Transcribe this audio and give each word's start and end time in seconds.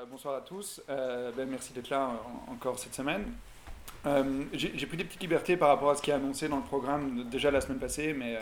Euh, 0.00 0.04
bonsoir 0.10 0.36
à 0.36 0.40
tous. 0.40 0.80
Euh, 0.88 1.30
ben, 1.36 1.48
merci 1.48 1.72
d'être 1.72 1.90
là 1.90 2.10
encore 2.48 2.78
cette 2.78 2.94
semaine. 2.94 3.24
Euh, 4.06 4.44
j'ai 4.52 4.86
pris 4.86 4.96
des 4.96 5.04
petites 5.04 5.20
libertés 5.20 5.56
par 5.56 5.68
rapport 5.68 5.90
à 5.90 5.94
ce 5.94 6.02
qui 6.02 6.10
est 6.10 6.14
annoncé 6.14 6.48
dans 6.48 6.56
le 6.56 6.62
programme 6.62 7.24
déjà 7.30 7.50
la 7.50 7.60
semaine 7.60 7.78
passée, 7.78 8.14
mais 8.14 8.38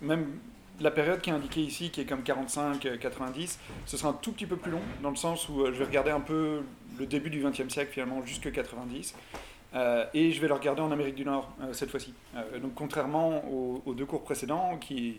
même 0.00 0.38
la 0.80 0.90
période 0.90 1.20
qui 1.20 1.30
est 1.30 1.32
indiquée 1.32 1.60
ici, 1.60 1.90
qui 1.90 2.02
est 2.02 2.04
comme 2.04 2.22
45-90, 2.22 3.58
ce 3.84 3.96
sera 3.96 4.10
un 4.10 4.12
tout 4.12 4.32
petit 4.32 4.46
peu 4.46 4.56
plus 4.56 4.70
long, 4.70 4.80
dans 5.02 5.10
le 5.10 5.16
sens 5.16 5.48
où 5.48 5.66
je 5.66 5.72
vais 5.72 5.84
regarder 5.84 6.12
un 6.12 6.20
peu 6.20 6.62
le 6.98 7.06
début 7.06 7.30
du 7.30 7.42
XXe 7.42 7.68
siècle 7.68 7.92
finalement 7.92 8.24
jusque 8.24 8.50
90. 8.50 9.14
et 10.14 10.32
je 10.32 10.40
vais 10.40 10.48
le 10.48 10.54
regarder 10.54 10.80
en 10.80 10.92
Amérique 10.92 11.16
du 11.16 11.24
Nord 11.24 11.50
cette 11.72 11.90
fois-ci. 11.90 12.14
donc 12.62 12.74
contrairement 12.74 13.44
aux, 13.50 13.82
aux, 13.84 13.94
deux 13.94 14.06
cours 14.06 14.22
précédents 14.22 14.78
qui, 14.78 15.18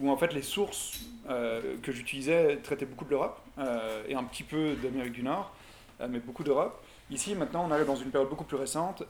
où 0.00 0.10
en 0.10 0.16
fait 0.16 0.32
les 0.32 0.42
sources 0.42 1.00
euh, 1.28 1.76
que 1.82 1.92
j'utilisais 1.92 2.56
traitaient 2.62 2.86
beaucoup 2.86 3.04
de 3.04 3.10
l'Europe 3.10 3.38
euh, 3.58 4.02
et 4.08 4.14
un 4.14 4.24
petit 4.24 4.44
peu 4.44 4.74
d'Amérique 4.76 5.12
du 5.12 5.22
Nord, 5.22 5.52
euh, 6.00 6.08
mais 6.08 6.20
beaucoup 6.20 6.44
d'Europe. 6.44 6.82
Ici, 7.10 7.34
maintenant, 7.34 7.66
on 7.66 7.70
arrive 7.70 7.86
dans 7.86 7.96
une 7.96 8.10
période 8.10 8.28
beaucoup 8.28 8.44
plus 8.44 8.58
récente, 8.58 9.02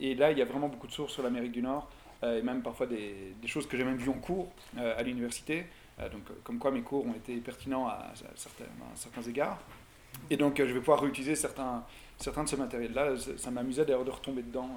et 0.00 0.14
là, 0.16 0.32
il 0.32 0.38
y 0.38 0.42
a 0.42 0.44
vraiment 0.44 0.68
beaucoup 0.68 0.88
de 0.88 0.92
sources 0.92 1.12
sur 1.12 1.22
l'Amérique 1.22 1.52
du 1.52 1.62
Nord, 1.62 1.88
et 2.24 2.42
même 2.42 2.60
parfois 2.60 2.86
des, 2.86 3.36
choses 3.46 3.68
que 3.68 3.76
j'ai 3.76 3.84
même 3.84 3.98
vues 3.98 4.10
en 4.10 4.14
cours 4.14 4.48
à 4.76 5.00
l'université, 5.04 5.66
donc 6.10 6.22
comme 6.42 6.58
quoi 6.58 6.72
mes 6.72 6.80
cours 6.80 7.06
ont 7.06 7.12
été 7.12 7.36
pertinents 7.36 7.86
à, 7.86 8.12
certains, 8.96 9.22
égards. 9.28 9.60
Et 10.28 10.36
donc, 10.36 10.56
je 10.58 10.64
vais 10.64 10.80
pouvoir 10.80 11.02
réutiliser 11.02 11.36
certains, 11.36 11.84
de 12.18 12.46
ce 12.48 12.56
matériel-là. 12.56 13.14
Ça, 13.36 13.52
m'amusait 13.52 13.84
d'ailleurs 13.84 14.04
de 14.04 14.10
retomber 14.10 14.42
dedans, 14.42 14.70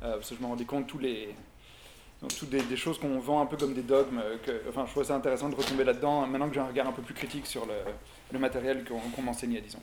parce 0.00 0.30
que 0.30 0.34
je 0.34 0.42
me 0.42 0.46
rendais 0.46 0.64
compte 0.64 0.88
tous 0.88 0.98
les 0.98 1.32
donc 2.20 2.34
toutes 2.36 2.50
des, 2.50 2.76
choses 2.76 2.98
qu'on 2.98 3.20
vend 3.20 3.40
un 3.40 3.46
peu 3.46 3.56
comme 3.56 3.74
des 3.74 3.82
dogmes. 3.82 4.18
Euh, 4.18 4.58
enfin, 4.68 4.84
je 4.86 4.90
trouve 4.90 5.04
ça 5.04 5.14
intéressant 5.14 5.48
de 5.48 5.54
retomber 5.54 5.84
là-dedans, 5.84 6.26
maintenant 6.26 6.48
que 6.48 6.54
j'ai 6.54 6.60
un 6.60 6.66
regard 6.66 6.88
un 6.88 6.92
peu 6.92 7.02
plus 7.02 7.14
critique 7.14 7.46
sur 7.46 7.66
le, 7.66 8.38
matériel 8.38 8.84
qu'on 8.84 9.22
m'enseignait, 9.22 9.60
disons. 9.60 9.82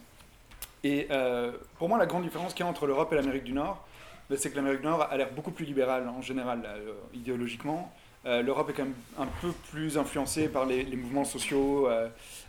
Et 0.84 1.08
euh, 1.12 1.52
pour 1.78 1.88
moi, 1.88 1.98
la 1.98 2.06
grande 2.06 2.24
différence 2.24 2.54
qu'il 2.54 2.66
y 2.66 2.68
a 2.68 2.70
entre 2.70 2.88
l'Europe 2.88 3.12
et 3.14 3.16
l'Amérique 3.16 3.46
du 3.46 3.54
Nord, 3.54 3.88
ben, 4.30 4.38
c'est 4.38 4.52
que 4.52 4.56
l'Amérique 4.58 4.82
du 4.82 4.88
Nord 4.88 5.04
a 5.04 5.16
l'air 5.16 5.32
beaucoup 5.32 5.52
plus 5.52 5.66
libérale 5.66 6.08
en 6.10 6.22
général, 6.22 6.64
euh, 6.66 6.94
idéologiquement. 7.14 7.92
L'Europe 8.28 8.72
est 8.72 8.74
quand 8.74 8.86
même 8.86 8.96
un 9.20 9.28
peu 9.40 9.52
plus 9.70 10.00
influencée 10.00 10.48
par 10.48 10.66
les, 10.66 10.84
mouvements 10.96 11.26
sociaux, 11.26 11.88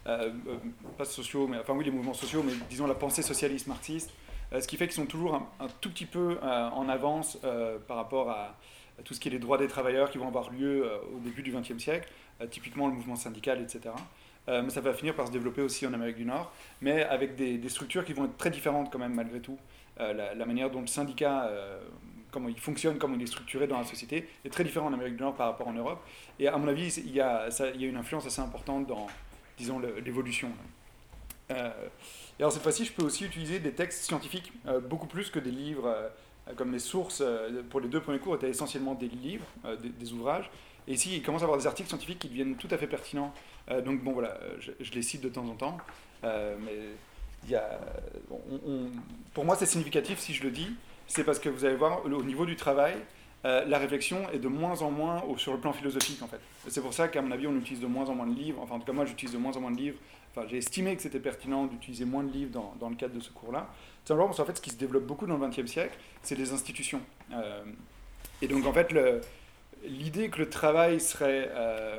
pas 0.07 1.05
sociaux, 1.05 1.47
mais 1.47 1.59
enfin 1.59 1.75
oui, 1.75 1.85
les 1.85 1.91
mouvements 1.91 2.15
sociaux, 2.15 2.43
mais 2.43 2.55
disons 2.71 2.87
la 2.87 2.95
pensée 2.95 3.21
socialiste 3.21 3.67
marxiste, 3.67 4.11
ce 4.59 4.67
qui 4.67 4.79
fait 4.79 4.87
qu'ils 4.87 4.97
sont 4.97 5.05
toujours 5.05 5.35
un 5.35 5.67
tout 5.83 5.91
petit 5.91 6.07
peu 6.07 6.39
en 6.43 6.89
avance 6.89 7.37
par 7.87 7.99
rapport 7.99 8.31
à, 8.31 8.55
tout 9.05 9.15
ce 9.15 9.21
qui 9.21 9.29
est 9.29 9.31
les 9.31 9.39
droits 9.39 9.59
des 9.59 9.69
travailleurs 9.69 10.11
qui 10.11 10.19
vont 10.19 10.29
avoir 10.29 10.51
lieu 10.51 10.85
euh, 10.85 10.99
au 11.15 11.19
début 11.21 11.43
du 11.43 11.53
XXe 11.53 11.79
siècle, 11.79 12.09
euh, 12.41 12.47
typiquement 12.47 12.87
le 12.87 12.95
mouvement 12.95 13.17
syndical, 13.17 13.61
etc. 13.61 13.95
Euh, 14.49 14.63
mais 14.63 14.71
ça 14.71 14.81
va 14.81 14.93
finir 14.93 15.15
par 15.15 15.27
se 15.27 15.33
développer 15.33 15.61
aussi 15.61 15.87
en 15.87 15.93
Amérique 15.93 16.17
du 16.17 16.25
Nord, 16.25 16.53
mais 16.81 17.03
avec 17.03 17.35
des, 17.37 17.69
structures 17.69 18.05
qui 18.05 18.13
vont 18.13 18.27
être 18.27 18.37
très 18.37 18.51
différentes 18.51 18.93
quand 18.93 18.99
même 18.99 19.15
malgré 19.15 19.41
tout. 19.41 19.59
La, 19.99 20.45
manière 20.45 20.71
dont 20.71 20.83
le 20.83 20.87
syndicat, 20.87 21.51
comment 22.31 22.51
il 22.51 22.61
fonctionne, 22.61 22.99
comment 22.99 23.15
il 23.15 23.23
est 23.23 23.27
structuré 23.27 23.67
dans 23.67 23.79
la 23.79 23.85
société, 23.85 24.29
est 24.45 24.51
très 24.51 24.63
différent 24.63 24.89
en 24.89 24.93
Amérique 24.93 25.17
du 25.17 25.23
Nord 25.23 25.35
par 25.35 25.47
rapport 25.47 25.69
en 25.69 25.73
Europe. 25.73 26.05
Et 26.39 26.49
à 26.49 26.57
mon 26.59 26.69
avis, 26.69 26.95
il 26.99 27.13
y 27.13 27.21
a, 27.23 27.49
une 27.81 27.97
influence 27.97 28.27
assez 28.27 28.43
importante 28.43 28.87
dans, 28.87 29.07
disons, 29.57 29.81
l'évolution. 30.05 30.51
et 31.49 31.55
alors 32.39 32.53
cette 32.53 32.63
fois-ci, 32.63 32.85
je 32.85 32.93
peux 32.93 33.05
aussi 33.05 33.25
utiliser 33.25 33.59
des 33.59 33.73
textes 33.73 34.05
scientifiques, 34.05 34.53
beaucoup 34.83 35.07
plus 35.07 35.31
que 35.31 35.39
des 35.39 35.51
livres 35.51 36.11
comme 36.55 36.71
mes 36.71 36.79
sources 36.79 37.23
euh, 37.25 37.63
pour 37.69 37.81
les 37.81 37.89
deux 37.89 38.01
premiers 38.01 38.19
cours 38.19 38.37
étaient 38.37 38.49
essentiellement 38.49 38.95
des 38.95 39.09
livres, 39.09 39.47
euh, 39.65 39.77
des, 39.77 40.13
ouvrages. 40.13 40.51
Et 40.87 40.95
ici, 40.95 41.17
il 41.17 41.23
commence 41.23 41.43
à 41.43 41.45
avoir 41.45 41.59
des 41.59 41.67
articles 41.67 41.89
scientifiques 41.89 42.21
qui 42.21 42.29
deviennent 42.29 42.57
tout 42.57 42.69
à 42.71 42.79
fait 42.79 42.87
pertinents. 42.87 43.35
donc 43.85 44.05
bon, 44.05 44.13
voilà, 44.13 44.39
je, 44.61 44.93
les 44.93 45.03
cite 45.03 45.21
de 45.21 45.29
temps 45.29 45.45
en 45.45 45.57
temps. 45.57 45.77
mais 46.23 47.59
pour 49.35 49.45
moi, 49.45 49.57
c'est 49.57 49.67
significatif 49.67 50.21
si 50.21 50.33
je 50.33 50.45
le 50.45 50.53
dis. 50.53 50.69
C'est 51.09 51.25
parce 51.25 51.41
que 51.41 51.49
vous 51.49 51.65
allez 51.65 51.75
voir, 51.75 52.07
au 52.07 52.23
niveau 52.23 52.47
du 52.47 52.55
travail, 52.55 52.95
la 53.43 53.79
réflexion 53.79 54.31
est 54.31 54.39
de 54.39 54.47
moins 54.47 54.81
en 54.83 54.93
moins 54.93 55.25
sur 55.39 55.55
le 55.55 55.59
plan 55.59 55.73
philosophique, 55.73 56.23
en 56.23 56.29
fait. 56.29 56.39
C'est 56.69 56.81
pour 56.81 56.95
ça 56.95 57.09
qu'à 57.09 57.21
mon 57.21 57.33
avis, 57.33 57.49
on 57.49 57.57
utilise 57.57 57.81
de 57.81 57.89
moins 57.89 58.09
en 58.09 58.15
moins 58.15 58.29
de 58.29 58.39
livres. 58.39 58.63
Enfin, 58.63 58.77
en 58.77 58.79
tout 58.79 58.87
cas, 58.87 58.93
moi, 58.93 59.07
j'utilise 59.07 59.35
de 59.35 59.39
moins 59.39 59.57
en 59.57 59.61
moins 59.61 59.73
de 59.73 59.79
livres. 59.79 59.99
Enfin, 60.37 60.47
j'ai 60.49 60.59
estimé 60.59 60.95
que 60.95 61.03
c'était 61.03 61.19
pertinent 61.19 61.65
d'utiliser 61.65 62.05
moins 62.05 62.23
de 62.23 62.31
livres 62.31 62.51
dans, 62.79 62.89
le 62.91 62.95
cadre 62.95 63.15
de 63.15 63.21
ce 63.21 63.31
cours-là. 63.31 63.69
Simplement 64.07 64.29
parce 64.29 64.39
qu'en 64.39 64.45
fait, 64.45 64.57
ce 64.57 64.63
qui 64.63 64.71
se 64.71 64.77
développe 64.77 65.05
beaucoup 65.05 65.27
dans 65.27 65.37
le 65.37 65.49
XXe 65.49 65.67
siècle, 65.67 65.99
c'est 66.23 66.37
les 66.37 66.53
institutions. 66.53 67.01
Euh, 67.33 67.65
et 68.41 68.47
donc, 68.47 68.65
en 68.65 68.73
fait, 68.73 68.95
l'idée 69.85 70.29
que 70.29 70.39
le 70.39 70.49
travail 70.49 71.01
serait 71.01 71.51
euh, 71.53 71.99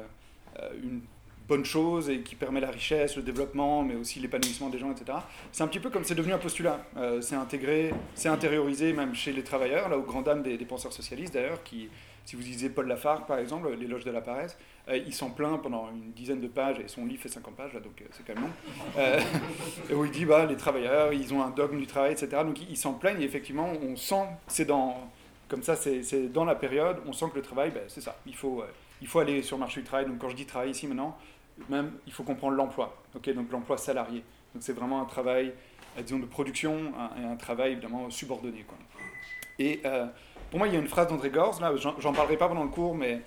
euh, 0.58 0.70
une 0.82 1.02
bonne 1.50 1.66
chose 1.66 2.10
et 2.10 2.22
qui 2.22 2.36
permet 2.36 2.62
la 2.62 2.72
richesse, 2.72 3.18
le 3.18 3.24
développement, 3.24 3.84
mais 3.84 3.96
aussi 3.96 4.22
l'épanouissement 4.22 4.70
des 4.70 4.80
gens, 4.80 4.90
etc. 4.90 5.18
C'est 5.52 5.64
un 5.64 5.68
petit 5.68 5.82
peu 5.82 5.90
comme 5.90 6.06
c'est 6.06 6.16
devenu 6.16 6.34
un 6.34 6.38
postulat. 6.38 6.80
c'est 7.22 7.36
intégré, 7.36 7.94
c'est 8.16 8.30
intériorisé 8.30 8.94
même 8.94 9.14
chez 9.14 9.34
les 9.34 9.44
travailleurs, 9.44 9.90
là, 9.90 9.98
aux 9.98 10.04
grandes 10.04 10.26
dames 10.26 10.44
des, 10.44 10.58
des 10.58 10.66
penseurs 10.66 10.94
socialistes 10.94 11.34
d'ailleurs, 11.34 11.62
qui, 11.64 11.90
si 12.28 12.36
vous 12.36 12.42
lisez 12.42 12.70
Paul 12.70 12.88
Lafargue, 12.88 13.26
par 13.26 13.40
exemple, 13.40 13.74
L'éloge 13.80 14.04
de 14.04 14.12
la 14.12 14.20
paresse, 14.20 14.58
euh, 14.90 14.98
il 14.98 15.14
s'en 15.14 15.30
plaint 15.30 15.62
pendant 15.62 15.90
une 15.90 16.12
dizaine 16.12 16.42
de 16.42 16.50
pages, 16.50 16.78
et 16.78 16.90
son 16.90 17.06
livre 17.06 17.22
fait 17.22 17.30
50 17.30 17.56
pages, 17.56 17.72
donc 17.76 18.02
euh, 18.02 18.06
c'est 18.12 18.28
quand 18.28 18.36
même 18.36 18.44
long, 18.44 18.52
euh, 18.98 19.22
où 19.96 20.04
il 20.04 20.12
dit 20.12 20.26
bah, 20.26 20.46
les 20.46 20.58
travailleurs, 20.58 21.14
ils 21.14 21.34
ont 21.34 21.42
un 21.42 21.52
dogme 21.52 21.80
du 21.80 21.88
travail, 21.88 22.12
etc. 22.12 22.44
Donc 22.44 22.60
il, 22.70 22.76
s'en 22.76 22.96
plaignent, 22.96 23.22
et 23.22 23.24
effectivement, 23.24 23.72
on 23.82 23.96
sent, 23.96 24.26
c'est 24.48 24.66
dans, 24.66 25.10
comme 25.48 25.64
ça, 25.64 25.78
c'est 25.78 26.28
dans 26.34 26.44
la 26.44 26.56
période, 26.56 26.98
on 27.06 27.14
sent 27.14 27.28
que 27.32 27.38
le 27.38 27.44
travail, 27.44 27.72
ben, 27.72 27.84
c'est 27.88 28.02
ça, 28.02 28.18
il 28.26 28.36
faut, 28.36 28.62
il 29.02 29.08
faut 29.08 29.20
aller 29.20 29.42
sur 29.42 29.56
le 29.56 29.62
marché 29.62 29.80
du 29.80 29.88
travail. 29.88 30.06
Donc 30.06 30.18
quand 30.18 30.28
je 30.28 30.36
dis 30.36 30.46
travail 30.46 30.72
ici 30.72 30.86
maintenant, 30.86 31.18
même, 31.70 31.94
il 32.08 32.12
faut 32.12 32.24
comprendre 32.24 32.58
l'emploi, 32.58 32.94
ok 33.16 33.34
donc 33.34 33.50
l'emploi 33.54 33.78
salarié. 33.78 34.22
Donc 34.54 34.64
c'est 34.64 34.74
vraiment 34.74 35.02
un 35.02 35.06
travail, 35.06 35.54
disons, 36.04 36.20
de 36.20 36.26
production, 36.26 36.92
et 37.18 37.24
un 37.24 37.38
travail 37.38 37.72
évidemment 37.72 38.10
subordonné. 38.10 38.66
Quoi. 38.68 38.78
Et 39.60 39.82
pour 40.50 40.60
moi, 40.60 40.68
il 40.68 40.74
y 40.74 40.78
a 40.78 40.80
une 40.80 40.88
phrase 40.88 41.08
d'André 41.08 41.30
Gorz, 41.30 41.60
là, 41.60 41.74
j'en 41.76 42.14
parlerai 42.14 42.38
pas 42.38 42.48
pendant 42.48 42.64
le 42.64 42.70
cours, 42.70 42.96
mais, 42.96 43.22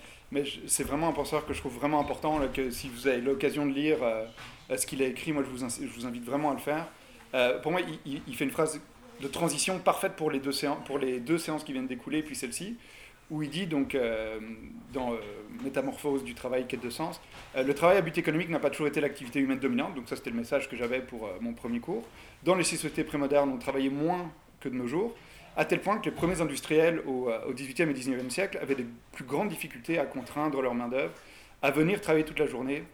c'est 0.66 0.84
vraiment 0.84 1.08
un 1.08 1.12
penseur 1.12 1.44
que 1.44 1.53
je 1.53 1.58
trouve 1.58 1.75
vraiment 1.75 2.00
important, 2.00 2.41
que 2.54 2.70
si 2.70 2.88
vous 2.88 3.08
avez 3.08 3.20
l'occasion 3.20 3.66
de 3.66 3.72
lire 3.72 3.98
euh, 4.03 4.26
ce 4.76 4.86
qu'il 4.86 5.03
a 5.03 5.06
écrit, 5.06 5.32
moi 5.32 5.42
je 5.42 5.50
vous, 5.50 6.06
invite 6.06 6.25
vraiment 6.25 6.50
à 6.50 6.54
le 6.54 6.60
faire. 6.60 6.86
Euh, 7.34 7.58
pour 7.58 7.72
moi, 7.72 7.81
il, 8.06 8.34
fait 8.36 8.44
une 8.44 8.50
phrase 8.50 8.81
de 9.20 9.28
transition 9.28 9.78
parfaite 9.78 10.12
pour 10.12 10.31
les 10.31 10.38
deux 10.38 10.53
séances, 10.53 10.78
pour 10.84 10.98
les 10.98 11.19
deux 11.19 11.36
séances 11.36 11.64
qui 11.64 11.72
viennent 11.72 11.88
d'écouler, 11.88 12.22
puis 12.22 12.36
celle-ci, 12.36 12.76
où 13.28 13.42
il 13.42 13.50
dit 13.50 13.66
donc 13.66 13.94
euh, 13.94 14.38
dans 14.92 15.14
Métamorphose 15.64 16.25
du 16.25 16.34
travail, 16.34 16.66
quête 16.66 16.82
de 16.82 16.91
sens, 16.91 17.20
le 17.56 17.75
travail 17.75 17.97
à 17.97 18.00
but 18.00 18.16
économique 18.16 18.50
n'a 18.50 18.60
pas 18.60 18.70
toujours 18.70 18.87
été 18.87 19.00
l'activité 19.00 19.41
humaine 19.41 19.58
dominante, 19.58 19.94
donc 19.94 20.08
ça 20.08 20.16
c'était 20.16 20.31
le 20.31 20.37
message 20.37 20.69
que 20.69 20.76
j'avais 20.76 21.00
pour 21.00 21.28
mon 21.41 21.52
premier 21.52 21.81
cours. 21.81 22.04
Dans 22.44 22.54
les 22.54 22.64
sociétés 22.64 23.04
prémodernes, 23.04 23.50
on 23.50 23.58
travaillait 23.58 23.91
moins 23.91 24.31
que 24.60 24.69
de 24.69 24.75
nos 24.75 24.87
jours 24.87 25.14
à 25.56 25.65
tel 25.65 25.81
point 25.81 25.99
que 25.99 26.06
les 26.06 26.11
premiers 26.11 26.41
industriels 26.41 27.00
au, 27.06 27.28
euh, 27.28 27.53
XVIIIe 27.53 27.91
et 27.91 27.94
XIXe 27.94 28.33
siècle 28.33 28.59
avaient 28.61 28.75
des 28.75 28.87
plus 29.12 29.25
grandes 29.25 29.49
difficultés 29.49 29.99
à 29.99 30.06
contraindre 30.06 30.61
leur 30.62 30.75
main-d'œuvre 30.75 31.12
à 31.62 31.71
venir 31.71 32.00
travailler 32.00 32.25
toute 32.25 32.38
la 32.38 32.47
journée, 32.47 32.84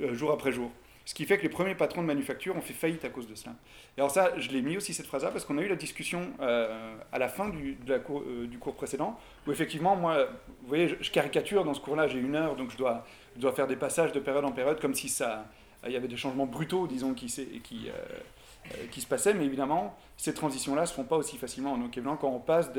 euh, 0.00 0.14
jour 0.14 0.32
après 0.32 0.52
jour. 0.52 0.70
Ce 1.04 1.14
qui 1.14 1.24
fait 1.24 1.38
que 1.38 1.42
les 1.42 1.48
premiers 1.48 1.74
patrons 1.74 2.02
de 2.02 2.06
manufacture 2.06 2.54
ont 2.54 2.60
fait 2.60 2.74
faillite 2.74 3.04
à 3.04 3.08
cause 3.08 3.26
de 3.26 3.34
cela. 3.34 3.54
Et 3.96 4.00
alors 4.00 4.10
ça, 4.10 4.32
je 4.36 4.50
l'ai 4.50 4.60
mis 4.60 4.76
aussi 4.76 4.92
cette 4.92 5.06
phrase-là 5.06 5.30
parce 5.30 5.46
qu'on 5.46 5.56
a 5.56 5.62
eu 5.62 5.68
la 5.68 5.76
discussion 5.76 6.20
euh, 6.40 6.96
à 7.12 7.18
la 7.18 7.28
fin 7.28 7.48
du, 7.48 7.78
cours 8.60 8.74
précédent, 8.74 9.18
où 9.46 9.52
effectivement, 9.52 9.96
moi, 9.96 10.26
vous 10.62 10.68
voyez, 10.68 10.96
je, 11.00 11.10
caricature 11.10 11.64
dans 11.64 11.72
ce 11.72 11.80
cours-là, 11.80 12.08
j'ai 12.08 12.18
une 12.18 12.34
heure, 12.34 12.56
donc 12.56 12.70
je 12.70 12.76
dois, 12.76 13.04
faire 13.54 13.66
des 13.66 13.76
passages 13.76 14.12
de 14.12 14.20
période 14.20 14.44
en 14.44 14.52
période 14.52 14.80
comme 14.80 14.94
si 14.94 15.08
ça, 15.08 15.46
il 15.86 15.92
y 15.92 15.96
avait 15.96 16.08
des 16.08 16.16
changements 16.18 16.44
brutaux, 16.44 16.86
disons, 16.86 17.14
qui, 17.14 17.26
qui, 17.62 17.90
qui 18.90 19.00
se 19.00 19.06
passait, 19.06 19.34
mais 19.34 19.44
évidemment, 19.44 19.96
ces 20.16 20.34
transitions-là 20.34 20.82
ne 20.82 20.86
se 20.86 20.92
font 20.92 21.04
pas 21.04 21.16
aussi 21.16 21.36
facilement. 21.36 21.76
Donc 21.78 21.96
évidemment, 21.96 22.16
quand 22.16 22.30
on 22.30 22.40
passe 22.40 22.70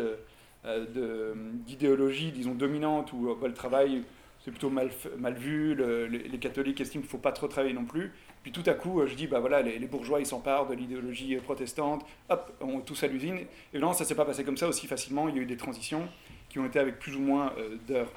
euh, 0.65 1.33
d'idéologie, 1.65 2.31
disons, 2.31 2.53
dominante, 2.53 3.13
où 3.13 3.35
bah, 3.39 3.47
le 3.47 3.53
travail, 3.53 4.03
c'est 4.43 4.51
plutôt 4.51 4.69
mal, 4.69 4.89
vu, 5.35 5.75
les, 5.75 6.39
catholiques 6.39 6.81
estiment 6.81 7.01
qu'il 7.01 7.07
ne 7.07 7.11
faut 7.11 7.17
pas 7.17 7.31
trop 7.31 7.47
travailler 7.47 7.73
non 7.73 7.85
plus, 7.85 8.11
puis 8.43 8.51
tout 8.51 8.63
à 8.65 8.73
coup, 8.73 9.05
je 9.05 9.13
dis, 9.15 9.27
bah 9.27 9.39
voilà, 9.39 9.61
les, 9.61 9.79
bourgeois, 9.79 10.19
ils 10.19 10.25
s'emparent 10.25 10.67
de 10.67 10.73
l'idéologie 10.73 11.35
protestante, 11.37 12.05
hop, 12.29 12.51
on 12.61 12.79
tous 12.79 13.03
à 13.03 13.07
l'usine. 13.07 13.39
Et 13.73 13.79
non, 13.79 13.93
ça 13.93 14.03
ne 14.03 14.07
s'est 14.07 14.15
pas 14.15 14.25
passé 14.25 14.43
comme 14.43 14.57
ça 14.57 14.67
aussi 14.67 14.87
facilement, 14.87 15.27
il 15.27 15.35
y 15.35 15.39
a 15.39 15.41
eu 15.41 15.45
des 15.45 15.57
transitions 15.57 16.07
qui 16.49 16.59
ont 16.59 16.65
été 16.65 16.79
avec 16.79 16.99
plus 16.99 17.15
ou 17.15 17.19
moins 17.19 17.53
euh, 17.57 17.77
d'heures. 17.87 18.11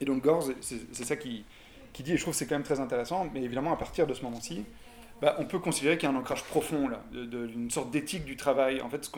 Et 0.00 0.04
donc 0.06 0.22
Gorz, 0.22 0.52
c'est 0.60 1.04
ça 1.04 1.16
qui, 1.16 1.44
qui 1.92 2.02
dit, 2.02 2.12
et 2.12 2.16
je 2.16 2.22
trouve 2.22 2.32
que 2.32 2.38
c'est 2.38 2.46
quand 2.46 2.54
même 2.54 2.62
très 2.62 2.80
intéressant, 2.80 3.28
mais 3.32 3.42
évidemment, 3.42 3.72
à 3.72 3.76
partir 3.76 4.06
de 4.06 4.14
ce 4.14 4.22
moment-ci, 4.22 4.64
bah, 5.20 5.36
on 5.38 5.44
peut 5.44 5.58
considérer 5.58 5.98
qu'il 5.98 6.08
y 6.08 6.12
a 6.12 6.14
un 6.14 6.18
ancrage 6.18 6.44
profond, 6.44 6.88
là, 6.88 7.02
d'une 7.12 7.70
sorte 7.70 7.90
d'éthique 7.90 8.24
du 8.24 8.36
travail. 8.36 8.80
En 8.80 8.88
fait, 8.88 9.10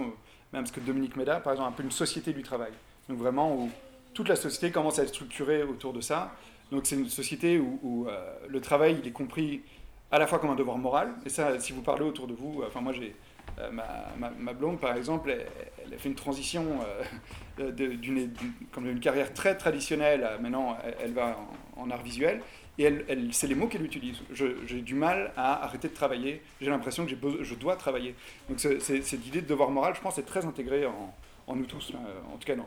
même 0.53 0.67
ce 0.67 0.73
que 0.73 0.81
Dominique 0.81 1.17
Méda, 1.17 1.41
par 1.41 1.53
exemple, 1.53 1.73
appelle 1.73 1.87
une 1.87 1.93
société 1.93 2.33
du 2.33 2.43
travail. 2.43 2.73
Donc 3.09 3.19
vraiment, 3.19 3.55
où 3.55 3.71
toute 4.15 4.29
la 4.29 4.37
société 4.37 4.71
commence 4.71 4.99
à 4.99 5.03
être 5.03 5.09
structurée 5.09 5.63
autour 5.63 5.93
de 5.93 6.01
ça. 6.01 6.33
Donc 6.71 6.87
c'est 6.87 6.97
une 6.97 7.09
société 7.09 7.59
où, 7.59 8.07
euh, 8.09 8.35
le 8.49 8.61
travail, 8.61 8.99
il 9.01 9.07
est 9.07 9.13
compris 9.13 9.63
à 10.11 10.19
la 10.19 10.27
fois 10.27 10.39
comme 10.39 10.51
un 10.51 10.55
devoir 10.55 10.79
moral. 10.79 11.13
Et 11.25 11.29
ça, 11.29 11.59
si 11.61 11.73
vous 11.73 11.83
parlez 11.83 12.05
autour 12.05 12.27
de 12.27 12.35
vous, 12.35 12.63
enfin 12.67 12.81
moi 12.81 12.93
j'ai... 12.93 13.15
Euh, 13.59 13.71
ma, 13.71 14.31
ma, 14.39 14.53
blonde, 14.55 14.81
par 14.81 14.97
exemple, 14.97 15.31
elle, 15.31 15.93
a 15.93 15.99
fait 15.99 16.09
une 16.09 16.15
transition 16.15 16.65
euh, 17.59 17.71
d'une 17.73 19.01
carrière 19.01 19.35
très 19.35 19.59
traditionnelle. 19.59 20.27
maintenant, 20.41 20.79
elle, 21.01 21.13
va 21.13 21.37
en, 21.77 21.91
art 21.91 22.03
visuel. 22.03 22.41
Et 22.79 22.91
c'est 23.33 23.47
les 23.47 23.55
mots 23.55 23.67
qu'elle 23.67 23.85
utilise. 23.85 24.21
J'ai 24.33 24.81
du 24.81 24.95
mal 24.95 25.33
à 25.37 25.65
arrêter 25.65 25.89
de 25.89 25.95
travailler, 25.95 26.41
j'ai 26.61 26.71
l'impression 26.71 27.05
que 27.05 27.13
je 27.43 27.55
dois 27.55 27.77
travailler. 27.77 28.15
Donc 28.49 28.61
cette 28.61 29.27
idée 29.27 29.43
de 29.43 29.47
devoir 29.47 29.71
moral, 29.71 29.95
je 29.95 30.01
pense, 30.01 30.19
est 30.19 30.23
très 30.23 30.47
intégrée 30.47 30.87
en, 30.87 31.55
nous 31.55 31.67
tous, 31.67 31.93
en 32.33 32.37
tout 32.39 32.47
cas 32.47 32.57
non. 32.57 32.67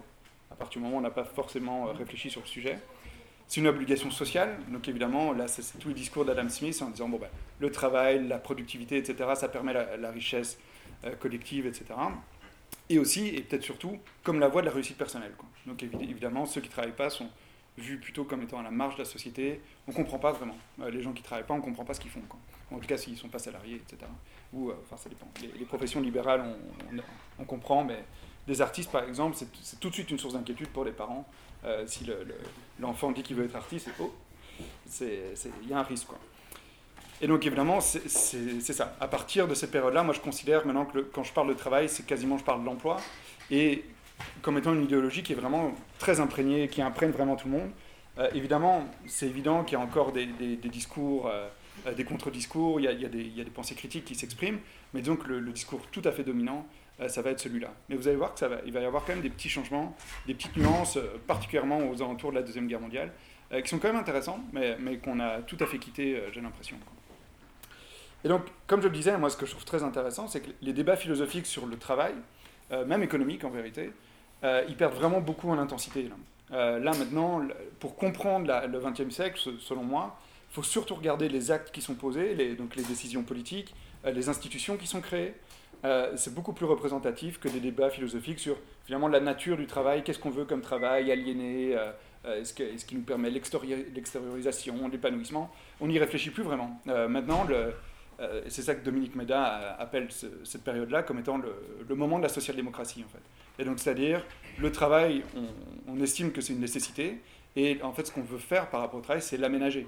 À 0.52 0.56
partir 0.56 0.80
du 0.80 0.86
moment 0.86 0.98
où 0.98 1.00
on 1.00 1.04
n'a 1.04 1.10
pas 1.10 1.26
forcément 1.26 1.86
réfléchi 1.86 2.30
sur 2.30 2.42
le 2.42 2.48
sujet. 2.48 2.80
C'est 3.48 3.62
une 3.62 3.68
obligation 3.68 4.10
sociale, 4.10 4.58
donc 4.70 4.88
évidemment, 4.88 5.32
là, 5.32 5.48
c'est 5.48 5.78
tout 5.78 5.90
le 5.90 5.94
discours 5.94 6.26
d'Adam 6.26 6.50
Smith 6.50 6.82
en 6.82 6.90
disant 6.90 7.08
bon, 7.08 7.20
ben, 7.20 7.30
le 7.60 7.72
travail, 7.72 8.28
la 8.28 8.40
productivité, 8.40 8.98
etc., 8.98 9.30
ça 9.36 9.50
permet 9.50 9.74
la, 9.74 10.12
richesse 10.12 10.58
euh, 11.04 11.14
collective, 11.16 11.68
etc. 11.68 11.86
Et 12.90 12.98
aussi, 12.98 13.28
et 13.28 13.42
peut-être 13.42 13.64
surtout, 13.64 14.00
comme 14.24 14.40
la 14.40 14.48
voie 14.48 14.62
de 14.62 14.68
la 14.68 14.74
réussite 14.74 14.98
personnelle. 14.98 15.34
Donc 15.68 15.84
évidemment, 15.84 16.48
ceux 16.48 16.62
qui 16.62 16.70
ne 16.70 16.74
travaillent 16.74 16.96
pas 16.96 17.12
sont 17.12 17.30
vus 17.78 17.98
plutôt 17.98 18.24
comme 18.24 18.42
étant 18.42 18.60
à 18.60 18.64
la 18.64 18.72
marge 18.72 18.96
de 18.96 19.00
la 19.00 19.06
société. 19.06 19.62
On 19.88 19.92
ne 19.92 19.96
comprend 19.96 20.20
pas 20.20 20.32
vraiment. 20.32 20.58
Euh, 20.82 20.90
les 20.90 21.02
gens 21.02 21.12
qui 21.12 21.22
ne 21.22 21.26
travaillent 21.26 21.46
pas, 21.46 21.54
on 21.54 21.58
ne 21.58 21.64
comprend 21.64 21.86
pas 21.86 21.94
ce 21.94 22.00
qu'ils 22.00 22.12
font. 22.12 22.22
En 22.72 22.80
tout 22.80 22.88
cas, 22.88 22.98
s'ils 22.98 23.14
ne 23.14 23.18
sont 23.18 23.30
pas 23.30 23.40
salariés, 23.40 23.76
etc. 23.76 24.10
Ou, 24.54 24.70
euh, 24.70 24.76
enfin, 24.84 24.98
ça 24.98 25.10
dépend. 25.10 25.28
Les, 25.42 25.66
professions 25.66 26.02
libérales, 26.02 26.44
on, 27.40 27.44
comprend, 27.44 27.84
mais 27.84 28.04
des 28.48 28.62
artistes, 28.62 28.92
par 28.92 29.04
exemple, 29.04 29.38
c'est 29.62 29.80
tout 29.80 29.90
de 29.90 29.94
suite 29.94 30.10
une 30.12 30.20
source 30.20 30.34
d'inquiétude 30.34 30.70
pour 30.70 30.86
les 30.86 30.92
parents 30.92 31.28
euh, 31.66 31.84
si 31.88 32.06
l'enfant 32.80 33.12
dit 33.12 33.24
qu'il 33.24 33.36
veut 33.36 33.46
être 33.46 33.56
artiste, 33.56 33.90
oh, 34.00 34.14
il 35.02 35.70
y 35.70 35.74
a 35.74 35.80
un 35.80 35.84
risque. 35.84 36.10
Et 37.22 37.28
donc 37.28 37.46
évidemment, 37.46 37.82
c'est 37.82 38.08
ça. 38.10 38.96
À 39.00 39.08
partir 39.08 39.48
de 39.48 39.56
cette 39.56 39.72
période-là, 39.72 40.04
moi 40.04 40.14
je 40.14 40.20
considère 40.20 40.66
maintenant 40.66 40.86
que 40.86 41.00
quand 41.00 41.24
je 41.24 41.34
parle 41.34 41.48
de 41.48 41.54
travail, 41.54 41.90
c'est 41.90 42.06
quasiment 42.06 42.38
je 42.38 42.44
parle 42.44 42.62
de 42.62 42.66
l'emploi, 42.66 42.98
et 43.50 43.84
comme 44.42 44.58
étant 44.58 44.74
une 44.74 44.84
idéologie 44.84 45.24
qui 45.24 45.34
est 45.34 45.36
vraiment 45.36 45.74
très 46.00 46.20
imprégnée, 46.20 46.68
qui 46.68 46.82
imprègne 46.82 47.12
vraiment 47.12 47.36
tout 47.36 47.48
le 47.48 47.54
monde. 47.54 47.70
Euh, 48.18 48.30
évidemment, 48.34 48.86
c'est 49.08 49.28
évident 49.28 49.64
qu'il 49.64 49.78
y 49.78 49.82
a 49.82 49.84
encore 49.84 50.12
des, 50.12 50.26
discours, 50.64 51.28
euh, 51.28 51.48
des 51.96 52.06
contre-discours, 52.06 52.80
il, 52.80 52.86
y 52.86 53.06
a, 53.06 53.10
des, 53.10 53.52
pensées 53.54 53.76
critiques 53.76 54.06
qui 54.06 54.16
s'expriment, 54.16 54.60
mais 54.94 55.02
donc 55.02 55.28
le, 55.28 55.42
discours 55.52 55.82
tout 55.92 56.02
à 56.06 56.12
fait 56.12 56.24
dominant, 56.24 56.66
euh, 57.02 57.10
ça 57.10 57.22
va 57.22 57.32
être 57.32 57.40
celui-là. 57.40 57.74
Mais 57.90 57.96
vous 57.96 58.08
allez 58.08 58.18
voir 58.18 58.38
ça 58.38 58.48
va, 58.48 58.58
y 58.64 58.78
avoir 58.78 59.04
quand 59.04 59.14
même 59.14 59.22
des 59.22 59.30
petits 59.30 59.50
changements, 59.50 59.96
des 60.28 60.34
petites 60.34 60.56
nuances, 60.56 60.98
euh, 60.98 61.22
particulièrement 61.28 61.80
aux 61.90 62.02
alentours 62.02 62.32
de 62.32 62.36
la 62.38 62.44
Deuxième 62.44 62.68
Guerre 62.68 62.80
mondiale, 62.80 63.12
euh, 63.52 63.62
qui 63.62 63.70
sont 63.70 63.80
quand 63.80 63.90
même 63.90 64.00
intéressants, 64.00 64.40
mais, 64.54 64.78
mais 64.80 64.98
qu'on 64.98 65.20
a 65.20 65.42
tout 65.42 65.58
à 65.60 65.66
fait 65.66 65.78
quitté, 65.78 66.22
j'ai 66.32 66.42
l'impression. 66.42 66.78
Et 68.24 68.28
donc, 68.28 68.44
comme 68.66 68.82
je 68.82 68.88
le 68.88 68.94
disais, 68.94 69.16
moi, 69.18 69.30
ce 69.30 69.38
que 69.38 69.46
je 69.46 69.52
trouve 69.52 69.66
très 69.66 69.84
intéressant, 69.84 70.28
c'est 70.28 70.42
que 70.42 70.50
les 70.62 70.74
débats 70.74 70.96
philosophiques 70.96 71.46
sur 71.46 71.68
le 71.68 71.78
travail, 71.78 72.14
même 72.72 73.04
économique 73.04 73.44
en 73.44 73.52
vérité, 73.52 73.92
ils 74.68 74.76
perdent 74.76 74.96
vraiment 74.96 75.22
beaucoup 75.22 75.50
en 75.50 75.58
intensité. 75.58 76.10
Là, 76.52 76.80
là 76.80 76.92
maintenant, 76.98 77.42
pour 77.80 77.96
comprendre 77.96 78.52
le 78.68 78.80
XXe 78.80 79.14
siècle, 79.14 79.40
selon 79.60 79.84
moi, 79.84 80.18
il 80.52 80.56
faut 80.56 80.64
surtout 80.64 80.96
regarder 80.96 81.30
les 81.30 81.52
actes 81.52 81.72
qui 81.72 81.82
sont 81.82 81.96
posés, 81.96 82.34
les, 82.36 82.56
donc 82.56 82.76
les 82.76 82.84
décisions 82.84 83.24
politiques, 83.24 83.74
les 84.06 84.30
institutions 84.30 84.78
qui 84.78 84.88
sont 84.88 85.02
créées, 85.02 85.34
euh, 85.86 86.14
c'est 86.16 86.34
beaucoup 86.34 86.54
plus 86.54 86.66
représentatif 86.66 87.40
que 87.40 87.48
des 87.48 87.60
débats 87.60 87.90
philosophiques 87.90 88.40
sur 88.40 88.58
finalement 88.86 89.08
la 89.08 89.20
nature 89.20 89.56
du 89.56 89.68
travail, 89.68 90.04
qu'est-ce 90.04 90.18
qu'on 90.18 90.32
veut 90.32 90.46
comme 90.46 90.62
travail, 90.62 91.12
aliéné, 91.12 91.76
euh, 91.76 91.92
euh, 92.26 92.42
est-ce, 92.42 92.86
qui 92.86 92.96
nous 92.96 93.04
permet 93.04 93.30
l'extériorisation, 93.30 94.88
l'épanouissement? 94.88 95.52
On 95.80 95.88
n'y 95.88 96.00
réfléchit 96.00 96.32
plus 96.32 96.44
vraiment. 96.44 96.82
maintenant, 96.86 97.46
c'est 98.48 98.64
ça 98.64 98.74
que 98.74 98.84
Dominique 98.84 99.16
Méda 99.16 99.76
appelle 99.78 100.08
cette 100.44 100.64
période-là 100.64 101.04
comme 101.04 101.20
étant 101.20 101.38
le, 101.38 101.96
moment 101.96 102.18
de 102.18 102.24
la 102.24 102.30
social-démocratie, 102.30 103.04
en 103.06 103.10
fait. 103.10 103.22
Et 103.60 103.66
donc, 103.66 103.80
c'est-à-dire, 103.80 104.26
le 104.60 104.72
travail, 104.72 105.24
on, 105.88 106.00
estime 106.02 106.32
que 106.32 106.42
c'est 106.42 106.54
une 106.54 106.60
nécessité, 106.60 107.22
et 107.56 107.80
en 107.82 107.94
fait, 107.94 108.06
ce 108.06 108.12
qu'on 108.12 108.22
veut 108.22 108.38
faire 108.38 108.70
par 108.70 108.82
rapport 108.82 109.00
au 109.00 109.04
travail, 109.04 109.22
c'est 109.22 109.38
l'aménager. 109.38 109.88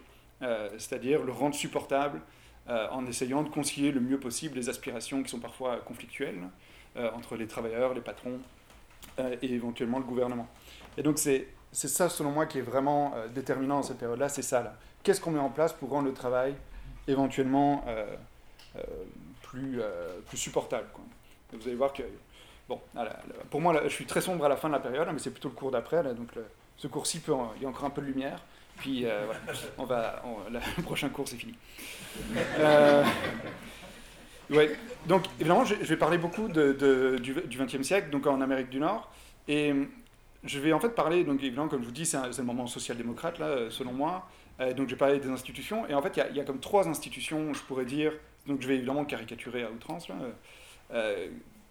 c'est-à-dire 0.77 1.23
le 1.23 1.31
rendre 1.31 1.55
supportable, 1.55 2.21
euh, 2.69 2.85
en 2.91 3.05
essayant 3.05 3.43
de 3.43 3.49
concilier 3.49 3.93
le 3.93 4.01
mieux 4.01 4.19
possible 4.19 4.57
les 4.57 4.67
aspirations 4.67 5.23
qui 5.23 5.29
sont 5.29 5.39
parfois 5.39 5.77
conflictuelles 5.77 6.41
euh, 6.97 7.09
entre 7.13 7.37
les 7.37 7.47
travailleurs, 7.47 7.93
les 7.93 8.01
patrons 8.01 8.39
euh, 9.19 9.37
et 9.41 9.53
éventuellement 9.53 9.99
le 9.99 10.03
gouvernement. 10.03 10.49
Et 10.97 11.03
donc 11.03 11.17
c'est 11.17 11.47
ça, 11.71 12.09
selon 12.09 12.31
moi, 12.31 12.45
qui 12.45 12.57
est 12.57 12.63
vraiment 12.63 13.13
déterminant 13.33 13.75
dans 13.77 13.83
cette 13.83 13.99
période-là, 13.99 14.27
c'est 14.27 14.41
ça. 14.41 14.75
Qu'est-ce 15.01 15.21
qu'on 15.21 15.31
met 15.31 15.39
en 15.39 15.49
place 15.49 15.71
pour 15.71 15.89
rendre 15.91 16.07
le 16.09 16.13
travail 16.13 16.55
éventuellement 17.07 17.85
plus, 19.43 19.79
plus 20.25 20.37
supportable. 20.37 20.87
Vous 21.53 21.67
allez 21.67 21.75
voir 21.75 21.93
que, 21.93 22.03
bon, 22.69 22.79
pour 23.49 23.61
moi, 23.61 23.81
je 23.83 23.89
suis 23.89 24.05
très 24.05 24.21
sombre 24.21 24.45
à 24.45 24.49
la 24.49 24.57
fin 24.57 24.67
de 24.67 24.73
la 24.73 24.79
période, 24.79 25.07
mais 25.11 25.19
c'est 25.19 25.31
plutôt 25.31 25.49
le 25.49 25.55
cours 25.55 25.71
d'après, 25.71 26.03
donc 26.03 26.31
ce 26.77 26.87
cours-ci, 26.87 27.21
il 27.57 27.63
y 27.63 27.65
a 27.65 27.69
encore 27.69 27.85
un 27.85 27.89
peu 27.89 28.01
de 28.01 28.07
lumière. 28.07 28.39
Puis 28.77 29.05
euh, 29.05 29.25
voilà, 29.77 30.23
le 30.51 30.83
prochain 30.83 31.09
cours 31.09 31.27
c'est 31.27 31.37
fini. 31.37 31.55
Euh, 32.59 33.03
donc 35.07 35.25
évidemment, 35.39 35.65
je, 35.65 35.75
vais 35.75 35.97
parler 35.97 36.17
beaucoup 36.17 36.47
du 36.47 37.35
XXe 37.49 37.81
siècle, 37.81 38.09
donc 38.09 38.27
en 38.27 38.39
Amérique 38.41 38.69
du 38.69 38.79
Nord, 38.79 39.11
et 39.47 39.73
je 40.43 40.59
vais 40.59 40.73
en 40.73 40.79
fait 40.79 40.89
parler, 40.89 41.23
donc 41.23 41.43
évidemment, 41.43 41.67
comme 41.67 41.81
je 41.81 41.87
vous 41.87 41.91
dis, 41.91 42.05
c'est 42.05 42.17
le 42.17 42.43
moment 42.43 42.67
social-démocrate 42.67 43.39
là, 43.39 43.69
selon 43.69 43.93
moi. 43.93 44.29
Euh, 44.59 44.73
donc 44.73 44.87
je 44.87 44.93
vais 44.93 44.97
parler 44.97 45.19
des 45.19 45.29
institutions, 45.29 45.87
et 45.87 45.93
en 45.93 46.01
fait, 46.01 46.19
il 46.31 46.35
y, 46.35 46.39
a 46.39 46.43
comme 46.43 46.59
trois 46.59 46.87
institutions, 46.87 47.53
je 47.53 47.61
pourrais 47.61 47.85
dire, 47.85 48.13
donc 48.47 48.61
je 48.61 48.67
vais 48.67 48.75
évidemment 48.75 49.05
caricaturer 49.05 49.63
à 49.63 49.71
outrance, 49.71 50.07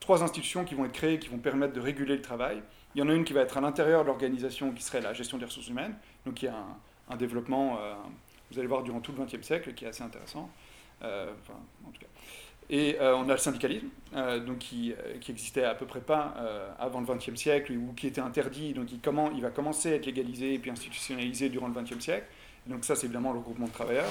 trois 0.00 0.22
institutions 0.22 0.64
qui 0.64 0.74
vont 0.74 0.84
être 0.84 0.92
créées, 0.92 1.18
qui 1.18 1.28
vont 1.28 1.38
permettre 1.38 1.72
de 1.72 1.80
réguler 1.80 2.16
le 2.16 2.22
travail. 2.22 2.62
Il 2.94 3.00
y 3.00 3.02
en 3.02 3.08
a 3.08 3.14
une 3.14 3.24
qui 3.24 3.32
va 3.32 3.42
être 3.42 3.56
à 3.58 3.60
l'intérieur 3.60 4.02
de 4.02 4.06
l'organisation, 4.06 4.72
qui 4.72 4.82
serait 4.82 5.00
la 5.00 5.12
gestion 5.12 5.38
des 5.38 5.44
ressources 5.44 5.68
humaines. 5.68 5.94
Donc 6.24 6.42
il 6.42 6.46
y 6.46 6.48
a 6.48 6.64
un, 7.10 7.16
développement, 7.16 7.78
euh, 7.78 7.94
vous 8.50 8.58
allez 8.58 8.68
voir, 8.68 8.82
durant 8.82 9.00
tout 9.00 9.12
le 9.12 9.24
XXe 9.24 9.44
siècle, 9.44 9.74
qui 9.74 9.84
est 9.84 9.88
assez 9.88 10.02
intéressant. 10.02 10.48
Euh, 11.02 11.30
en 11.86 11.90
tout 11.90 12.00
cas. 12.00 12.06
Et 12.70 12.96
euh, 13.00 13.14
on 13.16 13.28
a 13.28 13.32
le 13.32 13.38
syndicalisme, 13.38 13.88
donc 14.46 14.58
qui, 14.58 14.94
qui, 15.20 15.30
existait 15.30 15.64
à 15.64 15.74
peu 15.74 15.86
près 15.86 16.00
pas 16.00 16.34
avant 16.78 17.00
le 17.00 17.06
XXe 17.06 17.36
siècle, 17.36 17.72
ou 17.72 17.92
qui 17.92 18.06
était 18.06 18.20
interdit, 18.20 18.72
donc 18.72 18.90
il, 18.90 19.00
comment, 19.00 19.30
il 19.30 19.42
va 19.42 19.50
commencer 19.50 19.92
à 19.92 19.96
être 19.96 20.06
légalisé 20.06 20.54
et 20.54 20.58
puis 20.58 20.70
institutionnalisé 20.70 21.48
durant 21.48 21.68
le 21.68 21.74
XXe 21.80 22.00
siècle. 22.00 22.26
Donc 22.66 22.84
ça, 22.84 22.96
c'est 22.96 23.04
évidemment 23.04 23.32
le 23.32 23.38
regroupement 23.38 23.66
de 23.66 23.72
travailleurs. 23.72 24.10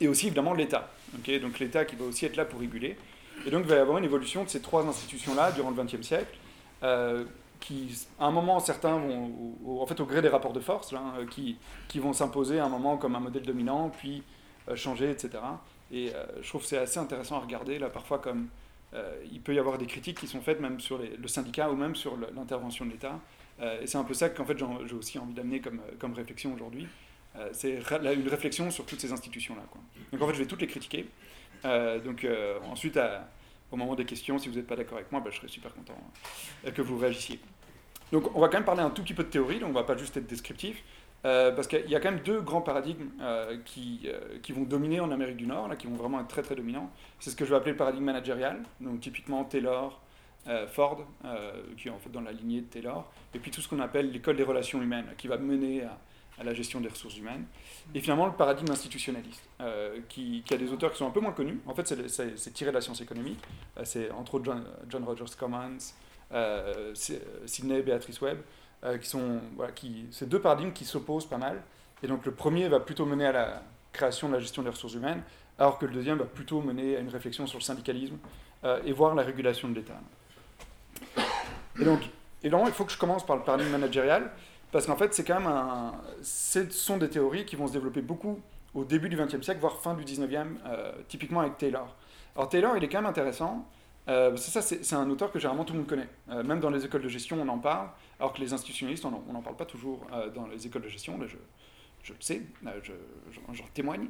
Et 0.00 0.08
aussi, 0.08 0.26
évidemment, 0.26 0.54
l'État. 0.54 0.88
donc 1.12 1.58
l'État 1.58 1.84
qui 1.84 1.96
va 1.96 2.04
aussi 2.04 2.24
être 2.24 2.36
là 2.36 2.44
pour 2.44 2.60
réguler. 2.60 2.96
Et 3.44 3.50
donc, 3.50 3.62
il 3.64 3.68
va 3.68 3.76
y 3.76 3.78
avoir 3.78 3.98
une 3.98 4.04
évolution 4.04 4.44
de 4.44 4.48
ces 4.48 4.60
trois 4.60 4.86
institutions-là 4.86 5.52
durant 5.52 5.70
le 5.70 5.82
XXe 5.82 6.06
siècle 6.06 6.36
qui, 7.60 8.06
à 8.18 8.26
un 8.26 8.30
moment, 8.30 8.60
certains 8.60 8.96
vont, 8.96 9.32
au, 9.64 9.80
en 9.80 9.86
fait, 9.86 9.98
au 10.00 10.06
gré 10.06 10.22
des 10.22 10.28
rapports 10.28 10.52
de 10.52 10.60
force, 10.60 10.92
hein, 10.92 11.14
qui, 11.30 11.58
vont 11.98 12.12
s'imposer 12.12 12.58
à 12.58 12.66
un 12.66 12.68
moment 12.68 12.96
comme 12.96 13.16
un 13.16 13.20
modèle 13.20 13.42
dominant, 13.42 13.90
puis 13.90 14.22
euh, 14.68 14.76
changer, 14.76 15.10
etc. 15.10 15.30
Et 15.90 16.12
euh, 16.14 16.24
je 16.42 16.48
trouve 16.48 16.62
que 16.62 16.68
c'est 16.68 16.78
assez 16.78 16.98
intéressant 16.98 17.36
à 17.36 17.40
regarder, 17.40 17.78
là, 17.78 17.88
parfois, 17.88 18.18
comme 18.18 18.48
euh, 18.94 19.16
il 19.30 19.40
peut 19.40 19.54
y 19.54 19.58
avoir 19.58 19.78
des 19.78 19.86
critiques 19.86 20.18
qui 20.18 20.26
sont 20.26 20.40
faites 20.40 20.60
même 20.60 20.80
sur 20.80 20.98
le 20.98 21.28
syndicat 21.28 21.70
ou 21.70 21.76
même 21.76 21.96
sur 21.96 22.16
l'intervention 22.34 22.84
de 22.84 22.92
l'État. 22.92 23.18
et 23.60 23.86
c'est 23.86 23.98
un 23.98 24.04
peu 24.04 24.14
ça 24.14 24.28
qu'en 24.28 24.44
fait, 24.44 24.56
j'ai 24.58 24.94
aussi 24.94 25.18
envie 25.18 25.34
d'amener 25.34 25.60
comme 25.60 26.14
réflexion 26.14 26.54
aujourd'hui. 26.54 26.86
c'est 27.52 27.80
une 28.14 28.28
réflexion 28.28 28.70
sur 28.70 28.86
toutes 28.86 29.00
ces 29.00 29.12
institutions-là. 29.12 29.62
Donc, 30.12 30.22
en 30.22 30.26
fait, 30.28 30.34
je 30.34 30.38
vais 30.38 30.46
toutes 30.46 30.60
les 30.60 30.68
critiquer. 30.68 31.08
Donc, 31.64 32.26
ensuite, 32.70 32.96
à, 32.96 33.28
au 33.70 33.76
moment 33.76 33.94
des 33.94 34.04
questions, 34.04 34.38
si 34.38 34.48
vous 34.48 34.56
n'êtes 34.56 34.66
pas 34.66 34.76
d'accord 34.76 34.98
avec 34.98 35.10
moi, 35.10 35.20
bah, 35.20 35.30
je 35.30 35.36
serais 35.36 35.48
super 35.48 35.74
content 35.74 35.96
euh, 36.66 36.70
que 36.70 36.82
vous 36.82 36.98
réagissiez. 36.98 37.40
Donc 38.12 38.34
on 38.36 38.40
va 38.40 38.48
quand 38.48 38.58
même 38.58 38.64
parler 38.64 38.82
un 38.82 38.90
tout 38.90 39.02
petit 39.02 39.14
peu 39.14 39.24
de 39.24 39.28
théorie, 39.28 39.58
donc 39.58 39.70
on 39.70 39.72
ne 39.72 39.78
va 39.78 39.84
pas 39.84 39.96
juste 39.96 40.16
être 40.16 40.28
descriptif, 40.28 40.84
euh, 41.24 41.50
parce 41.50 41.66
qu'il 41.66 41.90
y 41.90 41.96
a 41.96 42.00
quand 42.00 42.12
même 42.12 42.22
deux 42.22 42.40
grands 42.40 42.60
paradigmes 42.60 43.10
euh, 43.20 43.58
qui, 43.64 44.08
qui, 44.42 44.52
vont 44.52 44.62
dominer 44.62 45.00
en 45.00 45.10
Amérique 45.10 45.36
du 45.36 45.46
Nord, 45.46 45.66
là, 45.66 45.74
qui 45.74 45.88
vont 45.88 45.96
vraiment 45.96 46.20
être 46.20 46.28
très 46.28 46.42
très 46.42 46.54
dominants. 46.54 46.90
C'est 47.18 47.30
ce 47.30 47.36
que 47.36 47.44
je 47.44 47.50
vais 47.50 47.56
appeler 47.56 47.72
le 47.72 47.76
paradigme 47.76 48.04
managérial, 48.04 48.62
donc 48.80 49.00
typiquement 49.00 49.44
Taylor, 49.44 50.00
Ford, 50.68 51.04
qui 51.76 51.88
est 51.88 51.90
en 51.90 51.98
fait 51.98 52.10
dans 52.10 52.20
la 52.20 52.30
lignée 52.30 52.60
de 52.60 52.66
Taylor, 52.66 53.10
et 53.34 53.40
puis 53.40 53.50
tout 53.50 53.60
ce 53.60 53.68
qu'on 53.68 53.80
appelle 53.80 54.12
l'école 54.12 54.36
des 54.36 54.44
relations 54.44 54.80
humaines, 54.80 55.06
qui 55.18 55.26
va 55.26 55.36
mener 55.38 55.82
à, 55.82 55.98
à 56.38 56.44
la 56.44 56.54
gestion 56.54 56.80
des 56.80 56.88
ressources 56.88 57.16
humaines. 57.16 57.44
Et 57.94 58.00
finalement, 58.00 58.26
le 58.26 58.32
paradigme 58.32 58.70
institutionnaliste, 58.70 59.42
euh, 59.60 59.98
qui, 60.08 60.42
a 60.50 60.56
des 60.56 60.72
auteurs 60.72 60.92
qui 60.92 60.98
sont 60.98 61.06
un 61.06 61.10
peu 61.10 61.20
moins 61.20 61.32
connus. 61.32 61.60
En 61.66 61.74
fait, 61.74 61.86
c'est 62.08 62.52
tiré 62.52 62.70
de 62.70 62.74
la 62.74 62.80
science 62.80 63.00
économique. 63.00 63.38
Euh, 63.78 63.82
c'est 63.84 64.10
entre 64.10 64.34
autres 64.34 64.54
John, 64.88 65.04
Rogers 65.04 65.34
Commons, 65.38 65.78
euh, 66.32 66.94
Sidney 67.46 67.78
et 67.78 67.82
Beatrice 67.82 68.20
Webb, 68.20 68.38
qui 69.00 69.08
sont 69.08 69.40
voilà, 69.56 69.72
qui, 69.72 70.06
ces 70.10 70.26
deux 70.26 70.40
paradigmes 70.40 70.72
qui 70.72 70.84
s'opposent 70.84 71.28
pas 71.28 71.38
mal. 71.38 71.62
Et 72.02 72.06
donc, 72.06 72.24
le 72.26 72.32
premier 72.32 72.68
va 72.68 72.78
plutôt 72.80 73.06
mener 73.06 73.26
à 73.26 73.32
la 73.32 73.62
création 73.92 74.28
de 74.28 74.34
la 74.34 74.40
gestion 74.40 74.62
des 74.62 74.68
ressources 74.68 74.94
humaines, 74.94 75.22
alors 75.58 75.78
que 75.78 75.86
le 75.86 75.92
deuxième 75.92 76.18
va 76.18 76.26
plutôt 76.26 76.60
mener 76.60 76.96
à 76.96 77.00
une 77.00 77.08
réflexion 77.08 77.46
sur 77.46 77.58
le 77.58 77.64
syndicalisme 77.64 78.18
et 78.84 78.92
voir 78.92 79.14
la 79.14 79.22
régulation 79.22 79.68
de 79.68 79.74
l'État. 79.74 79.98
Et 81.80 81.84
donc, 81.84 82.00
évidemment, 82.42 82.66
il 82.66 82.72
faut 82.72 82.84
que 82.84 82.92
je 82.92 82.98
commence 82.98 83.24
par 83.24 83.36
le 83.36 83.42
paradigme 83.42 83.70
managérial. 83.70 84.30
Parce 84.76 84.84
qu'en 84.84 84.96
fait, 84.96 85.14
c'est 85.14 85.24
quand 85.24 85.40
même 85.40 85.46
un. 85.46 85.94
Ce 86.20 86.68
sont 86.68 86.98
des 86.98 87.08
théories 87.08 87.46
qui 87.46 87.56
vont 87.56 87.66
se 87.66 87.72
développer 87.72 88.02
beaucoup 88.02 88.40
au 88.74 88.84
début 88.84 89.08
du 89.08 89.16
XXe 89.16 89.40
siècle, 89.40 89.58
voire 89.58 89.80
fin 89.80 89.94
du 89.94 90.04
XIXe, 90.04 90.28
euh, 90.66 90.92
typiquement 91.08 91.40
avec 91.40 91.56
Taylor. 91.56 91.96
Alors 92.34 92.50
Taylor, 92.50 92.76
il 92.76 92.84
est 92.84 92.88
quand 92.90 92.98
même 92.98 93.06
intéressant. 93.06 93.66
Euh, 94.08 94.36
c'est 94.36 94.50
ça, 94.50 94.60
c'est 94.60 94.94
un 94.94 95.08
auteur 95.08 95.32
que 95.32 95.38
généralement 95.38 95.64
tout 95.64 95.72
le 95.72 95.78
monde 95.78 95.88
connaît. 95.88 96.10
Euh, 96.28 96.42
même 96.42 96.60
dans 96.60 96.68
les 96.68 96.84
écoles 96.84 97.00
de 97.00 97.08
gestion, 97.08 97.38
on 97.40 97.48
en 97.48 97.56
parle, 97.56 97.88
alors 98.20 98.34
que 98.34 98.40
les 98.42 98.52
institutionnalistes, 98.52 99.06
on 99.06 99.32
n'en 99.32 99.40
parle 99.40 99.56
pas 99.56 99.64
toujours 99.64 100.06
dans 100.34 100.46
les 100.46 100.66
écoles 100.66 100.82
de 100.82 100.90
gestion. 100.90 101.16
Là, 101.16 101.24
je, 101.26 101.38
je 102.02 102.12
le 102.12 102.20
sais, 102.20 102.42
j'en 103.52 103.64
témoigne. 103.72 104.08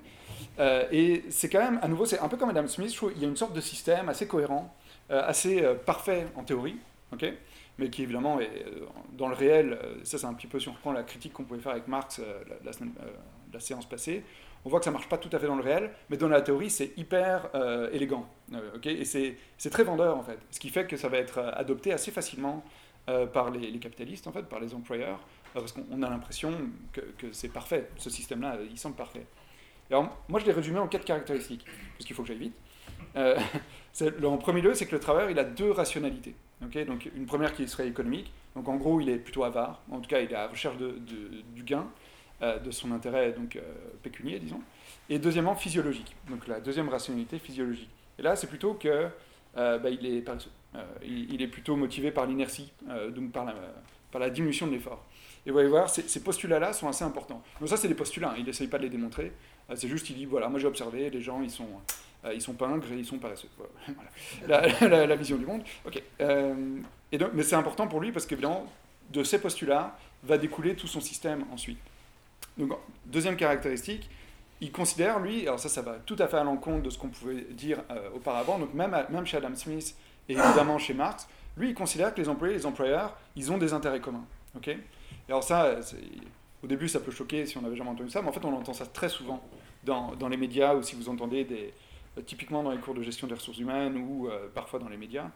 et 0.90 1.26
c'est 1.30 1.48
quand 1.48 1.60
même, 1.60 1.78
à 1.80 1.86
nouveau, 1.86 2.06
c'est 2.06 2.18
un 2.18 2.26
peu 2.26 2.36
comme 2.36 2.50
Adam 2.50 2.66
Smith, 2.66 2.92
je 2.92 3.06
il 3.14 3.22
y 3.22 3.24
a 3.24 3.28
une 3.28 3.36
sorte 3.36 3.54
de 3.54 3.60
système 3.60 4.08
assez 4.08 4.26
cohérent, 4.26 4.74
assez 5.10 5.62
parfait 5.86 6.26
en 6.34 6.42
théorie, 6.42 6.74
ok? 7.12 7.24
Mais 7.78 7.90
qui 7.90 8.02
évidemment 8.02 8.40
est 8.40 8.64
dans 9.12 9.28
le 9.28 9.34
réel, 9.34 9.78
ça 10.02 10.18
c'est 10.18 10.26
un 10.26 10.34
petit 10.34 10.46
peu 10.46 10.58
reprend 10.58 10.92
la 10.92 11.02
critique 11.02 11.32
qu'on 11.32 11.44
pouvait 11.44 11.60
faire 11.60 11.72
avec 11.72 11.88
Marx 11.88 12.20
la, 12.64 12.72
semaine, 12.72 12.92
la 13.52 13.60
séance 13.60 13.86
passée, 13.86 14.24
on 14.66 14.68
voit 14.68 14.80
que 14.80 14.84
ça 14.84 14.90
marche 14.90 15.08
pas 15.08 15.16
tout 15.16 15.28
à 15.30 15.38
fait 15.38 15.46
dans 15.46 15.54
le 15.54 15.62
réel, 15.62 15.92
mais 16.10 16.16
dans 16.16 16.26
la 16.26 16.42
théorie, 16.42 16.70
c'est 16.70 16.92
hyper 16.96 17.48
euh, 17.54 17.88
élégant. 17.92 18.28
Euh, 18.52 18.76
et 18.82 19.04
c'est 19.04 19.70
très 19.70 19.84
vendeur, 19.84 20.16
en 20.16 20.24
fait. 20.24 20.40
Ce 20.50 20.58
qui 20.58 20.70
fait 20.70 20.88
que 20.88 20.96
ça 20.96 21.08
va 21.08 21.18
être 21.18 21.38
euh, 21.38 21.52
adopté 21.54 21.92
assez 21.92 22.10
facilement 22.10 22.64
par 23.32 23.52
les, 23.52 23.78
capitalistes, 23.78 24.26
en 24.26 24.32
fait, 24.32 24.42
par 24.42 24.58
les 24.58 24.74
employeurs, 24.74 25.20
parce 25.54 25.70
qu'on 25.70 26.02
a 26.02 26.10
l'impression 26.10 26.52
que, 26.92 27.30
c'est 27.30 27.52
parfait. 27.52 27.88
Ce 27.98 28.10
système-là, 28.10 28.58
il 28.68 28.76
semble 28.76 28.96
parfait. 28.96 29.24
Alors, 29.88 30.18
moi, 30.28 30.40
je 30.40 30.46
l'ai 30.46 30.50
résumé 30.50 30.80
en 30.80 30.88
quatre 30.88 31.04
caractéristiques, 31.04 31.64
parce 31.64 32.04
qu'il 32.04 32.16
faut 32.16 32.22
que 32.22 32.28
j'aille 32.28 32.50
vite. 32.50 32.56
en 34.24 34.38
premier 34.38 34.60
lieu, 34.60 34.74
c'est 34.74 34.86
que 34.86 34.96
le 34.96 35.00
travailleur, 35.00 35.30
il 35.30 35.38
a 35.38 35.44
deux 35.44 35.70
rationalités. 35.70 36.34
Donc, 36.60 37.08
une 37.14 37.26
première 37.26 37.54
qui 37.54 37.68
serait 37.68 37.88
économique. 37.88 38.32
Donc, 38.54 38.68
en 38.68 38.76
gros, 38.76 39.00
il 39.00 39.08
est 39.08 39.18
plutôt 39.18 39.44
avare. 39.44 39.82
En 39.90 40.00
tout 40.00 40.08
cas, 40.08 40.20
il 40.20 40.30
est 40.30 40.34
à 40.34 40.42
la 40.42 40.48
recherche 40.48 40.76
du 40.78 41.62
gain. 41.62 41.86
Euh, 42.42 42.58
de 42.58 42.70
son 42.70 42.92
intérêt 42.92 43.32
donc, 43.32 43.56
euh, 43.56 43.62
pécunier, 44.02 44.38
disons. 44.38 44.60
Et 45.08 45.18
deuxièmement, 45.18 45.54
physiologique. 45.54 46.14
Donc 46.28 46.46
la 46.46 46.60
deuxième 46.60 46.90
rationalité 46.90 47.38
physiologique. 47.38 47.88
Et 48.18 48.22
là, 48.22 48.36
c'est 48.36 48.46
plutôt 48.46 48.74
que 48.74 49.08
euh, 49.56 49.78
bah, 49.78 49.88
il, 49.88 50.04
est 50.04 50.22
il, 51.02 51.40
est 51.40 51.46
plutôt 51.46 51.76
motivé 51.76 52.10
par 52.10 52.26
l'inertie, 52.26 52.70
donc 53.14 53.32
par 53.32 53.46
la, 53.46 53.54
par 54.12 54.20
la 54.20 54.28
diminution 54.28 54.66
de 54.66 54.72
l'effort. 54.72 55.02
Et 55.46 55.50
vous 55.50 55.58
allez 55.58 55.68
voir, 55.68 55.88
ces, 55.88 56.22
postulats-là 56.22 56.74
sont 56.74 56.88
assez 56.88 57.04
importants. 57.04 57.42
Donc 57.58 57.70
ça, 57.70 57.78
c'est 57.78 57.88
des 57.88 57.94
postulats, 57.94 58.32
hein. 58.32 58.36
il 58.36 58.44
n'essaye 58.44 58.68
pas 58.68 58.76
de 58.76 58.82
les 58.82 58.90
démontrer. 58.90 59.32
c'est 59.74 59.88
juste, 59.88 60.10
il 60.10 60.16
dit, 60.16 60.26
voilà, 60.26 60.50
moi 60.50 60.60
j'ai 60.60 60.66
observé, 60.66 61.08
les 61.08 61.22
gens, 61.22 61.40
ils 61.40 61.50
sont, 61.50 61.68
ils 62.34 62.40
sont 62.40 62.54
pas 62.54 62.68
et 62.68 62.94
ils 62.94 63.04
sont 63.04 63.18
paresseux. 63.18 63.48
La, 64.48 65.16
vision 65.16 65.36
du 65.36 65.46
monde. 65.46 65.62
Ok. 65.84 66.02
donc, 66.18 67.30
mais 67.34 67.42
c'est 67.42 67.56
important 67.56 67.86
pour 67.86 68.00
lui 68.00 68.12
parce 68.12 68.26
qu'évidemment, 68.26 68.66
de 69.10 69.22
ces 69.22 69.40
postulats 69.40 69.96
va 70.24 70.38
découler 70.38 70.74
tout 70.74 70.86
son 70.86 71.00
système 71.00 71.44
ensuite. 71.52 71.78
Donc, 72.58 72.72
deuxième 73.04 73.36
caractéristique, 73.36 74.08
il 74.60 74.72
considère, 74.72 75.20
lui, 75.20 75.42
alors 75.42 75.60
ça, 75.60 75.68
ça 75.68 75.82
va 75.82 75.94
tout 76.06 76.16
à 76.18 76.28
fait 76.28 76.38
à 76.38 76.44
l'encontre 76.44 76.82
de 76.82 76.90
ce 76.90 76.98
qu'on 76.98 77.08
pouvait 77.08 77.46
dire 77.50 77.82
euh, 77.90 78.10
auparavant, 78.14 78.58
donc 78.58 78.72
même, 78.72 78.96
même 79.10 79.26
chez 79.26 79.36
Adam 79.36 79.54
Smith 79.54 79.94
et 80.28 80.32
évidemment 80.32 80.78
chez 80.78 80.94
Marx, 80.94 81.28
lui, 81.56 81.70
il 81.70 81.74
considère 81.74 82.14
que 82.14 82.20
les 82.20 82.28
employés 82.28 82.54
les 82.54 82.66
employeurs, 82.66 83.16
ils 83.34 83.52
ont 83.52 83.58
des 83.58 83.72
intérêts 83.72 84.00
communs. 84.00 84.24
ok? 84.56 84.68
Et 84.68 84.78
alors 85.28 85.44
ça, 85.44 85.76
au 86.62 86.66
début, 86.66 86.88
ça 86.88 87.00
peut 87.00 87.10
choquer 87.10 87.46
si 87.46 87.58
on 87.58 87.62
n'avait 87.62 87.76
jamais 87.76 87.90
entendu 87.90 88.10
ça, 88.10 88.22
mais 88.22 88.28
en 88.28 88.32
fait, 88.32 88.44
on 88.44 88.54
entend 88.54 88.72
ça 88.72 88.86
très 88.86 89.08
souvent 89.08 89.42
dans, 89.84 90.14
dans 90.14 90.28
les 90.28 90.36
médias 90.36 90.74
ou 90.74 90.82
si 90.82 90.96
vous 90.96 91.08
entendez 91.08 91.44
des, 91.44 91.56
euh, 91.64 91.70
typiquement 92.24 92.62
dans 92.62 92.70
les 92.70 92.78
cours 92.78 92.94
de 92.94 93.02
gestion 93.02 93.26
des 93.26 93.34
ressources 93.34 93.58
humaines 93.58 93.96
ou 93.96 94.28
euh, 94.28 94.48
parfois 94.54 94.78
dans 94.78 94.88
les 94.88 94.96
médias. 94.96 95.30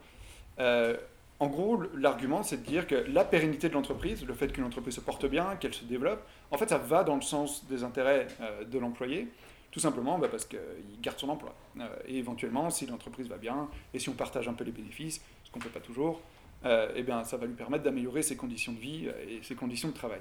En 1.41 1.47
gros, 1.47 1.83
l'argument, 1.95 2.43
c'est 2.43 2.59
de 2.59 2.67
dire 2.67 2.87
que 2.87 2.95
la 2.95 3.25
pérennité 3.25 3.71
de 3.71 3.75
l'entreprise, 3.75 4.27
le 4.27 4.35
fait 4.35 4.53
qu'une 4.53 4.65
entreprise 4.65 4.97
se 4.97 5.01
porte 5.01 5.25
bien, 5.25 5.57
qu'elle 5.57 5.73
se 5.73 5.85
développe, 5.85 6.23
en 6.51 6.59
fait, 6.59 6.69
ça 6.69 6.77
va 6.77 7.03
dans 7.03 7.17
le 7.17 7.23
sens 7.23 7.67
des 7.67 7.83
intérêts 7.83 8.27
euh, 8.43 8.65
de 8.65 8.79
l'employé, 8.79 9.27
tout 9.71 9.81
simplement 9.81 10.19
bah, 10.19 10.29
parce 10.31 10.45
qu'il 10.45 10.61
garde 11.01 11.19
son 11.19 11.31
emploi. 11.31 11.55
Euh, 11.81 11.89
et 12.07 12.19
éventuellement, 12.19 12.69
si 12.69 12.85
l'entreprise 12.85 13.27
va 13.27 13.39
bien, 13.39 13.71
et 13.95 13.99
si 13.99 14.11
on 14.11 14.13
partage 14.13 14.49
un 14.49 14.53
peu 14.53 14.65
les 14.65 14.71
bénéfices, 14.71 15.23
ce 15.45 15.51
qu'on 15.51 15.61
ne 15.61 15.65
fait 15.65 15.71
pas 15.71 15.81
toujours, 15.81 16.21
euh, 16.67 16.93
eh 16.95 17.03
bien, 17.03 17.25
ça 17.25 17.39
va 17.39 17.47
lui 17.47 17.55
permettre 17.55 17.85
d'améliorer 17.85 18.21
ses 18.21 18.37
conditions 18.37 18.73
de 18.73 18.79
vie 18.79 19.09
et 19.27 19.43
ses 19.43 19.55
conditions 19.55 19.89
de 19.89 19.95
travail. 19.95 20.21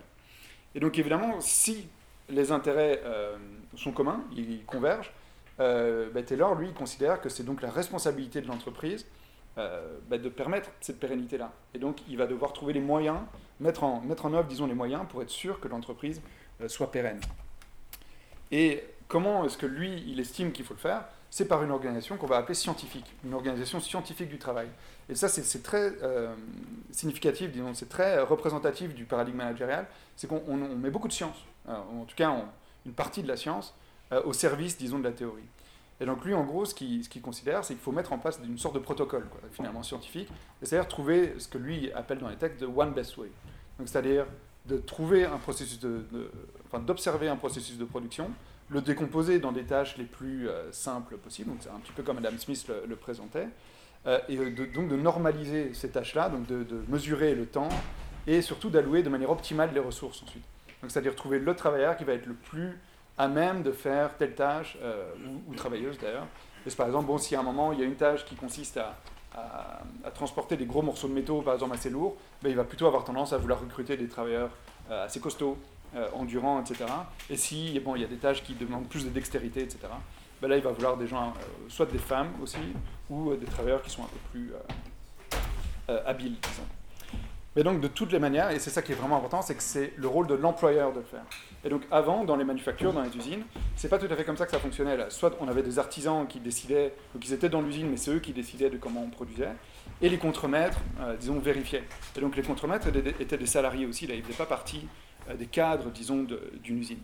Et 0.74 0.80
donc, 0.80 0.98
évidemment, 0.98 1.42
si 1.42 1.90
les 2.30 2.54
intérêts 2.54 3.02
sont 3.76 3.92
communs, 3.92 4.24
ils 4.38 4.64
convergent, 4.64 5.12
bah, 5.60 6.24
Taylor, 6.24 6.56
lui, 6.56 6.74
considère 6.74 7.22
que 7.22 7.30
c'est 7.30 7.44
donc 7.44 7.62
la 7.62 7.70
responsabilité 7.70 8.42
de 8.42 8.48
l'entreprise 8.48 9.06
euh, 9.60 9.98
bah, 10.08 10.18
de 10.18 10.30
permettre 10.30 10.70
cette 10.80 11.00
pérennité-là. 11.00 11.52
Et 11.74 11.80
donc, 11.80 11.98
il 12.08 12.18
va 12.18 12.28
devoir 12.28 12.54
trouver 12.54 12.72
les 12.72 12.80
moyens, 12.80 13.18
mettre 13.60 13.84
en, 13.84 14.00
mettre 14.00 14.26
en 14.26 14.34
œuvre, 14.34 14.48
disons, 14.48 14.68
les 14.68 14.74
moyens 14.74 15.04
pour 15.10 15.22
être 15.22 15.30
sûr 15.30 15.60
que 15.60 15.68
l'entreprise 15.68 16.22
euh, 16.62 16.70
soit 16.70 16.92
pérenne. 16.92 17.20
Et 18.52 18.84
comment 19.10 19.44
est-ce 19.44 19.58
que 19.58 19.66
lui, 19.66 20.02
il 20.08 20.20
estime 20.22 20.54
qu'il 20.54 20.64
faut 20.64 20.76
le 20.76 20.80
faire? 20.80 21.04
C'est 21.30 21.46
par 21.46 21.62
une 21.62 21.72
organisation 21.72 22.16
qu'on 22.16 22.28
va 22.28 22.38
appeler 22.38 22.54
scientifique, 22.54 23.14
une 23.26 23.34
organisation 23.34 23.82
scientifique 23.82 24.30
du 24.30 24.38
travail. 24.38 24.70
Et 25.10 25.16
ça, 25.16 25.28
c'est 25.28 25.62
très 25.62 25.92
euh, 26.04 26.34
significatif, 26.92 27.52
disons, 27.52 27.74
c'est 27.74 27.90
très 27.90 28.22
représentatif 28.22 28.96
du 28.96 29.04
paradigme 29.04 29.38
managérial, 29.38 29.88
c'est 30.16 30.28
qu'on 30.28 30.56
met 30.56 30.90
beaucoup 30.90 31.10
de 31.10 31.14
science, 31.14 31.38
en 31.68 32.06
tout 32.06 32.16
cas 32.16 32.34
une 32.86 32.94
partie 32.94 33.24
de 33.24 33.28
la 33.28 33.36
science, 33.36 33.76
au 34.26 34.34
service, 34.34 34.78
disons, 34.78 35.00
de 35.00 35.04
la 35.04 35.12
théorie. 35.12 35.44
Et 36.02 36.06
donc 36.06 36.24
lui, 36.24 36.34
en 36.34 36.44
gros, 36.44 36.66
ce 36.66 36.74
qu'il 36.74 37.22
considère, 37.22 37.64
c'est 37.66 37.74
qu'il 37.74 37.84
faut 37.84 37.92
mettre 37.92 38.14
en 38.14 38.18
place 38.18 38.40
une 38.44 38.58
sorte 38.58 38.76
de 38.76 38.80
protocole, 38.80 39.26
finalement 39.52 39.84
scientifique, 39.84 40.30
c'est-à-dire 40.62 40.88
trouver 40.88 41.34
ce 41.40 41.48
que 41.48 41.58
lui 41.58 41.92
appelle 41.92 42.20
dans 42.20 42.30
les 42.30 42.38
textes 42.38 42.62
de 42.62 42.68
one 42.68 42.94
best 42.94 43.18
way. 43.18 43.30
C'est-à-dire 43.86 44.26
de 44.66 44.78
trouver 44.78 45.26
un 45.26 45.38
processus 45.38 45.80
de, 45.80 46.04
enfin 46.68 46.80
d'observer 46.80 47.28
un 47.28 47.36
processus 47.36 47.78
de 47.78 47.86
production, 47.86 48.30
le 48.70 48.82
décomposer 48.82 49.40
dans 49.40 49.52
des 49.52 49.64
tâches 49.64 49.98
les 49.98 50.06
plus 50.06 50.48
euh, 50.48 50.72
simples 50.72 51.18
possibles. 51.18 51.50
Donc 51.50 51.60
c'est 51.62 51.70
un 51.70 51.80
petit 51.80 51.92
peu 51.92 52.04
comme 52.04 52.18
Adam 52.20 52.38
Smith 52.38 52.72
le, 52.88 52.96
présentait, 52.96 53.48
euh, 54.06 54.20
et 54.30 54.38
donc 54.38 54.90
de 54.90 54.96
normaliser 54.96 55.74
ces 55.74 55.90
tâches-là, 55.90 56.30
donc 56.30 56.46
de, 56.46 56.64
de, 56.64 56.82
mesurer 56.88 57.36
le 57.36 57.46
temps 57.46 57.70
et 58.28 58.42
surtout 58.42 58.70
d'allouer 58.70 59.02
de 59.02 59.10
manière 59.10 59.32
optimale 59.32 59.72
les 59.74 59.80
ressources 59.80 60.22
ensuite. 60.24 60.44
Donc 60.82 60.92
c'est-à-dire 60.92 61.16
trouver 61.16 61.40
le 61.40 61.56
travailleur 61.56 61.98
qui 61.98 62.04
va 62.04 62.14
être 62.14 62.28
le 62.28 62.36
plus 62.36 62.78
à 63.20 63.28
même 63.28 63.62
de 63.64 63.74
faire 63.74 64.16
telle 64.18 64.34
tâche, 64.34 64.78
euh, 64.82 65.12
ou, 65.48 65.54
travailleuse 65.54 66.00
d'ailleurs. 66.00 66.26
Par 66.78 66.88
exemple, 66.88 67.06
bon, 67.06 67.18
si 67.18 67.36
à 67.36 67.42
un 67.42 67.44
moment 67.44 67.74
il 67.74 67.80
y 67.80 67.82
a 67.82 67.86
une 67.86 67.96
tâche 67.96 68.24
qui 68.26 68.36
consiste 68.36 68.78
à, 68.78 68.96
transporter 70.16 70.58
des 70.58 70.66
gros 70.66 70.82
morceaux 70.82 71.08
de 71.08 71.14
métaux, 71.14 71.42
par 71.42 71.54
exemple 71.54 71.74
assez 71.74 71.90
lourds, 71.90 72.18
ben, 72.42 72.50
il 72.50 72.56
va 72.56 72.64
plutôt 72.64 72.88
avoir 72.88 73.06
tendance 73.06 73.32
à 73.32 73.38
vouloir 73.38 73.62
recruter 73.62 73.96
des 73.96 74.08
travailleurs 74.08 74.50
euh, 74.90 75.06
assez 75.06 75.20
costauds, 75.20 75.58
euh, 75.96 76.10
endurants, 76.14 76.60
etc. 76.60 76.86
Et 77.30 77.38
si 77.38 77.80
bon, 77.80 77.96
il 77.96 78.02
y 78.02 78.06
a 78.06 78.08
des 78.08 78.18
tâches 78.18 78.44
qui 78.44 78.54
demandent 78.54 78.90
plus 78.90 79.06
de 79.06 79.10
dextérité, 79.10 79.62
etc., 79.62 79.80
ben 80.42 80.48
là 80.48 80.58
il 80.58 80.64
va 80.64 80.72
vouloir 80.72 80.98
des 80.98 81.08
gens, 81.08 81.34
soit 81.68 81.86
des 81.86 82.00
femmes 82.00 82.32
aussi, 82.42 82.58
ou 83.10 83.34
des 83.36 83.46
travailleurs 83.46 83.82
qui 83.82 83.90
sont 83.90 84.04
un 84.04 84.08
peu 84.08 84.20
plus 84.32 84.54
habiles, 86.06 86.36
disons. 86.42 86.79
Mais 87.60 87.64
donc, 87.64 87.82
de 87.82 87.90
toutes 87.90 88.14
les 88.14 88.20
manières, 88.20 88.52
et 88.52 88.60
c'est 88.60 88.70
ça 88.70 88.82
qui 88.82 88.94
est 88.94 88.96
vraiment 88.96 89.18
important, 89.18 89.42
c'est 89.42 89.54
que 89.54 89.62
c'est 89.62 89.92
le 89.98 90.08
rôle 90.08 90.28
de 90.28 90.34
l'employeur 90.34 90.94
de 90.94 91.00
le 91.00 91.06
faire. 91.06 91.26
Et 91.66 91.68
donc, 91.68 91.82
avant, 91.92 92.24
dans 92.24 92.38
les 92.38 92.46
manufactures, 92.46 92.94
dans 92.94 93.02
les 93.02 93.14
usines, 93.18 93.44
c'est 93.76 93.90
pas 93.90 93.98
tout 93.98 94.08
à 94.10 94.16
fait 94.16 94.24
comme 94.24 94.38
ça 94.38 94.46
que 94.46 94.52
ça 94.52 94.60
fonctionnait. 94.60 94.96
Là. 94.96 95.10
Soit 95.10 95.36
on 95.42 95.48
avait 95.50 95.62
des 95.62 95.78
artisans 95.78 96.26
qui 96.26 96.40
décidaient, 96.40 96.94
donc 97.14 97.28
ils 97.28 97.34
étaient 97.34 97.50
dans 97.50 97.60
l'usine, 97.60 97.90
mais 97.90 97.98
c'est 97.98 98.12
eux 98.12 98.20
qui 98.20 98.32
décidaient 98.32 98.70
de 98.70 98.78
comment 98.78 99.04
on 99.04 99.10
produisait, 99.10 99.52
et 100.02 100.08
les 100.08 100.18
contremaîtres, 100.18 100.80
euh, 101.02 101.18
disons, 101.18 101.38
vérifiaient. 101.38 101.84
Et 102.16 102.22
donc, 102.22 102.38
les 102.38 102.44
contremaîtres 102.44 102.88
étaient 103.20 103.38
des 103.38 103.46
salariés 103.46 103.86
aussi, 103.86 104.08
là, 104.08 104.16
ils 104.16 104.24
faisaient 104.24 104.38
pas 104.38 104.46
partie 104.46 104.88
euh, 105.30 105.36
des 105.36 105.48
cadres, 105.48 105.92
disons, 105.92 106.26
d'une 106.64 106.78
usine. 106.78 107.02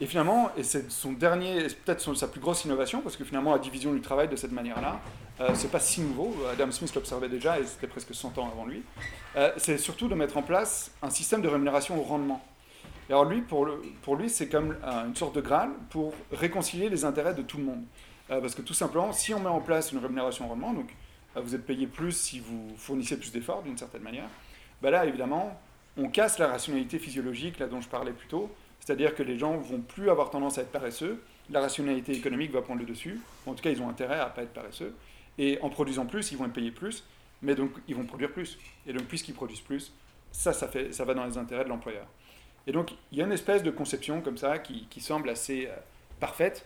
Et 0.00 0.06
finalement, 0.06 0.50
et 0.56 0.62
c'est 0.62 0.90
son 0.90 1.12
dernier, 1.12 1.66
peut-être 1.84 2.14
sa 2.14 2.28
plus 2.28 2.40
grosse 2.40 2.64
innovation, 2.64 3.00
parce 3.00 3.16
que 3.16 3.24
finalement 3.24 3.52
la 3.52 3.58
division 3.58 3.92
du 3.92 4.00
travail 4.00 4.28
de 4.28 4.36
cette 4.36 4.52
manière-là, 4.52 5.00
euh, 5.40 5.50
c'est 5.54 5.70
pas 5.70 5.80
si 5.80 6.00
nouveau. 6.00 6.34
Adam 6.52 6.70
Smith 6.70 6.94
l'observait 6.94 7.28
déjà 7.28 7.58
et 7.58 7.64
c'était 7.64 7.88
presque 7.88 8.14
100 8.14 8.38
ans 8.38 8.48
avant 8.52 8.66
lui. 8.66 8.82
Euh, 9.36 9.50
c'est 9.56 9.78
surtout 9.78 10.08
de 10.08 10.14
mettre 10.14 10.36
en 10.36 10.42
place 10.42 10.92
un 11.02 11.10
système 11.10 11.42
de 11.42 11.48
rémunération 11.48 11.98
au 11.98 12.02
rendement. 12.02 12.44
Et 13.08 13.12
alors 13.12 13.24
lui, 13.24 13.40
pour, 13.40 13.66
lui, 14.16 14.28
c'est 14.28 14.48
comme 14.48 14.76
une 15.06 15.16
sorte 15.16 15.34
de 15.34 15.40
graal 15.40 15.70
pour 15.90 16.12
réconcilier 16.30 16.88
les 16.90 17.04
intérêts 17.04 17.34
de 17.34 17.42
tout 17.42 17.56
le 17.56 17.64
monde. 17.64 17.84
Euh, 18.30 18.40
parce 18.40 18.54
que 18.54 18.62
tout 18.62 18.74
simplement, 18.74 19.12
si 19.12 19.32
on 19.32 19.40
met 19.40 19.48
en 19.48 19.60
place 19.60 19.92
une 19.92 19.98
rémunération 19.98 20.44
au 20.44 20.48
rendement, 20.48 20.74
donc 20.74 20.94
euh, 21.36 21.40
vous 21.40 21.54
êtes 21.54 21.64
payé 21.64 21.86
plus 21.86 22.12
si 22.12 22.40
vous 22.40 22.74
fournissez 22.76 23.18
plus 23.18 23.32
d'efforts 23.32 23.62
d'une 23.62 23.78
certaine 23.78 24.02
manière, 24.02 24.28
ben 24.82 24.90
là 24.90 25.06
évidemment, 25.06 25.58
on 25.96 26.08
casse 26.08 26.38
la 26.38 26.48
rationalité 26.48 26.98
physiologique 26.98 27.58
là 27.58 27.66
dont 27.66 27.80
je 27.80 27.88
parlais 27.88 28.12
plus 28.12 28.28
tôt 28.28 28.50
c'est-à-dire 28.88 29.14
que 29.14 29.22
les 29.22 29.36
gens 29.36 29.58
vont 29.58 29.82
plus 29.82 30.08
avoir 30.08 30.30
tendance 30.30 30.56
à 30.56 30.62
être 30.62 30.72
paresseux, 30.72 31.20
la 31.50 31.60
rationalité 31.60 32.12
économique 32.12 32.52
va 32.52 32.62
prendre 32.62 32.80
le 32.80 32.86
dessus, 32.86 33.20
en 33.44 33.52
tout 33.52 33.62
cas 33.62 33.68
ils 33.68 33.82
ont 33.82 33.88
intérêt 33.90 34.18
à 34.18 34.30
ne 34.30 34.34
pas 34.34 34.42
être 34.44 34.54
paresseux, 34.54 34.94
et 35.36 35.58
en 35.60 35.68
produisant 35.68 36.06
plus, 36.06 36.32
ils 36.32 36.38
vont 36.38 36.46
être 36.46 36.54
payés 36.54 36.70
plus, 36.70 37.04
mais 37.42 37.54
donc 37.54 37.70
ils 37.86 37.94
vont 37.94 38.06
produire 38.06 38.32
plus. 38.32 38.58
Et 38.86 38.94
donc 38.94 39.02
puisqu'ils 39.02 39.34
produisent 39.34 39.60
plus, 39.60 39.92
ça, 40.32 40.54
ça, 40.54 40.68
fait, 40.68 40.94
ça 40.94 41.04
va 41.04 41.12
dans 41.12 41.26
les 41.26 41.36
intérêts 41.36 41.64
de 41.64 41.68
l'employeur. 41.68 42.06
Et 42.66 42.72
donc 42.72 42.92
il 43.12 43.18
y 43.18 43.20
a 43.20 43.26
une 43.26 43.32
espèce 43.32 43.62
de 43.62 43.70
conception 43.70 44.22
comme 44.22 44.38
ça 44.38 44.58
qui, 44.58 45.00
semble 45.02 45.28
assez 45.28 45.66
euh, 45.66 45.76
parfaite, 46.18 46.64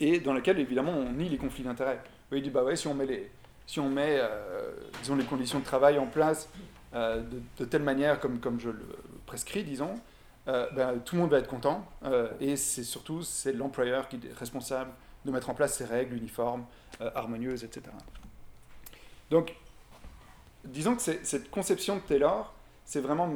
et 0.00 0.20
dans 0.20 0.32
laquelle 0.32 0.58
évidemment 0.58 0.92
on 0.92 1.12
nie 1.12 1.28
les 1.28 1.36
conflits 1.36 1.64
d'intérêts. 1.64 2.00
il 2.32 2.40
dit, 2.40 2.48
bah 2.48 2.64
ouais, 2.64 2.76
si 2.76 2.86
on 2.86 2.94
met, 2.94 3.04
les, 3.04 3.30
si 3.66 3.80
on 3.80 3.90
met 3.90 4.16
euh, 4.18 4.72
disons, 5.02 5.16
les 5.16 5.24
conditions 5.24 5.58
de 5.58 5.64
travail 5.64 5.98
en 5.98 6.06
place 6.06 6.48
euh, 6.94 7.20
de, 7.20 7.42
de, 7.58 7.64
telle 7.66 7.82
manière 7.82 8.18
comme, 8.18 8.40
comme 8.40 8.58
je 8.58 8.70
le 8.70 8.96
prescris, 9.26 9.62
disons, 9.62 10.00
euh, 10.46 10.66
ben, 10.72 11.00
tout 11.00 11.14
le 11.14 11.22
monde 11.22 11.30
va 11.30 11.38
être 11.38 11.48
content. 11.48 11.84
Euh, 12.04 12.28
et 12.40 12.56
c'est 12.56 12.84
surtout 12.84 13.22
c'est 13.22 13.52
l'employeur 13.52 14.08
qui 14.08 14.16
est 14.16 14.38
responsable 14.38 14.90
de 15.24 15.30
mettre 15.30 15.48
en 15.48 15.54
place 15.54 15.76
ces 15.76 15.84
règles 15.84 16.16
uniformes, 16.16 16.64
euh, 17.00 17.10
harmonieuses, 17.14 17.64
etc. 17.64 17.86
Donc, 19.30 19.54
disons 20.64 20.96
que 20.96 21.02
cette 21.02 21.50
conception 21.50 21.96
de 21.96 22.00
Taylor, 22.00 22.52
c'est 22.84 23.00
vraiment 23.00 23.32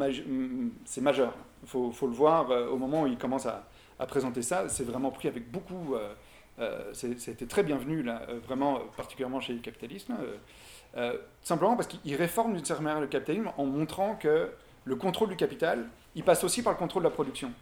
c'est 0.84 1.00
majeur. 1.00 1.32
Il 1.62 1.68
faut, 1.68 1.90
faut, 1.90 2.06
le 2.06 2.12
voir 2.12 2.50
au 2.50 2.76
moment 2.76 3.02
où 3.02 3.06
il 3.06 3.16
commence 3.16 3.46
à, 3.46 3.66
à 3.98 4.06
présenter 4.06 4.42
ça. 4.42 4.68
C'est 4.68 4.84
vraiment 4.84 5.10
pris 5.10 5.28
avec 5.28 5.50
beaucoup. 5.50 5.96
C'était 6.92 7.46
très 7.46 7.62
bienvenu, 7.62 8.02
là, 8.02 8.22
vraiment, 8.46 8.80
particulièrement 8.96 9.40
chez 9.40 9.54
les 9.54 9.60
capitalistes. 9.60 10.10
simplement 11.42 11.74
parce 11.74 11.88
qu'il 11.88 12.14
réforme 12.14 12.54
d'une 12.54 12.64
certaine 12.64 12.84
manière 12.84 13.00
le 13.00 13.06
capitalisme 13.06 13.50
en 13.56 13.64
montrant 13.64 14.14
que 14.16 14.52
le 14.84 14.96
contrôle 14.96 15.30
du 15.30 15.36
capital, 15.36 15.88
il 16.14 16.24
passe 16.24 16.44
aussi 16.44 16.62
par 16.62 16.72
le 16.72 16.78
contrôle 16.78 17.02
de 17.02 17.08
la 17.08 17.14
production. 17.14 17.52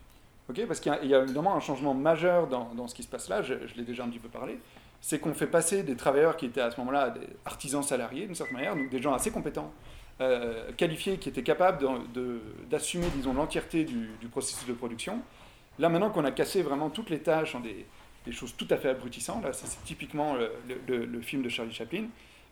Parce 0.69 0.79
qu'il 0.79 0.93
y, 1.03 1.15
a 1.15 1.23
évidemment 1.23 1.57
un 1.57 1.61
changement 1.61 1.93
majeur 1.93 2.47
dans, 2.47 2.73
dans 2.75 2.87
ce 2.87 2.95
qui 2.95 3.03
se 3.03 3.09
passe 3.09 3.29
là, 3.29 3.43
je, 3.43 3.55
l'ai 3.77 3.83
déjà 3.83 4.05
un 4.05 4.09
petit 4.09 4.21
peu 4.21 4.29
parlé, 4.29 4.59
c'est 5.01 5.19
qu'on 5.19 5.35
fait 5.35 5.49
passer 5.49 5.83
des 5.83 5.97
travailleurs 5.97 6.37
qui 6.37 6.47
étaient 6.47 6.61
à 6.61 6.71
ce 6.71 6.79
moment-là 6.79 7.11
des 7.11 7.27
artisans 7.45 7.83
salariés, 7.83 8.27
d'une 8.27 8.35
certaine 8.35 8.57
manière, 8.57 8.77
donc 8.77 8.89
des 8.89 9.03
gens 9.03 9.13
assez 9.13 9.33
compétents, 9.33 9.73
euh, 10.21 10.71
qualifiés, 10.77 11.19
qui 11.19 11.29
étaient 11.29 11.43
capables 11.43 11.85
d'assumer, 12.71 13.07
disons, 13.15 13.35
l'entièreté 13.35 13.85
du, 13.85 14.09
processus 14.31 14.67
de 14.67 14.73
production. 14.73 15.21
Là, 15.81 15.89
maintenant 15.89 16.11
qu'on 16.11 16.25
a 16.25 16.31
cassé 16.31 16.63
vraiment 16.63 16.91
toutes 16.91 17.11
les 17.11 17.21
tâches 17.21 17.55
en 17.57 17.61
des, 17.61 17.85
choses 18.31 18.55
tout 18.57 18.67
à 18.71 18.77
fait 18.77 18.91
abrutissantes, 18.91 19.43
là, 19.43 19.53
c'est 19.53 19.83
typiquement 19.85 20.37
le, 20.89 21.21
film 21.23 21.43
de 21.43 21.49
Charlie 21.49 21.75
Chaplin, 21.75 22.05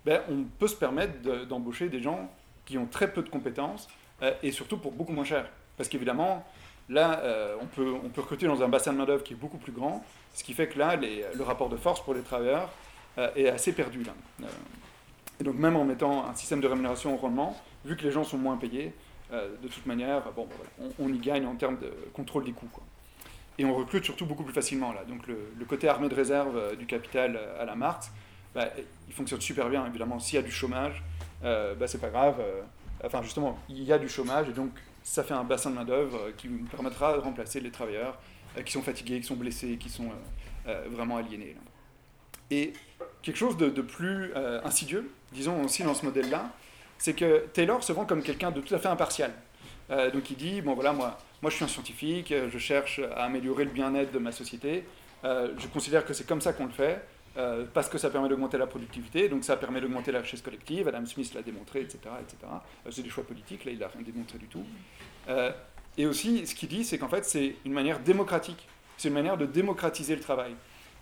ben, 0.04 0.20
on 0.28 0.44
peut 0.58 0.68
se 0.68 0.76
permettre 0.76 1.46
d'embaucher 1.46 1.88
des 1.88 2.02
gens 2.02 2.28
qui 2.66 2.76
ont 2.76 2.86
très 2.86 3.12
peu 3.12 3.22
de 3.22 3.28
compétences, 3.28 3.88
euh, 4.22 4.32
et 4.42 4.50
surtout 4.50 4.78
pour 4.78 4.92
beaucoup 4.92 5.12
moins 5.12 5.24
cher. 5.24 5.48
Parce 5.76 5.88
qu'évidemment, 5.88 6.44
Là, 6.88 7.20
euh, 7.20 7.56
on, 7.60 7.66
peut, 7.66 7.94
on 8.04 8.08
peut 8.08 8.20
recruter 8.20 8.46
dans 8.46 8.62
un 8.62 8.68
bassin 8.68 8.92
de 8.92 8.98
main-d'œuvre 8.98 9.22
qui 9.22 9.32
est 9.32 9.36
beaucoup 9.36 9.56
plus 9.56 9.72
grand, 9.72 10.04
ce 10.34 10.44
qui 10.44 10.52
fait 10.52 10.68
que 10.68 10.78
là, 10.78 10.96
le 10.96 11.42
rapport 11.42 11.68
de 11.68 11.76
force 11.76 12.02
pour 12.02 12.14
les 12.14 12.20
travailleurs 12.20 12.68
euh, 13.16 13.30
est 13.36 13.48
assez 13.48 13.72
perdu. 13.72 14.02
Euh, 14.42 14.46
et 15.40 15.44
donc, 15.44 15.54
même 15.54 15.76
en 15.76 15.84
mettant 15.84 16.28
un 16.28 16.34
système 16.34 16.60
de 16.60 16.66
rémunération 16.66 17.14
au 17.14 17.16
rendement, 17.16 17.58
vu 17.84 17.96
que 17.96 18.02
les 18.02 18.10
gens 18.10 18.24
sont 18.24 18.38
moins 18.38 18.56
payés, 18.56 18.92
de 19.32 19.66
toute 19.66 19.84
manière, 19.84 20.22
bon, 20.36 20.46
on, 21.00 21.08
y 21.08 21.18
gagne 21.18 21.44
en 21.44 21.56
termes 21.56 21.78
de 21.78 21.92
contrôle 22.12 22.44
des 22.44 22.52
coûts. 22.52 22.68
Et 23.58 23.64
on 23.64 23.74
recrute 23.74 24.04
surtout 24.04 24.26
beaucoup 24.26 24.44
plus 24.44 24.52
facilement. 24.54 24.92
Là. 24.92 25.02
Donc, 25.08 25.26
le, 25.26 25.64
côté 25.64 25.88
armée 25.88 26.08
de 26.08 26.14
réserve 26.14 26.76
du 26.76 26.86
capital 26.86 27.40
à 27.58 27.64
la 27.64 27.74
Marthe, 27.74 28.12
bah, 28.54 28.68
il 29.08 29.12
fonctionne 29.12 29.40
super 29.40 29.68
bien, 29.68 29.84
évidemment. 29.86 30.20
S'il 30.20 30.36
y 30.36 30.38
a 30.38 30.42
du 30.42 30.52
chômage, 30.52 31.02
bah, 31.42 31.88
c'est 31.88 32.00
pas 32.00 32.10
grave. 32.10 32.36
enfin, 33.02 33.22
justement, 33.22 33.58
il 33.68 33.82
y 33.82 33.92
a 33.92 33.98
du 33.98 34.08
chômage, 34.08 34.48
et 34.48 34.52
donc 34.52 34.70
ça 35.04 35.22
fait 35.22 35.34
un 35.34 35.44
bassin 35.44 35.70
de 35.70 35.76
main-d'œuvre 35.76 36.16
euh, 36.16 36.32
qui 36.36 36.48
nous 36.48 36.64
permettra 36.64 37.14
de 37.14 37.20
remplacer 37.20 37.60
les 37.60 37.70
travailleurs 37.70 38.18
euh, 38.56 38.62
qui 38.62 38.72
sont 38.72 38.82
fatigués, 38.82 39.20
qui 39.20 39.26
sont 39.26 39.36
blessés, 39.36 39.76
qui 39.76 39.90
sont 39.90 40.08
euh, 40.66 40.84
vraiment 40.90 41.18
aliénés. 41.18 41.54
Et 42.50 42.72
quelque 43.22 43.36
chose 43.36 43.56
de, 43.56 43.68
plus 43.80 44.34
insidieux, 44.64 45.10
disons 45.32 45.64
aussi 45.64 45.82
dans 45.82 45.94
ce 45.94 46.04
modèle-là, 46.04 46.50
c'est 46.98 47.14
que 47.14 47.46
Taylor 47.52 47.82
se 47.82 47.92
vend 47.92 48.04
comme 48.04 48.22
quelqu'un 48.22 48.50
de 48.50 48.60
tout 48.60 48.74
à 48.74 48.78
fait 48.78 48.88
impartial. 48.88 49.32
donc 49.88 50.30
il 50.30 50.36
dit, 50.36 50.60
bon 50.60 50.74
voilà, 50.74 50.92
moi, 50.92 51.18
moi 51.40 51.50
je 51.50 51.56
suis 51.56 51.64
un 51.64 51.68
scientifique, 51.68 52.34
je 52.52 52.58
cherche 52.58 53.00
à 53.16 53.24
améliorer 53.24 53.64
le 53.64 53.70
bien-être 53.70 54.12
de 54.12 54.18
ma 54.18 54.30
société, 54.30 54.84
je 55.24 55.66
considère 55.72 56.04
que 56.04 56.12
c'est 56.12 56.26
comme 56.26 56.42
ça 56.42 56.52
qu'on 56.52 56.66
le 56.66 56.72
fait, 56.72 57.02
euh, 57.36 57.64
parce 57.72 57.88
que 57.88 57.98
ça 57.98 58.10
permet 58.10 58.28
d'augmenter 58.28 58.58
la 58.58 58.66
productivité, 58.66 59.28
donc 59.28 59.42
ça 59.42 59.56
permet 59.56 59.80
d'augmenter 59.80 60.12
la 60.12 60.20
richesse 60.20 60.40
collective. 60.40 60.86
Adam 60.86 61.04
Smith 61.04 61.34
l'a 61.34 61.42
démontré, 61.42 61.80
etc. 61.80 61.98
etc. 62.20 62.36
Euh, 62.86 62.90
c'est 62.90 63.02
des 63.02 63.10
choix 63.10 63.24
politiques, 63.24 63.64
là 63.64 63.72
il 63.72 63.78
n'a 63.78 63.88
rien 63.88 64.02
démontré 64.02 64.38
du 64.38 64.46
tout. 64.46 64.64
Euh, 65.28 65.50
et 65.98 66.06
aussi, 66.06 66.46
ce 66.46 66.54
qu'il 66.54 66.68
dit, 66.68 66.84
c'est 66.84 66.96
qu'en 66.98 67.08
fait, 67.08 67.24
c'est 67.24 67.56
une 67.64 67.72
manière 67.72 67.98
démocratique. 67.98 68.68
C'est 68.96 69.08
une 69.08 69.14
manière 69.14 69.36
de 69.36 69.46
démocratiser 69.46 70.14
le 70.14 70.22
travail. 70.22 70.54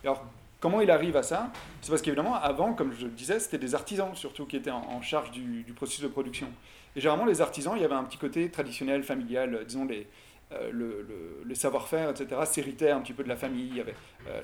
alors, 0.03 0.23
comment 0.59 0.81
il 0.81 0.89
arrive 0.89 1.17
à 1.17 1.23
ça? 1.23 1.51
C'est 1.81 1.89
parce 1.89 2.01
qu'évidemment, 2.01 2.35
avant, 2.35 2.73
comme 2.73 2.93
je 2.93 3.05
le 3.05 3.11
disais, 3.11 3.39
c'était 3.39 3.59
des 3.59 3.75
artisans 3.75 4.15
surtout 4.15 4.45
qui 4.45 4.55
étaient 4.55 4.71
en, 4.71 5.01
charge 5.01 5.29
du, 5.31 5.63
du, 5.63 5.73
processus 5.73 6.01
de 6.01 6.07
production. 6.07 6.47
Et 6.95 7.01
généralement, 7.01 7.25
les 7.25 7.41
artisans, 7.41 7.73
il 7.75 7.81
y 7.81 7.85
avait 7.85 7.93
un 7.93 8.03
petit 8.03 8.17
côté 8.17 8.49
traditionnel, 8.49 9.03
familial, 9.03 9.65
disons, 9.67 9.85
les, 9.85 10.07
euh, 10.51 10.71
le, 10.71 11.07
le, 11.43 11.55
savoir-faire, 11.55 12.09
etc., 12.09 12.41
s'héritait 12.45 12.89
un 12.89 12.99
petit 13.01 13.13
peu 13.13 13.23
de 13.23 13.29
la 13.29 13.35
famille, 13.35 13.67
il 13.67 13.77
y 13.77 13.81
avait, 13.81 13.95
euh, 14.27 14.41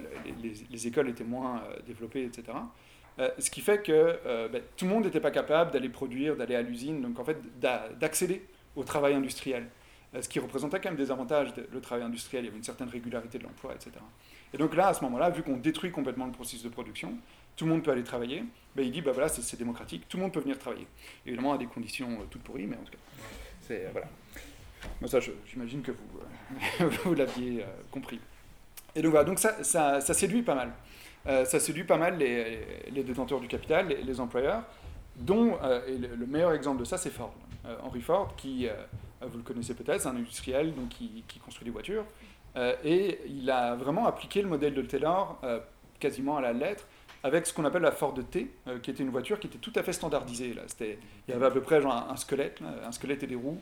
les, 0.71 0.87
écoles 0.87 1.09
étaient 1.09 1.23
moins 1.23 1.57
euh, 1.57 1.79
développées, 1.85 2.23
etc. 2.23 2.57
ce 3.37 3.49
qui 3.49 3.59
fait 3.59 3.81
que 3.81 4.47
ben, 4.47 4.61
tout 4.77 4.85
le 4.85 4.91
monde 4.91 5.03
n'était 5.03 5.19
pas 5.19 5.31
capable 5.31 5.71
d'aller 5.71 5.89
produire, 5.89 6.37
d'aller 6.37 6.55
à 6.55 6.61
l'usine, 6.61 7.01
donc 7.01 7.19
en 7.19 7.25
fait 7.25 7.37
d'accéder 7.59 8.45
au 8.77 8.83
travail 8.83 9.13
industriel. 9.13 9.67
ce 10.21 10.29
qui 10.29 10.39
représentait 10.39 10.79
quand 10.79 10.89
même 10.89 10.97
des 10.97 11.11
avantages, 11.11 11.49
le 11.69 11.81
travail 11.81 12.05
industriel, 12.05 12.45
il 12.45 12.47
y 12.47 12.49
avait 12.49 12.57
une 12.57 12.63
certaine 12.63 12.87
régularité 12.87 13.37
de 13.37 13.43
l'emploi, 13.43 13.73
etc. 13.75 13.91
Et 14.53 14.57
donc 14.57 14.73
là, 14.73 14.87
à 14.87 14.93
ce 14.93 15.03
moment-là, 15.03 15.31
vu 15.31 15.43
qu'on 15.43 15.57
détruit 15.57 15.91
complètement 15.91 16.27
le 16.27 16.31
processus 16.31 16.63
de 16.63 16.69
production, 16.69 17.17
tout 17.57 17.65
le 17.65 17.71
monde 17.71 17.83
peut 17.83 17.91
aller 17.91 18.05
travailler, 18.05 18.45
ben, 18.73 18.85
il 18.85 18.91
dit, 18.91 19.01
ben 19.01 19.11
voilà, 19.11 19.27
c'est 19.27 19.57
démocratique, 19.57 20.07
tout 20.07 20.15
le 20.15 20.23
monde 20.23 20.31
peut 20.31 20.39
venir 20.39 20.57
travailler. 20.57 20.87
Évidemment, 21.25 21.53
à 21.53 21.57
des 21.57 21.65
conditions 21.65 22.25
toutes 22.29 22.43
pourries, 22.43 22.67
mais 22.67 22.77
en 22.77 22.83
tout 22.83 22.93
cas, 22.93 22.99
c'est... 23.59 23.89
voilà 23.91 24.07
ça, 25.07 25.19
j'imagine 25.45 25.81
que 25.81 25.91
vous, 25.91 26.19
euh, 26.81 26.89
vous 27.03 27.13
l'aviez 27.13 27.63
euh, 27.63 27.67
compris. 27.91 28.19
Et 28.95 29.01
donc 29.01 29.11
voilà, 29.11 29.25
donc 29.25 29.39
ça, 29.39 29.63
ça, 29.63 30.01
séduit 30.01 30.41
pas 30.41 30.55
mal. 30.55 30.71
Euh, 31.27 31.45
ça 31.45 31.59
séduit 31.59 31.83
pas 31.83 31.97
mal 31.97 32.17
les, 32.17 32.59
les 32.91 33.03
détenteurs 33.03 33.39
du 33.39 33.47
capital, 33.47 33.87
les, 33.87 34.19
employeurs, 34.19 34.63
dont 35.15 35.57
le, 35.87 36.25
meilleur 36.25 36.53
exemple 36.53 36.79
de 36.79 36.85
ça, 36.85 36.97
c'est 36.97 37.11
Ford. 37.11 37.33
Henry 37.83 38.01
Ford, 38.01 38.33
qui, 38.35 38.67
vous 39.21 39.37
le 39.37 39.43
connaissez 39.43 39.75
peut-être, 39.75 40.01
c'est 40.01 40.07
un 40.07 40.15
industriel 40.15 40.73
donc, 40.73 40.89
qui, 40.89 41.23
qui 41.27 41.39
construit 41.39 41.65
des 41.65 41.71
voitures. 41.71 42.05
et 42.83 43.19
il 43.27 43.49
a 43.51 43.75
vraiment 43.75 44.07
appliqué 44.07 44.41
le 44.41 44.47
modèle 44.47 44.73
de 44.73 44.81
Taylor 44.81 45.39
quasiment 45.99 46.37
à 46.37 46.41
la 46.41 46.53
lettre 46.53 46.87
avec 47.21 47.45
ce 47.45 47.53
qu'on 47.53 47.65
appelle 47.65 47.81
la 47.83 47.91
Ford 47.91 48.15
T, 48.31 48.49
qui 48.81 48.89
était 48.89 49.03
une 49.03 49.11
voiture 49.11 49.39
qui 49.39 49.47
était 49.47 49.59
tout 49.59 49.73
à 49.75 49.83
fait 49.83 49.93
standardisée. 49.93 50.53
Là. 50.53 50.63
Il 50.79 50.97
y 51.27 51.33
avait 51.33 51.45
à 51.45 51.51
peu 51.51 51.61
près 51.61 51.81
genre 51.81 52.07
un, 52.09 52.15
squelette, 52.15 52.59
un 52.83 52.91
squelette 52.91 53.21
et 53.23 53.27
des 53.27 53.35
roues, 53.35 53.61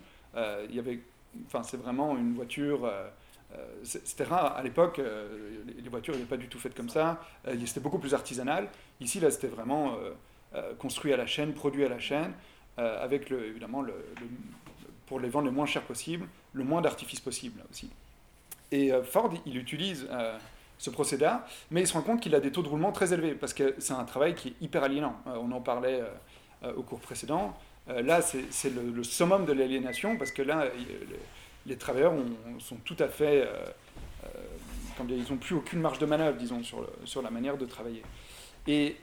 il 0.70 0.76
y 0.76 0.80
avait, 0.80 1.00
enfin, 1.46 1.64
c'est 1.64 1.78
vraiment 1.78 2.18
une 2.18 2.34
voiture. 2.34 2.86
Euh, 2.86 3.08
euh, 3.54 3.66
c'était 3.84 4.26
rare 4.26 4.58
à 4.58 4.64
l'époque, 4.64 5.00
les 5.02 5.90
voitures 5.90 6.14
n'étaient 6.14 6.26
pas 6.26 6.38
du 6.38 6.48
tout 6.48 6.60
faites 6.60 6.76
comme 6.76 6.90
ça. 6.90 7.22
c'était 7.66 7.80
beaucoup 7.80 8.00
plus 8.00 8.14
artisanal. 8.14 8.68
Ici, 9.00 9.20
là, 9.20 9.32
c'était 9.32 9.48
vraiment 9.48 9.96
construit 10.80 11.14
à 11.14 11.18
la 11.18 11.26
chaîne, 11.26 11.54
produit 11.54 11.86
à 11.86 11.90
la 11.90 11.98
chaîne, 11.98 12.34
avec 12.76 13.32
évidemment 13.32 13.86
pour 15.06 15.22
les 15.22 15.30
vendre 15.30 15.46
le 15.46 15.54
moins 15.54 15.66
cher 15.66 15.82
possible, 15.84 16.28
le 16.52 16.66
moins 16.66 16.82
d'artifice 16.82 17.22
possible 17.22 17.64
aussi. 17.72 17.90
Et 18.74 18.92
Ford, 19.06 19.34
il 19.46 19.58
utilise 19.58 20.10
ce 20.78 20.90
procédé 20.90 21.32
mais 21.72 21.82
il 21.82 21.88
se 21.88 21.94
rend 21.94 22.02
compte 22.02 22.20
qu'il 22.20 22.36
a 22.36 22.42
des 22.42 22.52
taux 22.52 22.64
de 22.64 22.68
roulement 22.68 22.92
très 22.92 23.14
élevés, 23.14 23.34
parce 23.34 23.54
que 23.54 23.76
c'est 23.78 23.94
un 23.94 24.04
travail 24.04 24.36
qui 24.36 24.50
est 24.50 24.56
hyper 24.60 24.84
aliénant. 24.84 25.16
on 25.26 25.54
en 25.54 25.62
parlait 25.62 26.04
au 26.76 26.84
cours 26.84 27.00
précédent. 27.00 27.58
Euh, 27.90 28.02
là, 28.02 28.22
c'est 28.22 28.70
le, 28.70 29.04
summum 29.04 29.46
de 29.46 29.54
l'aliénation, 29.54 30.18
parce 30.18 30.32
que 30.32 30.42
là, 30.42 30.66
les 31.66 31.78
travailleurs 31.78 32.14
sont 32.60 32.78
tout 32.78 32.98
à 33.00 33.08
fait... 33.08 33.42
Euh, 33.42 33.66
euh, 34.26 35.04
ils 35.10 35.32
n'ont 35.32 35.38
plus 35.38 35.56
aucune 35.56 35.80
marge 35.80 36.00
de 36.00 36.06
manœuvre, 36.06 36.38
disons, 36.38 36.64
sur, 36.64 36.90
sur 37.06 37.22
la 37.22 37.30
manière 37.30 37.56
de 37.56 37.66
travailler. 37.66 38.02
Et 38.66 38.96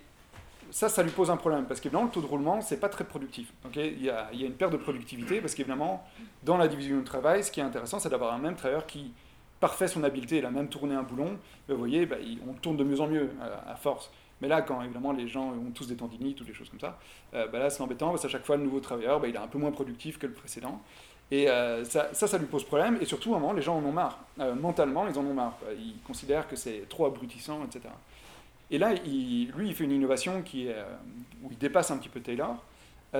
ça, 0.70 0.88
ça 0.88 1.04
lui 1.04 1.12
pose 1.12 1.30
un 1.30 1.36
problème, 1.36 1.66
parce 1.66 1.80
qu'évidemment, 1.80 2.06
le 2.06 2.10
taux 2.10 2.20
de 2.20 2.26
roulement, 2.26 2.60
c'est 2.60 2.80
pas 2.80 2.88
très 2.88 3.04
productif. 3.04 3.52
il, 3.76 4.02
y 4.02 4.10
a, 4.10 4.28
il, 4.32 4.40
y 4.40 4.44
a, 4.44 4.46
une 4.46 4.54
perte 4.54 4.72
de 4.72 4.76
productivité, 4.76 5.40
parce 5.40 5.54
qu'évidemment, 5.54 6.04
dans 6.42 6.56
la 6.56 6.66
division 6.66 6.98
du 6.98 7.04
travail, 7.04 7.44
ce 7.44 7.52
qui 7.52 7.60
est 7.60 7.62
intéressant, 7.62 8.00
c'est 8.00 8.08
d'avoir 8.08 8.34
un 8.34 8.38
même 8.38 8.56
travailleur 8.56 8.86
qui 8.86 9.12
parfait 9.60 9.86
son 9.86 10.02
habileté, 10.02 10.38
il 10.38 10.46
a 10.46 10.50
même 10.50 10.68
tourné 10.68 10.94
un 10.94 11.04
boulon, 11.04 11.38
vous 11.68 11.76
voyez, 11.76 12.06
bah, 12.06 12.16
on 12.46 12.54
tourne 12.54 12.76
de 12.76 12.84
mieux 12.84 13.00
en 13.00 13.06
mieux 13.06 13.30
à 13.66 13.76
force. 13.76 14.10
Mais 14.44 14.50
là, 14.50 14.60
quand 14.60 14.82
évidemment 14.82 15.12
les 15.12 15.26
gens 15.26 15.52
ont 15.52 15.70
tous 15.74 15.86
des 15.86 15.96
tendinites 15.96 16.38
ou 16.42 16.44
des 16.44 16.52
choses 16.52 16.68
comme 16.68 16.78
ça, 16.78 16.98
euh, 17.32 17.48
bah 17.48 17.58
là 17.58 17.70
c'est 17.70 17.82
embêtant 17.82 18.10
parce 18.10 18.20
qu'à 18.20 18.28
chaque 18.28 18.44
fois 18.44 18.58
le 18.58 18.62
nouveau 18.62 18.78
travailleur, 18.78 19.18
bah, 19.18 19.26
il 19.26 19.34
est 19.34 19.38
un 19.38 19.48
peu 19.48 19.56
moins 19.56 19.70
productif 19.70 20.18
que 20.18 20.26
le 20.26 20.34
précédent. 20.34 20.82
Et 21.30 21.48
euh, 21.48 21.82
ça, 21.86 22.12
ça, 22.12 22.36
lui 22.36 22.44
pose 22.44 22.62
problème. 22.64 22.98
Et 23.00 23.06
surtout, 23.06 23.32
à 23.32 23.38
un 23.38 23.40
moment, 23.40 23.54
les 23.54 23.62
gens 23.62 23.78
en 23.78 23.82
ont 23.82 23.90
marre. 23.90 24.18
Euh, 24.40 24.54
mentalement, 24.54 25.08
ils 25.08 25.18
en 25.18 25.24
ont 25.24 25.32
marre. 25.32 25.56
Ils 25.78 25.94
considèrent 26.06 26.46
que 26.46 26.56
c'est 26.56 26.86
trop 26.90 27.06
abrutissant, 27.06 27.64
etc. 27.64 27.88
Et 28.70 28.76
là, 28.76 28.92
lui, 28.92 29.48
il 29.68 29.74
fait 29.74 29.84
une 29.84 29.92
innovation 29.92 30.42
qui 30.42 30.68
où 31.42 31.50
il 31.50 31.56
dépasse 31.56 31.90
un 31.90 31.96
petit 31.96 32.10
peu 32.10 32.20
Taylor. 32.20 32.62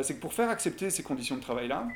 c'est 0.03 0.17
que 0.17 0.21
pour 0.21 0.35
faire 0.35 0.51
accepter 0.51 0.91
ces 0.91 1.03
conditions 1.03 1.37
de 1.37 1.41
travail-là, 1.41 1.89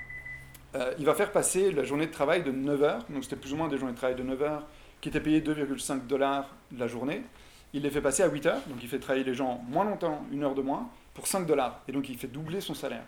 il 0.98 1.04
va 1.04 1.12
faire 1.12 1.32
passer 1.32 1.70
la 1.70 1.84
journée 1.84 2.06
de 2.06 2.12
travail 2.12 2.42
de 2.42 2.50
9 2.50 2.82
heures. 2.82 3.04
Donc 3.10 3.24
c'était 3.24 3.36
plus 3.36 3.52
ou 3.52 3.56
moins 3.56 3.68
des 3.68 3.76
journées 3.76 3.92
de 3.92 3.98
travail 3.98 4.16
de 4.16 4.22
9 4.22 4.42
heures 4.42 4.66
qui 5.02 5.10
étaient 5.10 5.20
payées 5.20 5.42
2,5 5.42 6.06
dollars 6.06 6.48
la 6.78 6.86
journée 6.86 7.22
il 7.72 7.82
les 7.82 7.90
fait 7.90 8.00
passer 8.00 8.22
à 8.22 8.28
8 8.28 8.46
heures, 8.46 8.62
donc 8.66 8.78
il 8.82 8.88
fait 8.88 8.98
travailler 8.98 9.24
les 9.24 9.34
gens 9.34 9.62
moins 9.68 9.84
longtemps, 9.84 10.24
une 10.32 10.42
heure 10.44 10.54
de 10.54 10.62
moins, 10.62 10.88
pour 11.14 11.26
5 11.26 11.46
dollars. 11.46 11.82
Et 11.88 11.92
donc 11.92 12.08
il 12.08 12.16
fait 12.16 12.28
doubler 12.28 12.60
son 12.60 12.74
salaire. 12.74 13.04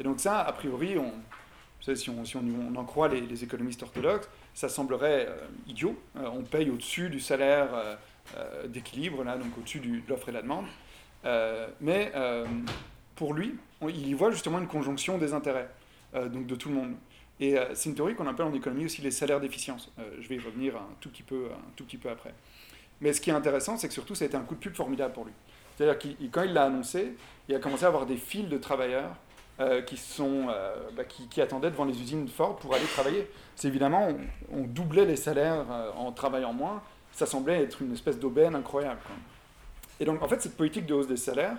Et 0.00 0.04
donc 0.04 0.20
ça, 0.20 0.40
a 0.40 0.52
priori, 0.52 0.98
on, 0.98 1.12
si, 1.94 2.10
on, 2.10 2.76
en 2.76 2.84
croit 2.84 3.08
les, 3.08 3.44
économistes 3.44 3.82
orthodoxes, 3.82 4.28
ça 4.54 4.68
semblerait 4.68 5.26
euh, 5.28 5.36
idiot. 5.66 5.98
Euh, 6.16 6.28
on 6.32 6.42
paye 6.42 6.70
au-dessus 6.70 7.08
du 7.08 7.20
salaire 7.20 7.68
euh, 8.36 8.66
d'équilibre, 8.68 9.24
là, 9.24 9.36
donc 9.36 9.56
au-dessus 9.58 9.80
de 9.80 10.00
l'offre 10.08 10.28
et 10.28 10.32
la 10.32 10.42
demande. 10.42 10.66
mais 11.80 12.12
pour 13.14 13.34
lui, 13.34 13.54
il 13.82 14.08
y 14.08 14.14
voit 14.14 14.30
justement 14.30 14.58
une 14.58 14.66
conjonction 14.66 15.18
des 15.18 15.34
intérêts, 15.34 15.68
donc 16.14 16.46
de 16.46 16.54
tout 16.54 16.68
le 16.68 16.74
monde. 16.74 16.94
Et 17.40 17.56
c'est 17.74 17.88
une 17.88 17.94
théorie 17.94 18.14
qu'on 18.14 18.26
appelle 18.26 18.46
en 18.46 18.54
économie 18.54 18.84
aussi 18.84 19.02
les 19.02 19.10
salaires 19.10 19.40
d'efficience. 19.40 19.90
je 20.20 20.28
vais 20.28 20.36
y 20.36 20.40
revenir 20.40 20.76
un 20.76 20.88
tout 21.00 21.08
petit 21.10 21.22
peu, 21.22 21.48
un 21.52 21.70
tout 21.76 21.84
petit 21.84 21.98
peu 21.98 22.08
après. 22.08 22.32
Mais 23.02 23.12
ce 23.12 23.20
qui 23.20 23.28
est 23.28 23.34
intéressant, 23.34 23.76
c'est 23.76 23.88
que 23.88 23.94
surtout, 23.94 24.14
ça 24.14 24.24
a 24.24 24.28
été 24.28 24.36
un 24.36 24.42
coup 24.42 24.54
de 24.54 24.60
pub 24.60 24.74
formidable 24.74 25.12
pour 25.12 25.26
lui. 25.26 25.32
C'est-à-dire 25.76 25.98
que 25.98 26.08
quand 26.32 26.42
il 26.42 26.54
l'a 26.54 26.64
annoncé, 26.64 27.14
il 27.48 27.54
a 27.54 27.58
commencé 27.58 27.84
à 27.84 27.88
avoir 27.88 28.06
des 28.06 28.16
files 28.16 28.48
de 28.48 28.56
travailleurs 28.56 29.10
qui, 29.86 29.96
sont, 29.96 30.46
bah, 30.96 31.04
qui, 31.04 31.40
attendaient 31.40 31.70
devant 31.70 31.84
les 31.84 32.00
usines 32.00 32.26
Ford 32.28 32.56
pour 32.56 32.74
aller 32.74 32.84
travailler. 32.84 33.28
C'est 33.54 33.68
évidemment, 33.68 34.08
on, 34.52 34.62
doublait 34.62 35.04
les 35.04 35.16
salaires 35.16 35.64
en 35.96 36.10
travaillant 36.12 36.52
moins, 36.52 36.82
ça 37.12 37.26
semblait 37.26 37.62
être 37.62 37.82
une 37.82 37.92
espèce 37.92 38.18
d'aubaine 38.18 38.54
incroyable. 38.54 39.00
Et 40.00 40.04
donc, 40.04 40.22
en 40.22 40.28
fait, 40.28 40.42
cette 40.42 40.56
politique 40.56 40.86
de 40.86 40.94
hausse 40.94 41.06
des 41.06 41.16
salaires, 41.16 41.56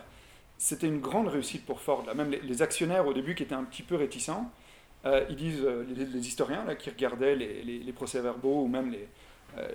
c'était 0.58 0.88
une 0.88 0.99
grande 0.99 1.27
réussite 1.27 1.65
pour 1.65 1.82
Ford. 1.82 2.06
Même 2.15 2.32
les, 2.32 2.62
actionnaires, 2.62 3.08
au 3.08 3.13
début, 3.13 3.36
qui 3.36 3.43
étaient 3.43 3.56
un 3.56 3.63
petit 3.63 3.84
peu 3.84 3.95
réticents, 3.95 4.51
euh, 5.06 5.25
ils 5.29 5.36
disent, 5.36 5.63
euh, 5.63 5.86
les, 5.95 6.27
historiens 6.27 6.63
là, 6.65 6.75
qui 6.75 6.89
regardaient 6.89 7.36
les, 7.36 7.93
procès-verbaux 7.93 8.63
ou 8.63 8.67
même 8.67 8.93
euh, 8.93 9.06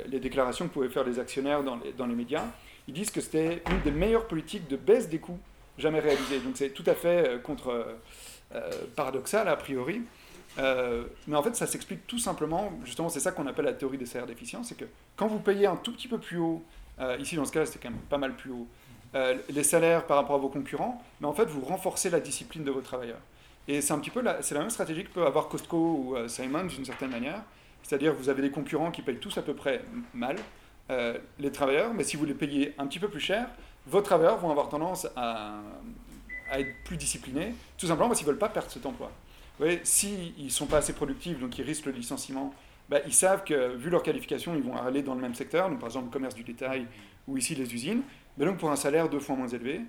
les, 0.07 0.21
déclarations 0.21 0.69
que 0.69 0.73
pouvaient 0.73 0.89
faire 0.89 1.05
les 1.05 1.19
actionnaires 1.19 1.63
dans 1.63 2.07
les, 2.07 2.15
médias, 2.15 2.45
ils 2.87 2.95
disent 2.95 3.11
que 3.11 3.21
c'était 3.21 3.63
une 3.71 3.81
des 3.81 3.91
meilleures 3.91 4.27
politiques 4.27 4.69
de 4.69 4.77
baisse 4.77 5.09
des 5.09 5.19
coûts 5.19 5.39
jamais 5.77 6.01
réalisées. 6.01 6.41
Donc 6.41 6.57
c'est 6.57 6.71
tout 6.71 6.85
à 6.87 6.95
fait 6.95 7.41
contre, 7.43 7.87
paradoxal 8.97 9.49
a 9.49 9.57
priori. 9.57 10.03
mais 10.57 11.37
en 11.37 11.43
fait, 11.43 11.55
ça 11.55 11.67
s'explique 11.67 12.07
tout 12.07 12.19
simplement, 12.19 12.73
justement, 12.85 13.09
c'est 13.09 13.21
ça 13.21 13.33
qu'on 13.33 13.47
appelle 13.47 13.67
la 13.67 13.73
théorie 13.73 13.99
des 13.99 14.07
salaires 14.07 14.27
d'efficience, 14.27 14.69
c'est 14.69 14.77
que 14.77 14.87
quand 15.17 15.29
vous 15.29 15.39
payez 15.39 15.67
un 15.67 15.77
tout 15.77 15.93
petit 15.93 16.09
peu 16.09 16.19
plus 16.19 16.39
haut, 16.39 16.63
ici 17.19 17.37
dans 17.37 17.45
ce 17.45 17.53
cas 17.53 17.65
c'était 17.67 17.79
quand 17.79 17.91
même 17.91 18.01
pas 18.01 18.19
mal 18.19 18.35
plus 18.35 18.51
haut, 18.51 18.67
les 19.49 19.63
salaires 19.63 20.07
par 20.07 20.17
rapport 20.17 20.37
à 20.37 20.39
vos 20.39 20.49
concurrents, 20.49 21.03
mais 21.21 21.27
en 21.27 21.33
fait, 21.33 21.47
vous 21.47 21.61
renforcez 21.61 22.11
la 22.11 22.21
discipline 22.21 22.65
de 22.65 22.71
vos 22.71 22.81
travailleurs. 22.81 23.21
Et 23.69 23.83
c'est 23.83 23.93
un 23.93 23.99
petit 23.99 24.11
peu 24.11 24.23
la, 24.23 24.43
c'est 24.43 24.55
la 24.55 24.63
même 24.63 24.71
stratégie 24.71 25.05
que 25.05 25.11
peut 25.11 25.27
avoir 25.27 25.49
Costco 25.49 25.77
ou 25.77 26.17
euh, 26.17 26.27
Simon 26.27 26.65
d'une 26.65 26.87
certaine 26.87 27.11
manière. 27.11 27.43
C'est-à-dire 27.89 28.13
vous 28.13 28.29
avez 28.29 28.43
des 28.43 28.51
concurrents 28.51 28.91
qui 28.91 29.01
payent 29.01 29.17
tous 29.17 29.39
à 29.39 29.43
peu 29.43 29.55
près 29.55 29.83
mal 30.13 30.37
euh, 30.91 31.17
les 31.39 31.51
travailleurs, 31.51 31.95
mais 31.95 32.05
si 32.05 32.19
vous 32.19 32.27
les 32.27 32.35
payez 32.35 32.75
un 32.79 32.87
petit 32.87 32.99
peu 32.99 33.09
plus 33.09 33.21
cher, 33.21 33.49
vos 33.87 34.03
travailleurs 34.03 34.37
vont 34.37 34.51
avoir 34.51 34.69
tendance 34.69 35.09
à, 35.17 35.55
être 36.53 36.69
plus 36.85 36.97
disciplinés, 36.97 37.55
tout 37.77 37.87
simplement 37.87 38.09
parce 38.09 38.21
qu'ils 38.21 38.27
ne 38.27 38.33
veulent 38.33 38.39
pas 38.39 38.51
perdre 38.51 38.71
cet 38.71 38.85
emploi. 38.85 39.11
Vous 39.59 39.65
voyez, 39.65 39.81
s'ils 39.85 40.45
ne 40.45 40.49
sont 40.51 40.67
pas 40.67 40.79
assez 40.79 40.93
productifs, 40.93 41.39
donc 41.41 41.59
ils 41.59 41.65
risquent 41.65 41.87
le 41.87 41.93
licenciement, 41.93 42.55
bah, 42.91 43.01
ils 43.07 43.13
savent 43.13 43.45
que, 43.45 43.75
vu 43.77 43.91
leur 43.91 44.03
qualification, 44.03 44.55
ils 44.55 44.63
vont 44.63 44.77
aller 44.77 45.03
dans 45.03 45.15
le 45.15 45.21
même 45.21 45.35
secteur, 45.35 45.69
donc 45.69 45.79
par 45.79 45.89
exemple 45.89 46.07
le 46.07 46.13
commerce 46.13 46.35
du 46.35 46.45
détail 46.45 46.87
ou 47.27 47.37
ici 47.37 47.55
les 47.55 47.75
usines, 47.75 48.03
mais 48.37 48.45
donc 48.45 48.59
pour 48.59 48.71
un 48.71 48.77
salaire 48.77 49.09
deux 49.09 49.21
fois 49.21 49.35
moins 49.37 49.49
élevé. 49.49 49.81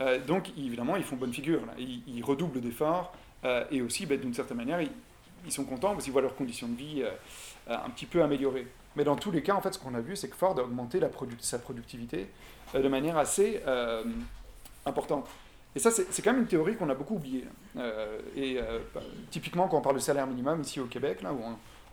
Euh, 0.00 0.18
donc 0.24 0.50
évidemment, 0.58 0.96
ils 0.96 1.04
font 1.04 1.16
bonne 1.16 1.32
figure, 1.32 1.62
Ils, 1.78 2.02
ils 2.06 2.22
redoublent 2.22 2.60
d'efforts, 2.60 3.14
euh, 3.44 3.64
et 3.70 3.82
aussi, 3.82 4.06
ben, 4.06 4.18
d'une 4.18 4.34
certaine 4.34 4.56
manière, 4.56 4.80
ils, 4.80 5.52
sont 5.52 5.64
contents 5.64 5.92
parce 5.92 6.04
qu'ils 6.04 6.12
voient 6.12 6.22
leurs 6.22 6.34
conditions 6.34 6.66
de 6.66 6.76
vie 6.76 7.04
un 7.68 7.90
petit 7.90 8.06
peu 8.06 8.22
améliorées. 8.22 8.66
Mais 8.96 9.04
dans 9.04 9.16
tous 9.16 9.30
les 9.30 9.42
cas, 9.42 9.54
en 9.54 9.60
fait, 9.60 9.74
ce 9.74 9.78
qu'on 9.78 9.94
a 9.94 10.00
vu, 10.00 10.16
c'est 10.16 10.28
que 10.28 10.36
Ford 10.36 10.58
a 10.58 10.62
augmenté 10.62 11.00
sa 11.40 11.58
productivité 11.58 12.28
de 12.74 12.88
manière 12.88 13.18
assez 13.18 13.60
importante. 14.86 15.28
Et 15.74 15.78
ça, 15.78 15.90
c'est 15.90 16.22
quand 16.22 16.32
même 16.32 16.42
une 16.42 16.48
théorie 16.48 16.76
qu'on 16.76 16.88
a 16.88 16.94
beaucoup 16.94 17.16
oubliée. 17.16 17.44
et 18.34 18.58
bah, 18.94 19.00
typiquement, 19.30 19.68
quand 19.68 19.78
on 19.78 19.82
parle 19.82 19.96
de 19.96 20.00
salaire 20.00 20.26
minimum 20.26 20.62
ici 20.62 20.80
au 20.80 20.86
Québec, 20.86 21.22
là, 21.22 21.32
où 21.32 21.40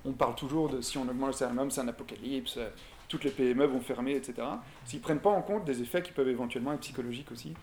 on, 0.06 0.12
parle 0.14 0.36
toujours 0.36 0.70
de 0.70 0.80
si 0.80 0.98
on 0.98 1.04
augmente 1.04 1.28
le 1.28 1.34
salaire 1.34 1.54
minimum, 1.54 1.72
c'est 1.72 1.82
un 1.82 1.88
apocalypse, 1.90 2.58
toutes 3.10 3.26
les 3.26 3.32
PME 3.32 3.66
vont 3.66 3.82
fermer, 3.82 4.16
etc. 4.16 4.48
S'ils 4.86 5.00
ne 5.00 5.04
prennent 5.04 5.20
pas 5.20 5.32
en 5.32 5.42
compte 5.42 5.66
des 5.66 5.82
effets 5.82 6.02
qui 6.02 6.14
peuvent 6.14 6.30
éventuellement 6.30 6.74
être 6.74 6.80
psychologiques 6.80 7.32
aussi, 7.32 7.54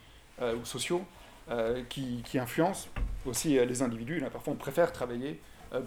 ou 0.42 0.64
sociaux, 0.64 1.03
euh, 1.51 1.83
qui, 1.88 2.23
influencent 2.38 2.87
aussi 3.27 3.59
euh, 3.59 3.64
les 3.64 3.83
individus. 3.83 4.23
Parfois, 4.33 4.53
on 4.53 4.57
préfère 4.57 4.92
travailler 4.92 5.31
euh, 5.31 5.35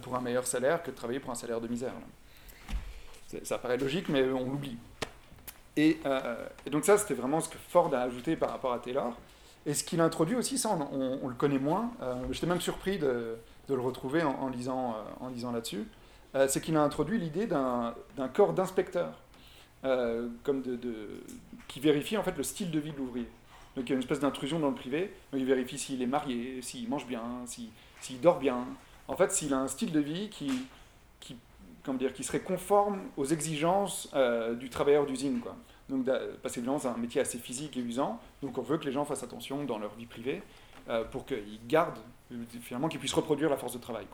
pour 0.02 0.16
un 0.16 0.20
meilleur 0.20 0.46
salaire 0.46 0.82
que 0.82 0.90
de 0.90 0.96
travailler 0.96 1.20
pour 1.20 1.30
un 1.30 1.34
salaire 1.34 1.60
de 1.60 1.68
misère. 1.68 1.92
Ça 3.42 3.58
paraît 3.58 3.76
logique, 3.76 4.08
mais 4.08 4.22
on 4.30 4.50
l'oublie. 4.50 4.76
Et, 5.76 5.98
donc 6.70 6.84
ça, 6.84 6.98
c'était 6.98 7.14
vraiment 7.14 7.40
ce 7.40 7.48
que 7.48 7.58
Ford 7.68 7.92
a 7.94 8.00
ajouté 8.00 8.36
par 8.36 8.50
rapport 8.50 8.72
à 8.72 8.78
Taylor. 8.78 9.16
Et 9.66 9.74
ce 9.74 9.82
qu'il 9.82 10.00
introduit 10.00 10.36
aussi, 10.36 10.58
ça, 10.58 10.76
on, 10.92 11.28
le 11.28 11.34
connaît 11.34 11.58
moins. 11.58 11.90
J'étais 12.30 12.46
même 12.46 12.60
surpris 12.60 12.98
de, 12.98 13.36
le 13.68 13.80
retrouver 13.80 14.22
en, 14.22 14.48
lisant, 14.48 14.94
là-dessus. 15.52 15.84
c'est 16.48 16.60
qu'il 16.60 16.76
a 16.76 16.82
introduit 16.82 17.18
l'idée 17.18 17.46
d'un 17.46 17.94
corps 18.32 18.52
d'inspecteurs, 18.52 19.18
qui 21.66 21.80
vérifie 21.80 22.16
en 22.16 22.22
fait 22.22 22.36
le 22.36 22.42
style 22.42 22.70
de 22.70 22.78
vie 22.78 22.92
de 22.92 22.98
l'ouvrier. 22.98 23.28
Donc 23.76 23.86
il 23.86 23.90
y 23.90 23.92
a 23.92 23.94
une 23.96 24.02
espèce 24.02 24.20
d'intrusion 24.20 24.60
dans 24.60 24.68
le 24.68 24.74
privé. 24.74 25.12
Donc 25.32 25.40
il 25.40 25.46
vérifie 25.46 25.78
s'il 25.78 26.00
est 26.02 26.06
marié, 26.06 26.62
s'il 26.62 26.88
mange 26.88 27.06
bien, 27.06 27.22
s'il 27.46 28.20
dort 28.20 28.38
bien. 28.38 28.64
En 29.08 29.16
fait, 29.16 29.32
s'il 29.32 29.52
a 29.52 29.58
un 29.58 29.68
style 29.68 29.92
de 29.92 30.00
vie 30.00 30.30
qui, 30.30 30.50
comment 31.84 31.98
dire, 31.98 32.12
qui 32.12 32.24
serait 32.24 32.40
conforme 32.40 33.00
aux 33.16 33.26
exigences 33.26 34.08
euh, 34.14 34.54
du 34.54 34.70
travailleur 34.70 35.06
d'usine. 35.06 35.40
Quoi. 35.40 35.54
Donc, 35.88 36.06
parce 36.42 36.54
que 36.54 36.60
c'est 36.60 36.88
un 36.88 36.96
métier 36.96 37.20
assez 37.20 37.38
physique 37.38 37.76
et 37.76 37.80
usant. 37.80 38.20
Donc 38.42 38.56
on 38.58 38.62
veut 38.62 38.78
que 38.78 38.84
les 38.84 38.92
gens 38.92 39.04
fassent 39.04 39.22
attention 39.22 39.64
dans 39.64 39.78
leur 39.78 39.94
vie 39.94 40.06
privée 40.06 40.42
euh, 40.88 41.04
pour 41.04 41.26
qu'ils 41.26 41.60
gardent, 41.68 41.98
finalement, 42.62 42.88
qu'ils 42.88 43.00
puissent 43.00 43.12
reproduire 43.12 43.50
la 43.50 43.56
force 43.56 43.74
de 43.74 43.78
travail. 43.78 44.06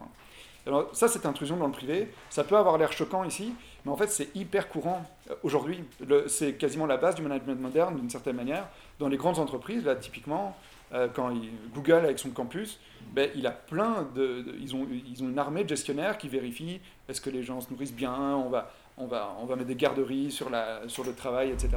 Alors 0.67 0.95
ça, 0.95 1.09
cette 1.09 1.25
intrusion 1.25 1.57
dans 1.57 1.67
le 1.67 1.73
privé, 1.73 2.13
ça 2.29 2.45
peut 2.45 2.57
avoir 2.57 2.77
l'air 2.77 2.93
choquant 2.93 3.25
ici, 3.25 3.55
mais 3.85 3.93
en 3.93 3.97
fait 3.97 4.09
c'est 4.09 4.35
hyper 4.37 4.69
courant 4.69 5.07
euh, 5.31 5.35
aujourd'hui. 5.43 5.85
C'est 6.27 6.55
quasiment 6.55 6.87
la 6.87 6.97
base 6.97 7.15
du 7.15 7.23
management 7.23 7.61
moderne 7.61 7.97
d'une 7.97 8.11
certaine 8.11 8.37
manière. 8.37 8.69
Dans 8.99 9.09
les 9.09 9.17
grandes 9.17 9.39
entreprises, 9.39 9.85
là 9.85 9.95
typiquement, 9.95 10.57
euh, 10.93 11.09
quand 11.13 11.33
Google 11.73 12.05
avec 12.05 12.19
son 12.19 12.31
campus, 12.31 12.81
ben, 13.13 13.31
il 13.35 13.47
a 13.47 13.53
plein 13.53 14.09
de, 14.15 14.45
ils, 14.61 14.75
ont, 14.75 14.87
ils 14.91 15.23
ont 15.23 15.29
une 15.29 15.39
armée 15.39 15.63
de 15.65 15.69
gestionnaires 15.69 16.19
qui 16.19 16.29
vérifient 16.29 16.81
est-ce 17.09 17.21
que 17.21 17.31
les 17.31 17.43
gens 17.43 17.61
se 17.61 17.71
nourrissent 17.71 17.95
bien, 17.95 18.15
on 18.15 18.49
va, 18.49 18.73
on 18.99 19.07
va, 19.07 19.37
on 19.41 19.47
va 19.47 19.57
mettre 19.57 19.69
des 19.69 19.77
garderies 19.77 20.33
sur, 20.33 20.51
la, 20.51 20.89
sur 20.89 21.05
le 21.05 21.15
travail, 21.15 21.51
etc. 21.51 21.71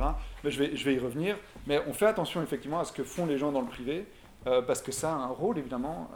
Mais 0.44 0.52
je 0.52 0.60
vais, 0.60 0.76
je 0.76 0.84
vais 0.86 0.96
y 0.96 1.00
revenir. 1.00 1.38
Mais 1.68 1.80
on 1.88 1.94
fait 1.94 2.08
attention 2.08 2.42
effectivement 2.42 2.80
à 2.80 2.86
ce 2.86 2.92
que 2.92 3.04
font 3.04 3.26
les 3.26 3.38
gens 3.38 3.52
dans 3.52 3.62
le 3.62 3.68
privé, 3.68 4.06
euh, 4.48 4.62
parce 4.62 4.82
que 4.82 4.92
ça 4.92 5.12
a 5.12 5.16
un 5.16 5.28
rôle 5.28 5.58
évidemment 5.58 6.10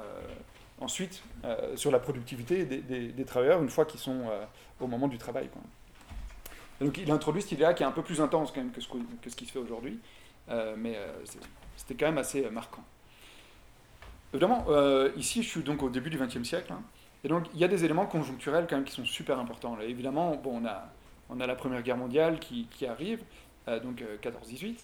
ensuite 0.79 1.23
euh, 1.43 1.75
sur 1.75 1.89
la 1.91 1.97
productivité 1.97 2.65
des, 2.65 3.25
travailleurs 3.25 3.61
une 3.63 3.69
fois 3.69 3.85
qu'ils 3.85 3.99
sont 3.99 4.25
au 4.79 4.85
moment 4.85 5.07
du 5.07 5.17
travail. 5.17 5.49
donc 6.79 6.99
il 6.99 7.09
introduit 7.09 7.41
cette 7.41 7.53
idée-là 7.53 7.73
qui 7.73 7.81
est 7.81 7.85
un 7.87 7.91
peu 7.91 8.03
plus 8.03 8.21
intense 8.21 8.51
quand 8.51 8.61
même 8.61 8.71
que 8.71 8.81
ce, 8.81 8.87
que 8.87 9.29
ce 9.29 9.35
qui 9.35 9.45
se 9.47 9.53
fait 9.53 9.59
aujourd'hui, 9.59 9.99
mais 10.77 10.95
c'était 11.77 11.95
quand 11.95 12.07
même 12.07 12.17
assez 12.17 12.49
marquant. 12.49 12.83
Évidemment, 14.33 14.65
ici 15.15 15.41
je 15.41 15.47
suis 15.47 15.63
donc 15.63 15.81
au 15.81 15.89
début 15.89 16.09
du 16.09 16.17
XXe 16.17 16.43
siècle, 16.43 16.73
hein, 16.73 16.81
et 17.23 17.29
donc 17.29 17.45
il 17.53 17.59
y 17.59 17.63
a 17.63 17.69
des 17.69 17.85
éléments 17.85 18.05
conjoncturels 18.05 18.67
quand 18.69 18.75
même 18.75 18.83
qui 18.83 18.93
sont 18.93 19.05
super 19.05 19.39
importants. 19.39 19.77
Là, 19.77 19.85
évidemment, 19.85 20.35
bon, 20.35 20.61
on, 20.61 20.65
a, 20.65 20.89
on 21.29 21.39
a 21.39 21.47
la 21.47 21.55
Première 21.55 21.81
Guerre 21.81 21.97
mondiale 21.97 22.39
qui, 22.39 22.85
arrive, 22.85 23.23
donc 23.67 24.03
14-18. 24.21 24.75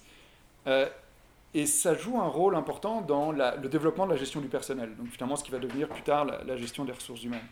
Et 1.55 1.67
ça 1.67 1.93
joue 1.93 2.19
un 2.19 2.27
rôle 2.27 2.55
important 2.55 3.01
dans 3.01 3.31
le 3.31 3.69
développement 3.69 4.07
de 4.07 4.11
la 4.11 4.17
gestion 4.17 4.41
du 4.41 4.47
personnel, 4.47 4.95
donc 4.97 5.09
finalement 5.09 5.35
ce 5.35 5.43
qui 5.43 5.51
va 5.51 5.59
devenir 5.59 5.87
plus 5.87 6.01
tard 6.01 6.25
la, 6.25 6.57
gestion 6.57 6.83
des 6.83 6.91
ressources 6.91 7.23
humaines. 7.23 7.45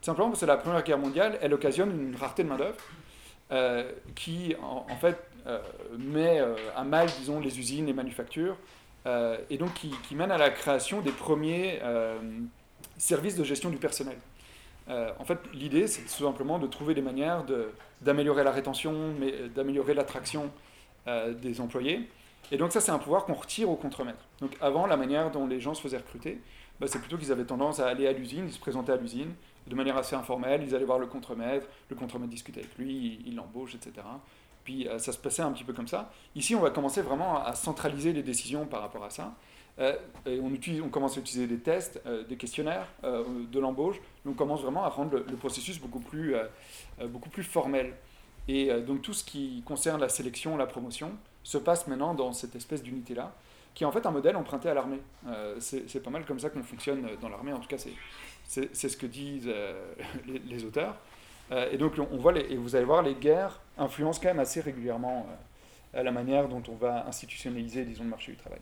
Simplement 0.00 0.28
parce 0.28 0.40
que 0.40 0.46
la 0.46 0.56
Première 0.56 0.84
Guerre 0.84 0.98
mondiale, 0.98 1.38
elle 1.42 1.52
occasionne 1.52 1.90
une 1.90 2.14
rareté 2.14 2.44
de 2.44 2.48
main-d'œuvre 2.48 2.76
euh, 3.50 3.90
qui, 4.14 4.54
en, 4.62 4.86
fait, 5.00 5.18
euh, 5.48 5.58
met 5.98 6.40
euh, 6.40 6.54
à 6.76 6.84
mal, 6.84 7.08
disons, 7.18 7.40
les 7.40 7.58
usines, 7.58 7.86
les 7.86 7.92
manufactures, 7.92 8.56
et 9.50 9.58
donc 9.58 9.72
qui, 9.74 10.14
mène 10.14 10.30
à 10.30 10.38
la 10.38 10.50
création 10.50 11.00
des 11.00 11.12
premiers 11.12 11.80
services 12.96 13.36
de 13.36 13.44
gestion 13.44 13.70
du 13.70 13.76
personnel. 13.76 14.18
en 14.88 15.24
fait, 15.24 15.38
l'idée, 15.52 15.86
c'est 15.86 16.02
tout 16.02 16.24
simplement 16.24 16.58
de 16.58 16.66
trouver 16.66 16.94
des 16.94 17.02
manières 17.02 17.44
d'améliorer 18.00 18.44
la 18.44 18.50
rétention, 18.50 19.14
d'améliorer 19.54 19.94
l'attraction 19.94 20.50
des 21.06 21.60
employés, 21.60 22.08
et 22.50 22.56
donc 22.56 22.72
ça, 22.72 22.80
c'est 22.80 22.92
un 22.92 22.98
pouvoir 22.98 23.24
qu'on 23.24 23.34
retire 23.34 23.68
au 23.68 23.76
contremaître. 23.76 24.24
Donc 24.40 24.56
avant, 24.60 24.86
la 24.86 24.96
manière 24.96 25.30
dont 25.30 25.46
les 25.46 25.60
gens 25.60 25.74
se 25.74 25.82
faisaient 25.82 25.98
recruter, 25.98 26.40
bah, 26.80 26.86
c'est 26.86 26.98
plutôt 26.98 27.18
qu'ils 27.18 27.32
avaient 27.32 27.44
tendance 27.44 27.80
à 27.80 27.88
aller 27.88 28.06
à 28.06 28.12
l'usine, 28.12 28.44
ils 28.46 28.52
se 28.52 28.60
présentaient 28.60 28.92
à 28.92 28.96
l'usine, 28.96 29.34
de 29.66 29.74
manière 29.74 29.96
assez 29.96 30.16
informelle, 30.16 30.62
ils 30.62 30.74
allaient 30.74 30.84
voir 30.84 30.98
le 30.98 31.06
contremaître, 31.06 31.66
le 31.90 31.96
contremaître 31.96 32.30
discutait 32.30 32.60
avec 32.60 32.78
lui, 32.78 33.20
il 33.26 33.36
l'embauche, 33.36 33.74
etc. 33.74 34.06
Puis 34.68 34.86
euh, 34.86 34.98
ça 34.98 35.12
se 35.12 35.18
passait 35.18 35.40
un 35.40 35.50
petit 35.50 35.64
peu 35.64 35.72
comme 35.72 35.88
ça. 35.88 36.10
Ici, 36.36 36.54
on 36.54 36.60
va 36.60 36.68
commencer 36.68 37.00
vraiment 37.00 37.42
à 37.42 37.54
centraliser 37.54 38.12
les 38.12 38.22
décisions 38.22 38.66
par 38.66 38.82
rapport 38.82 39.02
à 39.02 39.08
ça. 39.08 39.34
Euh, 39.78 39.96
on, 40.26 40.52
utilise, 40.52 40.82
on 40.82 40.90
commence 40.90 41.16
à 41.16 41.20
utiliser 41.20 41.46
des 41.46 41.58
tests, 41.58 42.02
euh, 42.04 42.22
des 42.24 42.36
questionnaires 42.36 42.86
de 43.02 43.58
l'embauche. 43.58 43.96
On 44.26 44.34
commence 44.34 44.60
vraiment 44.60 44.84
à 44.84 44.90
rendre 44.90 45.24
le, 45.26 45.36
processus 45.36 45.80
beaucoup 45.80 46.00
plus, 46.00 46.34
beaucoup 47.02 47.30
plus 47.30 47.44
formel. 47.44 47.94
Et 48.46 48.70
donc 48.82 49.00
tout 49.00 49.14
ce 49.14 49.24
qui 49.24 49.62
concerne 49.64 50.02
la 50.02 50.10
sélection, 50.10 50.58
la 50.58 50.66
promotion, 50.66 51.12
se 51.42 51.56
passe 51.56 51.86
maintenant 51.86 52.12
dans 52.12 52.34
cette 52.34 52.54
espèce 52.54 52.82
d'unité-là, 52.82 53.34
qui 53.74 53.84
est 53.84 53.86
en 53.86 53.92
fait 53.92 54.04
un 54.04 54.10
modèle 54.10 54.36
emprunté 54.36 54.68
à 54.68 54.74
l'armée. 54.74 55.00
C'est 55.60 56.02
pas 56.02 56.10
mal 56.10 56.26
comme 56.26 56.40
ça 56.40 56.50
qu'on 56.50 56.62
fonctionne 56.62 57.08
dans 57.22 57.30
l'armée, 57.30 57.54
en 57.54 57.58
tout 57.60 57.68
cas 57.68 57.78
c'est 58.44 58.74
ce 58.74 58.96
que 58.98 59.06
disent 59.06 59.48
euh, 59.48 59.94
les, 60.46 60.64
auteurs. 60.66 60.96
Et 61.72 61.78
donc 61.78 61.94
on 61.98 62.18
voit, 62.18 62.32
les, 62.32 62.52
et 62.52 62.56
vous 62.56 62.76
allez 62.76 62.84
voir, 62.84 63.02
les 63.02 63.14
guerres 63.14 63.62
influencent 63.78 64.20
quand 64.20 64.28
même 64.28 64.40
assez 64.40 64.60
régulièrement 64.60 65.26
la 65.94 66.10
manière 66.10 66.48
dont 66.48 66.62
on 66.68 66.74
va 66.74 67.06
institutionnaliser, 67.06 67.84
disons, 67.84 68.04
le 68.04 68.10
marché 68.10 68.32
du 68.32 68.38
travail. 68.38 68.60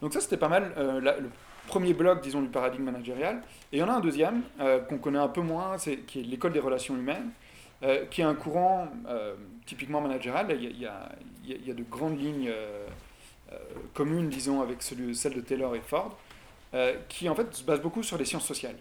Donc 0.00 0.12
ça 0.12 0.20
c'était 0.20 0.36
pas 0.36 0.48
mal 0.48 0.72
le 0.76 1.30
premier 1.66 1.92
bloc, 1.94 2.22
disons, 2.22 2.42
du 2.42 2.48
paradigme 2.48 2.84
managérial. 2.84 3.42
Et 3.72 3.78
il 3.78 3.80
y 3.80 3.82
en 3.82 3.88
a 3.88 3.94
un 3.94 4.00
deuxième 4.00 4.42
qu'on 4.88 4.98
connaît 4.98 5.18
un 5.18 5.28
peu 5.28 5.40
moins, 5.40 5.76
qui 6.06 6.20
est 6.20 6.22
l'école 6.22 6.52
des 6.52 6.60
relations 6.60 6.94
humaines. 6.94 7.30
Euh, 7.82 8.06
qui 8.06 8.22
est 8.22 8.24
un 8.24 8.34
courant 8.34 8.88
euh, 9.06 9.34
typiquement 9.66 10.00
managérial. 10.00 10.46
Il 10.58 10.80
y, 10.80 10.86
a, 10.86 11.10
y 11.44 11.74
de 11.74 11.82
grandes 11.82 12.18
lignes 12.18 12.48
euh, 12.48 12.86
communes, 13.92 14.30
disons, 14.30 14.62
avec 14.62 14.82
celui, 14.82 15.14
celle 15.14 15.34
de 15.34 15.42
Taylor 15.42 15.76
et 15.76 15.80
Ford. 15.80 16.16
qui 17.08 17.28
en 17.28 17.34
fait 17.34 17.54
se 17.54 17.62
base 17.62 17.80
beaucoup 17.80 18.02
sur 18.02 18.16
les 18.16 18.24
sciences 18.24 18.46
sociales. 18.46 18.76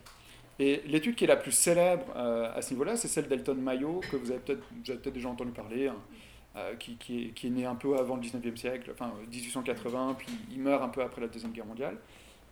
Et 0.59 0.81
l'étude 0.87 1.15
qui 1.15 1.25
est 1.25 1.27
la 1.27 1.35
plus 1.35 1.51
célèbre 1.51 2.05
à 2.15 2.61
ce 2.61 2.71
niveau-là, 2.71 2.95
c'est 2.95 3.09
celle 3.09 3.27
d'Elton 3.27 3.55
Mayo, 3.55 4.01
que 4.09 4.15
vous 4.15 4.31
avez 4.31 4.39
peut-être 4.39 4.63
peut 5.01 5.11
déjà 5.11 5.27
entendu 5.27 5.51
parler, 5.51 5.87
hein, 5.87 6.61
qui, 6.79 6.95
qui, 6.95 7.25
est, 7.25 7.29
qui, 7.31 7.49
né 7.51 7.65
un 7.65 7.75
peu 7.75 7.97
avant 7.97 8.15
le 8.15 8.21
19e 8.21 8.55
siècle, 8.55 8.91
enfin 8.93 9.11
1880, 9.29 10.15
puis 10.17 10.29
il 10.51 10.61
meurt 10.61 10.81
un 10.81 10.87
peu 10.87 11.01
après 11.01 11.19
la 11.19 11.27
Deuxième 11.27 11.51
Guerre 11.51 11.65
mondiale. 11.65 11.97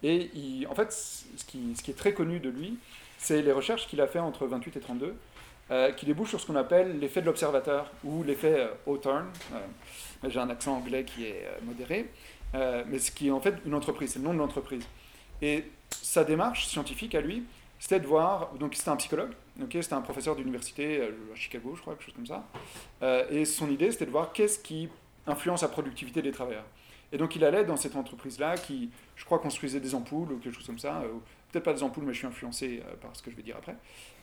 Et 0.04 0.68
en 0.70 0.76
fait, 0.76 0.92
ce 0.92 1.46
qui, 1.46 1.74
est 1.88 1.98
très 1.98 2.14
connu 2.14 2.40
de 2.40 2.50
lui, 2.50 2.78
c'est 3.18 3.42
les 3.42 3.54
recherches 3.54 3.88
qu'il 3.88 4.02
a 4.02 4.08
fait 4.08 4.20
entre 4.20 4.46
28 4.46 4.76
et 4.76 4.80
32, 4.82 5.16
euh, 5.72 5.92
qui 5.94 6.06
débouchent 6.06 6.30
sur 6.30 6.42
ce 6.42 6.48
qu'on 6.48 6.58
appelle 6.58 7.00
l'effet 7.00 7.22
de 7.22 7.26
l'observateur 7.26 7.90
ou 8.04 8.22
l'effet 8.24 8.60
euh, 8.60 8.68
Hawthorne. 8.86 9.28
Euh, 9.54 10.30
J'ai 10.30 10.40
un 10.40 10.50
accent 10.50 10.76
anglais 10.76 11.06
qui 11.06 11.26
est 11.26 11.46
euh, 11.46 11.58
modéré, 11.64 12.10
mais 12.54 13.00
ce 13.00 13.12
qui 13.12 13.30
est 13.30 13.32
en 13.32 13.40
fait 13.40 13.56
une 13.66 13.74
entreprise, 13.74 14.12
c'est 14.12 14.20
le 14.20 14.26
nom 14.26 14.34
de 14.34 14.40
l'entreprise. 14.40 14.86
Et 15.42 15.64
sa 15.90 16.26
démarche 16.26 16.68
scientifique 16.68 17.16
à 17.16 17.22
lui, 17.22 17.44
c'était 17.84 18.00
de 18.00 18.08
voir, 18.08 18.54
donc 18.54 18.76
c'était 18.76 18.92
un 18.92 18.96
psychologue, 18.96 19.32
okay, 19.62 19.82
c'était 19.82 19.96
un 19.96 20.02
professeur 20.02 20.38
d'université 20.38 21.02
à 21.02 21.36
Chicago, 21.36 21.74
je 21.76 21.82
crois, 21.82 21.96
quelque 21.96 22.06
chose 22.06 22.16
comme 22.16 22.26
ça, 22.26 22.46
et 23.30 23.44
son 23.44 23.70
idée 23.70 23.92
c'était 23.92 24.06
de 24.06 24.12
voir 24.12 24.32
qu'est-ce 24.32 24.58
qui 24.58 24.88
influence 25.28 25.64
la 25.64 25.68
productivité 25.68 26.22
des 26.22 26.32
travailleurs. 26.32 26.64
Et 27.12 27.18
donc 27.18 27.36
il 27.36 27.44
allait 27.44 27.66
dans 27.66 27.76
cette 27.76 27.98
entreprise-là 27.98 28.56
qui, 28.56 28.90
je 29.18 29.26
crois, 29.26 29.40
construisait 29.40 29.82
des 29.82 29.96
ampoules 29.96 30.32
ou 30.32 30.38
quelque 30.38 30.56
chose 30.56 30.66
comme 30.66 30.80
ça, 30.80 31.04
peut-être 31.52 31.66
pas 31.66 31.74
des 31.74 31.84
ampoules, 31.84 32.06
mais 32.06 32.14
je 32.14 32.20
suis 32.20 32.28
influencé 32.28 32.82
par 33.02 33.14
ce 33.18 33.22
que 33.22 33.30
je 33.30 33.36
vais 33.36 33.44
dire 33.44 33.58
après. 33.58 33.76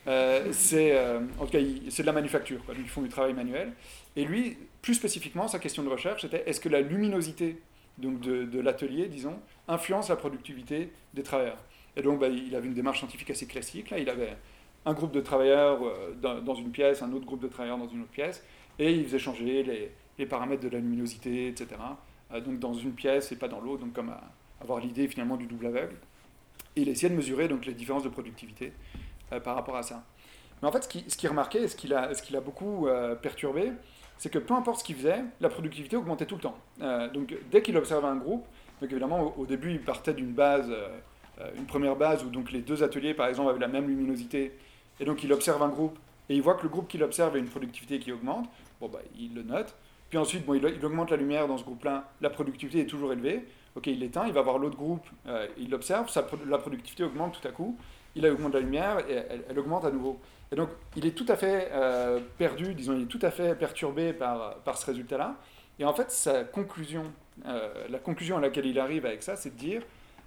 Euh, 0.06 0.48
c'est 0.52 0.96
euh, 0.96 1.20
en 1.38 1.44
tout 1.44 1.52
cas 1.52 1.58
c'est 1.90 2.02
de 2.02 2.06
la 2.06 2.12
manufacture, 2.12 2.62
ils 2.78 2.88
font 2.88 3.02
du 3.02 3.10
travail 3.10 3.34
manuel. 3.34 3.72
Et 4.16 4.24
lui, 4.24 4.56
plus 4.80 4.94
spécifiquement, 4.94 5.46
sa 5.46 5.58
question 5.58 5.82
de 5.82 5.88
recherche 5.88 6.22
c'était 6.22 6.42
est-ce 6.48 6.60
que 6.60 6.70
la 6.70 6.80
luminosité 6.80 7.60
donc 7.98 8.20
de, 8.20 8.60
l'atelier, 8.60 9.08
disons, 9.08 9.38
influence 9.68 10.08
la 10.08 10.16
productivité 10.16 10.90
des 11.12 11.22
travailleurs? 11.22 11.58
Et 11.96 12.02
donc 12.02 12.20
bah, 12.20 12.28
il 12.28 12.54
avait 12.54 12.66
une 12.66 12.74
démarche 12.74 12.98
scientifique 12.98 13.30
assez 13.30 13.46
classique. 13.46 13.90
Là, 13.90 13.98
il 13.98 14.08
avait 14.08 14.36
un 14.84 14.94
groupe 14.94 15.12
de 15.12 15.20
travailleurs 15.20 15.80
euh, 15.82 16.40
dans, 16.40 16.54
une 16.54 16.70
pièce, 16.70 17.02
un 17.02 17.12
autre 17.12 17.26
groupe 17.26 17.42
de 17.42 17.48
travailleurs 17.48 17.78
dans 17.78 17.88
une 17.88 18.02
autre 18.02 18.10
pièce, 18.10 18.44
et 18.78 18.92
il 18.92 19.04
faisait 19.04 19.18
changer 19.18 19.62
les, 19.62 20.26
paramètres 20.26 20.62
de 20.62 20.68
la 20.68 20.78
luminosité, 20.78 21.48
etc. 21.48 21.68
donc 22.44 22.58
dans 22.58 22.74
une 22.74 22.92
pièce 22.92 23.32
et 23.32 23.36
pas 23.36 23.48
dans 23.48 23.58
l'autre, 23.58 23.80
donc 23.84 23.94
comme 23.94 24.14
avoir 24.60 24.78
l'idée 24.78 25.08
finalement 25.08 25.38
du 25.38 25.46
double 25.46 25.68
aveugle. 25.68 25.96
Et 26.76 26.82
il 26.82 26.88
essayait 26.90 27.08
de 27.08 27.16
mesurer 27.16 27.48
donc 27.48 27.64
les 27.64 27.72
différences 27.72 28.02
de 28.02 28.10
productivité. 28.10 28.74
Euh, 29.32 29.38
par 29.38 29.54
rapport 29.54 29.76
à 29.76 29.82
ça. 29.84 30.02
Mais 30.60 30.68
en 30.68 30.72
fait, 30.72 30.82
ce 30.82 30.88
qu'il 30.88 31.04
qui 31.04 31.28
remarquait, 31.28 31.68
ce 31.68 31.76
qu'il 31.76 31.94
a, 31.94 32.12
ce 32.14 32.22
qu'il 32.22 32.36
a 32.36 32.40
beaucoup 32.40 32.88
euh, 32.88 33.14
perturbé, 33.14 33.70
c'est 34.18 34.28
que 34.28 34.40
peu 34.40 34.54
importe 34.54 34.80
ce 34.80 34.84
qu'il 34.84 34.96
faisait, 34.96 35.22
la 35.40 35.48
productivité 35.48 35.96
augmentait 35.96 36.26
tout 36.26 36.34
le 36.34 36.40
temps. 36.40 36.58
Euh, 36.82 37.08
donc 37.10 37.34
dès 37.50 37.62
qu'il 37.62 37.76
observait 37.76 38.08
un 38.08 38.16
groupe, 38.16 38.44
donc 38.80 38.90
évidemment 38.90 39.32
au, 39.38 39.46
début 39.46 39.70
il 39.70 39.80
partait 39.80 40.14
d'une 40.14 40.32
base, 40.32 40.68
une 41.56 41.66
première 41.66 41.96
base 41.96 42.24
où 42.24 42.28
donc 42.28 42.52
les 42.52 42.60
deux 42.60 42.82
ateliers 42.82 43.14
par 43.14 43.28
exemple 43.28 43.50
avaient 43.50 43.60
la 43.60 43.68
même 43.68 43.88
luminosité, 43.88 44.52
et 44.98 45.04
donc 45.04 45.22
il 45.24 45.32
observe 45.32 45.62
un 45.62 45.68
groupe 45.68 45.98
et 46.28 46.34
il 46.34 46.42
voit 46.42 46.54
que 46.54 46.62
le 46.62 46.68
groupe 46.68 46.88
qu'il 46.88 47.02
observe 47.02 47.34
a 47.34 47.38
une 47.38 47.48
productivité 47.48 47.98
qui 47.98 48.12
augmente, 48.12 48.48
bon 48.80 48.88
bah 48.88 49.00
il 49.18 49.34
le 49.34 49.42
note. 49.42 49.74
Puis 50.08 50.18
ensuite, 50.18 50.44
bon, 50.44 50.54
il, 50.54 50.84
augmente 50.84 51.10
la 51.12 51.16
lumière 51.16 51.46
dans 51.46 51.56
ce 51.56 51.62
groupe-là, 51.62 52.10
la 52.20 52.30
productivité 52.30 52.80
est 52.80 52.86
toujours 52.86 53.12
élevée. 53.12 53.44
Ok, 53.76 53.86
il 53.86 54.00
l'éteint, 54.00 54.26
il 54.26 54.32
va 54.32 54.42
voir 54.42 54.58
l'autre 54.58 54.76
groupe, 54.76 55.06
il 55.56 55.70
l'observe, 55.70 56.10
la 56.48 56.58
productivité 56.58 57.04
augmente 57.04 57.40
tout 57.40 57.46
à 57.46 57.52
coup 57.52 57.76
il 58.14 58.26
augmente 58.26 58.54
la 58.54 58.60
lumière 58.60 58.98
et 59.08 59.22
elle, 59.48 59.58
augmente 59.58 59.84
à 59.84 59.90
nouveau. 59.90 60.20
Et 60.52 60.56
donc, 60.56 60.68
il 60.96 61.06
est 61.06 61.12
tout 61.12 61.26
à 61.28 61.36
fait 61.36 61.70
euh, 61.72 62.18
perdu, 62.38 62.74
disons, 62.74 62.94
il 62.94 63.02
est 63.02 63.06
tout 63.06 63.20
à 63.22 63.30
fait 63.30 63.54
perturbé 63.54 64.12
par, 64.12 64.56
par 64.56 64.76
ce 64.76 64.86
résultat-là. 64.86 65.36
Et 65.78 65.84
en 65.84 65.94
fait, 65.94 66.10
sa 66.10 66.44
conclusion, 66.44 67.04
euh, 67.46 67.86
la 67.88 67.98
conclusion 67.98 68.36
à 68.36 68.40
laquelle 68.40 68.66
il 68.66 68.78
arrive 68.78 69.06
avec 69.06 69.22
ça, 69.22 69.36
c'est 69.36 69.50
de 69.50 69.58
dire, 69.58 69.82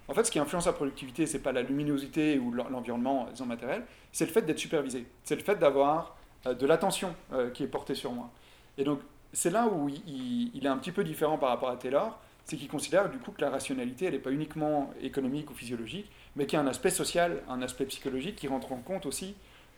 en 0.08 0.14
fait, 0.14 0.24
ce 0.24 0.30
qui 0.30 0.38
influence 0.38 0.66
la 0.66 0.72
productivité, 0.72 1.26
c'est 1.26 1.38
pas 1.38 1.52
la 1.52 1.62
luminosité 1.62 2.38
ou 2.38 2.52
l'environnement, 2.52 3.26
disons, 3.30 3.46
matériel, 3.46 3.84
c'est 4.12 4.26
le 4.26 4.32
fait 4.32 4.42
d'être 4.42 4.58
supervisé. 4.58 5.06
C'est 5.24 5.36
le 5.36 5.42
fait 5.42 5.56
d'avoir 5.56 6.16
euh, 6.46 6.54
de 6.54 6.66
l'attention 6.66 7.14
qui 7.52 7.62
est 7.62 7.68
portée 7.68 7.94
sur 7.94 8.12
moi. 8.12 8.30
Et 8.78 8.84
donc, 8.84 9.00
c'est 9.34 9.50
là 9.50 9.66
où 9.66 9.88
il, 9.88 10.64
est 10.64 10.68
un 10.68 10.76
petit 10.78 10.92
peu 10.92 11.04
différent 11.04 11.38
par 11.38 11.50
rapport 11.50 11.68
à 11.68 11.76
Taylor, 11.76 12.18
c'est 12.44 12.56
qu'il 12.56 12.68
considère 12.68 13.10
du 13.10 13.18
coup 13.18 13.32
que 13.32 13.40
la 13.40 13.50
rationalité, 13.50 14.06
elle 14.06 14.12
n'est 14.12 14.18
pas 14.18 14.30
uniquement 14.30 14.92
économique 15.02 15.50
ou 15.50 15.54
physiologique, 15.54 16.10
mais 16.36 16.46
qu'il 16.46 16.56
y 16.56 16.62
a 16.62 16.64
un 16.64 16.68
aspect 16.68 16.90
social, 16.90 17.42
un 17.48 17.60
aspect 17.62 17.84
psychologique 17.86 18.36
qui 18.36 18.48
rentre 18.48 18.72
en 18.72 18.76
compte 18.76 19.06
aussi 19.06 19.34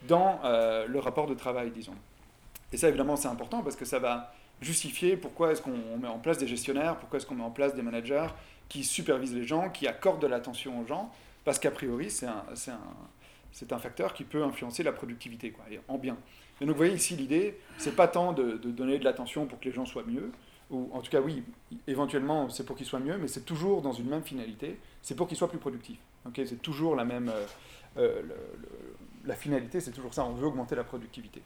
dans 0.06 0.40
euh, 0.44 0.86
le 0.86 0.98
rapport 0.98 1.26
de 1.26 1.34
travail, 1.34 1.70
disons. 1.70 1.94
Et 2.72 2.76
ça, 2.76 2.88
évidemment, 2.88 3.16
c'est 3.16 3.28
important 3.28 3.62
parce 3.62 3.76
que 3.76 3.84
ça 3.84 3.98
va 3.98 4.34
justifier 4.60 5.16
pourquoi 5.16 5.52
est-ce 5.52 5.62
qu'on 5.62 5.98
met 6.00 6.08
en 6.08 6.18
place 6.18 6.38
des 6.38 6.46
gestionnaires, 6.46 6.96
pourquoi 6.96 7.18
est-ce 7.18 7.26
qu'on 7.26 7.34
met 7.34 7.44
en 7.44 7.50
place 7.50 7.74
des 7.74 7.82
managers 7.82 8.26
qui 8.68 8.84
supervisent 8.84 9.34
les 9.34 9.46
gens, 9.46 9.70
qui 9.70 9.86
accordent 9.86 10.20
de 10.20 10.26
l'attention 10.26 10.80
aux 10.80 10.86
gens, 10.86 11.12
parce 11.44 11.58
qu'a 11.58 11.70
priori, 11.70 12.10
c'est 12.10 12.26
un, 12.26 12.44
un, 12.68 13.74
un, 13.74 13.78
facteur 13.78 14.14
qui 14.14 14.24
peut 14.24 14.42
influencer 14.42 14.82
la 14.82 14.92
productivité, 14.92 15.50
quoi, 15.50 15.64
en 15.88 15.98
bien. 15.98 16.16
Et 16.60 16.64
donc, 16.64 16.74
vous 16.74 16.78
voyez 16.78 16.94
ici, 16.94 17.16
l'idée, 17.16 17.58
c'est 17.78 17.94
pas 17.94 18.08
tant 18.08 18.32
de, 18.32 18.56
donner 18.56 18.98
de 18.98 19.04
l'attention 19.04 19.46
pour 19.46 19.60
que 19.60 19.66
les 19.66 19.72
gens 19.72 19.86
soient 19.86 20.04
mieux, 20.06 20.32
ou 20.70 20.90
en 20.92 21.00
tout 21.00 21.10
cas, 21.10 21.20
oui, 21.20 21.44
éventuellement, 21.86 22.48
c'est 22.48 22.66
pour 22.66 22.76
qu'ils 22.76 22.86
soient 22.86 22.98
mieux, 22.98 23.18
mais 23.18 23.28
c'est 23.28 23.44
toujours 23.44 23.82
dans 23.82 23.92
une 23.92 24.08
même 24.08 24.24
finalité, 24.24 24.78
c'est 25.02 25.14
pour 25.14 25.28
qu'ils 25.28 25.36
soient 25.36 25.50
plus 25.50 25.58
productifs 25.58 25.98
c'est 26.44 26.62
toujours 26.62 26.96
la 26.96 27.04
même. 27.04 27.28
Euh, 27.28 27.46
euh, 27.98 28.22
la 29.24 29.34
finalité, 29.34 29.80
c'est 29.80 29.90
toujours 29.90 30.14
ça, 30.14 30.24
on 30.24 30.34
veut 30.34 30.46
augmenter 30.46 30.76
la 30.76 30.84
productivité. 30.84 31.42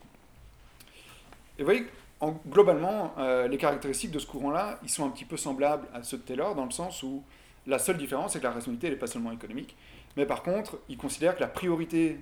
Et 1.58 1.62
vous 1.62 1.64
voyez, 1.64 1.86
en, 2.20 2.32
globalement, 2.48 3.14
euh, 3.18 3.48
les 3.48 3.56
caractéristiques 3.56 4.10
de 4.10 4.18
ce 4.18 4.26
courant-là, 4.26 4.78
ils 4.82 4.88
sont 4.88 5.06
un 5.06 5.10
petit 5.10 5.24
peu 5.24 5.36
semblables 5.36 5.86
à 5.94 6.02
ceux 6.02 6.18
de 6.18 6.22
Taylor, 6.22 6.54
dans 6.54 6.64
le 6.64 6.70
sens 6.70 7.02
où 7.02 7.22
la 7.66 7.78
seule 7.78 7.96
différence, 7.96 8.32
c'est 8.32 8.38
que 8.38 8.44
la 8.44 8.52
rationalité 8.52 8.90
n'est 8.90 8.96
pas 8.96 9.06
seulement 9.06 9.32
économique, 9.32 9.76
mais 10.16 10.26
par 10.26 10.42
contre, 10.42 10.78
il 10.88 10.96
considère 10.96 11.36
que 11.36 11.40
la 11.40 11.46
priorité 11.46 12.18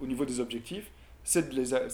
au 0.00 0.06
niveau 0.06 0.24
des 0.24 0.40
objectifs, 0.40 0.90
c'est 1.24 1.48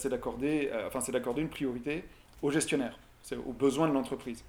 d'accorder 0.09 0.69
enfin, 0.85 0.99
d'accorder 1.11 1.41
une 1.41 1.49
priorité 1.49 2.03
aux 2.41 2.51
gestionnaires, 2.51 2.99
aux 3.45 3.53
besoins 3.53 3.87
de 3.87 3.93
l'entreprise. 3.93 4.43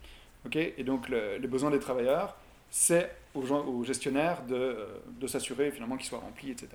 et 0.53 0.85
donc, 0.85 1.09
les 1.09 1.47
besoins 1.49 1.71
des 1.71 1.79
travailleurs, 1.79 2.37
c'est 2.71 3.11
aux, 3.35 3.85
gestionnaires 3.85 4.43
de, 4.47 4.55
euh, 4.55 4.87
de 5.21 5.27
s'assurer 5.27 5.71
finalement 5.71 5.97
qu'ils 5.97 6.07
soient 6.07 6.19
remplis, 6.19 6.51
etc. 6.51 6.69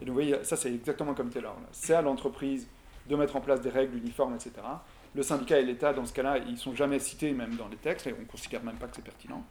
Et 0.00 0.04
donc, 0.04 0.08
vous 0.08 0.14
voyez, 0.14 0.44
ça 0.44 0.56
c'est 0.56 0.72
exactement 0.72 1.14
comme 1.14 1.30
Taylor. 1.30 1.56
C'est 1.72 1.94
à 1.94 2.02
l'entreprise 2.02 2.68
de 3.08 3.16
mettre 3.16 3.36
en 3.36 3.40
place 3.40 3.60
des 3.60 3.70
règles 3.70 3.96
uniformes, 3.96 4.34
etc. 4.34 4.52
Le 5.14 5.22
syndicat 5.22 5.58
et 5.58 5.64
l'État, 5.64 5.92
dans 5.92 6.06
ce 6.06 6.12
cas-là, 6.12 6.38
ils 6.38 6.52
ne 6.52 6.56
sont 6.56 6.74
jamais 6.74 6.98
cités 6.98 7.32
même 7.32 7.56
dans 7.56 7.68
les 7.68 7.76
textes, 7.76 8.06
et 8.06 8.14
on 8.16 8.20
ne 8.20 8.26
considère 8.26 8.62
même 8.62 8.76
pas 8.76 8.86
que 8.86 8.96
c'est 8.96 9.04
pertinent. 9.04 9.44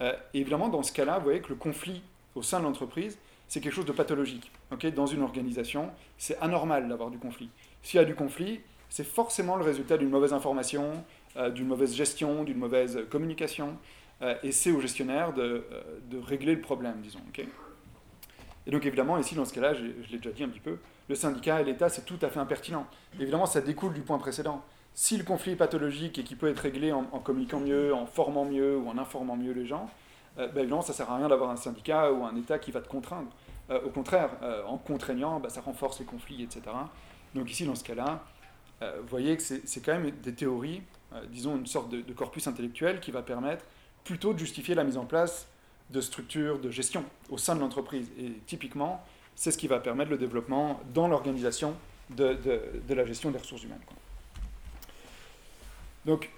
Euh, 0.00 0.12
et 0.34 0.40
évidemment, 0.40 0.68
dans 0.68 0.82
ce 0.82 0.92
cas-là, 0.92 1.18
vous 1.18 1.24
voyez 1.24 1.40
que 1.40 1.48
le 1.48 1.56
conflit 1.56 2.02
au 2.34 2.42
sein 2.42 2.60
de 2.60 2.64
l'entreprise, 2.64 3.18
c'est 3.48 3.60
quelque 3.60 3.74
chose 3.74 3.86
de 3.86 3.92
pathologique. 3.92 4.50
dans 4.94 5.06
une 5.06 5.22
organisation, 5.22 5.90
c'est 6.16 6.38
anormal 6.40 6.88
d'avoir 6.88 7.10
du 7.10 7.18
conflit. 7.18 7.50
S'il 7.82 7.98
y 7.98 8.02
a 8.02 8.06
du 8.06 8.14
conflit, 8.14 8.60
c'est 8.88 9.04
forcément 9.04 9.56
le 9.56 9.64
résultat 9.64 9.96
d'une 9.98 10.10
mauvaise 10.10 10.32
information, 10.32 11.04
euh, 11.36 11.50
d'une 11.50 11.66
mauvaise 11.66 11.94
gestion, 11.94 12.44
d'une 12.44 12.58
mauvaise 12.58 13.00
communication. 13.10 13.76
Euh, 14.22 14.34
et 14.42 14.52
c'est 14.52 14.70
au 14.70 14.80
gestionnaire 14.80 15.32
de, 15.32 15.64
de, 16.10 16.18
régler 16.18 16.54
le 16.54 16.60
problème, 16.60 17.00
disons. 17.02 17.20
et 18.66 18.70
donc 18.70 18.84
évidemment, 18.86 19.18
ici, 19.18 19.34
dans 19.34 19.44
ce 19.44 19.54
cas-là, 19.54 19.74
je, 19.74 19.82
l'ai 20.12 20.18
déjà 20.18 20.30
dit 20.30 20.44
un 20.44 20.48
petit 20.48 20.60
peu, 20.60 20.78
le 21.08 21.14
syndicat 21.14 21.60
et 21.60 21.64
l'État, 21.64 21.88
c'est 21.88 22.04
tout 22.04 22.18
à 22.22 22.28
fait 22.28 22.38
impertinent. 22.38 22.86
Évidemment, 23.18 23.46
ça 23.46 23.60
découle 23.60 23.92
du 23.92 24.02
point 24.02 24.18
précédent. 24.18 24.62
Si 25.02 25.16
le 25.16 25.24
conflit 25.24 25.52
est 25.52 25.56
pathologique 25.56 26.18
et 26.18 26.24
qu'il 26.24 26.36
peut 26.36 26.50
être 26.50 26.58
réglé 26.58 26.92
en, 26.92 27.04
communiquant 27.20 27.58
mieux, 27.58 27.94
en 27.94 28.04
formant 28.04 28.44
mieux 28.44 28.76
ou 28.76 28.86
en 28.86 28.98
informant 28.98 29.34
mieux 29.34 29.52
les 29.52 29.64
gens, 29.64 29.88
euh, 30.36 30.46
ben 30.48 30.60
évidemment, 30.60 30.82
ça 30.82 30.92
ne 30.92 30.96
sert 30.98 31.10
à 31.10 31.16
rien 31.16 31.26
d'avoir 31.26 31.48
un 31.48 31.56
syndicat 31.56 32.12
ou 32.12 32.22
un 32.22 32.36
État 32.36 32.58
qui 32.58 32.70
va 32.70 32.82
te 32.82 32.88
contraindre. 32.88 33.30
au 33.70 33.88
contraire, 33.88 34.28
en 34.66 34.76
contraignant, 34.76 35.40
ben, 35.40 35.48
ça 35.48 35.62
renforce 35.62 36.00
les 36.00 36.04
conflits, 36.04 36.42
etc. 36.42 36.60
Donc 37.34 37.50
ici, 37.50 37.64
dans 37.64 37.74
ce 37.74 37.82
cas-là, 37.82 38.22
vous 38.82 39.08
voyez 39.08 39.38
que 39.38 39.42
c'est 39.42 39.80
quand 39.80 39.98
même 39.98 40.10
des 40.10 40.34
théories, 40.34 40.82
disons 41.30 41.56
une 41.56 41.66
sorte 41.66 41.88
de, 41.88 42.12
corpus 42.12 42.46
intellectuel 42.46 43.00
qui 43.00 43.10
va 43.10 43.22
permettre 43.22 43.64
plutôt 44.04 44.34
de 44.34 44.38
justifier 44.38 44.74
la 44.74 44.84
mise 44.84 44.98
en 44.98 45.06
place 45.06 45.48
de 45.88 46.02
structures 46.02 46.58
de 46.58 46.70
gestion 46.70 47.06
au 47.30 47.38
sein 47.38 47.54
de 47.54 47.60
l'entreprise. 47.60 48.10
Et 48.18 48.32
typiquement, 48.46 49.02
c'est 49.34 49.50
ce 49.50 49.56
qui 49.56 49.66
va 49.66 49.80
permettre 49.80 50.10
le 50.10 50.18
développement 50.18 50.78
dans 50.92 51.08
l'organisation 51.08 51.74
de, 52.10 52.36
la 52.86 53.06
gestion 53.06 53.30
des 53.30 53.38
ressources 53.38 53.64
humaines. 53.64 53.80
Donc, 56.04 56.30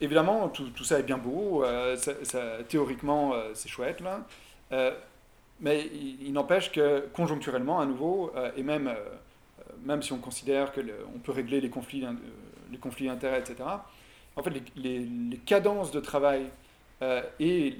évidemment, 0.00 0.48
tout, 0.48 0.68
tout, 0.70 0.84
ça 0.84 0.98
est 0.98 1.02
bien 1.04 1.18
beau, 1.18 1.64
euh, 1.64 1.96
ça, 1.96 2.42
théoriquement, 2.68 3.34
euh, 3.34 3.50
c'est 3.54 3.68
chouette, 3.68 4.00
là. 4.00 4.26
Euh, 4.72 4.92
mais 5.60 5.88
il, 6.20 6.32
n'empêche 6.32 6.72
que 6.72 7.06
conjoncturellement, 7.12 7.78
à 7.78 7.86
nouveau, 7.86 8.32
et 8.56 8.64
même, 8.64 8.92
même 9.84 10.02
si 10.02 10.12
on 10.12 10.18
considère 10.18 10.72
qu'on 10.72 11.18
peut 11.22 11.30
régler 11.30 11.60
les 11.60 11.70
conflits, 11.70 12.04
les 12.72 12.78
conflits 12.78 13.06
d'intérêts, 13.06 13.38
etc., 13.38 13.56
en 14.34 14.42
fait, 14.42 14.50
les, 14.74 15.06
les 15.30 15.36
cadences 15.36 15.92
de 15.92 16.00
travail 16.00 16.46
et 17.38 17.76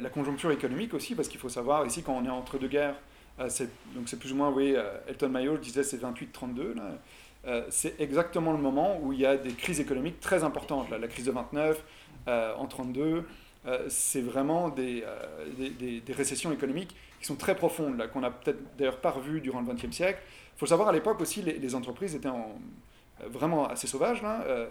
la 0.00 0.08
conjoncture 0.08 0.50
économique 0.50 0.94
aussi, 0.94 1.14
parce 1.14 1.28
qu'il 1.28 1.38
faut 1.38 1.50
savoir, 1.50 1.84
ici, 1.84 2.02
quand 2.02 2.14
on 2.14 2.24
est 2.24 2.30
entre 2.30 2.56
deux 2.56 2.68
guerres, 2.68 2.96
donc 3.38 4.06
c'est 4.08 4.18
plus 4.18 4.32
ou 4.32 4.36
moins, 4.36 4.48
oui, 4.48 4.74
Elton 5.06 5.28
Mayo 5.28 5.58
disait 5.58 5.82
c'est 5.82 6.00
28-32, 6.00 6.74
c'est 7.68 8.00
exactement 8.00 8.52
le 8.52 8.58
moment 8.58 8.98
où 9.02 9.12
il 9.12 9.20
y 9.20 9.26
a 9.26 9.36
des 9.36 9.52
crises 9.52 9.80
économiques 9.80 10.20
très 10.20 10.44
importantes. 10.44 10.90
la 10.90 11.08
crise 11.08 11.26
de 11.26 11.30
29, 11.30 11.82
en 12.26 12.66
32, 12.66 13.24
c'est 13.88 14.20
vraiment 14.20 14.68
des, 14.68 15.04
récessions 16.08 16.52
économiques 16.52 16.94
qui 17.20 17.26
sont 17.26 17.36
très 17.36 17.54
profondes, 17.54 18.02
qu'on 18.12 18.20
n'a 18.20 18.30
peut-être 18.30 18.58
d'ailleurs 18.76 19.00
pas 19.00 19.10
revues 19.10 19.40
durant 19.40 19.60
le 19.60 19.72
XXe 19.72 19.94
siècle. 19.94 20.20
Il 20.56 20.58
faut 20.58 20.66
savoir, 20.66 20.88
à 20.88 20.92
l'époque 20.92 21.20
aussi, 21.20 21.42
les, 21.42 21.74
entreprises 21.74 22.14
étaient 22.14 22.28
en, 22.28 22.58
vraiment 23.30 23.68
assez 23.68 23.86
sauvages, 23.86 24.22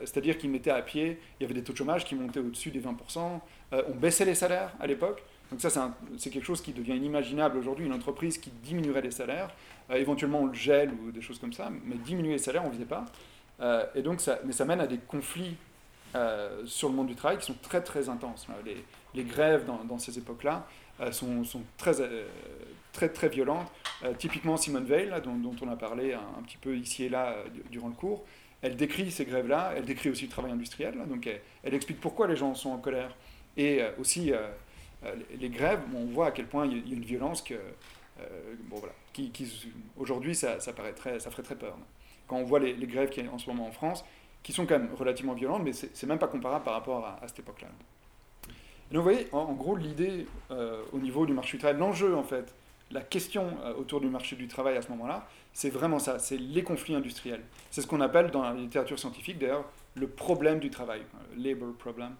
c'est-à-dire 0.02 0.38
qu'ils 0.38 0.50
mettaient 0.50 0.72
à 0.72 0.82
pied, 0.82 1.20
il 1.40 1.44
y 1.44 1.46
avait 1.46 1.54
des 1.54 1.64
taux 1.64 1.74
de 1.74 1.78
chômage 1.78 2.06
qui 2.06 2.16
montaient 2.16 2.40
au-dessus 2.40 2.72
des 2.72 2.82
20%, 2.82 3.40
on 3.72 3.96
baissait 3.96 4.26
les 4.26 4.36
salaires 4.36 4.74
à 4.80 4.88
l'époque, 4.88 5.24
donc 5.52 5.62
ça, 5.62 5.96
c'est 6.18 6.30
quelque 6.30 6.46
chose 6.46 6.62
qui 6.62 6.74
devient 6.74 6.96
inimaginable 6.96 7.58
aujourd'hui, 7.58 7.86
une 7.86 7.94
entreprise 7.94 8.38
qui 8.38 8.50
diminuerait 8.64 9.02
les 9.02 9.12
salaires, 9.12 9.50
euh, 9.50 9.75
éventuellement 9.94 10.42
on 10.42 10.46
le 10.48 10.54
gèle 10.54 10.92
ou 10.92 11.12
des 11.12 11.22
choses 11.22 11.40
comme 11.40 11.54
ça, 11.54 11.70
mais 11.86 11.96
diminuer 11.96 12.34
les 12.34 12.38
salaires, 12.38 12.64
on 12.64 12.70
ne 12.70 12.74
faisait 12.74 12.86
pas. 12.86 13.06
Euh, 13.62 13.86
et 13.96 14.02
donc 14.02 14.22
mais 14.46 14.52
ça 14.52 14.66
mène 14.66 14.82
à 14.82 14.88
des 14.88 14.98
conflits 14.98 15.56
euh, 16.16 16.66
sur 16.66 16.90
le 16.90 16.96
monde 16.96 17.08
du 17.08 17.16
travail 17.16 17.38
qui 17.38 17.46
sont 17.46 17.56
très 17.62 17.82
très 17.82 18.10
intenses. 18.10 18.48
Les, 19.14 19.24
grèves 19.24 19.66
dans, 19.66 19.98
ces 19.98 20.18
époques-là 20.18 20.68
sont, 21.12 21.44
très, 21.78 21.94
très 22.92 23.10
très 23.10 23.30
violentes. 23.30 23.72
typiquement 24.18 24.58
Simone 24.58 24.84
Veil, 24.84 25.14
dont, 25.24 25.56
on 25.62 25.70
a 25.70 25.76
parlé 25.78 26.14
un, 26.14 26.42
petit 26.44 26.58
peu 26.58 26.76
ici 26.76 27.06
et 27.06 27.10
là 27.10 27.36
durant 27.72 27.88
le 27.88 27.94
cours, 27.94 28.26
elle 28.62 28.76
décrit 28.76 29.12
ces 29.12 29.24
grèves-là, 29.24 29.74
elle 29.78 29.86
décrit 29.86 30.10
aussi 30.10 30.26
le 30.26 30.32
travail 30.32 30.52
industriel, 30.52 30.96
donc 31.08 31.30
elle, 31.64 31.74
explique 31.74 32.02
pourquoi 32.02 32.28
les 32.28 32.36
gens 32.36 32.54
sont 32.56 32.72
en 32.72 32.78
colère 32.78 33.16
et 33.56 33.82
aussi 33.98 34.34
euh, 35.06 35.14
les, 35.40 35.50
grèves, 35.50 35.82
on 35.96 36.06
voit 36.06 36.28
à 36.28 36.32
quel 36.32 36.48
point 36.48 36.66
il 36.66 36.90
y 36.90 36.94
a 36.94 36.96
une 36.96 37.04
violence 37.04 37.42
que, 37.42 37.54
euh, 37.54 38.56
bon, 38.70 38.78
voilà, 38.78 38.94
qui, 39.24 39.48
aujourd'hui, 39.98 40.36
ça, 40.36 40.60
ferait 40.60 40.94
très 40.94 41.56
peur. 41.56 41.78
Quand 42.28 42.38
on 42.38 42.44
voit 42.44 42.60
les, 42.60 42.74
grèves 42.88 43.10
qu'il 43.10 43.26
y 43.26 43.28
a 43.28 43.32
en 43.32 43.38
ce 43.38 43.50
moment 43.50 43.68
en 43.68 43.72
France, 43.72 44.04
qui 44.44 44.52
sont 44.52 44.66
quand 44.66 44.78
même 44.78 44.94
relativement 44.98 45.34
violentes, 45.34 45.64
mais 45.64 45.74
c'est 45.74 46.04
même 46.06 46.20
pas 46.20 46.28
comparable 46.28 46.64
par 46.64 46.74
rapport 46.74 47.06
à, 47.06 47.28
cette 47.28 47.40
époque-là. 47.40 47.68
Donc 48.92 48.98
vous 48.98 49.04
voyez, 49.04 49.28
en, 49.32 49.54
gros, 49.54 49.76
l'idée 49.76 50.28
euh, 50.52 50.84
au 50.94 51.00
niveau 51.00 51.26
du 51.26 51.34
marché 51.34 51.54
du 51.54 51.60
travail, 51.60 51.80
l'enjeu 51.80 52.16
en 52.16 52.24
fait, 52.24 52.54
la 52.92 53.02
question 53.02 53.58
autour 53.80 54.00
du 54.00 54.08
marché 54.08 54.36
du 54.36 54.48
travail 54.48 54.78
à 54.78 54.82
ce 54.82 54.90
moment-là, 54.90 55.28
c'est 55.54 55.72
vraiment 55.72 55.98
ça, 55.98 56.20
c'est 56.20 56.38
les 56.38 56.64
conflits 56.64 56.94
industriels. 56.94 57.42
C'est 57.72 57.82
ce 57.82 57.88
qu'on 57.88 58.02
appelle 58.02 58.30
dans 58.30 58.44
la 58.44 58.54
littérature 58.54 59.00
scientifique 59.00 59.40
d'ailleurs 59.40 59.66
le 59.96 60.08
problème 60.08 60.60
du 60.60 60.70
travail, 60.70 61.02
labor 61.38 61.74
problem. 61.74 62.16